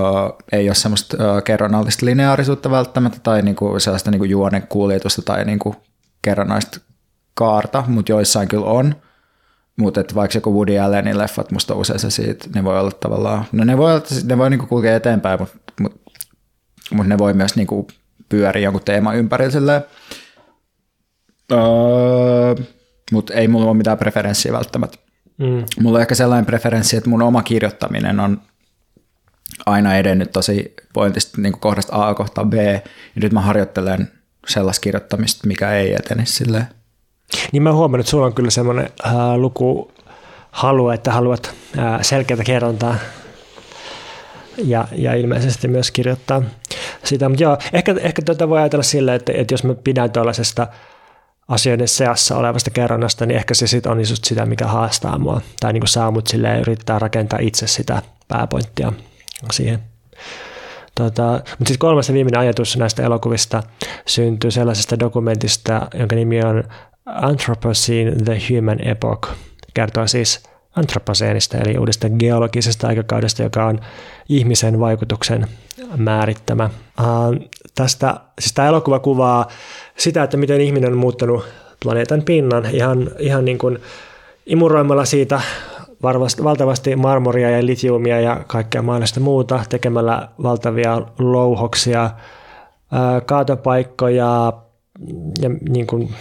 ei 0.53 0.69
ole 0.69 0.75
semmoista 0.75 1.17
öö, 1.21 1.43
kerronnallista 1.43 2.07
lineaarisuutta 2.07 2.71
välttämättä 2.71 3.19
tai 3.23 3.43
niin 3.43 3.57
kuin 3.57 3.81
sellaista 3.81 4.11
niin 4.11 4.19
kuin 4.19 4.31
juonen 4.31 4.67
kuljetusta 4.69 5.23
tai 5.23 5.45
niin 5.45 5.59
kuin 5.59 5.77
kerronnaista 6.23 6.81
kaarta, 7.39 7.85
mutta 7.87 8.13
joissain 8.13 8.49
kyllä 8.49 8.67
on. 8.67 8.95
Mutta 9.77 10.05
vaikka 10.15 10.37
joku 10.37 10.55
Woody 10.55 10.79
Allenin 10.79 11.19
leffat, 11.19 11.53
musta 11.53 11.75
usein 11.75 11.99
se 11.99 12.11
siitä, 12.11 12.49
ne 12.55 12.65
voi 12.65 12.81
olla 12.81 12.91
tavallaan, 12.91 13.45
no 13.53 13.65
ne 13.65 13.79
voi, 13.79 13.93
olla, 13.93 14.05
ne 14.25 14.39
voi 14.39 14.51
niinku 14.51 14.67
kulkea 14.67 14.97
eteenpäin, 14.97 15.41
mutta 15.41 15.57
mut, 15.81 16.01
mut 16.91 17.07
ne 17.07 17.19
voi 17.19 17.35
myös 17.35 17.57
niinku 17.57 17.87
pyöriä 18.29 18.63
jonkun 18.63 18.85
teeman 18.85 19.17
ympärillä 19.17 19.51
silleen. 19.51 19.85
Öö, 21.53 22.55
mutta 23.13 23.35
ei 23.35 23.49
mulla 23.49 23.67
ole 23.67 23.77
mitään 23.77 23.99
preferenssiä 23.99 24.53
välttämättä. 24.53 24.99
Mm. 25.39 25.65
Mulla 25.81 25.99
on 25.99 26.03
ehkä 26.03 26.15
sellainen 26.15 26.47
preferenssi, 26.47 26.97
että 26.97 27.11
mun 27.11 27.23
oma 27.23 27.43
kirjoittaminen 27.43 28.21
on 28.21 28.41
aina 29.67 29.97
edennyt 29.97 30.33
tosi 30.33 30.75
pointista 30.93 31.41
niin 31.41 31.61
kohdasta 31.61 32.09
A 32.09 32.15
kohtaan 32.15 32.51
B, 32.51 32.55
ja 32.55 32.81
nyt 33.15 33.33
mä 33.33 33.41
harjoittelen 33.41 34.13
sellaista 34.47 34.81
kirjoittamista, 34.81 35.47
mikä 35.47 35.73
ei 35.73 35.95
etene 35.95 36.27
silleen. 36.27 36.78
Niin 37.53 37.63
mä 37.63 37.73
huomannut, 37.73 38.05
että 38.05 38.11
sulla 38.11 38.27
on 38.27 38.35
kyllä 38.35 38.51
semmoinen 38.51 38.91
äh, 39.07 39.13
lukuhalu, 39.37 40.91
että 40.91 41.13
haluat 41.13 41.55
äh, 41.79 41.99
selkeää 42.03 42.45
kerrontaa 42.45 42.97
ja, 44.65 44.89
ja 44.93 45.15
ilmeisesti 45.15 45.69
myös 45.69 45.91
kirjoittaa 45.91 46.43
sitä. 47.05 47.29
Mutta 47.29 47.43
joo, 47.43 47.59
ehkä, 47.73 47.95
ehkä 48.01 48.23
tätä 48.23 48.49
voi 48.49 48.59
ajatella 48.59 48.83
silleen, 48.83 49.17
että, 49.17 49.33
että 49.37 49.55
jos 49.55 49.65
mä 49.65 49.75
pidän 49.75 50.13
tuollaisesta 50.13 50.67
asioiden 51.49 51.89
seassa 51.89 52.37
olevasta 52.37 52.71
kerronnasta, 52.71 53.27
niin 53.27 53.37
ehkä 53.37 53.55
se 53.55 53.67
sitten 53.67 53.93
on 53.93 54.01
just 54.01 54.25
sitä, 54.25 54.47
mikä 54.47 54.67
haastaa 54.67 55.19
mua. 55.19 55.41
Tai 55.61 55.73
niin 55.73 55.81
kuin 55.81 55.89
saa 55.89 56.11
mut 56.11 56.27
silleen 56.27 56.61
yrittää 56.61 56.99
rakentaa 56.99 57.39
itse 57.43 57.67
sitä 57.67 58.03
pääpointtia 58.29 58.93
siihen. 59.53 59.79
Tota, 60.95 61.33
mutta 61.33 61.57
sitten 61.59 61.79
kolmas 61.79 62.09
ja 62.09 62.15
viimeinen 62.15 62.41
ajatus 62.41 62.77
näistä 62.77 63.03
elokuvista 63.03 63.63
syntyy 64.07 64.51
sellaisesta 64.51 65.01
dokumentista, 65.01 65.87
jonka 65.99 66.17
nimi 66.17 66.43
on 66.43 66.65
Anthropocene 67.09 68.17
The 68.25 68.39
Human 68.51 68.89
Epoch 68.89 69.29
kertoo 69.75 70.07
siis 70.07 70.43
antroposeenista 70.77 71.59
eli 71.59 71.79
uudesta 71.79 72.09
geologisesta 72.09 72.89
aikakaudesta, 72.89 73.43
joka 73.43 73.65
on 73.65 73.81
ihmisen 74.29 74.81
vaikutuksen 74.81 75.47
määrittämä. 75.97 76.71
Uh, 77.01 77.49
tästä, 77.75 78.21
siis 78.39 78.53
tämä 78.53 78.69
elokuva 78.69 78.99
kuvaa 78.99 79.49
sitä, 79.97 80.23
että 80.23 80.37
miten 80.37 80.61
ihminen 80.61 80.93
on 80.93 80.99
muuttanut 80.99 81.45
planeetan 81.83 82.23
pinnan 82.23 82.67
ihan, 82.73 83.11
ihan 83.19 83.45
niin 83.45 83.59
kuin 83.59 83.79
imuroimalla 84.47 85.05
siitä 85.05 85.41
varmasti, 86.03 86.45
valtavasti 86.45 86.97
marmoria 86.97 87.51
ja 87.51 87.67
litiumia 87.67 88.21
ja 88.21 88.45
kaikkea 88.47 88.83
mahdollista 88.83 89.21
muuta, 89.21 89.61
tekemällä 89.69 90.29
valtavia 90.43 91.03
louhoksia, 91.19 92.11
kaatopaikkoja, 93.27 94.53
ja 95.41 95.51
niin 95.69 95.87
kuin 95.87 96.15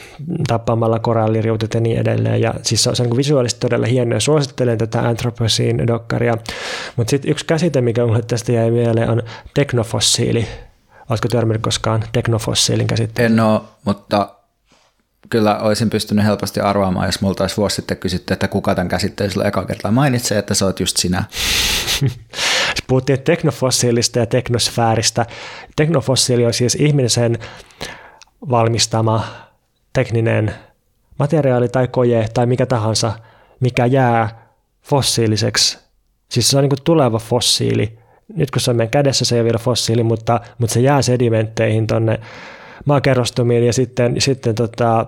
tappamalla 0.47 0.99
koralliriutit 0.99 1.73
ja 1.73 1.80
niin 1.80 1.97
edelleen. 1.97 2.41
Ja 2.41 2.53
siis 2.61 2.84
se 2.84 2.89
on, 2.89 2.95
se 2.95 3.03
on 3.03 3.17
visuaalisesti 3.17 3.59
todella 3.59 3.88
hieno 3.88 4.15
ja 4.15 4.19
suosittelen 4.19 4.78
tätä 4.78 5.01
Anthropocene-dokkaria. 5.01 6.38
Mutta 6.95 7.11
sitten 7.11 7.32
yksi 7.32 7.45
käsite, 7.45 7.82
mikä 7.82 8.01
minulle 8.01 8.23
tästä 8.28 8.51
jäi 8.51 8.71
mieleen, 8.71 9.09
on 9.09 9.23
teknofossiili. 9.53 10.47
Oletko 11.09 11.28
törmännyt 11.28 11.61
koskaan 11.61 12.03
teknofossiilin 12.11 12.88
käsitteen? 12.88 13.32
En 13.32 13.39
ole, 13.39 13.61
mutta 13.86 14.36
kyllä 15.30 15.59
olisin 15.59 15.89
pystynyt 15.89 16.25
helposti 16.25 16.59
arvaamaan, 16.59 17.05
jos 17.05 17.21
multa 17.21 17.43
olisi 17.43 17.57
vuosi 17.57 17.75
sitten 17.75 17.97
kysytty, 17.97 18.34
että 18.34 18.47
kuka 18.47 18.75
tämän 18.75 18.89
käsitteen 18.89 19.32
sulle 19.32 19.47
eka 19.47 19.65
kertaa 19.65 19.91
mainitsee, 19.91 20.38
että 20.38 20.53
se 20.53 20.65
oot 20.65 20.80
just 20.80 20.97
sinä. 20.97 21.23
Puhuttiin 22.88 23.21
teknofossiilista 23.21 24.19
ja 24.19 24.25
teknosfääristä. 24.25 25.25
Teknofossiili 25.75 26.45
on 26.45 26.53
siis 26.53 26.75
ihmisen 26.75 27.38
valmistama 28.49 29.23
tekninen 29.93 30.53
materiaali 31.19 31.69
tai 31.69 31.88
koje 31.88 32.25
tai 32.33 32.45
mikä 32.45 32.65
tahansa, 32.65 33.13
mikä 33.59 33.85
jää 33.85 34.47
fossiiliseksi. 34.81 35.77
Siis 36.29 36.49
se 36.49 36.57
on 36.57 36.63
niin 36.63 36.83
tuleva 36.83 37.19
fossiili. 37.19 37.99
Nyt 38.35 38.51
kun 38.51 38.61
se 38.61 38.71
on 38.71 38.77
meidän 38.77 38.91
kädessä, 38.91 39.25
se 39.25 39.35
ei 39.35 39.39
ole 39.39 39.43
vielä 39.45 39.57
fossiili, 39.57 40.03
mutta, 40.03 40.39
mutta 40.57 40.73
se 40.73 40.79
jää 40.79 41.01
sedimentteihin 41.01 41.88
tuonne 41.88 42.19
maakerrostumiin 42.85 43.65
ja 43.65 43.73
sitten, 43.73 44.21
sitten 44.21 44.55
tota, 44.55 45.05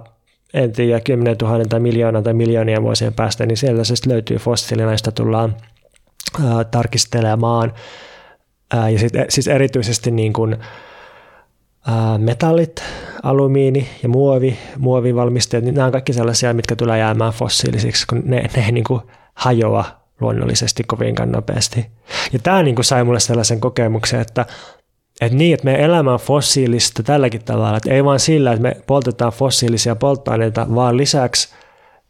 en 0.53 0.71
tiedä, 0.71 0.99
10 0.99 1.35
000 1.41 1.65
tai 1.65 1.79
miljoonan 1.79 2.23
tai 2.23 2.33
miljoonien 2.33 2.83
vuosien 2.83 3.13
päästä, 3.13 3.45
niin 3.45 3.57
siellä 3.57 3.83
se 3.83 3.93
löytyy 4.07 4.37
fossiilina, 4.37 4.91
josta 4.91 5.11
tullaan 5.11 5.55
ää, 6.45 6.63
tarkistelemaan. 6.63 7.73
Ää, 8.73 8.89
ja 8.89 8.99
sit, 8.99 9.13
siis 9.29 9.47
erityisesti 9.47 10.11
niin 10.11 10.33
kuin, 10.33 10.57
metallit, 12.17 12.83
alumiini 13.23 13.89
ja 14.03 14.09
muovi, 14.09 14.57
muovivalmisteet, 14.77 15.63
niin 15.63 15.75
nämä 15.75 15.85
on 15.85 15.91
kaikki 15.91 16.13
sellaisia, 16.13 16.53
mitkä 16.53 16.75
tulee 16.75 16.99
jäämään 16.99 17.33
fossiilisiksi, 17.33 18.07
kun 18.07 18.21
ne, 18.25 18.49
ne 18.55 18.65
ei 18.65 18.71
niin 18.71 18.83
kuin 18.83 19.01
hajoa 19.33 19.85
luonnollisesti 20.21 20.83
kovinkaan 20.83 21.31
nopeasti. 21.31 21.85
Ja 22.33 22.39
tämä 22.39 22.63
niin 22.63 22.75
kuin 22.75 22.85
sai 22.85 23.03
mulle 23.03 23.19
sellaisen 23.19 23.59
kokemuksen, 23.59 24.19
että, 24.19 24.45
että 25.21 25.37
niin, 25.37 25.53
että 25.53 25.65
me 25.65 25.83
elämä 25.83 26.13
on 26.13 26.19
fossiilista 26.19 27.03
tälläkin 27.03 27.43
tavalla, 27.45 27.77
että 27.77 27.93
ei 27.93 28.05
vaan 28.05 28.19
sillä, 28.19 28.51
että 28.51 28.61
me 28.61 28.77
poltetaan 28.87 29.31
fossiilisia 29.31 29.95
polttoaineita, 29.95 30.67
vaan 30.75 30.97
lisäksi 30.97 31.49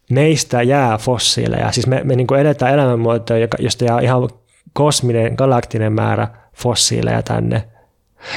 meistä 0.09 0.61
jää 0.61 0.97
fossiileja. 0.97 1.71
Siis 1.71 1.87
me, 1.87 2.01
me 2.03 2.15
niin 2.15 2.27
kuin 2.27 2.41
eletään 2.41 2.73
elämänmuotoa, 2.73 3.37
josta 3.59 3.85
jää 3.85 3.99
ihan 3.99 4.29
kosminen, 4.73 5.33
galaktinen 5.35 5.93
määrä 5.93 6.27
fossiileja 6.55 7.23
tänne. 7.23 7.63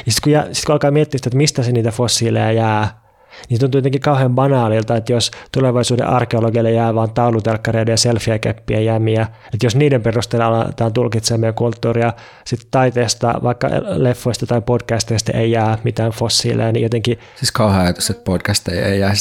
Ja 0.06 0.12
sitten 0.12 0.42
kun, 0.44 0.54
sit 0.54 0.64
kun 0.64 0.72
alkaa 0.72 0.90
miettiä 0.90 1.18
sitä, 1.18 1.28
että 1.28 1.36
mistä 1.36 1.62
se 1.62 1.72
niitä 1.72 1.90
fossiileja 1.90 2.52
jää, 2.52 3.02
niin 3.48 3.60
tuntuu 3.60 3.78
jotenkin 3.78 4.00
kauhean 4.00 4.34
banaalilta, 4.34 4.96
että 4.96 5.12
jos 5.12 5.30
tulevaisuuden 5.52 6.06
arkeologialle 6.06 6.72
jää 6.72 6.94
vain 6.94 7.14
taulutelkkareiden 7.14 7.92
ja 7.92 7.96
selfie-keppien 7.96 8.84
jämiä, 8.84 9.22
että 9.54 9.66
jos 9.66 9.76
niiden 9.76 10.02
perusteella 10.02 10.46
aletaan 10.46 10.92
tulkitsemaan 10.92 11.40
meidän 11.40 11.54
kulttuuria, 11.54 12.12
sitten 12.44 12.68
taiteesta, 12.70 13.34
vaikka 13.42 13.68
leffoista 13.84 14.46
tai 14.46 14.60
podcasteista 14.60 15.32
ei 15.32 15.50
jää 15.50 15.78
mitään 15.84 16.12
fossiileja, 16.12 16.72
niin 16.72 16.82
jotenkin... 16.82 17.18
Siis 17.36 17.52
kauhean 17.52 17.82
ajatus, 17.82 18.10
että 18.10 18.24
podcasteja 18.24 18.86
ei 18.86 19.00
jää 19.00 19.12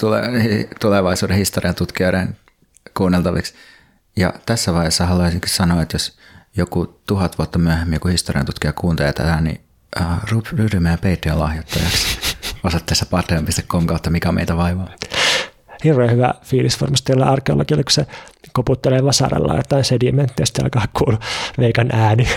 tule, 0.00 0.22
tulevaisuuden 0.80 1.36
historian 1.36 1.74
tutkijoiden 1.74 2.36
kuunneltaviksi. 2.96 3.54
Ja 4.16 4.32
tässä 4.46 4.74
vaiheessa 4.74 5.06
haluaisinkin 5.06 5.50
sanoa, 5.50 5.82
että 5.82 5.94
jos 5.94 6.18
joku 6.56 7.00
tuhat 7.06 7.38
vuotta 7.38 7.58
myöhemmin 7.58 7.96
joku 7.96 8.08
historian 8.08 8.46
tutkija 8.46 8.72
kuuntelee 8.72 9.12
tätä, 9.12 9.40
niin 9.40 9.63
uh, 10.00 10.06
ryhdy 10.52 10.80
meidän 10.80 10.98
Patreon-lahjoittajaksi 10.98 12.18
osoitteessa 12.64 13.06
patreon.com 13.06 13.86
kautta 13.86 14.10
mikä 14.10 14.32
meitä 14.32 14.56
vaivaa. 14.56 14.88
Hirveän 15.84 16.10
hyvä 16.10 16.34
fiilis 16.42 16.80
varmasti 16.80 17.12
olla 17.12 17.26
arkeologilla, 17.26 17.82
kun 17.82 17.92
se 17.92 18.06
koputtelee 18.52 19.04
vasaralla 19.04 19.56
jotain 19.56 19.84
sedimenttiä, 19.84 20.46
sitten 20.46 20.64
alkaa 20.64 20.86
kuulla 20.92 21.18
veikan 21.58 21.88
ääni 21.92 22.28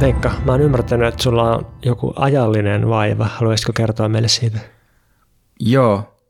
Veikka, 0.00 0.32
mä 0.44 0.52
oon 0.52 0.60
ymmärtänyt, 0.60 1.08
että 1.08 1.22
sulla 1.22 1.56
on 1.56 1.66
joku 1.82 2.12
ajallinen 2.16 2.88
vaiva. 2.88 3.24
Haluaisitko 3.24 3.72
kertoa 3.72 4.08
meille 4.08 4.28
siitä? 4.28 4.58
Joo, 5.60 6.20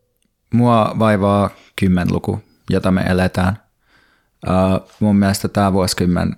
mua 0.55 0.95
vaivaa 0.99 1.51
kymmenluku, 1.77 2.41
jota 2.71 2.91
me 2.91 3.03
eletään. 3.03 3.68
Uh, 4.47 4.89
mun 5.01 5.16
mielestä 5.16 5.49
tämä 5.49 5.72
vuosikymmen 5.72 6.36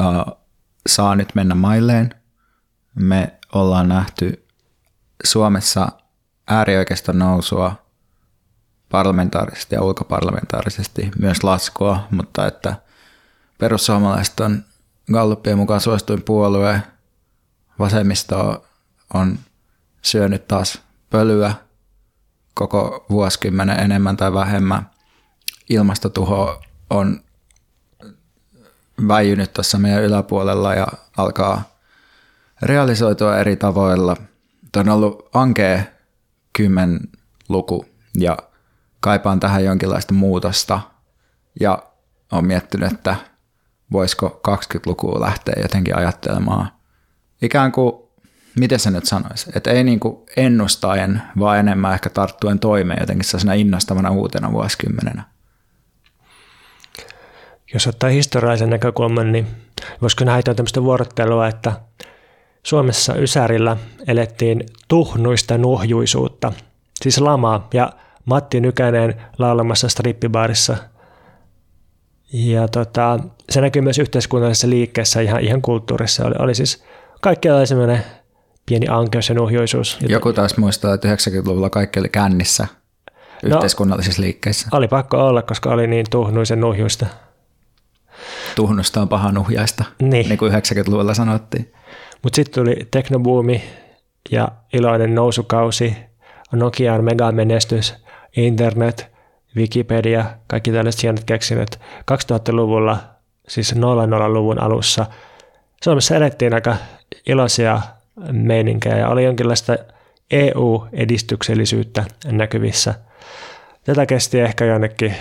uh, 0.00 0.38
saa 0.86 1.16
nyt 1.16 1.34
mennä 1.34 1.54
mailleen. 1.54 2.14
Me 2.94 3.38
ollaan 3.52 3.88
nähty 3.88 4.46
Suomessa 5.24 5.88
äärioikeiston 6.48 7.18
nousua 7.18 7.74
parlamentaarisesti 8.88 9.74
ja 9.74 9.82
ulkoparlamentaarisesti, 9.82 11.10
myös 11.18 11.44
laskua, 11.44 12.06
mutta 12.10 12.46
että 12.46 12.76
perussuomalaiset 13.58 14.40
on 14.40 14.64
Gallupien 15.12 15.58
mukaan 15.58 15.80
suosituin 15.80 16.22
puolue, 16.22 16.82
vasemmisto 17.78 18.66
on 19.14 19.38
syönyt 20.02 20.48
taas 20.48 20.82
pölyä 21.10 21.54
koko 22.54 23.06
vuosikymmenen 23.10 23.80
enemmän 23.80 24.16
tai 24.16 24.32
vähemmän. 24.34 24.90
Ilmastotuho 25.68 26.62
on 26.90 27.20
väijynyt 29.08 29.52
tuossa 29.52 29.78
meidän 29.78 30.02
yläpuolella 30.02 30.74
ja 30.74 30.86
alkaa 31.16 31.76
realisoitua 32.62 33.38
eri 33.38 33.56
tavoilla. 33.56 34.16
Tämä 34.72 34.92
on 34.92 34.96
ollut 34.96 35.28
ankea 35.34 35.82
kymmen 36.52 37.00
luku 37.48 37.84
ja 38.18 38.38
kaipaan 39.00 39.40
tähän 39.40 39.64
jonkinlaista 39.64 40.14
muutosta. 40.14 40.80
Ja 41.60 41.82
on 42.32 42.46
miettinyt, 42.46 42.92
että 42.92 43.16
voisiko 43.92 44.40
20-lukua 44.48 45.20
lähteä 45.20 45.54
jotenkin 45.62 45.96
ajattelemaan. 45.96 46.72
Ikään 47.42 47.72
kuin, 47.72 47.92
miten 48.58 48.78
se 48.78 48.90
nyt 48.90 49.06
sanoisi, 49.06 49.50
että 49.54 49.70
ei 49.70 49.84
niin 49.84 50.00
kuin 50.00 50.16
ennustaen, 50.36 51.22
vaan 51.38 51.58
enemmän 51.58 51.94
ehkä 51.94 52.10
tarttuen 52.10 52.58
toimeen 52.58 53.00
jotenkin 53.00 53.24
sellaisena 53.24 53.54
innostavana 53.54 54.10
uutena 54.10 54.52
vuosikymmenenä 54.52 55.22
jos 57.74 57.86
ottaa 57.86 58.10
historiallisen 58.10 58.70
näkökulman, 58.70 59.32
niin 59.32 59.46
voisiko 60.02 60.24
nähdä 60.24 60.54
tämmöistä 60.54 60.82
vuorottelua, 60.82 61.48
että 61.48 61.72
Suomessa 62.62 63.14
Ysärillä 63.14 63.76
elettiin 64.06 64.66
tuhnuista 64.88 65.58
nuhjuisuutta, 65.58 66.52
siis 67.02 67.18
lamaa, 67.18 67.68
ja 67.74 67.92
Matti 68.24 68.60
Nykänen 68.60 69.22
laulamassa 69.38 69.88
strippibaarissa. 69.88 70.76
Ja 72.32 72.68
tota, 72.68 73.18
se 73.50 73.60
näkyy 73.60 73.82
myös 73.82 73.98
yhteiskunnallisessa 73.98 74.68
liikkeessä, 74.68 75.20
ihan, 75.20 75.40
ihan 75.40 75.62
kulttuurissa. 75.62 76.26
Oli, 76.26 76.34
oli 76.38 76.54
siis 76.54 76.84
kaikkialla 77.20 77.66
semmoinen 77.66 78.04
pieni 78.66 78.86
ankeus 78.90 79.28
ja 79.28 79.34
nuhjuisuus. 79.34 79.98
Joku 80.08 80.32
taas 80.32 80.56
muistaa, 80.56 80.94
että 80.94 81.14
90-luvulla 81.14 81.70
kaikki 81.70 82.00
oli 82.00 82.08
kännissä 82.08 82.66
no, 83.42 83.56
yhteiskunnallisissa 83.56 84.22
liikkeissä. 84.22 84.68
Oli 84.72 84.88
pakko 84.88 85.26
olla, 85.26 85.42
koska 85.42 85.70
oli 85.70 85.86
niin 85.86 86.06
tuhnuisen 86.10 86.60
nuhjuista 86.60 87.06
tuhnusta 88.56 89.00
on 89.00 89.08
paha 89.08 89.32
nuhjaista, 89.32 89.84
niin, 90.02 90.28
niin 90.28 90.38
kuin 90.38 90.52
90-luvulla 90.52 91.14
sanottiin. 91.14 91.72
Mutta 92.22 92.36
sitten 92.36 92.64
tuli 92.64 92.76
teknobuumi 92.90 93.62
ja 94.30 94.48
iloinen 94.72 95.14
nousukausi, 95.14 95.96
Nokian 96.52 97.04
megamenestys, 97.04 97.94
internet, 98.36 99.06
Wikipedia, 99.56 100.24
kaikki 100.46 100.72
tällaiset 100.72 101.02
hienot 101.02 101.24
keksinnöt. 101.24 101.80
2000-luvulla, 102.12 102.98
siis 103.48 103.76
00-luvun 103.76 104.62
alussa, 104.62 105.06
Suomessa 105.84 106.16
elettiin 106.16 106.54
aika 106.54 106.76
iloisia 107.26 107.80
meininkejä 108.32 108.98
ja 108.98 109.08
oli 109.08 109.24
jonkinlaista 109.24 109.76
EU-edistyksellisyyttä 110.30 112.04
näkyvissä– 112.24 112.94
Tätä 113.84 114.06
kesti 114.06 114.40
ehkä 114.40 114.64
jonnekin 114.64 115.14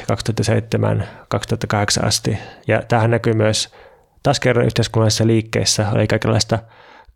2007-2008 2.00 2.06
asti. 2.06 2.38
Ja 2.68 2.82
tähän 2.88 3.12
näkyy 3.12 3.34
myös 3.34 3.70
taas 4.24 4.40
kerran 4.40 4.66
yhteiskunnallisissa 4.66 5.28
liikkeissä. 5.28 5.90
Oli 5.92 6.08
kaikenlaista 6.08 6.60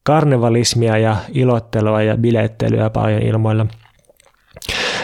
karnevalismia 0.03 0.97
ja 0.97 1.17
ilottelua 1.31 2.01
ja 2.01 2.17
bilettelyä 2.17 2.89
paljon 2.89 3.21
ilmoilla. 3.21 3.65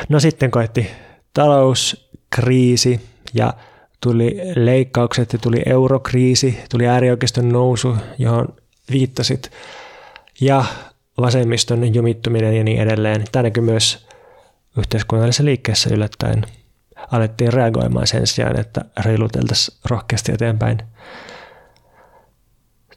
No 0.10 0.20
sitten 0.20 0.52
koetti 0.52 0.90
talouskriisi 1.34 3.02
ja 3.34 3.54
tuli 4.02 4.42
leikkaukset 4.56 5.34
ja 5.34 5.40
tuli 5.40 5.62
eurokriisi, 5.66 6.60
tuli 6.72 6.88
äärioikeiston 6.88 7.50
nousu, 7.50 7.98
johon 8.18 8.48
viittasit, 8.92 9.52
ja 10.42 10.66
vasemmiston 11.22 11.96
jumittuminen 11.96 12.58
ja 12.58 12.64
niin 12.64 12.82
edelleen. 12.82 13.24
Tämä 13.32 13.44
näkyy 13.44 13.64
myös 13.64 14.09
yhteiskunnallisessa 14.78 15.46
liikkeessä 15.46 15.90
yllättäen 15.94 16.46
alettiin 17.12 17.54
reagoimaan 17.54 18.08
sen 18.08 18.28
sijaan, 18.28 18.60
että 18.60 18.86
reiluteltaisiin 19.06 19.78
rohkeasti 19.90 20.32
eteenpäin. 20.32 20.78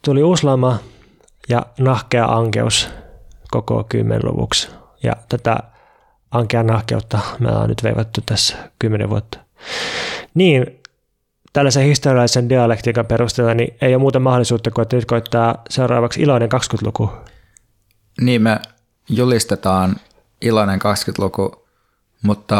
Tuli 0.04 0.22
uusi 0.22 0.44
lama 0.44 0.78
ja 1.48 1.66
nahkea 1.78 2.24
ankeus 2.24 2.88
koko 3.50 3.84
kymmenluvuksi. 3.84 4.68
Ja 5.02 5.16
tätä 5.28 5.58
ankea 6.30 6.62
nahkeutta 6.62 7.18
me 7.38 7.48
ollaan 7.48 7.68
nyt 7.68 7.82
veivattu 7.82 8.20
tässä 8.26 8.56
kymmenen 8.78 9.10
vuotta. 9.10 9.38
Niin, 10.34 10.80
tällaisen 11.52 11.84
historiallisen 11.84 12.48
dialektiikan 12.48 13.06
perusteella 13.06 13.54
niin 13.54 13.74
ei 13.80 13.94
ole 13.94 14.00
muuta 14.00 14.20
mahdollisuutta 14.20 14.70
kuin, 14.70 14.82
että 14.82 14.96
nyt 14.96 15.04
koittaa 15.04 15.62
seuraavaksi 15.70 16.22
iloinen 16.22 16.48
20-luku. 16.52 17.10
Niin, 18.20 18.42
me 18.42 18.60
julistetaan 19.08 19.96
iloinen 20.40 20.80
20-luku 20.80 21.61
mutta, 22.22 22.56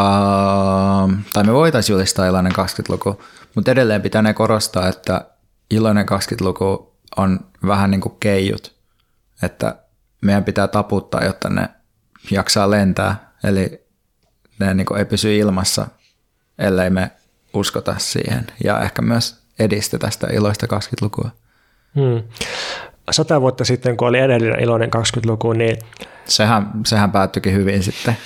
tai 1.33 1.45
me 1.45 1.53
voitaisiin 1.53 1.95
julistaa 1.95 2.27
iloinen 2.27 2.53
20-luku, 2.53 3.23
mutta 3.55 3.71
edelleen 3.71 4.03
pitää 4.03 4.35
korostaa, 4.35 4.89
että 4.89 5.27
iloinen 5.71 6.07
20-luku 6.07 6.93
on 7.17 7.41
vähän 7.67 7.91
niin 7.91 8.01
kuin 8.01 8.15
keijut, 8.21 8.75
että 9.43 9.77
meidän 10.21 10.45
pitää 10.45 10.69
taputtaa, 10.69 11.25
jotta 11.25 11.49
ne 11.49 11.69
jaksaa 12.31 12.71
lentää, 12.71 13.33
eli 13.45 13.87
ne 14.59 14.75
niin 14.75 14.87
kuin 14.87 14.99
ei 14.99 15.05
pysy 15.05 15.37
ilmassa, 15.37 15.87
ellei 16.59 16.91
me 16.91 17.11
uskota 17.55 17.95
siihen 17.99 18.47
ja 18.65 18.81
ehkä 18.81 19.03
myös 19.03 19.43
edistetä 19.59 20.11
sitä 20.11 20.27
iloista 20.33 20.67
20-lukua. 20.67 21.31
Hmm. 21.95 22.23
Sata 23.13 23.41
vuotta 23.41 23.65
sitten, 23.65 23.97
kun 23.97 24.09
oli 24.09 24.19
edellinen 24.19 24.61
iloinen 24.61 24.91
20-luku, 24.97 25.53
niin 25.53 25.77
Sehän, 26.25 26.71
sehän 26.87 27.13
päättyikin 27.13 27.55
hyvin 27.55 27.83
sitten 27.83 28.17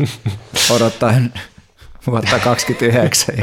odottaen 0.74 1.32
vuotta 2.06 2.38
29. 2.38 3.34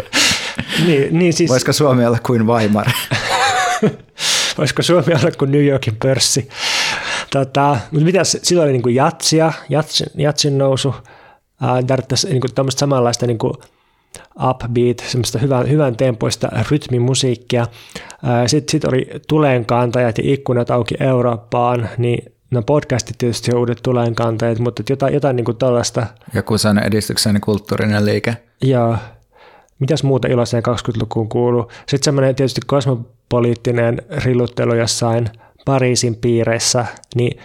niin, 0.86 1.20
niin 1.20 1.34
siis... 1.34 1.50
Voisiko 1.50 1.74
Suomi 1.74 2.06
olla 2.06 2.20
kuin 2.26 2.48
Weimar? 2.48 2.88
Voisiko 4.58 4.82
Suomi 4.82 5.14
olla 5.14 5.32
kuin 5.38 5.52
New 5.52 5.66
Yorkin 5.66 5.96
pörssi? 5.96 6.50
Tota, 7.32 7.78
mutta 7.92 8.06
mitä 8.06 8.24
silloin 8.24 8.66
oli 8.66 8.72
niin 8.72 8.84
kuin 8.84 8.96
jatsia, 8.96 9.54
jatsin, 9.70 10.08
jatsin 10.18 10.58
nousu, 10.58 10.96
tarvittaisiin 11.88 12.32
niin 12.32 12.42
kuin 12.42 12.72
samanlaista 12.72 13.28
niin 13.28 13.38
kuin 13.38 13.54
upbeat, 14.50 15.00
semmoista 15.08 15.40
hyvän, 15.40 15.70
hyvän 15.70 15.96
tempoista 15.96 16.50
rytmimusiikkia. 16.72 17.68
Sitten 18.48 18.72
sit 18.72 18.86
oli 18.86 19.08
tulenkantajat 19.28 20.18
ja 20.18 20.24
ikkunat 20.28 20.72
auki 20.72 20.96
Eurooppaan, 21.00 21.90
niin 21.98 22.34
no 22.52 22.62
podcastit 22.62 23.18
tietysti 23.18 23.52
on 23.54 23.60
uudet 23.60 23.80
tulenkantajat, 23.84 24.60
mutta 24.60 24.84
jotain, 24.90 25.14
jotain 25.14 25.36
niin 25.36 25.46
kuin 25.46 25.58
tällaista. 25.58 26.06
Joku 26.34 26.58
sellainen 26.58 26.88
edistyksellinen 26.88 27.42
kulttuurinen 27.42 28.06
liike. 28.06 28.38
Joo. 28.62 28.98
mitäs 29.80 30.04
muuta 30.04 30.28
iloiseen 30.28 30.64
20-lukuun 30.68 31.30
kuuluu. 31.30 31.72
Sitten 31.78 32.04
semmoinen 32.04 32.36
tietysti 32.36 32.62
kosmopoliittinen 32.68 34.02
rilluttelu 34.24 34.76
jossain 34.76 35.30
Pariisin 35.66 36.16
piireissä, 36.16 36.86
niin 37.16 37.40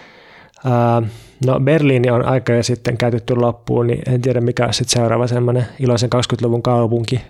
ää, 0.65 1.01
no 1.45 1.59
Berliini 1.59 2.11
on 2.11 2.25
aika 2.25 2.53
jo 2.53 2.63
sitten 2.63 2.97
käytetty 2.97 3.35
loppuun, 3.35 3.87
niin 3.87 4.01
en 4.13 4.21
tiedä 4.21 4.41
mikä 4.41 4.65
on 4.65 4.73
sitten 4.73 5.01
seuraava 5.01 5.27
semmoinen 5.27 5.65
iloisen 5.79 6.09
20-luvun 6.15 6.63
kaupunki. 6.63 7.21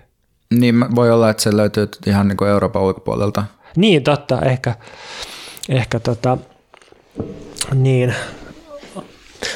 Niin 0.49 0.95
voi 0.95 1.12
olla, 1.12 1.30
että 1.30 1.43
se 1.43 1.57
löytyy 1.57 1.89
ihan 2.07 2.28
niin 2.28 2.38
kuin 2.38 2.49
Euroopan 2.49 2.82
ulkopuolelta. 2.82 3.43
Niin, 3.76 4.03
totta, 4.03 4.41
ehkä, 4.41 4.76
ehkä 5.70 5.99
tota, 5.99 6.38
niin. 7.74 8.14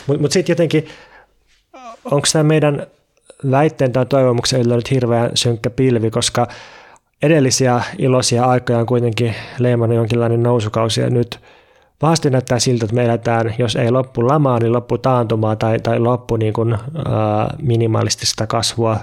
Mutta 0.08 0.22
mut 0.22 0.32
sitten 0.32 0.54
jotenkin, 0.54 0.88
onko 2.06 2.28
tämä 2.34 2.44
meidän 2.44 2.88
väitteen 3.52 3.92
tai 3.92 4.06
toivomuksen 4.06 4.62
yllä 4.62 4.76
nyt 4.76 4.92
hirveän 4.92 5.32
synkkä 5.34 5.70
pilvi, 5.70 6.12
koska 6.12 6.48
edellisiä 7.24 7.84
iloisia 7.98 8.46
aikoja 8.46 8.80
on 8.80 8.86
kuitenkin 8.86 9.36
leimannut 9.60 9.98
jonkinlainen 9.98 10.44
nousukausi 10.44 11.02
ja 11.02 11.10
nyt 11.10 11.40
pahasti 12.00 12.30
näyttää 12.30 12.60
siltä, 12.60 12.86
että 12.86 12.96
me 12.96 13.06
eletään, 13.06 13.56
jos 13.58 13.76
ei 13.76 13.92
loppu 13.92 14.28
lamaa, 14.28 14.60
niin 14.60 14.74
loppu 14.74 14.98
taantumaa 14.98 15.56
tai, 15.56 15.80
tai 15.80 16.00
loppu 16.00 16.36
niin 16.36 16.54
kuin, 16.54 16.74
ää, 16.74 17.56
minimalistista 17.62 18.48
kasvua. 18.48 19.00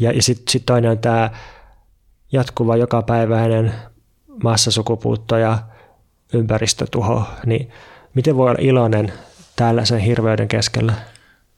Ja, 0.00 0.12
ja 0.12 0.22
sitten 0.22 0.52
sit 0.52 0.66
toinen 0.66 0.90
on 0.90 0.98
tämä 0.98 1.30
jatkuva 2.32 2.76
jokapäiväinen 2.76 3.74
massasukupuutto 4.42 5.36
ja 5.36 5.58
ympäristötuho, 6.32 7.24
niin 7.46 7.70
miten 8.14 8.36
voi 8.36 8.50
olla 8.50 8.60
iloinen 8.60 9.12
tällaisen 9.56 9.98
hirveyden 9.98 10.48
keskellä? 10.48 10.92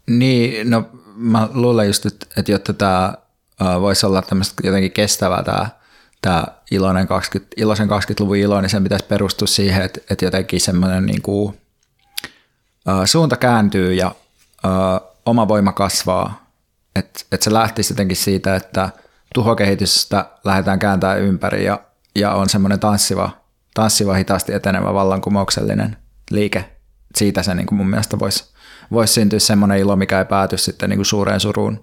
Niin, 0.06 0.70
no 0.70 0.84
mä 1.14 1.48
luulen 1.54 1.86
just, 1.86 2.06
että, 2.06 2.26
että 2.36 2.52
jotta 2.52 2.72
tämä 2.72 3.14
voisi 3.80 4.06
olla 4.06 4.22
tämmöistä 4.22 4.54
jotenkin 4.64 4.92
kestävää 4.92 5.42
tämä, 5.42 5.68
tämä 6.22 6.44
iloinen 6.70 7.06
20, 7.06 7.54
iloisen 7.56 7.88
20-luvun 7.88 8.36
ilo, 8.36 8.60
niin 8.60 8.70
sen 8.70 8.82
pitäisi 8.82 9.04
perustua 9.04 9.48
siihen, 9.48 9.82
että, 9.82 10.00
että 10.10 10.24
jotenkin 10.24 10.60
semmoinen 10.60 11.06
niin 11.06 11.22
kuin, 11.22 11.60
suunta 13.04 13.36
kääntyy 13.36 13.94
ja 13.94 14.14
oma 15.26 15.48
voima 15.48 15.72
kasvaa. 15.72 16.50
Että, 16.96 17.20
että 17.32 17.44
se 17.44 17.52
lähtisi 17.52 17.92
jotenkin 17.92 18.16
siitä, 18.16 18.56
että 18.56 18.90
tuhokehitystä 19.34 20.26
lähdetään 20.44 20.78
kääntämään 20.78 21.20
ympäri 21.20 21.64
ja, 21.64 21.80
ja 22.16 22.32
on 22.32 22.48
semmoinen 22.48 22.80
tanssiva, 22.80 23.30
tanssiva 23.74 24.14
hitaasti 24.14 24.52
etenevä 24.52 24.94
vallankumouksellinen 24.94 25.96
liike. 26.30 26.70
Siitä 27.16 27.42
se 27.42 27.54
niin 27.54 27.66
kuin 27.66 27.76
mun 27.76 27.90
mielestä 27.90 28.18
voisi 28.18 28.44
voisi 28.92 29.12
syntyä 29.12 29.38
semmoinen 29.38 29.78
ilo, 29.78 29.96
mikä 29.96 30.18
ei 30.18 30.24
pääty 30.24 30.58
sitten 30.58 30.90
niin 30.90 30.98
kuin 30.98 31.06
suureen 31.06 31.40
suruun. 31.40 31.82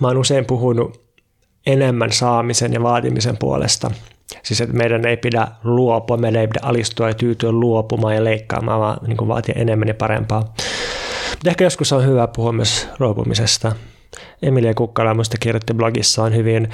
Mä 0.00 0.08
oon 0.08 0.16
usein 0.16 0.44
puhunut 0.44 1.06
enemmän 1.66 2.12
saamisen 2.12 2.72
ja 2.72 2.82
vaatimisen 2.82 3.36
puolesta. 3.36 3.90
Siis 4.42 4.60
että 4.60 4.76
meidän 4.76 5.06
ei 5.06 5.16
pidä 5.16 5.48
luopua, 5.64 6.16
meidän 6.16 6.40
ei 6.40 6.48
pidä 6.48 6.60
alistua 6.62 7.08
ja 7.08 7.14
tyytyä 7.14 7.52
luopumaan 7.52 8.14
ja 8.14 8.24
leikkaamaan, 8.24 8.80
vaan 8.80 8.98
niin 9.06 9.16
kuin 9.16 9.28
vaatia 9.28 9.54
enemmän 9.58 9.88
ja 9.88 9.94
parempaa. 9.94 10.40
Mutta 11.30 11.50
ehkä 11.50 11.64
joskus 11.64 11.92
on 11.92 12.06
hyvä 12.06 12.26
puhua 12.26 12.52
myös 12.52 12.88
luopumisesta. 12.98 13.72
Emilia 14.42 14.74
Kukkala 14.74 15.14
muista 15.14 15.36
kirjoitti 15.40 15.74
blogissaan 15.74 16.34
hyvin, 16.34 16.68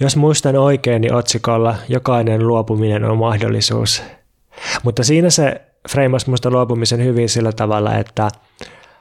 jos 0.00 0.16
muistan 0.16 0.56
oikein, 0.56 1.00
niin 1.00 1.14
otsikolla 1.14 1.74
jokainen 1.88 2.46
luopuminen 2.46 3.04
on 3.04 3.18
mahdollisuus. 3.18 4.02
Mutta 4.82 5.04
siinä 5.04 5.30
se 5.30 5.60
freimasi 5.90 6.26
minusta 6.26 6.50
luopumisen 6.50 7.04
hyvin 7.04 7.28
sillä 7.28 7.52
tavalla, 7.52 7.94
että, 7.94 8.28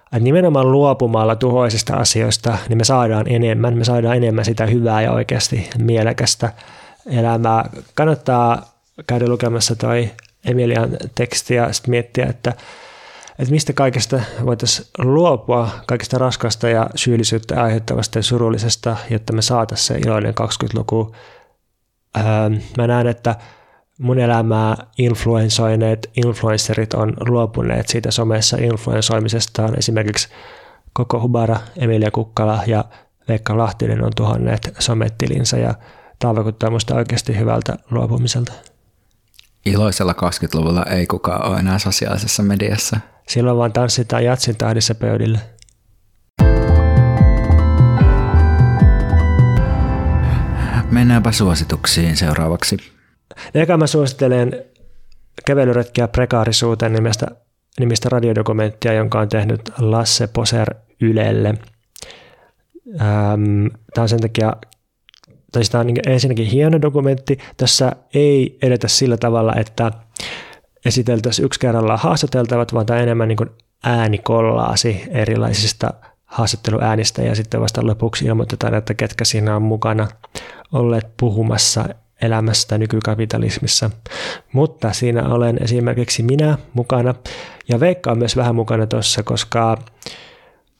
että 0.05 0.19
nimenomaan 0.19 0.71
luopumalla 0.71 1.35
tuhoisista 1.35 1.95
asioista, 1.95 2.57
niin 2.69 2.77
me 2.77 2.83
saadaan 2.83 3.27
enemmän, 3.27 3.77
me 3.77 3.83
saadaan 3.83 4.17
enemmän 4.17 4.45
sitä 4.45 4.65
hyvää 4.65 5.01
ja 5.01 5.11
oikeasti 5.11 5.69
mielekästä 5.77 6.53
elämää. 7.05 7.69
Kannattaa 7.95 8.71
käydä 9.07 9.27
lukemassa 9.27 9.75
toi 9.75 10.11
Emilian 10.45 10.89
teksti 11.15 11.55
ja 11.55 11.73
sitten 11.73 11.89
miettiä, 11.89 12.25
että, 12.25 12.53
että 13.39 13.51
mistä 13.51 13.73
kaikesta 13.73 14.21
voitaisiin 14.45 14.87
luopua, 14.97 15.69
kaikista 15.87 16.17
raskasta 16.17 16.69
ja 16.69 16.89
syyllisyyttä 16.95 17.63
aiheuttavasta 17.63 18.19
ja 18.19 18.23
surullisesta, 18.23 18.97
jotta 19.09 19.33
me 19.33 19.41
saataisiin 19.41 19.87
se 19.87 19.97
iloinen 19.97 20.33
20-luku. 20.41 21.15
Öö, 22.17 22.23
mä 22.77 22.87
näen, 22.87 23.07
että 23.07 23.35
mun 23.99 24.19
elämää 24.19 24.75
influensoineet 24.97 26.09
influencerit 26.25 26.93
on 26.93 27.13
luopuneet 27.27 27.87
siitä 27.87 28.11
somessa 28.11 28.57
influensoimisestaan. 28.57 29.77
Esimerkiksi 29.77 30.29
Koko 30.93 31.21
Hubara, 31.21 31.57
Emilia 31.77 32.11
Kukkala 32.11 32.63
ja 32.67 32.85
Veikka 33.27 33.57
Lahtinen 33.57 34.03
on 34.03 34.11
tuhanneet 34.15 34.73
somettilinsä 34.79 35.57
ja 35.57 35.73
tämä 36.19 36.35
vaikuttaa 36.35 36.69
minusta 36.69 36.95
oikeasti 36.95 37.37
hyvältä 37.39 37.77
luopumiselta. 37.91 38.53
Iloisella 39.65 40.13
20-luvulla 40.13 40.83
ei 40.83 41.07
kukaan 41.07 41.49
ole 41.49 41.57
enää 41.59 41.79
sosiaalisessa 41.79 42.43
mediassa. 42.43 42.97
Silloin 43.27 43.57
vaan 43.57 43.73
tanssitaan 43.73 44.25
jatsin 44.25 44.55
tahdissa 44.55 44.95
pöydillä. 44.95 45.39
Mennäänpä 50.91 51.31
suosituksiin 51.31 52.17
seuraavaksi. 52.17 52.94
Eka 53.55 53.77
mä 53.77 53.87
suosittelen 53.87 54.65
kävelyretkiä 55.45 56.07
prekaarisuuteen 56.07 56.93
nimistä, 56.93 57.27
nimistä 57.79 58.09
radiodokumenttia, 58.09 58.93
jonka 58.93 59.19
on 59.19 59.29
tehnyt 59.29 59.71
Lasse 59.79 60.27
Poser 60.27 60.75
Ylelle. 61.01 61.53
Tämä 62.97 64.03
on 64.03 64.09
sen 64.09 64.21
takia, 64.21 64.53
tai 65.51 65.63
siis 65.63 65.69
tämä 65.69 65.79
on 65.79 65.87
niin 65.87 66.09
ensinnäkin 66.09 66.45
hieno 66.45 66.81
dokumentti. 66.81 67.37
Tässä 67.57 67.91
ei 68.13 68.57
edetä 68.61 68.87
sillä 68.87 69.17
tavalla, 69.17 69.53
että 69.55 69.91
esiteltäisiin 70.85 71.45
yksi 71.45 71.59
kerrallaan 71.59 71.99
haastateltavat, 71.99 72.73
vaan 72.73 72.85
tämä 72.85 72.99
enemmän 72.99 73.27
niin 73.27 73.49
äänikollaasi 73.83 75.03
erilaisista 75.09 75.93
haastatteluäänistä 76.25 77.21
ja 77.21 77.35
sitten 77.35 77.61
vasta 77.61 77.87
lopuksi 77.87 78.25
ilmoitetaan, 78.25 78.73
että 78.73 78.93
ketkä 78.93 79.25
siinä 79.25 79.55
on 79.55 79.61
mukana 79.61 80.07
olleet 80.71 81.07
puhumassa 81.19 81.85
elämästä 82.21 82.77
nykykapitalismissa. 82.77 83.89
Mutta 84.53 84.93
siinä 84.93 85.29
olen 85.29 85.57
esimerkiksi 85.63 86.23
minä 86.23 86.57
mukana 86.73 87.15
ja 87.69 87.79
Veikka 87.79 88.11
on 88.11 88.17
myös 88.17 88.37
vähän 88.37 88.55
mukana 88.55 88.87
tuossa, 88.87 89.23
koska 89.23 89.77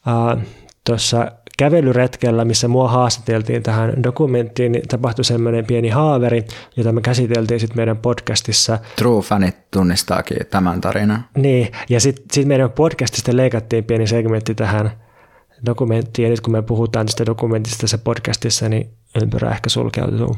äh, 0.07 0.45
tuossa 0.85 1.31
kävelyretkellä, 1.57 2.45
missä 2.45 2.67
mua 2.67 2.89
haastateltiin 2.89 3.63
tähän 3.63 4.03
dokumenttiin, 4.03 4.71
niin 4.71 4.87
tapahtui 4.87 5.25
semmoinen 5.25 5.65
pieni 5.65 5.89
haaveri, 5.89 6.45
jota 6.77 6.91
me 6.91 7.01
käsiteltiin 7.01 7.59
sitten 7.59 7.77
meidän 7.77 7.97
podcastissa. 7.97 8.79
True 8.95 9.21
fanit 9.21 9.71
tunnistaakin 9.71 10.37
tämän 10.49 10.81
tarinan. 10.81 11.25
Niin, 11.37 11.71
ja 11.89 11.99
sitten 11.99 12.25
sit 12.31 12.47
meidän 12.47 12.71
podcastista 12.71 13.37
leikattiin 13.37 13.83
pieni 13.83 14.07
segmentti 14.07 14.55
tähän 14.55 14.91
dokumenttiin, 15.65 16.23
ja 16.23 16.29
nyt 16.29 16.41
kun 16.41 16.51
me 16.51 16.61
puhutaan 16.61 17.05
tästä 17.05 17.25
dokumentista 17.25 17.81
tässä 17.81 17.97
podcastissa, 17.97 18.69
niin 18.69 18.89
ympyrä 19.21 19.51
ehkä 19.51 19.69
sulkeutuu. 19.69 20.35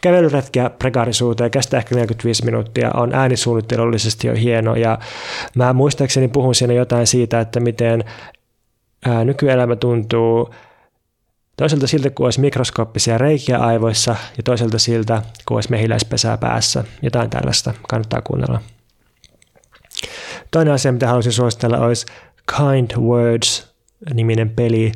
Kävelyretkiä 0.00 0.70
prekarisuuteen 0.70 1.50
kestää 1.50 1.78
ehkä 1.78 1.94
45 1.94 2.44
minuuttia, 2.44 2.90
on 2.94 3.14
äänisuunnittelullisesti 3.14 4.26
jo 4.26 4.34
hieno 4.34 4.74
ja 4.74 4.98
mä 5.54 5.72
muistaakseni 5.72 6.28
puhun 6.28 6.54
siinä 6.54 6.74
jotain 6.74 7.06
siitä, 7.06 7.40
että 7.40 7.60
miten 7.60 8.04
ää, 9.06 9.24
nykyelämä 9.24 9.76
tuntuu 9.76 10.54
toiselta 11.56 11.86
siltä, 11.86 12.10
kuin 12.10 12.24
olisi 12.24 12.40
mikroskooppisia 12.40 13.18
reikiä 13.18 13.58
aivoissa 13.58 14.16
ja 14.36 14.42
toiselta 14.42 14.78
siltä, 14.78 15.22
kuin 15.48 15.56
olisi 15.56 15.70
mehiläispesää 15.70 16.36
päässä. 16.36 16.84
Jotain 17.02 17.30
tällaista 17.30 17.74
kannattaa 17.88 18.22
kuunnella. 18.22 18.60
Toinen 20.50 20.74
asia, 20.74 20.92
mitä 20.92 21.06
haluaisin 21.06 21.32
suositella, 21.32 21.78
olisi 21.78 22.06
Kind 22.56 22.90
Words-niminen 22.96 24.50
peli. 24.50 24.92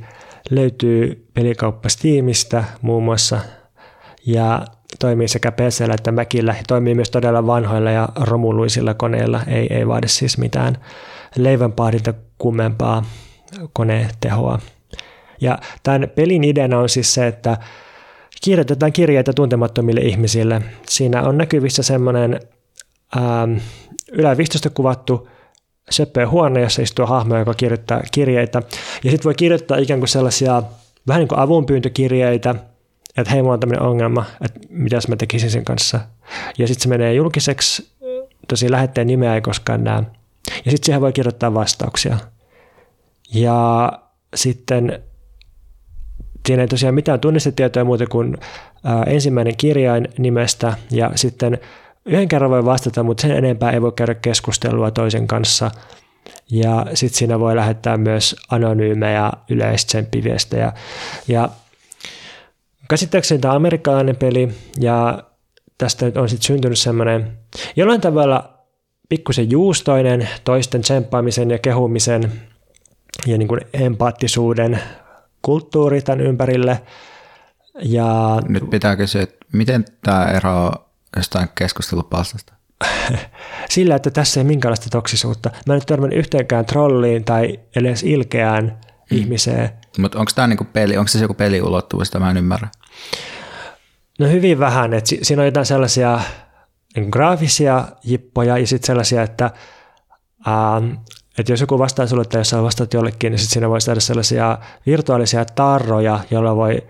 Löytyy 0.50 1.26
pelikauppa 1.34 1.88
Steamista 1.88 2.64
muun 2.82 3.04
muassa 3.04 3.40
ja 4.26 4.64
toimii 4.98 5.28
sekä 5.28 5.52
PC 5.52 5.84
että 5.94 6.12
Macillä. 6.12 6.54
Toimii 6.68 6.94
myös 6.94 7.10
todella 7.10 7.46
vanhoilla 7.46 7.90
ja 7.90 8.08
romuluisilla 8.20 8.94
koneilla. 8.94 9.40
Ei, 9.46 9.66
ei 9.70 9.88
vaadi 9.88 10.08
siis 10.08 10.38
mitään 10.38 10.76
leivänpahdinta 11.36 12.14
kummempaa 12.38 13.04
konetehoa. 13.72 14.58
Ja 15.40 15.58
tämän 15.82 16.08
pelin 16.14 16.44
ideana 16.44 16.78
on 16.78 16.88
siis 16.88 17.14
se, 17.14 17.26
että 17.26 17.56
kirjoitetaan 18.44 18.92
kirjeitä 18.92 19.32
tuntemattomille 19.32 20.00
ihmisille. 20.00 20.62
Siinä 20.88 21.22
on 21.22 21.38
näkyvissä 21.38 21.82
semmoinen 21.82 22.40
ähm, 23.16 23.56
ylävistosta 24.12 24.70
kuvattu 24.70 25.28
söppöä 25.90 26.28
huone, 26.28 26.60
jossa 26.60 26.82
istuu 26.82 27.06
hahmo, 27.06 27.38
joka 27.38 27.54
kirjoittaa 27.54 28.02
kirjeitä. 28.12 28.62
Ja 29.04 29.10
sitten 29.10 29.24
voi 29.24 29.34
kirjoittaa 29.34 29.76
ikään 29.76 30.00
kuin 30.00 30.08
sellaisia 30.08 30.62
vähän 31.08 31.20
niin 31.20 31.28
kuin 31.28 31.38
avunpyyntökirjeitä, 31.38 32.54
että 33.16 33.32
hei, 33.32 33.42
mulla 33.42 33.54
on 33.54 33.60
tämmöinen 33.60 33.82
ongelma, 33.82 34.24
että 34.44 34.60
mitäs 34.68 35.08
mä 35.08 35.16
tekisin 35.16 35.50
sen 35.50 35.64
kanssa. 35.64 36.00
Ja 36.58 36.66
sitten 36.66 36.82
se 36.82 36.88
menee 36.88 37.14
julkiseksi, 37.14 37.90
tosi 38.48 38.70
lähetteen 38.70 39.06
nimeä 39.06 39.34
ei 39.34 39.40
koskaan 39.40 39.84
näe. 39.84 40.02
Ja 40.64 40.70
sitten 40.70 40.84
siihen 40.84 41.00
voi 41.00 41.12
kirjoittaa 41.12 41.54
vastauksia. 41.54 42.16
Ja 43.34 43.92
sitten 44.34 45.02
siinä 46.46 46.62
ei 46.62 46.68
tosiaan 46.68 46.94
mitään 46.94 47.20
tunnistetietoja 47.20 47.84
muuta 47.84 48.06
kuin 48.06 48.36
ensimmäinen 49.06 49.56
kirjain 49.56 50.08
nimestä 50.18 50.74
ja 50.90 51.10
sitten 51.14 51.58
yhden 52.04 52.28
kerran 52.28 52.50
voi 52.50 52.64
vastata, 52.64 53.02
mutta 53.02 53.20
sen 53.22 53.30
enempää 53.30 53.70
ei 53.70 53.82
voi 53.82 53.92
käydä 53.96 54.14
keskustelua 54.14 54.90
toisen 54.90 55.26
kanssa. 55.26 55.70
Ja 56.50 56.86
sitten 56.94 57.18
siinä 57.18 57.40
voi 57.40 57.56
lähettää 57.56 57.96
myös 57.96 58.36
anonyymejä 58.50 59.32
yleistsempiviestejä. 59.50 60.72
Ja 61.28 61.48
käsittääkseni 62.88 63.40
tämä 63.40 63.54
amerikkalainen 63.54 64.16
peli 64.16 64.48
ja 64.80 65.22
tästä 65.78 66.06
on 66.16 66.28
sitten 66.28 66.46
syntynyt 66.46 66.78
semmoinen 66.78 67.38
jollain 67.76 68.00
tavalla 68.00 68.58
pikkusen 69.08 69.50
juustoinen 69.50 70.28
toisten 70.44 70.82
tsemppaamisen 70.82 71.50
ja 71.50 71.58
kehumisen 71.58 72.32
ja 73.26 73.38
niin 73.38 73.48
kuin 73.48 73.60
empaattisuuden 73.72 74.80
kulttuuri 75.42 76.02
tämän 76.02 76.20
ympärille. 76.20 76.82
Ja, 77.82 78.40
Nyt 78.48 78.70
pitää 78.70 78.96
kysyä, 78.96 79.22
että 79.22 79.46
miten 79.52 79.84
tämä 80.02 80.24
eroaa 80.24 80.88
jostain 81.16 81.48
keskustelupalstasta? 81.54 82.52
Sillä, 83.70 83.96
että 83.96 84.10
tässä 84.10 84.40
ei 84.40 84.44
minkäänlaista 84.44 84.90
toksisuutta. 84.90 85.50
Mä 85.66 85.74
en 85.74 85.76
nyt 85.76 85.86
törmännyt 85.86 86.18
yhteenkään 86.18 86.66
trolliin 86.66 87.24
tai 87.24 87.60
edes 87.76 88.02
ilkeään 88.02 88.80
mm. 89.10 89.16
ihmiseen. 89.18 89.70
Mutta 89.98 90.18
onko 90.18 90.32
tämä 90.34 90.46
niinku 90.46 90.66
peli, 90.72 90.96
onko 90.96 91.08
se 91.08 91.18
joku 91.18 91.34
peliulottuvuus, 91.34 92.08
sitä 92.08 92.18
mä 92.18 92.30
en 92.30 92.36
ymmärrä? 92.36 92.68
No 94.18 94.26
hyvin 94.26 94.58
vähän, 94.58 94.94
että 94.94 95.10
siinä 95.22 95.42
on 95.42 95.46
jotain 95.46 95.66
sellaisia 95.66 96.20
niin 96.96 97.08
graafisia 97.10 97.84
jippoja 98.04 98.58
ja 98.58 98.66
sitten 98.66 98.86
sellaisia, 98.86 99.22
että, 99.22 99.50
ähm, 100.48 100.90
että 101.38 101.52
jos 101.52 101.60
joku 101.60 101.78
vastaa 101.78 102.06
sulle 102.06 102.24
tai 102.24 102.40
jos 102.40 102.50
sä 102.50 102.62
vastaat 102.62 102.94
jollekin, 102.94 103.30
niin 103.30 103.38
sitten 103.38 103.52
siinä 103.52 103.68
voi 103.68 103.80
saada 103.80 104.00
sellaisia 104.00 104.58
virtuaalisia 104.86 105.44
tarroja, 105.44 106.20
joilla 106.30 106.56
voi 106.56 106.82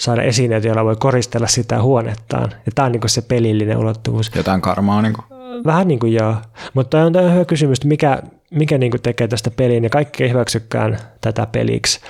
saada 0.00 0.22
esineitä, 0.22 0.68
joilla 0.68 0.84
voi 0.84 0.96
koristella 0.96 1.46
sitä 1.46 1.82
huonettaan. 1.82 2.50
Ja 2.66 2.72
tämä 2.74 2.86
on 2.86 2.92
niin 2.92 3.02
se 3.06 3.22
pelillinen 3.22 3.78
ulottuvuus. 3.78 4.30
Jotain 4.34 4.60
karmaa 4.60 5.02
niin 5.02 5.12
kuin. 5.12 5.24
Vähän 5.64 5.88
niin 5.88 5.98
kuin 5.98 6.12
joo. 6.12 6.36
Mutta 6.74 7.04
on, 7.04 7.16
on 7.16 7.32
hyvä 7.34 7.44
kysymys, 7.44 7.78
että 7.78 7.88
mikä, 7.88 8.22
mikä 8.52 8.78
niin 8.78 8.90
kuin 8.90 9.02
tekee 9.02 9.28
tästä 9.28 9.50
peliin, 9.50 9.84
ja 9.84 9.90
kaikki 9.90 10.24
ei 10.24 10.30
hyväksykään 10.30 10.98
tätä 11.20 11.46
peliksi. 11.46 12.00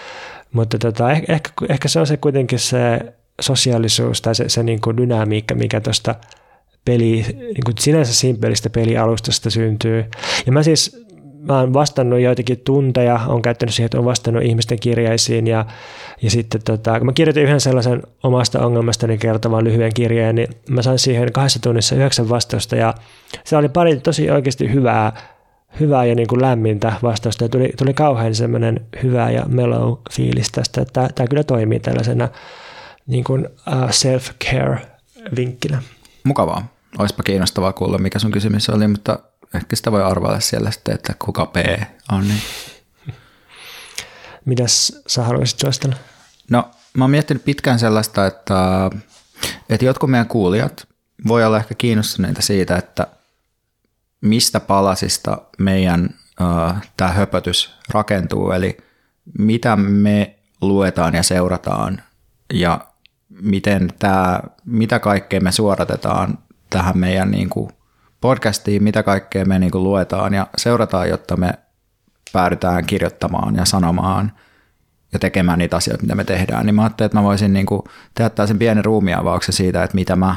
Mutta 0.53 0.78
tota, 0.78 1.12
ehkä, 1.12 1.32
ehkä, 1.32 1.51
ehkä 1.68 1.88
se 1.88 2.01
on 2.01 2.07
se 2.07 2.16
kuitenkin 2.16 2.59
se 2.59 2.99
sosiaalisuus 3.40 4.22
tai 4.22 4.34
se, 4.34 4.49
se 4.49 4.62
niin 4.62 4.80
kuin 4.80 4.97
dynamiikka, 4.97 5.55
mikä 5.55 5.80
tuosta 5.80 6.14
peli, 6.84 7.24
niin 7.32 7.64
kuin 7.64 7.74
sinänsä 7.80 8.14
simpelistä 8.14 8.70
pelialustasta 8.70 9.51
syntyy. 9.51 10.05
Ja 10.47 10.53
mä 10.53 10.62
siis 10.62 11.03
mä 11.43 11.59
oon 11.59 11.72
vastannut 11.72 12.20
joitakin 12.20 12.61
tunteja, 12.64 13.20
on 13.26 13.43
käyttänyt 13.43 13.74
siihen, 13.74 13.86
että 13.86 13.99
on 13.99 14.05
vastannut 14.05 14.43
ihmisten 14.43 14.80
kirjaisiin 14.80 15.47
ja, 15.47 15.66
ja 16.22 16.30
sitten 16.30 16.61
tota, 16.64 16.99
kun 16.99 17.07
mä 17.07 17.12
kirjoitin 17.12 17.43
yhden 17.43 17.61
sellaisen 17.61 18.03
omasta 18.22 18.66
ongelmastani 18.66 19.18
kertovan 19.18 19.64
lyhyen 19.64 19.95
kirjeen, 19.95 20.34
niin 20.34 20.49
mä 20.70 20.82
sain 20.82 20.99
siihen 20.99 21.32
kahdessa 21.32 21.62
tunnissa 21.62 21.95
yhdeksän 21.95 22.28
vastausta 22.28 22.76
ja 22.76 22.95
se 23.45 23.57
oli 23.57 23.68
pari 23.68 23.97
tosi 23.97 24.30
oikeasti 24.30 24.72
hyvää, 24.72 25.12
hyvää 25.81 26.05
ja 26.05 26.14
niin 26.14 26.29
kuin 26.29 26.43
lämmintä 26.43 26.93
vastausta 27.03 27.45
ja 27.45 27.49
tuli, 27.49 27.73
tuli 27.79 27.95
kauhean 27.95 28.35
semmoinen 28.35 28.87
hyvä 29.03 29.31
ja 29.31 29.45
mellow 29.49 29.99
fiilis 30.12 30.53
tästä, 30.53 30.81
että 30.81 31.09
tämä 31.14 31.27
kyllä 31.27 31.45
toimii 31.45 31.81
tällaisena 31.81 32.29
niin 33.07 33.25
kuin 33.25 33.47
uh, 33.47 33.91
self-care 33.91 34.79
vinkkinä. 35.37 35.83
Mukavaa. 36.25 36.66
Olisipa 36.99 37.23
kiinnostavaa 37.23 37.73
kuulla, 37.73 37.99
mikä 37.99 38.18
sun 38.18 38.31
kysymys 38.31 38.70
oli, 38.70 38.89
mutta 38.89 39.18
ehkä 39.55 39.77
sitä 39.77 39.93
voi 39.93 40.03
arvailla 40.03 40.41
siellä 40.41 40.70
sitten, 40.70 40.95
että 40.95 41.14
kuka 41.18 41.47
P 41.47 41.57
on. 42.12 42.29
Niin. 42.29 42.43
Mitäs 44.45 45.03
sä 45.07 45.23
haluaisit 45.23 45.59
suositella? 45.59 45.97
No, 46.51 46.70
mä 46.95 47.05
oon 47.05 47.11
miettinyt 47.11 47.45
pitkään 47.45 47.79
sellaista, 47.79 48.27
että, 48.27 48.91
että 49.70 49.85
jotkut 49.85 50.11
meidän 50.11 50.29
kuulijat 50.29 50.89
voi 51.29 51.45
olla 51.45 51.57
ehkä 51.57 51.75
kiinnostuneita 51.75 52.43
siitä, 52.43 52.77
että 52.77 53.07
mistä 54.23 54.61
palasista 54.61 55.39
meidän 55.59 56.09
uh, 56.41 56.75
tämä 56.97 57.11
höpötys 57.11 57.75
rakentuu, 57.91 58.51
eli 58.51 58.77
mitä 59.39 59.77
me 59.77 60.39
luetaan 60.61 61.14
ja 61.14 61.23
seurataan 61.23 62.03
ja 62.53 62.81
miten 63.43 63.89
tämä, 63.99 64.41
mitä 64.64 64.99
kaikkea 64.99 65.41
me 65.41 65.53
suoratetaan 65.53 66.39
tähän 66.70 66.99
meidän 66.99 67.31
niin 67.31 67.51
kuin 67.51 67.70
podcastiin, 68.20 68.83
mitä 68.83 69.03
kaikkea 69.03 69.45
me 69.45 69.59
niin 69.59 69.70
kuin 69.70 69.85
luetaan 69.85 70.35
ja 70.35 70.47
seurataan, 70.57 71.09
jotta 71.09 71.37
me 71.37 71.53
päädytään 72.33 72.87
kirjoittamaan 72.87 73.57
ja 73.57 73.64
sanomaan 73.64 74.33
ja 75.12 75.18
tekemään 75.18 75.59
niitä 75.59 75.77
asioita, 75.77 76.03
mitä 76.03 76.14
me 76.14 76.25
tehdään, 76.25 76.66
niin 76.66 76.75
mä 76.75 76.83
ajattelin, 76.83 77.07
että 77.07 77.18
mä 77.18 77.25
voisin 77.25 77.53
niin 77.53 77.66
kuin 77.66 77.83
tehdä 78.14 78.47
sen 78.47 78.59
pienen 78.59 78.85
ruumiavauksen 78.85 79.53
siitä, 79.53 79.83
että 79.83 79.95
mitä 79.95 80.16
mä 80.16 80.37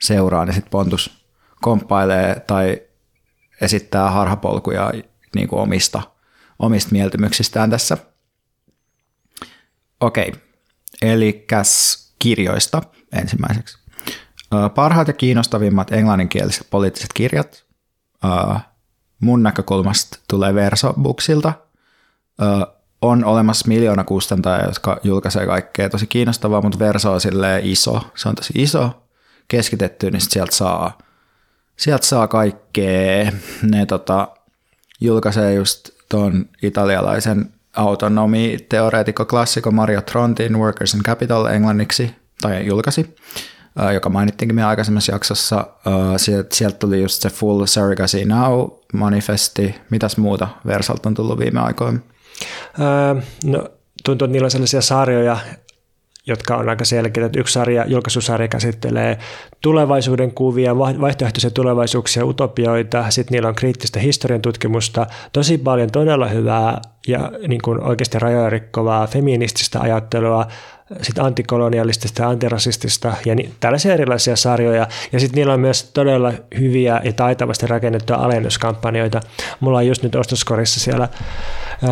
seuraan. 0.00 0.48
Ja 0.48 0.54
sitten 0.54 0.70
Pontus 0.70 1.24
komppailee 1.60 2.40
tai 2.46 2.82
esittää 3.60 4.10
harhapolkuja 4.10 4.92
niin 5.34 5.48
kuin 5.48 5.60
omista, 5.60 6.02
omista 6.58 6.92
mieltymyksistään 6.92 7.70
tässä. 7.70 7.98
Okei, 10.00 10.32
eli 11.02 11.46
kirjoista 12.18 12.82
ensimmäiseksi. 13.12 13.78
Parhaat 14.74 15.08
ja 15.08 15.14
kiinnostavimmat 15.14 15.92
englanninkieliset 15.92 16.66
poliittiset 16.70 17.12
kirjat 17.12 17.64
mun 19.20 19.42
näkökulmasta 19.42 20.18
tulee 20.28 20.54
Verso 20.54 20.92
Booksilta. 20.92 21.52
On 23.02 23.24
olemassa 23.24 23.68
miljoona 23.68 24.04
kustantajaa, 24.04 24.66
jotka 24.66 25.00
julkaisee 25.02 25.46
kaikkea 25.46 25.90
tosi 25.90 26.06
kiinnostavaa, 26.06 26.62
mutta 26.62 26.78
Verso 26.78 27.12
on 27.12 27.20
iso. 27.62 28.00
Se 28.14 28.28
on 28.28 28.34
tosi 28.34 28.52
iso, 28.56 29.02
keskitetty, 29.48 30.10
niin 30.10 30.20
sieltä 30.20 30.56
saa, 30.56 30.98
sieltä 31.80 32.06
saa 32.06 32.28
kaikkea. 32.28 33.32
Ne 33.62 33.86
tota, 33.86 34.28
julkaisee 35.00 35.54
just 35.54 35.90
tuon 36.08 36.48
italialaisen 36.62 37.52
autonomi-teoreetikko 37.76 39.24
klassikko 39.24 39.70
Mario 39.70 40.00
Trontin 40.02 40.58
Workers 40.58 40.94
in 40.94 41.02
Capital 41.02 41.46
englanniksi, 41.46 42.14
tai 42.40 42.66
julkaisi 42.66 43.16
joka 43.94 44.08
mainittiinkin 44.08 44.54
meidän 44.54 44.68
aikaisemmassa 44.68 45.12
jaksossa. 45.12 45.66
Sieltä, 46.50 46.78
tuli 46.78 47.02
just 47.02 47.22
se 47.22 47.30
Full 47.30 47.66
Surrogacy 47.66 48.24
Now 48.24 48.68
manifesti. 48.92 49.74
Mitäs 49.90 50.16
muuta 50.16 50.48
Versalta 50.66 51.08
on 51.08 51.14
tullut 51.14 51.38
viime 51.38 51.60
aikoina? 51.60 51.98
Öö, 52.80 53.22
no, 53.44 53.68
tuntuu, 54.04 54.24
että 54.24 54.32
niillä 54.32 54.46
on 54.46 54.50
sellaisia 54.50 54.80
sarjoja, 54.80 55.38
jotka 56.32 56.56
on 56.56 56.68
aika 56.68 56.84
selkeitä. 56.84 57.38
Yksi 57.38 57.52
sarja, 57.52 57.84
julkaisusarja 57.88 58.48
käsittelee 58.48 59.18
tulevaisuuden 59.60 60.32
kuvia, 60.32 60.78
vaihtoehtoisia 60.78 61.50
tulevaisuuksia, 61.50 62.26
utopioita. 62.26 63.10
Sitten 63.10 63.32
niillä 63.32 63.48
on 63.48 63.54
kriittistä 63.54 64.00
historian 64.00 64.42
tutkimusta, 64.42 65.06
tosi 65.32 65.58
paljon 65.58 65.90
todella 65.90 66.28
hyvää 66.28 66.80
ja 67.08 67.32
niin 67.48 67.62
kuin 67.64 67.82
oikeasti 67.82 68.18
rajoja 68.18 68.50
rikkovaa 68.50 69.06
feminististä 69.06 69.80
ajattelua, 69.80 70.46
sitten 71.02 71.24
antikolonialistista 71.24 72.28
antirasistista 72.28 73.14
ja 73.26 73.34
ni, 73.34 73.54
tällaisia 73.60 73.94
erilaisia 73.94 74.36
sarjoja. 74.36 74.86
Ja 75.12 75.20
sitten 75.20 75.36
niillä 75.36 75.52
on 75.52 75.60
myös 75.60 75.84
todella 75.84 76.32
hyviä 76.58 77.00
ja 77.04 77.12
taitavasti 77.12 77.66
rakennettuja 77.66 78.18
alennuskampanjoita. 78.18 79.20
Mulla 79.60 79.78
on 79.78 79.86
just 79.86 80.02
nyt 80.02 80.14
ostoskorissa 80.14 80.80
siellä 80.80 81.08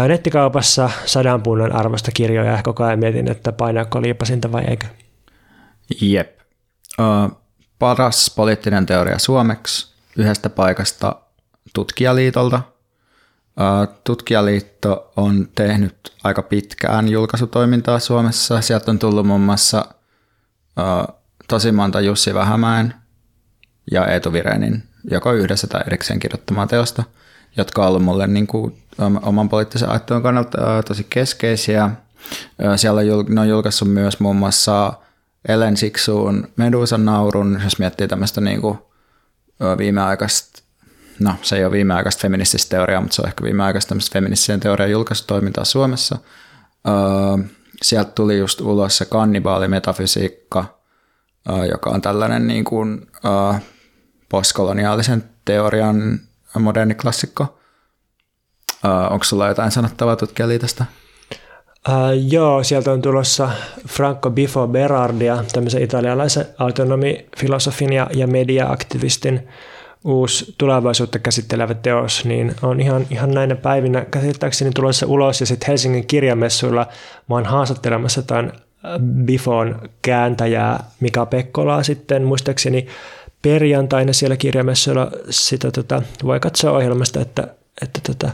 nettikaupassa 0.09 0.91
sadan 1.07 1.43
punnan 1.43 1.73
arvosta 1.73 2.11
kirjoja 2.15 2.53
ja 2.53 2.63
koko 2.63 2.85
ajan 2.85 2.99
mietin, 2.99 3.31
että 3.31 3.53
painaako 3.53 4.03
liipasinta 4.03 4.53
vai 4.53 4.65
eikö. 4.65 4.87
Jep. 6.01 6.39
Uh, 6.99 7.39
paras 7.79 8.33
poliittinen 8.37 8.87
teoria 8.87 9.19
suomeksi 9.19 9.95
yhdestä 10.17 10.49
paikasta 10.49 11.17
tutkijaliitolta– 11.75 12.63
Tutkijaliitto 14.05 15.13
on 15.17 15.49
tehnyt 15.55 16.13
aika 16.25 16.43
pitkään 16.43 17.09
julkaisutoimintaa 17.09 17.99
Suomessa. 17.99 18.61
Sieltä 18.61 18.91
on 18.91 18.99
tullut 18.99 19.27
muun 19.27 19.41
muassa 19.41 19.85
tosi 21.49 21.73
monta 21.73 22.01
Jussi 22.01 22.35
Vähämäen 22.35 22.95
ja 23.91 24.07
Eetu 24.07 24.33
Virenin 24.33 24.83
joko 25.11 25.33
yhdessä 25.33 25.67
tai 25.67 25.83
erikseen 25.87 26.21
kirjoittamaa 26.21 26.67
teosta, 26.67 27.03
jotka 27.57 27.83
on 27.83 27.89
ollut 27.89 28.05
mulle 28.05 28.27
niin 28.27 28.47
kuin, 28.47 28.83
oman 29.23 29.49
poliittisen 29.49 29.89
ajattelun 29.89 30.23
kannalta 30.23 30.59
tosi 30.89 31.07
keskeisiä. 31.11 31.91
Siellä 32.77 33.01
ne 33.29 33.41
on 33.41 33.49
julkaissut 33.49 33.93
myös 33.93 34.21
muun 34.21 34.37
muassa 34.37 34.93
Ellen 35.49 35.77
Siksuun 35.77 36.49
Medusan 36.57 37.05
naurun, 37.05 37.61
jos 37.65 37.79
miettii 37.79 38.09
tämmöistä 38.09 38.41
niin 38.41 38.61
kuin 38.61 38.79
viimeaikaista 39.79 40.63
no 41.21 41.35
se 41.43 41.57
ei 41.57 41.65
ole 41.65 41.73
viimeaikaista 41.73 42.21
feminististä 42.21 42.77
teoriaa, 42.77 43.01
mutta 43.01 43.15
se 43.15 43.23
on 43.23 43.29
ehkä 43.29 43.45
viimeaikaista 43.45 43.89
tämmöistä 43.89 44.13
feministisen 44.13 44.61
teorian 44.61 44.91
julkaisutoimintaa 44.91 45.65
Suomessa. 45.65 46.19
Öö, 46.89 47.49
sieltä 47.83 48.11
tuli 48.11 48.39
just 48.39 48.61
ulos 48.61 48.99
se 48.99 49.05
kannibaalimetafysiikka, 49.05 50.81
öö, 51.51 51.65
joka 51.67 51.91
on 51.91 52.03
tällainen 52.03 52.47
niin 52.47 52.65
kuin, 52.65 53.07
öö, 53.25 53.61
postkoloniaalisen 54.29 55.25
teorian 55.45 56.21
moderni 56.59 56.95
klassikko. 56.95 57.59
Öö, 58.85 58.91
onko 58.91 59.25
sulla 59.25 59.49
jotain 59.49 59.71
sanottavaa 59.71 60.17
tutkijaliitosta? 60.17 60.85
Uh, 61.89 61.95
joo, 62.33 62.65
sieltä 62.65 62.93
on 62.93 63.03
tulossa 63.03 63.51
Franco 63.89 64.31
Bifo 64.31 64.67
Berardia, 64.67 65.45
tämmöisen 65.53 65.83
italialaisen 65.83 66.47
autonomifilosofin 66.59 67.93
ja, 67.93 68.11
ja 68.15 68.27
media-aktivistin 68.27 69.49
uusi 70.05 70.55
tulevaisuutta 70.59 71.19
käsittelevä 71.19 71.75
teos, 71.75 72.25
niin 72.25 72.55
on 72.63 72.81
ihan, 72.81 73.07
ihan 73.11 73.31
näinä 73.31 73.57
päivinä 73.57 74.05
käsittääkseni 74.05 74.71
tulossa 74.75 75.07
ulos 75.07 75.41
ja 75.41 75.47
sitten 75.47 75.67
Helsingin 75.67 76.07
kirjamessuilla 76.07 76.87
mä 77.29 77.35
oon 77.35 77.47
haastattelemassa 77.47 78.23
tämän 78.23 78.53
Bifon 79.25 79.81
kääntäjää 80.03 80.85
Mika 81.01 81.27
Pekkolaa 81.27 81.83
sitten 81.83 82.25
muistaakseni 82.25 82.87
perjantaina 83.43 84.13
siellä 84.13 84.37
kirjamessuilla 84.37 85.11
sitä 85.31 85.71
tota, 85.71 86.03
voi 86.25 86.41
katsoa 86.41 86.73
ohjelmasta, 86.73 87.21
että, 87.21 87.49
että 87.83 88.01
tota, 88.07 88.31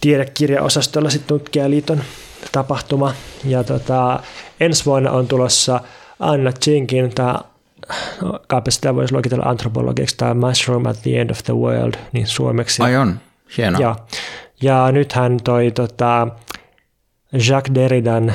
tiedekirjaosastolla 0.00 1.10
sitten 1.10 1.28
Tutkijaliiton 1.28 2.02
tapahtuma. 2.52 3.14
Ja 3.44 3.64
tota, 3.64 4.22
ensi 4.60 4.84
vuonna 4.84 5.10
on 5.10 5.28
tulossa 5.28 5.80
Anna 6.18 6.52
Chinkin 6.52 7.14
tämä 7.14 7.38
kaipa 8.48 8.70
sitä 8.70 8.94
voisi 8.94 9.14
luokitella 9.14 9.44
antropologiksi, 9.44 10.16
tämä 10.16 10.34
Mushroom 10.34 10.86
at 10.86 11.02
the 11.02 11.20
End 11.20 11.30
of 11.30 11.42
the 11.44 11.54
World, 11.54 11.94
niin 12.12 12.26
suomeksi. 12.26 12.82
Ai 12.82 12.96
on, 12.96 13.20
hienoa. 13.56 13.80
Ja, 13.80 13.96
ja 14.62 14.92
nythän 14.92 15.36
toi 15.44 15.70
tota, 15.70 16.28
Jacques 17.32 17.74
Derridan 17.74 18.32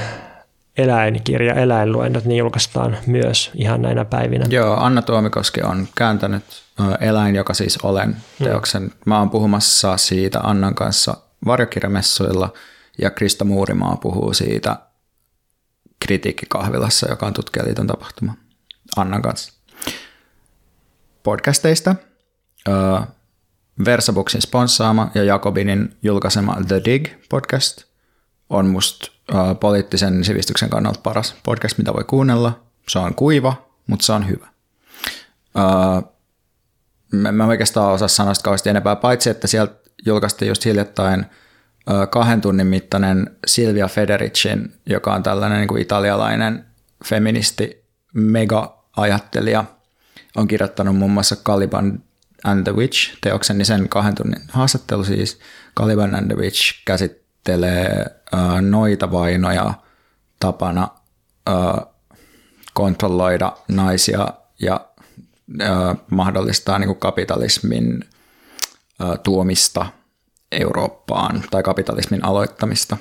eläinkirja, 0.78 1.54
eläinluennot, 1.54 2.26
niin 2.26 2.38
julkaistaan 2.38 2.98
myös 3.08 3.52
ihan 3.56 3.82
näinä 3.82 4.06
päivinä. 4.06 4.46
Joo, 4.50 4.76
Anna 4.76 5.02
Tuomikoski 5.02 5.62
on 5.62 5.88
kääntänyt 5.96 6.44
Eläin, 7.00 7.36
joka 7.36 7.54
siis 7.54 7.78
olen 7.78 8.16
teoksen. 8.44 8.82
Hmm. 8.82 8.92
Mä 9.06 9.20
oon 9.20 9.30
puhumassa 9.30 9.98
siitä 9.98 10.40
Annan 10.40 10.76
kanssa 10.76 11.18
varjokirjamessuilla 11.46 12.54
ja 13.02 13.10
Krista 13.10 13.46
Muurimaa 13.46 13.98
puhuu 13.98 14.34
siitä 14.34 14.78
kritiikkikahvilassa, 16.00 17.10
joka 17.10 17.26
on 17.26 17.34
Tutkijaliiton 17.34 17.88
tapahtuma 17.88 18.34
Annan 18.96 19.22
kanssa. 19.22 19.54
Podcasteista 21.24 21.96
Versaboxin 23.86 24.42
sponssaama 24.42 25.12
ja 25.16 25.24
Jakobinin 25.24 25.98
julkaisema 26.04 26.58
The 26.68 26.82
Dig 26.86 27.08
podcast 27.30 27.84
on 28.50 28.66
musta 28.66 29.12
poliittisen 29.60 30.24
sivistyksen 30.24 30.70
kannalta 30.70 31.00
paras 31.04 31.36
podcast, 31.44 31.78
mitä 31.78 31.94
voi 31.94 32.04
kuunnella. 32.04 32.64
Se 32.90 33.00
on 33.00 33.16
kuiva, 33.16 33.70
mutta 33.88 34.06
se 34.06 34.14
on 34.14 34.28
hyvä. 34.28 34.48
Mä 37.32 37.46
oikeastaan 37.46 37.94
osaa 37.94 38.08
sanoa 38.08 38.34
sitä 38.34 38.44
kauheasti 38.44 38.70
enempää, 38.70 38.96
paitsi 38.96 39.30
että 39.30 39.48
sieltä 39.48 39.76
julkaistiin 40.06 40.50
just 40.50 40.66
hiljattain 40.66 41.26
kahden 42.10 42.42
tunnin 42.42 42.68
mittainen 42.68 43.38
Silvia 43.48 43.88
Federicin, 43.88 44.74
joka 44.86 45.14
on 45.14 45.24
tällainen 45.24 45.58
niin 45.58 45.68
kuin 45.68 45.82
italialainen 45.82 46.66
feministi, 47.06 47.83
mega-ajattelija, 48.14 49.66
on 50.36 50.48
kirjoittanut 50.48 50.96
muun 50.96 51.12
muassa 51.12 51.36
Caliban 51.36 52.04
and 52.44 52.64
the 52.64 52.76
Witch 52.76 53.18
teoksen, 53.22 53.58
niin 53.58 53.66
sen 53.66 53.90
kahden 53.90 54.16
tunnin 54.16 54.42
haastattelu 54.52 55.04
siis. 55.04 55.40
Caliban 55.78 56.16
and 56.16 56.28
the 56.28 56.36
Witch 56.36 56.84
käsittelee 56.86 58.06
noita 58.62 59.12
vainoja 59.12 59.74
tapana 60.40 60.88
kontrolloida 62.74 63.58
naisia 63.68 64.28
ja 64.60 64.88
mahdollistaa 66.12 66.80
niin 66.80 66.88
kuin 66.88 67.00
kapitalismin 67.00 68.10
tuomista 69.24 69.86
Eurooppaan 70.52 71.44
tai 71.52 71.64
kapitalismin 71.64 72.26
aloittamista. 72.26 72.98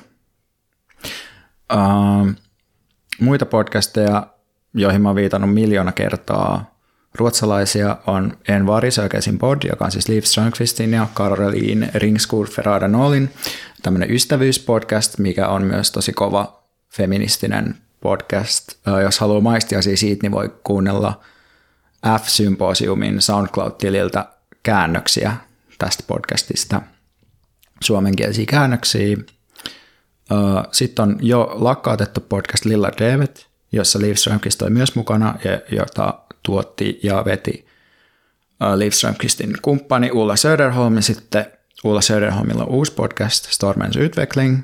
Muita 3.20 3.47
podcasteja, 3.47 4.26
joihin 4.74 5.03
mä 5.03 5.09
oon 5.09 5.16
viitannut 5.16 5.55
miljoona 5.55 5.93
kertaa, 5.93 6.74
ruotsalaisia 7.15 7.97
on 8.07 8.36
En 8.49 8.66
Varisökesin 8.66 9.39
pod, 9.39 9.62
joka 9.69 9.85
on 9.85 9.90
siis 9.90 10.09
Liv 10.09 10.23
Strömqvistin 10.23 10.93
ja 10.93 11.07
Caroline 11.15 11.90
Ringskur 11.94 12.51
Ferrada 12.51 12.89
Nolin 12.89 13.31
tämmöinen 13.82 14.11
ystävyyspodcast, 14.11 15.19
mikä 15.19 15.49
on 15.49 15.65
myös 15.65 15.90
tosi 15.90 16.12
kova 16.12 16.62
feministinen 16.90 17.74
podcast. 18.01 18.73
Jos 19.03 19.19
haluaa 19.19 19.40
maistia 19.40 19.82
siitä, 19.82 20.23
niin 20.23 20.32
voi 20.32 20.55
kuunnella 20.65 21.20
F-symposiumin 22.20 23.20
SoundCloud-tililtä 23.20 24.27
käännöksiä 24.62 25.36
tästä 25.78 26.05
podcastista, 26.07 26.82
suomenkielisiä 27.82 28.47
käännöksiä. 28.49 29.16
Sitten 30.73 31.03
on 31.03 31.19
jo 31.20 31.53
lakkautettu 31.55 32.20
podcast 32.20 32.65
Lilla 32.65 32.90
David, 33.01 33.36
jossa 33.73 34.01
Liv 34.01 34.15
Strömqvist 34.15 34.59
toi 34.59 34.70
myös 34.70 34.94
mukana, 34.94 35.35
ja 35.44 35.61
jota 35.77 36.15
tuotti 36.43 37.01
ja 37.03 37.24
veti 37.24 37.66
Liv 38.77 38.90
Strömqvistin 38.90 39.55
kumppani 39.62 40.11
Ulla 40.11 40.36
Söderholm, 40.36 40.97
ja 40.97 41.03
sitten 41.03 41.47
Ulla 41.85 42.01
Söderholmilla 42.01 42.62
on 42.65 42.69
uusi 42.69 42.93
podcast, 42.93 43.53
Stormens 43.53 43.97
Utveckling. 43.97 44.61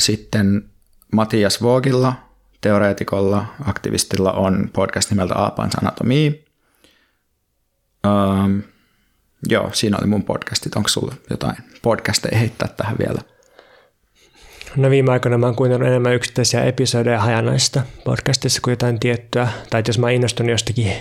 Sitten 0.00 0.70
Matias 1.12 1.62
Vogilla, 1.62 2.14
teoreetikolla, 2.60 3.46
aktivistilla 3.64 4.32
on 4.32 4.70
podcast 4.72 5.10
nimeltä 5.10 5.34
Aapans 5.34 5.74
Anatomii. 5.74 6.44
Um, 8.06 8.62
joo, 9.48 9.70
siinä 9.72 9.96
oli 10.00 10.06
mun 10.06 10.24
podcastit. 10.24 10.76
Onko 10.76 10.88
sulla 10.88 11.14
jotain 11.30 11.56
podcasteja 11.82 12.38
heittää 12.38 12.68
tähän 12.68 12.96
vielä? 12.98 13.33
No 14.76 14.90
viime 14.90 15.12
aikoina 15.12 15.38
mä 15.38 15.46
oon 15.46 15.56
kuunnellut 15.56 15.88
enemmän 15.88 16.14
yksittäisiä 16.14 16.64
episodeja 16.64 17.20
hajanaista 17.20 17.82
podcastissa 18.04 18.60
kuin 18.62 18.72
jotain 18.72 19.00
tiettyä. 19.00 19.48
Tai 19.70 19.82
jos 19.86 19.98
mä 19.98 20.10
innostun 20.10 20.48
jostakin 20.48 20.92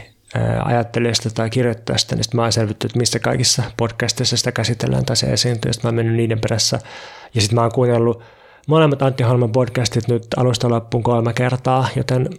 ajattelijasta 0.66 1.30
tai 1.30 1.50
kirjoittajasta, 1.50 2.16
niin 2.16 2.24
sitten 2.24 2.38
mä 2.38 2.42
oon 2.42 2.52
selvitty, 2.52 2.88
että 2.88 3.00
missä 3.00 3.20
kaikissa 3.20 3.64
podcasteissa 3.78 4.38
sitä 4.38 4.52
käsitellään 4.52 5.06
tai 5.06 5.16
se 5.16 5.28
esiintyy, 5.28 5.70
ja 5.70 5.74
sitten 5.74 5.88
mä 5.88 5.90
oon 5.90 5.96
mennyt 5.96 6.16
niiden 6.16 6.40
perässä. 6.42 6.80
Ja 7.36 7.42
sitten 7.42 7.56
mä 7.56 7.62
oon 7.62 7.72
kuunnellut 7.72 8.24
molemmat 8.68 9.02
Antti 9.02 9.24
Holman 9.24 9.52
podcastit 9.52 10.08
nyt 10.08 10.28
alusta 10.38 10.70
loppuun 10.70 11.04
kolme 11.04 11.34
kertaa, 11.34 11.88
joten 11.96 12.30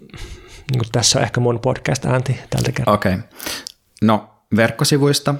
niin 0.72 0.82
tässä 0.92 1.18
on 1.18 1.24
ehkä 1.24 1.40
mun 1.40 1.60
podcast-äänti 1.60 2.38
tältä 2.50 2.72
kertaa. 2.72 2.94
Okei. 2.94 3.14
Okay. 3.14 3.24
No, 4.02 4.30
verkkosivuista 4.56 5.34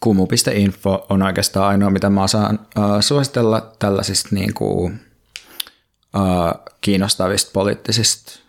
kumu.info 0.00 1.06
on 1.08 1.22
oikeastaan 1.22 1.66
ainoa, 1.66 1.90
mitä 1.90 2.10
mä 2.10 2.22
osaan 2.22 2.58
uh, 2.78 2.84
suositella 3.00 3.72
tällaisista 3.78 4.28
niin 4.32 4.54
kuin, 4.54 5.00
uh, 6.16 6.72
kiinnostavista 6.80 7.50
poliittisista 7.52 8.40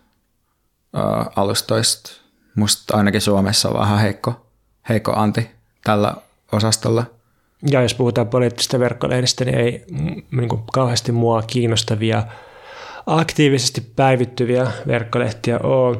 uh, 0.96 1.32
alustoista. 1.36 2.10
Musta 2.54 2.96
ainakin 2.96 3.20
Suomessa 3.20 3.68
on 3.68 3.78
vähän 3.78 3.98
heikko, 3.98 4.46
heikko 4.88 5.12
anti 5.16 5.50
tällä 5.84 6.14
osastolla. 6.52 7.04
Ja 7.70 7.82
jos 7.82 7.94
puhutaan 7.94 8.28
poliittisista 8.28 8.78
verkkolehdistä, 8.78 9.44
niin 9.44 9.58
ei 9.58 9.84
niin 10.30 10.48
kuin 10.48 10.62
kauheasti 10.72 11.12
mua 11.12 11.42
kiinnostavia 11.42 12.22
aktiivisesti 13.06 13.80
päivittyviä 13.80 14.66
verkkolehtiä 14.86 15.58
ole. 15.58 15.98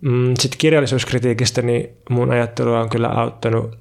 Mm, 0.00 0.34
Sitten 0.38 0.58
kirjallisuuskritiikistä, 0.58 1.62
niin 1.62 1.90
mun 2.10 2.30
ajattelu 2.30 2.74
on 2.74 2.88
kyllä 2.88 3.08
auttanut 3.08 3.78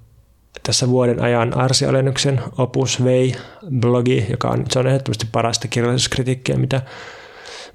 tässä 0.64 0.90
vuoden 0.90 1.22
ajan 1.22 1.58
Arsi 1.58 1.86
Alennuksen 1.86 2.42
Opus 2.58 3.04
Vei-blogi, 3.04 4.26
joka 4.30 4.48
on, 4.48 4.66
se 4.70 4.80
on 4.80 4.88
ehdottomasti 4.88 5.28
parasta 5.32 5.68
kirjallisuuskritiikkiä, 5.68 6.58
mitä, 6.58 6.82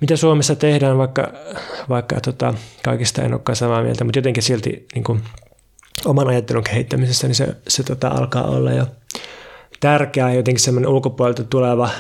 mitä 0.01 0.17
Suomessa 0.17 0.57
tehdään, 0.57 0.99
vaikka, 0.99 1.33
vaikka 1.89 2.21
tota, 2.21 2.55
kaikista 2.85 3.23
en 3.23 3.33
olekaan 3.33 3.57
samaa 3.57 3.83
mieltä, 3.83 4.05
mutta 4.05 4.19
jotenkin 4.19 4.43
silti 4.43 4.87
niin 4.95 5.05
kuin, 5.05 5.23
oman 6.05 6.29
ajattelun 6.29 6.65
kehittämisessä, 6.65 7.27
niin 7.27 7.35
se, 7.35 7.57
se 7.69 7.83
tota, 7.83 8.09
alkaa 8.09 8.45
olla 8.45 8.73
jo 8.73 8.87
tärkeää 9.81 10.35
jotenkin 10.35 10.65
semmoinen 10.65 10.91
ulkopuolelta 10.91 11.45
tuleva 11.45 11.91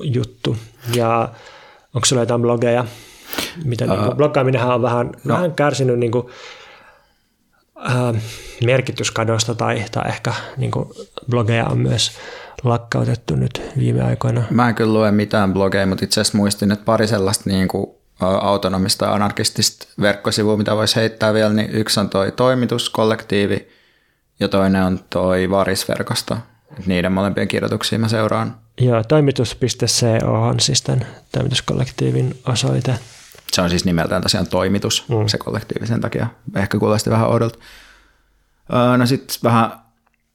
juttu. 0.00 0.56
Ja 0.94 1.28
onko 1.94 2.04
sulla 2.04 2.22
jotain 2.22 2.42
blogeja? 2.42 2.84
Mitä, 3.64 3.84
uh, 3.84 3.90
niin 3.90 4.16
bloggaaminenhan 4.16 4.74
on 4.74 4.82
vähän, 4.82 5.12
no. 5.24 5.34
vähän 5.34 5.52
kärsinyt 5.52 5.98
niin 5.98 6.12
kuin, 6.12 6.26
äh, 7.78 8.22
merkityskadosta 8.64 9.54
tai, 9.54 9.84
tai 9.90 10.08
ehkä 10.08 10.34
niin 10.56 10.70
kuin 10.70 10.88
blogeja 11.30 11.66
on 11.66 11.78
myös 11.78 12.12
lakkautettu 12.64 13.36
nyt 13.36 13.62
viime 13.78 14.02
aikoina. 14.02 14.42
Mä 14.50 14.68
en 14.68 14.74
kyllä 14.74 14.92
lue 14.92 15.10
mitään 15.10 15.52
blogeja, 15.52 15.86
mutta 15.86 16.04
itse 16.04 16.20
asiassa 16.20 16.38
muistin, 16.38 16.72
että 16.72 16.84
pari 16.84 17.06
sellaista 17.06 17.50
niin 17.50 17.68
kuin 17.68 17.86
autonomista 18.20 19.12
anarkistista 19.12 19.86
verkkosivua, 20.00 20.56
mitä 20.56 20.76
voisi 20.76 20.96
heittää 20.96 21.34
vielä, 21.34 21.52
niin 21.52 21.70
yksi 21.70 22.00
on 22.00 22.10
toi 22.10 22.32
toimituskollektiivi 22.32 23.68
ja 24.40 24.48
toinen 24.48 24.82
on 24.82 25.00
toi 25.10 25.50
varisverkosto. 25.50 26.36
Niiden 26.86 27.12
molempien 27.12 27.48
kirjoituksia 27.48 27.98
mä 27.98 28.08
seuraan. 28.08 28.56
Joo, 28.80 29.02
toimitus.co 29.08 30.32
on 30.32 30.60
siis 30.60 30.82
tämän 30.82 31.06
toimituskollektiivin 31.32 32.40
osoite. 32.48 32.94
Se 33.54 33.62
on 33.62 33.70
siis 33.70 33.84
nimeltään 33.84 34.22
tosiaan 34.22 34.46
toimitus, 34.46 35.04
mm. 35.08 35.26
se 35.26 35.38
kollektiivi 35.38 35.86
sen 35.86 36.00
takia. 36.00 36.26
Ehkä 36.56 36.78
kuulosti 36.78 37.10
vähän 37.10 37.28
oudolta. 37.28 37.58
No 38.98 39.06
sitten 39.06 39.36
vähän 39.42 39.70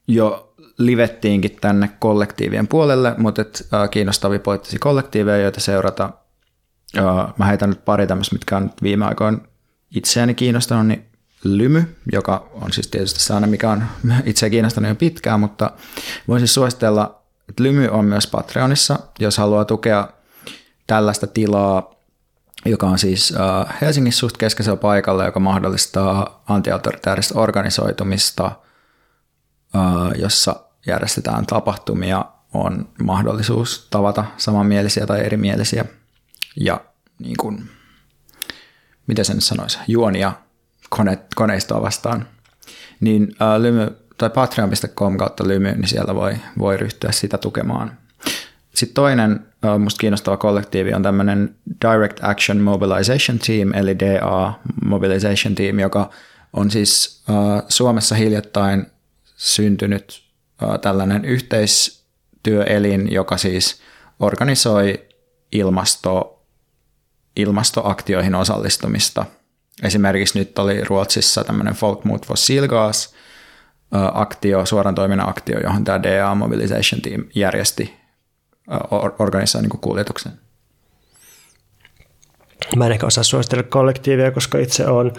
jo 0.08 0.54
livettiinkin 0.78 1.56
tänne 1.60 1.90
kollektiivien 1.98 2.68
puolelle, 2.68 3.14
mutta 3.18 3.42
et, 3.42 3.68
äh, 3.74 3.90
kiinnostavia 3.90 4.38
poliittisia 4.38 4.78
kollektiiveja, 4.78 5.42
joita 5.42 5.60
seurata. 5.60 6.10
Äh, 6.98 7.34
mä 7.38 7.44
heitän 7.44 7.68
nyt 7.70 7.84
pari 7.84 8.06
tämmöistä, 8.06 8.34
mitkä 8.34 8.56
on 8.56 8.70
viime 8.82 9.06
aikoina 9.06 9.38
itseäni 9.96 10.34
kiinnostanut, 10.34 10.86
niin 10.86 11.06
Lymy, 11.44 11.96
joka 12.12 12.50
on 12.52 12.72
siis 12.72 12.88
tietysti 12.88 13.20
sellainen, 13.20 13.50
mikä 13.50 13.70
on 13.70 13.84
itse 14.24 14.50
kiinnostanut 14.50 14.88
jo 14.88 14.94
pitkään, 14.94 15.40
mutta 15.40 15.70
voisin 16.28 16.48
siis 16.48 16.54
suositella, 16.54 17.22
että 17.48 17.62
Lymy 17.62 17.88
on 17.88 18.04
myös 18.04 18.26
Patreonissa, 18.26 18.98
jos 19.18 19.38
haluaa 19.38 19.64
tukea 19.64 20.08
tällaista 20.86 21.26
tilaa, 21.26 21.99
joka 22.64 22.86
on 22.86 22.98
siis 22.98 23.34
äh, 23.40 23.76
Helsingin 23.80 24.12
suht 24.12 24.36
keskeisellä 24.36 24.76
paikalla, 24.76 25.24
joka 25.24 25.40
mahdollistaa 25.40 26.42
antiautoritaarista 26.48 27.40
organisoitumista, 27.40 28.46
äh, 29.76 30.20
jossa 30.20 30.56
järjestetään 30.86 31.46
tapahtumia, 31.46 32.24
on 32.54 32.88
mahdollisuus 33.02 33.86
tavata 33.90 34.24
samanmielisiä 34.36 35.06
tai 35.06 35.20
erimielisiä 35.20 35.84
ja 36.56 36.80
niin 37.18 37.36
kuin, 37.36 37.70
miten 39.06 39.24
sen 39.24 39.40
sanoisi, 39.40 39.78
juonia 39.88 40.32
kone, 40.88 41.18
koneistoa 41.34 41.82
vastaan, 41.82 42.28
niin 43.00 43.36
ää, 43.40 43.62
lymy, 43.62 43.96
tai 44.18 44.30
patreon.com 44.30 45.16
kautta 45.16 45.48
lymy, 45.48 45.72
niin 45.72 45.88
siellä 45.88 46.14
voi, 46.14 46.36
voi 46.58 46.76
ryhtyä 46.76 47.12
sitä 47.12 47.38
tukemaan. 47.38 47.98
Sitten 48.74 48.94
toinen 48.94 49.46
musta 49.78 49.98
kiinnostava 50.00 50.36
kollektiivi 50.36 50.94
on 50.94 51.02
tämmöinen 51.02 51.56
Direct 51.84 52.24
Action 52.24 52.58
Mobilization 52.58 53.38
Team, 53.38 53.74
eli 53.74 53.98
DA 53.98 54.52
Mobilization 54.84 55.54
Team, 55.54 55.78
joka 55.78 56.10
on 56.52 56.70
siis 56.70 57.24
Suomessa 57.68 58.14
hiljattain 58.14 58.86
syntynyt 59.36 60.22
tällainen 60.80 61.24
yhteistyöelin, 61.24 63.12
joka 63.12 63.36
siis 63.36 63.82
organisoi 64.20 65.08
ilmasto, 65.52 66.42
ilmastoaktioihin 67.36 68.34
osallistumista– 68.34 69.26
Esimerkiksi 69.82 70.38
nyt 70.38 70.58
oli 70.58 70.84
Ruotsissa 70.84 71.44
tämmöinen 71.44 71.74
Folkmut 71.74 72.26
Fossilgas 72.26 73.14
aktio, 74.14 74.66
suoran 74.66 74.94
toiminnan 74.94 75.28
aktio, 75.28 75.60
johon 75.60 75.84
tämä 75.84 76.02
DA 76.02 76.34
Mobilization 76.34 77.00
Team 77.02 77.24
järjesti 77.34 77.99
organisoi 79.18 79.62
niin 79.62 79.80
kuljetuksen. 79.80 80.32
Mä 82.76 82.86
en 82.86 82.92
ehkä 82.92 83.06
osaa 83.06 83.24
suositella 83.24 83.62
kollektiivia, 83.62 84.30
koska 84.30 84.58
itse 84.58 84.86
on 84.86 85.12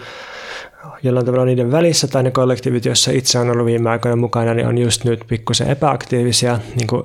jollain 1.02 1.26
tavalla 1.26 1.44
niiden 1.44 1.72
välissä, 1.72 2.08
tai 2.08 2.22
ne 2.22 2.30
kollektiivit, 2.30 2.84
joissa 2.84 3.10
itse 3.10 3.38
on 3.38 3.50
ollut 3.50 3.66
viime 3.66 3.90
aikoina 3.90 4.16
mukana, 4.16 4.54
niin 4.54 4.66
on 4.66 4.78
just 4.78 5.04
nyt 5.04 5.24
pikkusen 5.28 5.68
epäaktiivisia, 5.68 6.58
niin 6.76 6.86
kuin 6.86 7.02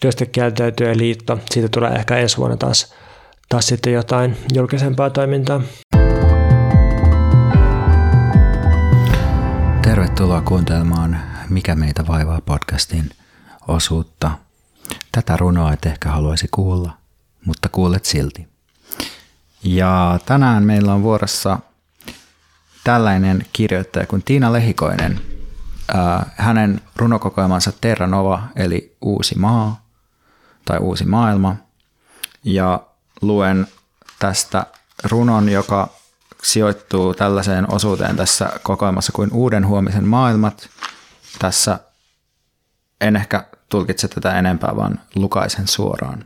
työstökieltäytyjä 0.00 0.96
liitto. 0.96 1.38
Siitä 1.50 1.68
tulee 1.68 1.90
ehkä 1.90 2.16
ensi 2.16 2.36
vuonna 2.36 2.56
taas, 2.56 2.94
taas 3.48 3.66
sitten 3.66 3.92
jotain 3.92 4.36
julkisempaa 4.54 5.10
toimintaa. 5.10 5.62
Tervetuloa 9.82 10.40
kuuntelemaan 10.40 11.18
Mikä 11.50 11.74
meitä 11.74 12.06
vaivaa 12.06 12.40
podcastin 12.40 13.10
osuutta. 13.68 14.30
Tätä 15.12 15.36
runoa 15.36 15.72
et 15.72 15.86
ehkä 15.86 16.08
haluaisi 16.10 16.48
kuulla, 16.50 16.96
mutta 17.44 17.68
kuulet 17.68 18.04
silti. 18.04 18.48
Ja 19.62 20.20
tänään 20.26 20.62
meillä 20.62 20.94
on 20.94 21.02
vuorossa 21.02 21.58
tällainen 22.84 23.46
kirjoittaja 23.52 24.06
kuin 24.06 24.22
Tiina 24.22 24.52
Lehikoinen. 24.52 25.20
Hänen 26.36 26.80
runokokoelmansa 26.96 27.72
Terra 27.80 28.06
Nova, 28.06 28.42
eli 28.56 28.96
Uusi 29.00 29.38
maa 29.38 29.86
tai 30.64 30.78
Uusi 30.78 31.04
maailma. 31.04 31.56
Ja 32.44 32.80
luen 33.22 33.66
tästä 34.18 34.66
runon, 35.04 35.48
joka 35.48 35.88
sijoittuu 36.42 37.14
tällaiseen 37.14 37.72
osuuteen 37.72 38.16
tässä 38.16 38.50
kokoelmassa 38.62 39.12
kuin 39.12 39.32
uuden 39.32 39.66
huomisen 39.66 40.08
maailmat. 40.08 40.68
Tässä 41.38 41.78
en 43.00 43.16
ehkä 43.16 43.44
tulkitse 43.70 44.08
tätä 44.08 44.38
enempää, 44.38 44.76
vaan 44.76 45.00
lukaisen 45.14 45.68
suoraan. 45.68 46.24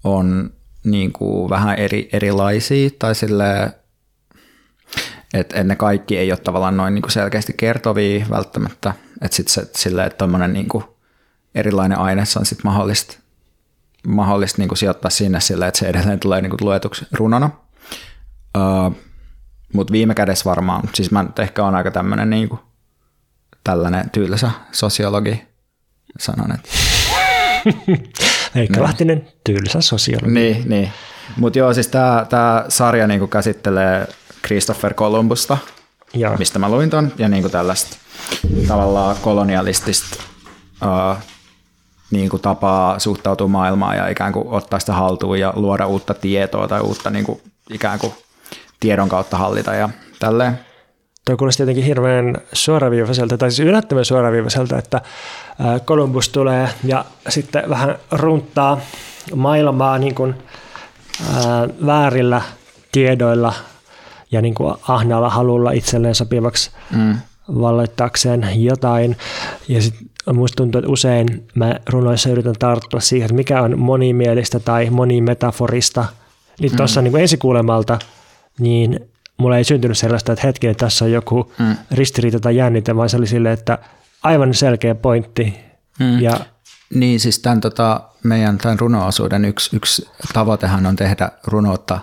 on 0.04 0.50
niin 0.84 1.12
kuin 1.12 1.50
vähän 1.50 1.78
eri, 1.78 2.08
erilaisia 2.12 2.90
tai 2.98 3.14
silleen, 3.14 3.72
että 5.40 5.60
et 5.60 5.66
ne 5.66 5.76
kaikki 5.76 6.18
ei 6.18 6.32
ole 6.32 6.38
tavallaan 6.38 6.76
noin 6.76 6.94
niinku 6.94 7.10
selkeästi 7.10 7.52
kertovia 7.56 8.26
välttämättä, 8.30 8.94
että 9.22 9.36
sitten 9.36 9.54
se, 9.54 9.70
silleen, 9.76 10.06
että 10.06 10.18
tuommoinen 10.18 10.52
niinku 10.52 10.96
erilainen 11.54 11.98
aine 11.98 12.22
on 12.38 12.46
sitten 12.46 12.66
mahdollista, 12.66 13.18
mahdollista 14.06 14.62
niinku 14.62 14.76
sijoittaa 14.76 15.10
sinne 15.10 15.40
silleen, 15.40 15.68
että 15.68 15.78
se 15.78 15.86
edelleen 15.86 16.20
tulee 16.20 16.42
niinku 16.42 16.56
luetuksi 16.60 17.06
runona. 17.12 17.50
Uh, 18.58 18.96
Mutta 19.72 19.92
viime 19.92 20.14
kädessä 20.14 20.44
varmaan, 20.44 20.88
siis 20.94 21.10
mä 21.10 21.22
nyt 21.22 21.38
ehkä 21.38 21.64
on 21.64 21.74
aika 21.74 21.90
tämmöinen 21.90 22.30
niinku, 22.30 22.58
tällainen 23.64 24.10
tylsä 24.10 24.50
sosiologi, 24.72 25.42
sanon, 26.18 26.52
että 26.54 26.68
Heikka 28.54 28.82
Lahtinen, 28.86 29.28
tylsä 29.44 29.80
sosiologi. 29.80 30.34
Niin, 30.34 30.68
niin. 30.68 30.92
Mutta 31.36 31.58
joo, 31.58 31.74
siis 31.74 31.88
tämä 31.88 32.64
sarja 32.68 33.06
niinku 33.06 33.26
käsittelee 33.26 34.08
Christopher 34.46 34.94
Columbusta, 34.94 35.58
ja. 36.14 36.36
mistä 36.38 36.58
mä 36.58 36.68
luin 36.68 36.90
ton, 36.90 37.12
ja 37.18 37.28
niin 37.28 37.42
kuin 37.42 37.52
tällaista 37.52 37.96
tavallaan 38.68 39.16
kolonialistista 39.22 40.22
uh, 40.82 41.16
niin 42.10 42.28
kuin 42.28 42.42
tapaa 42.42 42.98
suhtautua 42.98 43.48
maailmaan 43.48 43.96
ja 43.96 44.08
ikään 44.08 44.32
kuin 44.32 44.48
ottaa 44.48 44.78
sitä 44.78 44.92
haltuun 44.92 45.40
ja 45.40 45.52
luoda 45.56 45.86
uutta 45.86 46.14
tietoa 46.14 46.68
tai 46.68 46.80
uutta 46.80 47.10
niin 47.10 47.24
kuin 47.24 47.40
ikään 47.70 47.98
kuin 47.98 48.12
tiedon 48.80 49.08
kautta 49.08 49.36
hallita 49.36 49.74
ja 49.74 49.88
tälleen. 50.18 50.58
Tuo 51.24 51.36
kuulosti 51.36 51.62
jotenkin 51.62 51.84
hirveän 51.84 52.36
suoraviivaiselta, 52.52 53.38
tai 53.38 53.50
siis 53.50 53.68
yllättävän 53.68 54.04
suoraviivaiselta, 54.04 54.78
että 54.78 55.00
Columbus 55.84 56.28
tulee 56.28 56.68
ja 56.84 57.04
sitten 57.28 57.70
vähän 57.70 57.98
runttaa 58.10 58.80
maailmaa 59.34 59.98
niin 59.98 60.14
kuin, 60.14 60.34
ää, 61.34 61.68
väärillä 61.86 62.42
tiedoilla 62.92 63.54
ja 64.30 64.42
niin 64.42 64.54
kuin 64.54 64.74
ahnealla 64.88 65.30
halulla 65.30 65.72
itselleen 65.72 66.14
sopivaksi 66.14 66.70
mm. 66.96 67.16
valloittaakseen 67.48 68.64
jotain. 68.64 69.16
Ja 69.68 69.82
sitten 69.82 70.08
musta 70.36 70.56
tuntuu, 70.56 70.78
että 70.78 70.90
usein 70.90 71.48
mä 71.54 71.74
runoissa 71.88 72.30
yritän 72.30 72.54
tarttua 72.58 73.00
siihen, 73.00 73.26
että 73.26 73.34
mikä 73.34 73.62
on 73.62 73.78
monimielistä 73.78 74.60
tai 74.60 74.90
monimetaforista. 74.90 76.04
Niin 76.60 76.72
mm. 76.72 76.76
tuossa 76.76 77.02
niin 77.02 77.16
esikuulemalta, 77.16 77.98
niin 78.58 79.00
mulla 79.36 79.58
ei 79.58 79.64
syntynyt 79.64 79.98
sellaista, 79.98 80.32
että 80.32 80.46
hetki, 80.46 80.66
että 80.66 80.86
tässä 80.86 81.04
on 81.04 81.12
joku 81.12 81.52
mm. 81.58 81.76
ristiriita 81.90 82.40
tai 82.40 82.56
jännite, 82.56 82.96
vaan 82.96 83.08
se 83.08 83.16
oli 83.16 83.26
silleen, 83.26 83.54
että 83.54 83.78
aivan 84.22 84.54
selkeä 84.54 84.94
pointti. 84.94 85.56
Mm. 86.00 86.20
Ja 86.20 86.40
Niin 86.94 87.20
siis 87.20 87.38
tämän, 87.38 87.60
tota, 87.60 88.00
meidän 88.22 88.58
tämän 88.58 88.78
runoasuuden 88.78 89.44
yksi, 89.44 89.76
yksi 89.76 90.08
tavoitehan 90.32 90.86
on 90.86 90.96
tehdä 90.96 91.30
runoutta 91.44 92.00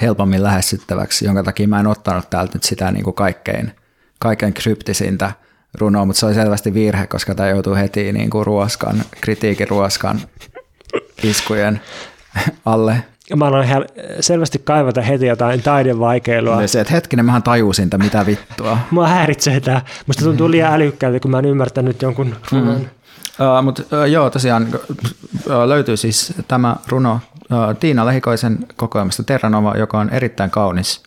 helpommin 0.00 0.42
lähestyttäväksi, 0.42 1.24
jonka 1.24 1.42
takia 1.42 1.68
mä 1.68 1.80
en 1.80 1.86
ottanut 1.86 2.30
täältä 2.30 2.52
nyt 2.54 2.62
sitä 2.62 2.90
niin 2.90 3.04
kuin 3.04 3.14
kaikkein, 3.14 3.72
kaikkein 4.18 4.54
kryptisintä 4.54 5.32
runoa, 5.74 6.04
mutta 6.04 6.20
se 6.20 6.26
oli 6.26 6.34
selvästi 6.34 6.74
virhe, 6.74 7.06
koska 7.06 7.34
tämä 7.34 7.48
joutuu 7.48 7.74
heti 7.74 8.12
niin 8.12 8.30
kuin 8.30 8.46
ruoskan, 8.46 9.02
kritiikin 9.20 9.68
ruoskan 9.68 10.20
iskujen 11.22 11.80
alle. 12.64 13.04
Mä 13.36 13.46
aloin 13.46 13.68
selvästi 14.20 14.58
kaivata 14.64 15.02
heti 15.02 15.26
jotain 15.26 15.62
taidevaikeilua. 15.62 16.62
Ja 16.62 16.68
se, 16.68 16.80
että 16.80 16.92
hetkinen, 16.92 17.24
mähän 17.24 17.42
tajusin, 17.42 17.84
että 17.84 17.98
mitä 17.98 18.26
vittua. 18.26 18.78
Mua 18.90 19.08
häiritsee 19.08 19.60
tämä. 19.60 19.82
Musta 20.06 20.24
tuntuu 20.24 20.50
liian 20.50 20.74
älykkäältä, 20.74 21.20
kun 21.20 21.30
mä 21.30 21.38
en 21.38 21.44
ymmärtänyt 21.44 22.02
jonkun 22.02 22.36
runon. 22.52 22.78
Mm. 22.78 22.88
Uh, 23.40 23.64
Mutta 23.64 23.82
uh, 23.82 24.04
joo, 24.04 24.30
tosiaan 24.30 24.68
uh, 24.72 25.52
löytyy 25.66 25.96
siis 25.96 26.34
tämä 26.48 26.76
runo 26.88 27.20
uh, 27.34 27.76
Tiina 27.80 28.06
Lehikoisen 28.06 28.66
kokoelmasta 28.76 29.22
Terranova, 29.22 29.74
joka 29.76 29.98
on 29.98 30.10
erittäin 30.10 30.50
kaunis, 30.50 31.02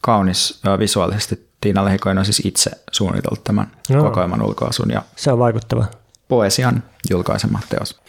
kaunis 0.00 0.60
uh, 0.66 0.78
visuaalisesti. 0.78 1.50
Tiina 1.60 1.84
Lehikoinen 1.84 2.18
on 2.18 2.24
siis 2.24 2.42
itse 2.44 2.70
suunnitellut 2.92 3.44
tämän 3.44 3.70
no. 3.90 4.02
kokoelman 4.02 4.42
ulkoasun. 4.42 4.90
Ja 4.90 5.02
Se 5.16 5.32
on 5.32 5.38
vaikuttava. 5.38 5.84
Poesian 6.28 6.82
julkaisema 7.10 7.58
teos. 7.68 8.00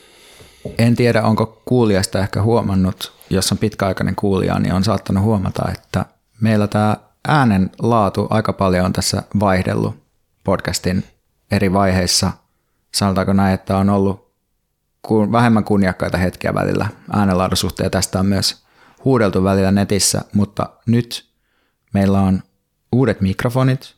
En 0.77 0.95
tiedä, 0.95 1.23
onko 1.23 1.61
kuulijasta 1.65 2.19
ehkä 2.19 2.41
huomannut, 2.41 3.13
jos 3.29 3.51
on 3.51 3.57
pitkäaikainen 3.57 4.15
kuulija, 4.15 4.59
niin 4.59 4.73
on 4.73 4.83
saattanut 4.83 5.23
huomata, 5.23 5.71
että 5.71 6.05
meillä 6.41 6.67
tämä 6.67 6.97
äänen 7.27 7.71
laatu 7.79 8.27
aika 8.29 8.53
paljon 8.53 8.85
on 8.85 8.93
tässä 8.93 9.23
vaihdellut 9.39 9.95
podcastin 10.43 11.03
eri 11.51 11.73
vaiheissa. 11.73 12.31
Sanotaanko 12.95 13.33
näin, 13.33 13.53
että 13.53 13.77
on 13.77 13.89
ollut 13.89 14.31
vähemmän 15.31 15.63
kunniakkaita 15.63 16.17
hetkiä 16.17 16.53
välillä 16.53 16.87
äänenlaadun 17.13 17.57
suhteen. 17.57 17.91
Tästä 17.91 18.19
on 18.19 18.25
myös 18.25 18.65
huudeltu 19.05 19.43
välillä 19.43 19.71
netissä, 19.71 20.21
mutta 20.33 20.69
nyt 20.85 21.31
meillä 21.93 22.19
on 22.21 22.43
uudet 22.91 23.21
mikrofonit, 23.21 23.95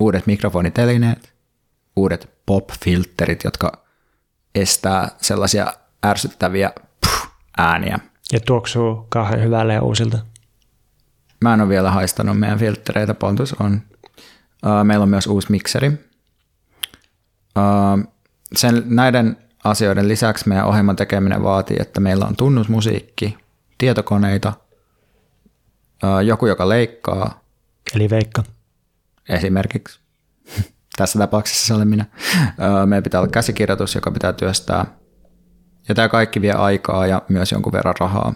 uudet 0.00 0.26
mikrofonitelineet, 0.26 1.34
uudet 1.96 2.30
pop-filterit, 2.46 3.44
jotka 3.44 3.84
estää 4.54 5.08
sellaisia 5.20 5.72
ärsyttäviä 6.06 6.70
puh, 7.00 7.28
ääniä. 7.58 7.98
Ja 8.32 8.40
tuoksuu 8.40 9.06
kauhean 9.08 9.42
hyvälle 9.42 9.74
ja 9.74 9.82
uusilta. 9.82 10.18
Mä 11.40 11.54
en 11.54 11.60
ole 11.60 11.68
vielä 11.68 11.90
haistanut 11.90 12.38
meidän 12.38 12.58
filtreitä, 12.58 13.14
Pontus 13.14 13.52
on. 13.52 13.82
Meillä 14.84 15.02
on 15.02 15.08
myös 15.08 15.26
uusi 15.26 15.50
mikseri. 15.50 16.13
Uh, 17.58 18.12
sen, 18.56 18.82
näiden 18.86 19.36
asioiden 19.64 20.08
lisäksi 20.08 20.48
meidän 20.48 20.66
ohjelman 20.66 20.96
tekeminen 20.96 21.42
vaatii, 21.42 21.76
että 21.80 22.00
meillä 22.00 22.26
on 22.26 22.36
tunnusmusiikki, 22.36 23.36
tietokoneita, 23.78 24.52
joku, 26.24 26.46
joka 26.46 26.68
leikkaa. 26.68 27.40
Eli 27.94 28.10
Veikka. 28.10 28.42
Esimerkiksi. 29.28 30.00
Tässä 30.96 31.18
tapauksessa 31.18 31.66
se 31.66 31.74
olen 31.74 31.88
minä. 31.88 32.04
Meidän 32.86 33.02
pitää 33.02 33.20
olla 33.20 33.30
käsikirjoitus, 33.30 33.94
joka 33.94 34.10
pitää 34.10 34.32
työstää. 34.32 34.86
Ja 35.88 35.94
tämä 35.94 36.08
kaikki 36.08 36.40
vie 36.40 36.52
aikaa 36.52 37.06
ja 37.06 37.22
myös 37.28 37.52
jonkun 37.52 37.72
verran 37.72 37.94
rahaa. 38.00 38.34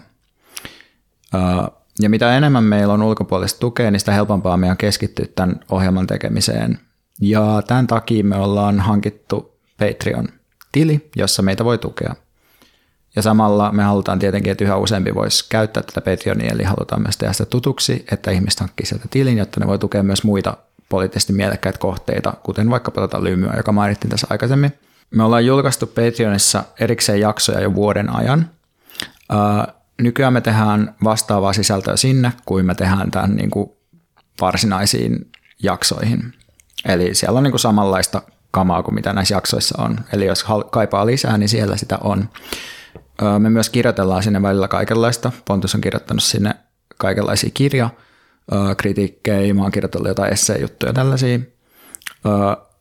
Ja 1.99 2.09
mitä 2.09 2.37
enemmän 2.37 2.63
meillä 2.63 2.93
on 2.93 3.01
ulkopuolista 3.01 3.59
tukea, 3.59 3.91
niin 3.91 3.99
sitä 3.99 4.11
helpompaa 4.11 4.57
meidän 4.57 4.77
keskittyä 4.77 5.25
tämän 5.35 5.59
ohjelman 5.71 6.07
tekemiseen. 6.07 6.79
Ja 7.21 7.61
tämän 7.67 7.87
takia 7.87 8.23
me 8.23 8.35
ollaan 8.35 8.79
hankittu 8.79 9.59
Patreon-tili, 9.79 11.09
jossa 11.15 11.41
meitä 11.41 11.65
voi 11.65 11.77
tukea. 11.77 12.15
Ja 13.15 13.21
samalla 13.21 13.71
me 13.71 13.83
halutaan 13.83 14.19
tietenkin, 14.19 14.51
että 14.51 14.63
yhä 14.63 14.77
useampi 14.77 15.15
voisi 15.15 15.45
käyttää 15.49 15.83
tätä 15.83 16.01
Patreonia, 16.01 16.51
eli 16.51 16.63
halutaan 16.63 17.01
myös 17.01 17.17
tehdä 17.17 17.33
sitä 17.33 17.45
tutuksi, 17.45 18.05
että 18.11 18.31
ihmiset 18.31 18.59
hankkii 18.59 18.85
sieltä 18.85 19.05
tilin, 19.09 19.37
jotta 19.37 19.59
ne 19.59 19.67
voi 19.67 19.79
tukea 19.79 20.03
myös 20.03 20.23
muita 20.23 20.57
poliittisesti 20.89 21.33
mielekkäitä 21.33 21.79
kohteita, 21.79 22.33
kuten 22.43 22.69
vaikkapa 22.69 23.01
tätä 23.01 23.23
lymyä, 23.23 23.53
joka 23.57 23.71
mainittiin 23.71 24.11
tässä 24.11 24.27
aikaisemmin. 24.29 24.73
Me 25.11 25.23
ollaan 25.23 25.45
julkaistu 25.45 25.87
Patreonissa 25.87 26.63
erikseen 26.79 27.19
jaksoja 27.19 27.61
jo 27.61 27.75
vuoden 27.75 28.15
ajan. 28.15 28.49
nykyään 30.01 30.33
me 30.33 30.41
tehdään 30.41 30.95
vastaavaa 31.03 31.53
sisältöä 31.53 31.97
sinne, 31.97 32.33
kuin 32.45 32.65
me 32.65 32.75
tehdään 32.75 33.11
tämän 33.11 33.35
niin 33.35 33.49
kuin 33.49 33.71
varsinaisiin 34.41 35.31
jaksoihin. 35.63 36.33
Eli 36.85 37.15
siellä 37.15 37.37
on 37.37 37.43
niin 37.43 37.51
kuin 37.51 37.59
samanlaista 37.59 38.21
kamaa 38.51 38.83
kuin 38.83 38.95
mitä 38.95 39.13
näissä 39.13 39.35
jaksoissa 39.35 39.83
on. 39.83 39.99
Eli 40.13 40.25
jos 40.25 40.45
kaipaa 40.71 41.05
lisää, 41.05 41.37
niin 41.37 41.49
siellä 41.49 41.77
sitä 41.77 41.97
on. 42.03 42.29
Me 43.39 43.49
myös 43.49 43.69
kirjoitellaan 43.69 44.23
sinne 44.23 44.41
välillä 44.41 44.67
kaikenlaista. 44.67 45.31
Pontus 45.45 45.75
on 45.75 45.81
kirjoittanut 45.81 46.23
sinne 46.23 46.55
kaikenlaisia 46.97 47.49
kirjoja 47.53 47.89
kritiikkejä, 48.77 49.53
mä 49.53 49.61
oon 49.61 49.71
kirjoitellut 49.71 50.07
jotain 50.07 50.33
essejuttuja 50.33 50.93
tällaisia. 50.93 51.39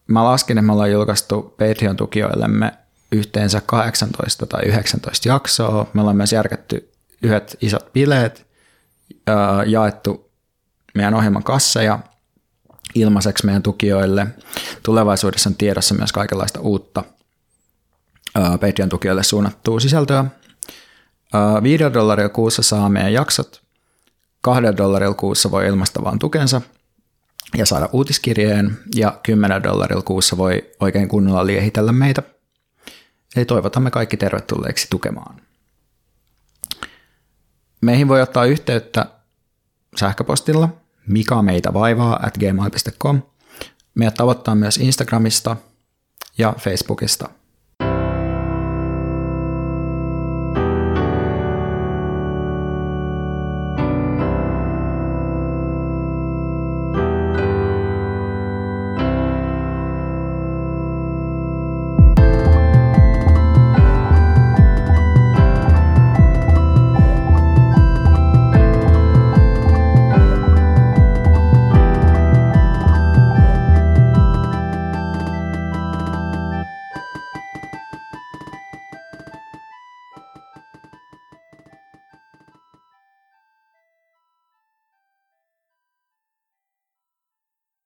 Mä 0.06 0.24
laskin, 0.24 0.58
että 0.58 0.66
me 0.66 0.72
ollaan 0.72 0.92
julkaistu 0.92 1.54
Patreon-tukijoillemme 1.58 2.72
yhteensä 3.12 3.62
18 3.66 4.46
tai 4.46 4.62
19 4.64 5.28
jaksoa. 5.28 5.86
Me 5.92 6.00
ollaan 6.00 6.16
myös 6.16 6.32
järkätty 6.32 6.92
yhdet 7.22 7.56
isot 7.60 7.92
bileet, 7.92 8.46
jaettu 9.66 10.30
meidän 10.94 11.14
ohjelman 11.14 11.42
kasseja 11.42 11.98
ilmaiseksi 13.00 13.46
meidän 13.46 13.62
tukijoille. 13.62 14.26
Tulevaisuudessa 14.82 15.50
on 15.50 15.54
tiedossa 15.54 15.94
myös 15.94 16.12
kaikenlaista 16.12 16.60
uutta 16.60 17.04
Patreon-tukijoille 18.60 19.22
suunnattua 19.22 19.80
sisältöä. 19.80 20.24
5 21.62 21.84
dollaria 21.94 22.28
kuussa 22.28 22.62
saa 22.62 22.88
meidän 22.88 23.12
jaksot 23.12 23.62
Kahdella 24.40 24.76
dollarilla 24.76 25.14
kuussa 25.14 25.50
voi 25.50 25.66
ilmaista 25.66 26.04
vaan 26.04 26.18
tukensa 26.18 26.60
ja 27.56 27.66
saada 27.66 27.88
uutiskirjeen, 27.92 28.78
ja 28.94 29.20
10 29.22 29.62
dollarilla 29.62 30.02
kuussa 30.02 30.36
voi 30.36 30.70
oikein 30.80 31.08
kunnolla 31.08 31.46
liehitellä 31.46 31.92
meitä. 31.92 32.22
Eli 33.36 33.44
toivotamme 33.44 33.90
kaikki 33.90 34.16
tervetulleeksi 34.16 34.86
tukemaan. 34.90 35.40
Meihin 37.80 38.08
voi 38.08 38.22
ottaa 38.22 38.44
yhteyttä 38.44 39.06
sähköpostilla 39.96 40.68
mikä 41.08 41.42
meitä 41.42 41.72
vaivaa 41.74 42.26
at 42.26 42.38
gmail.com. 42.38 43.22
Meidät 43.94 44.14
tavoittaa 44.14 44.54
myös 44.54 44.76
Instagramista 44.76 45.56
ja 46.38 46.54
Facebookista– 46.58 47.28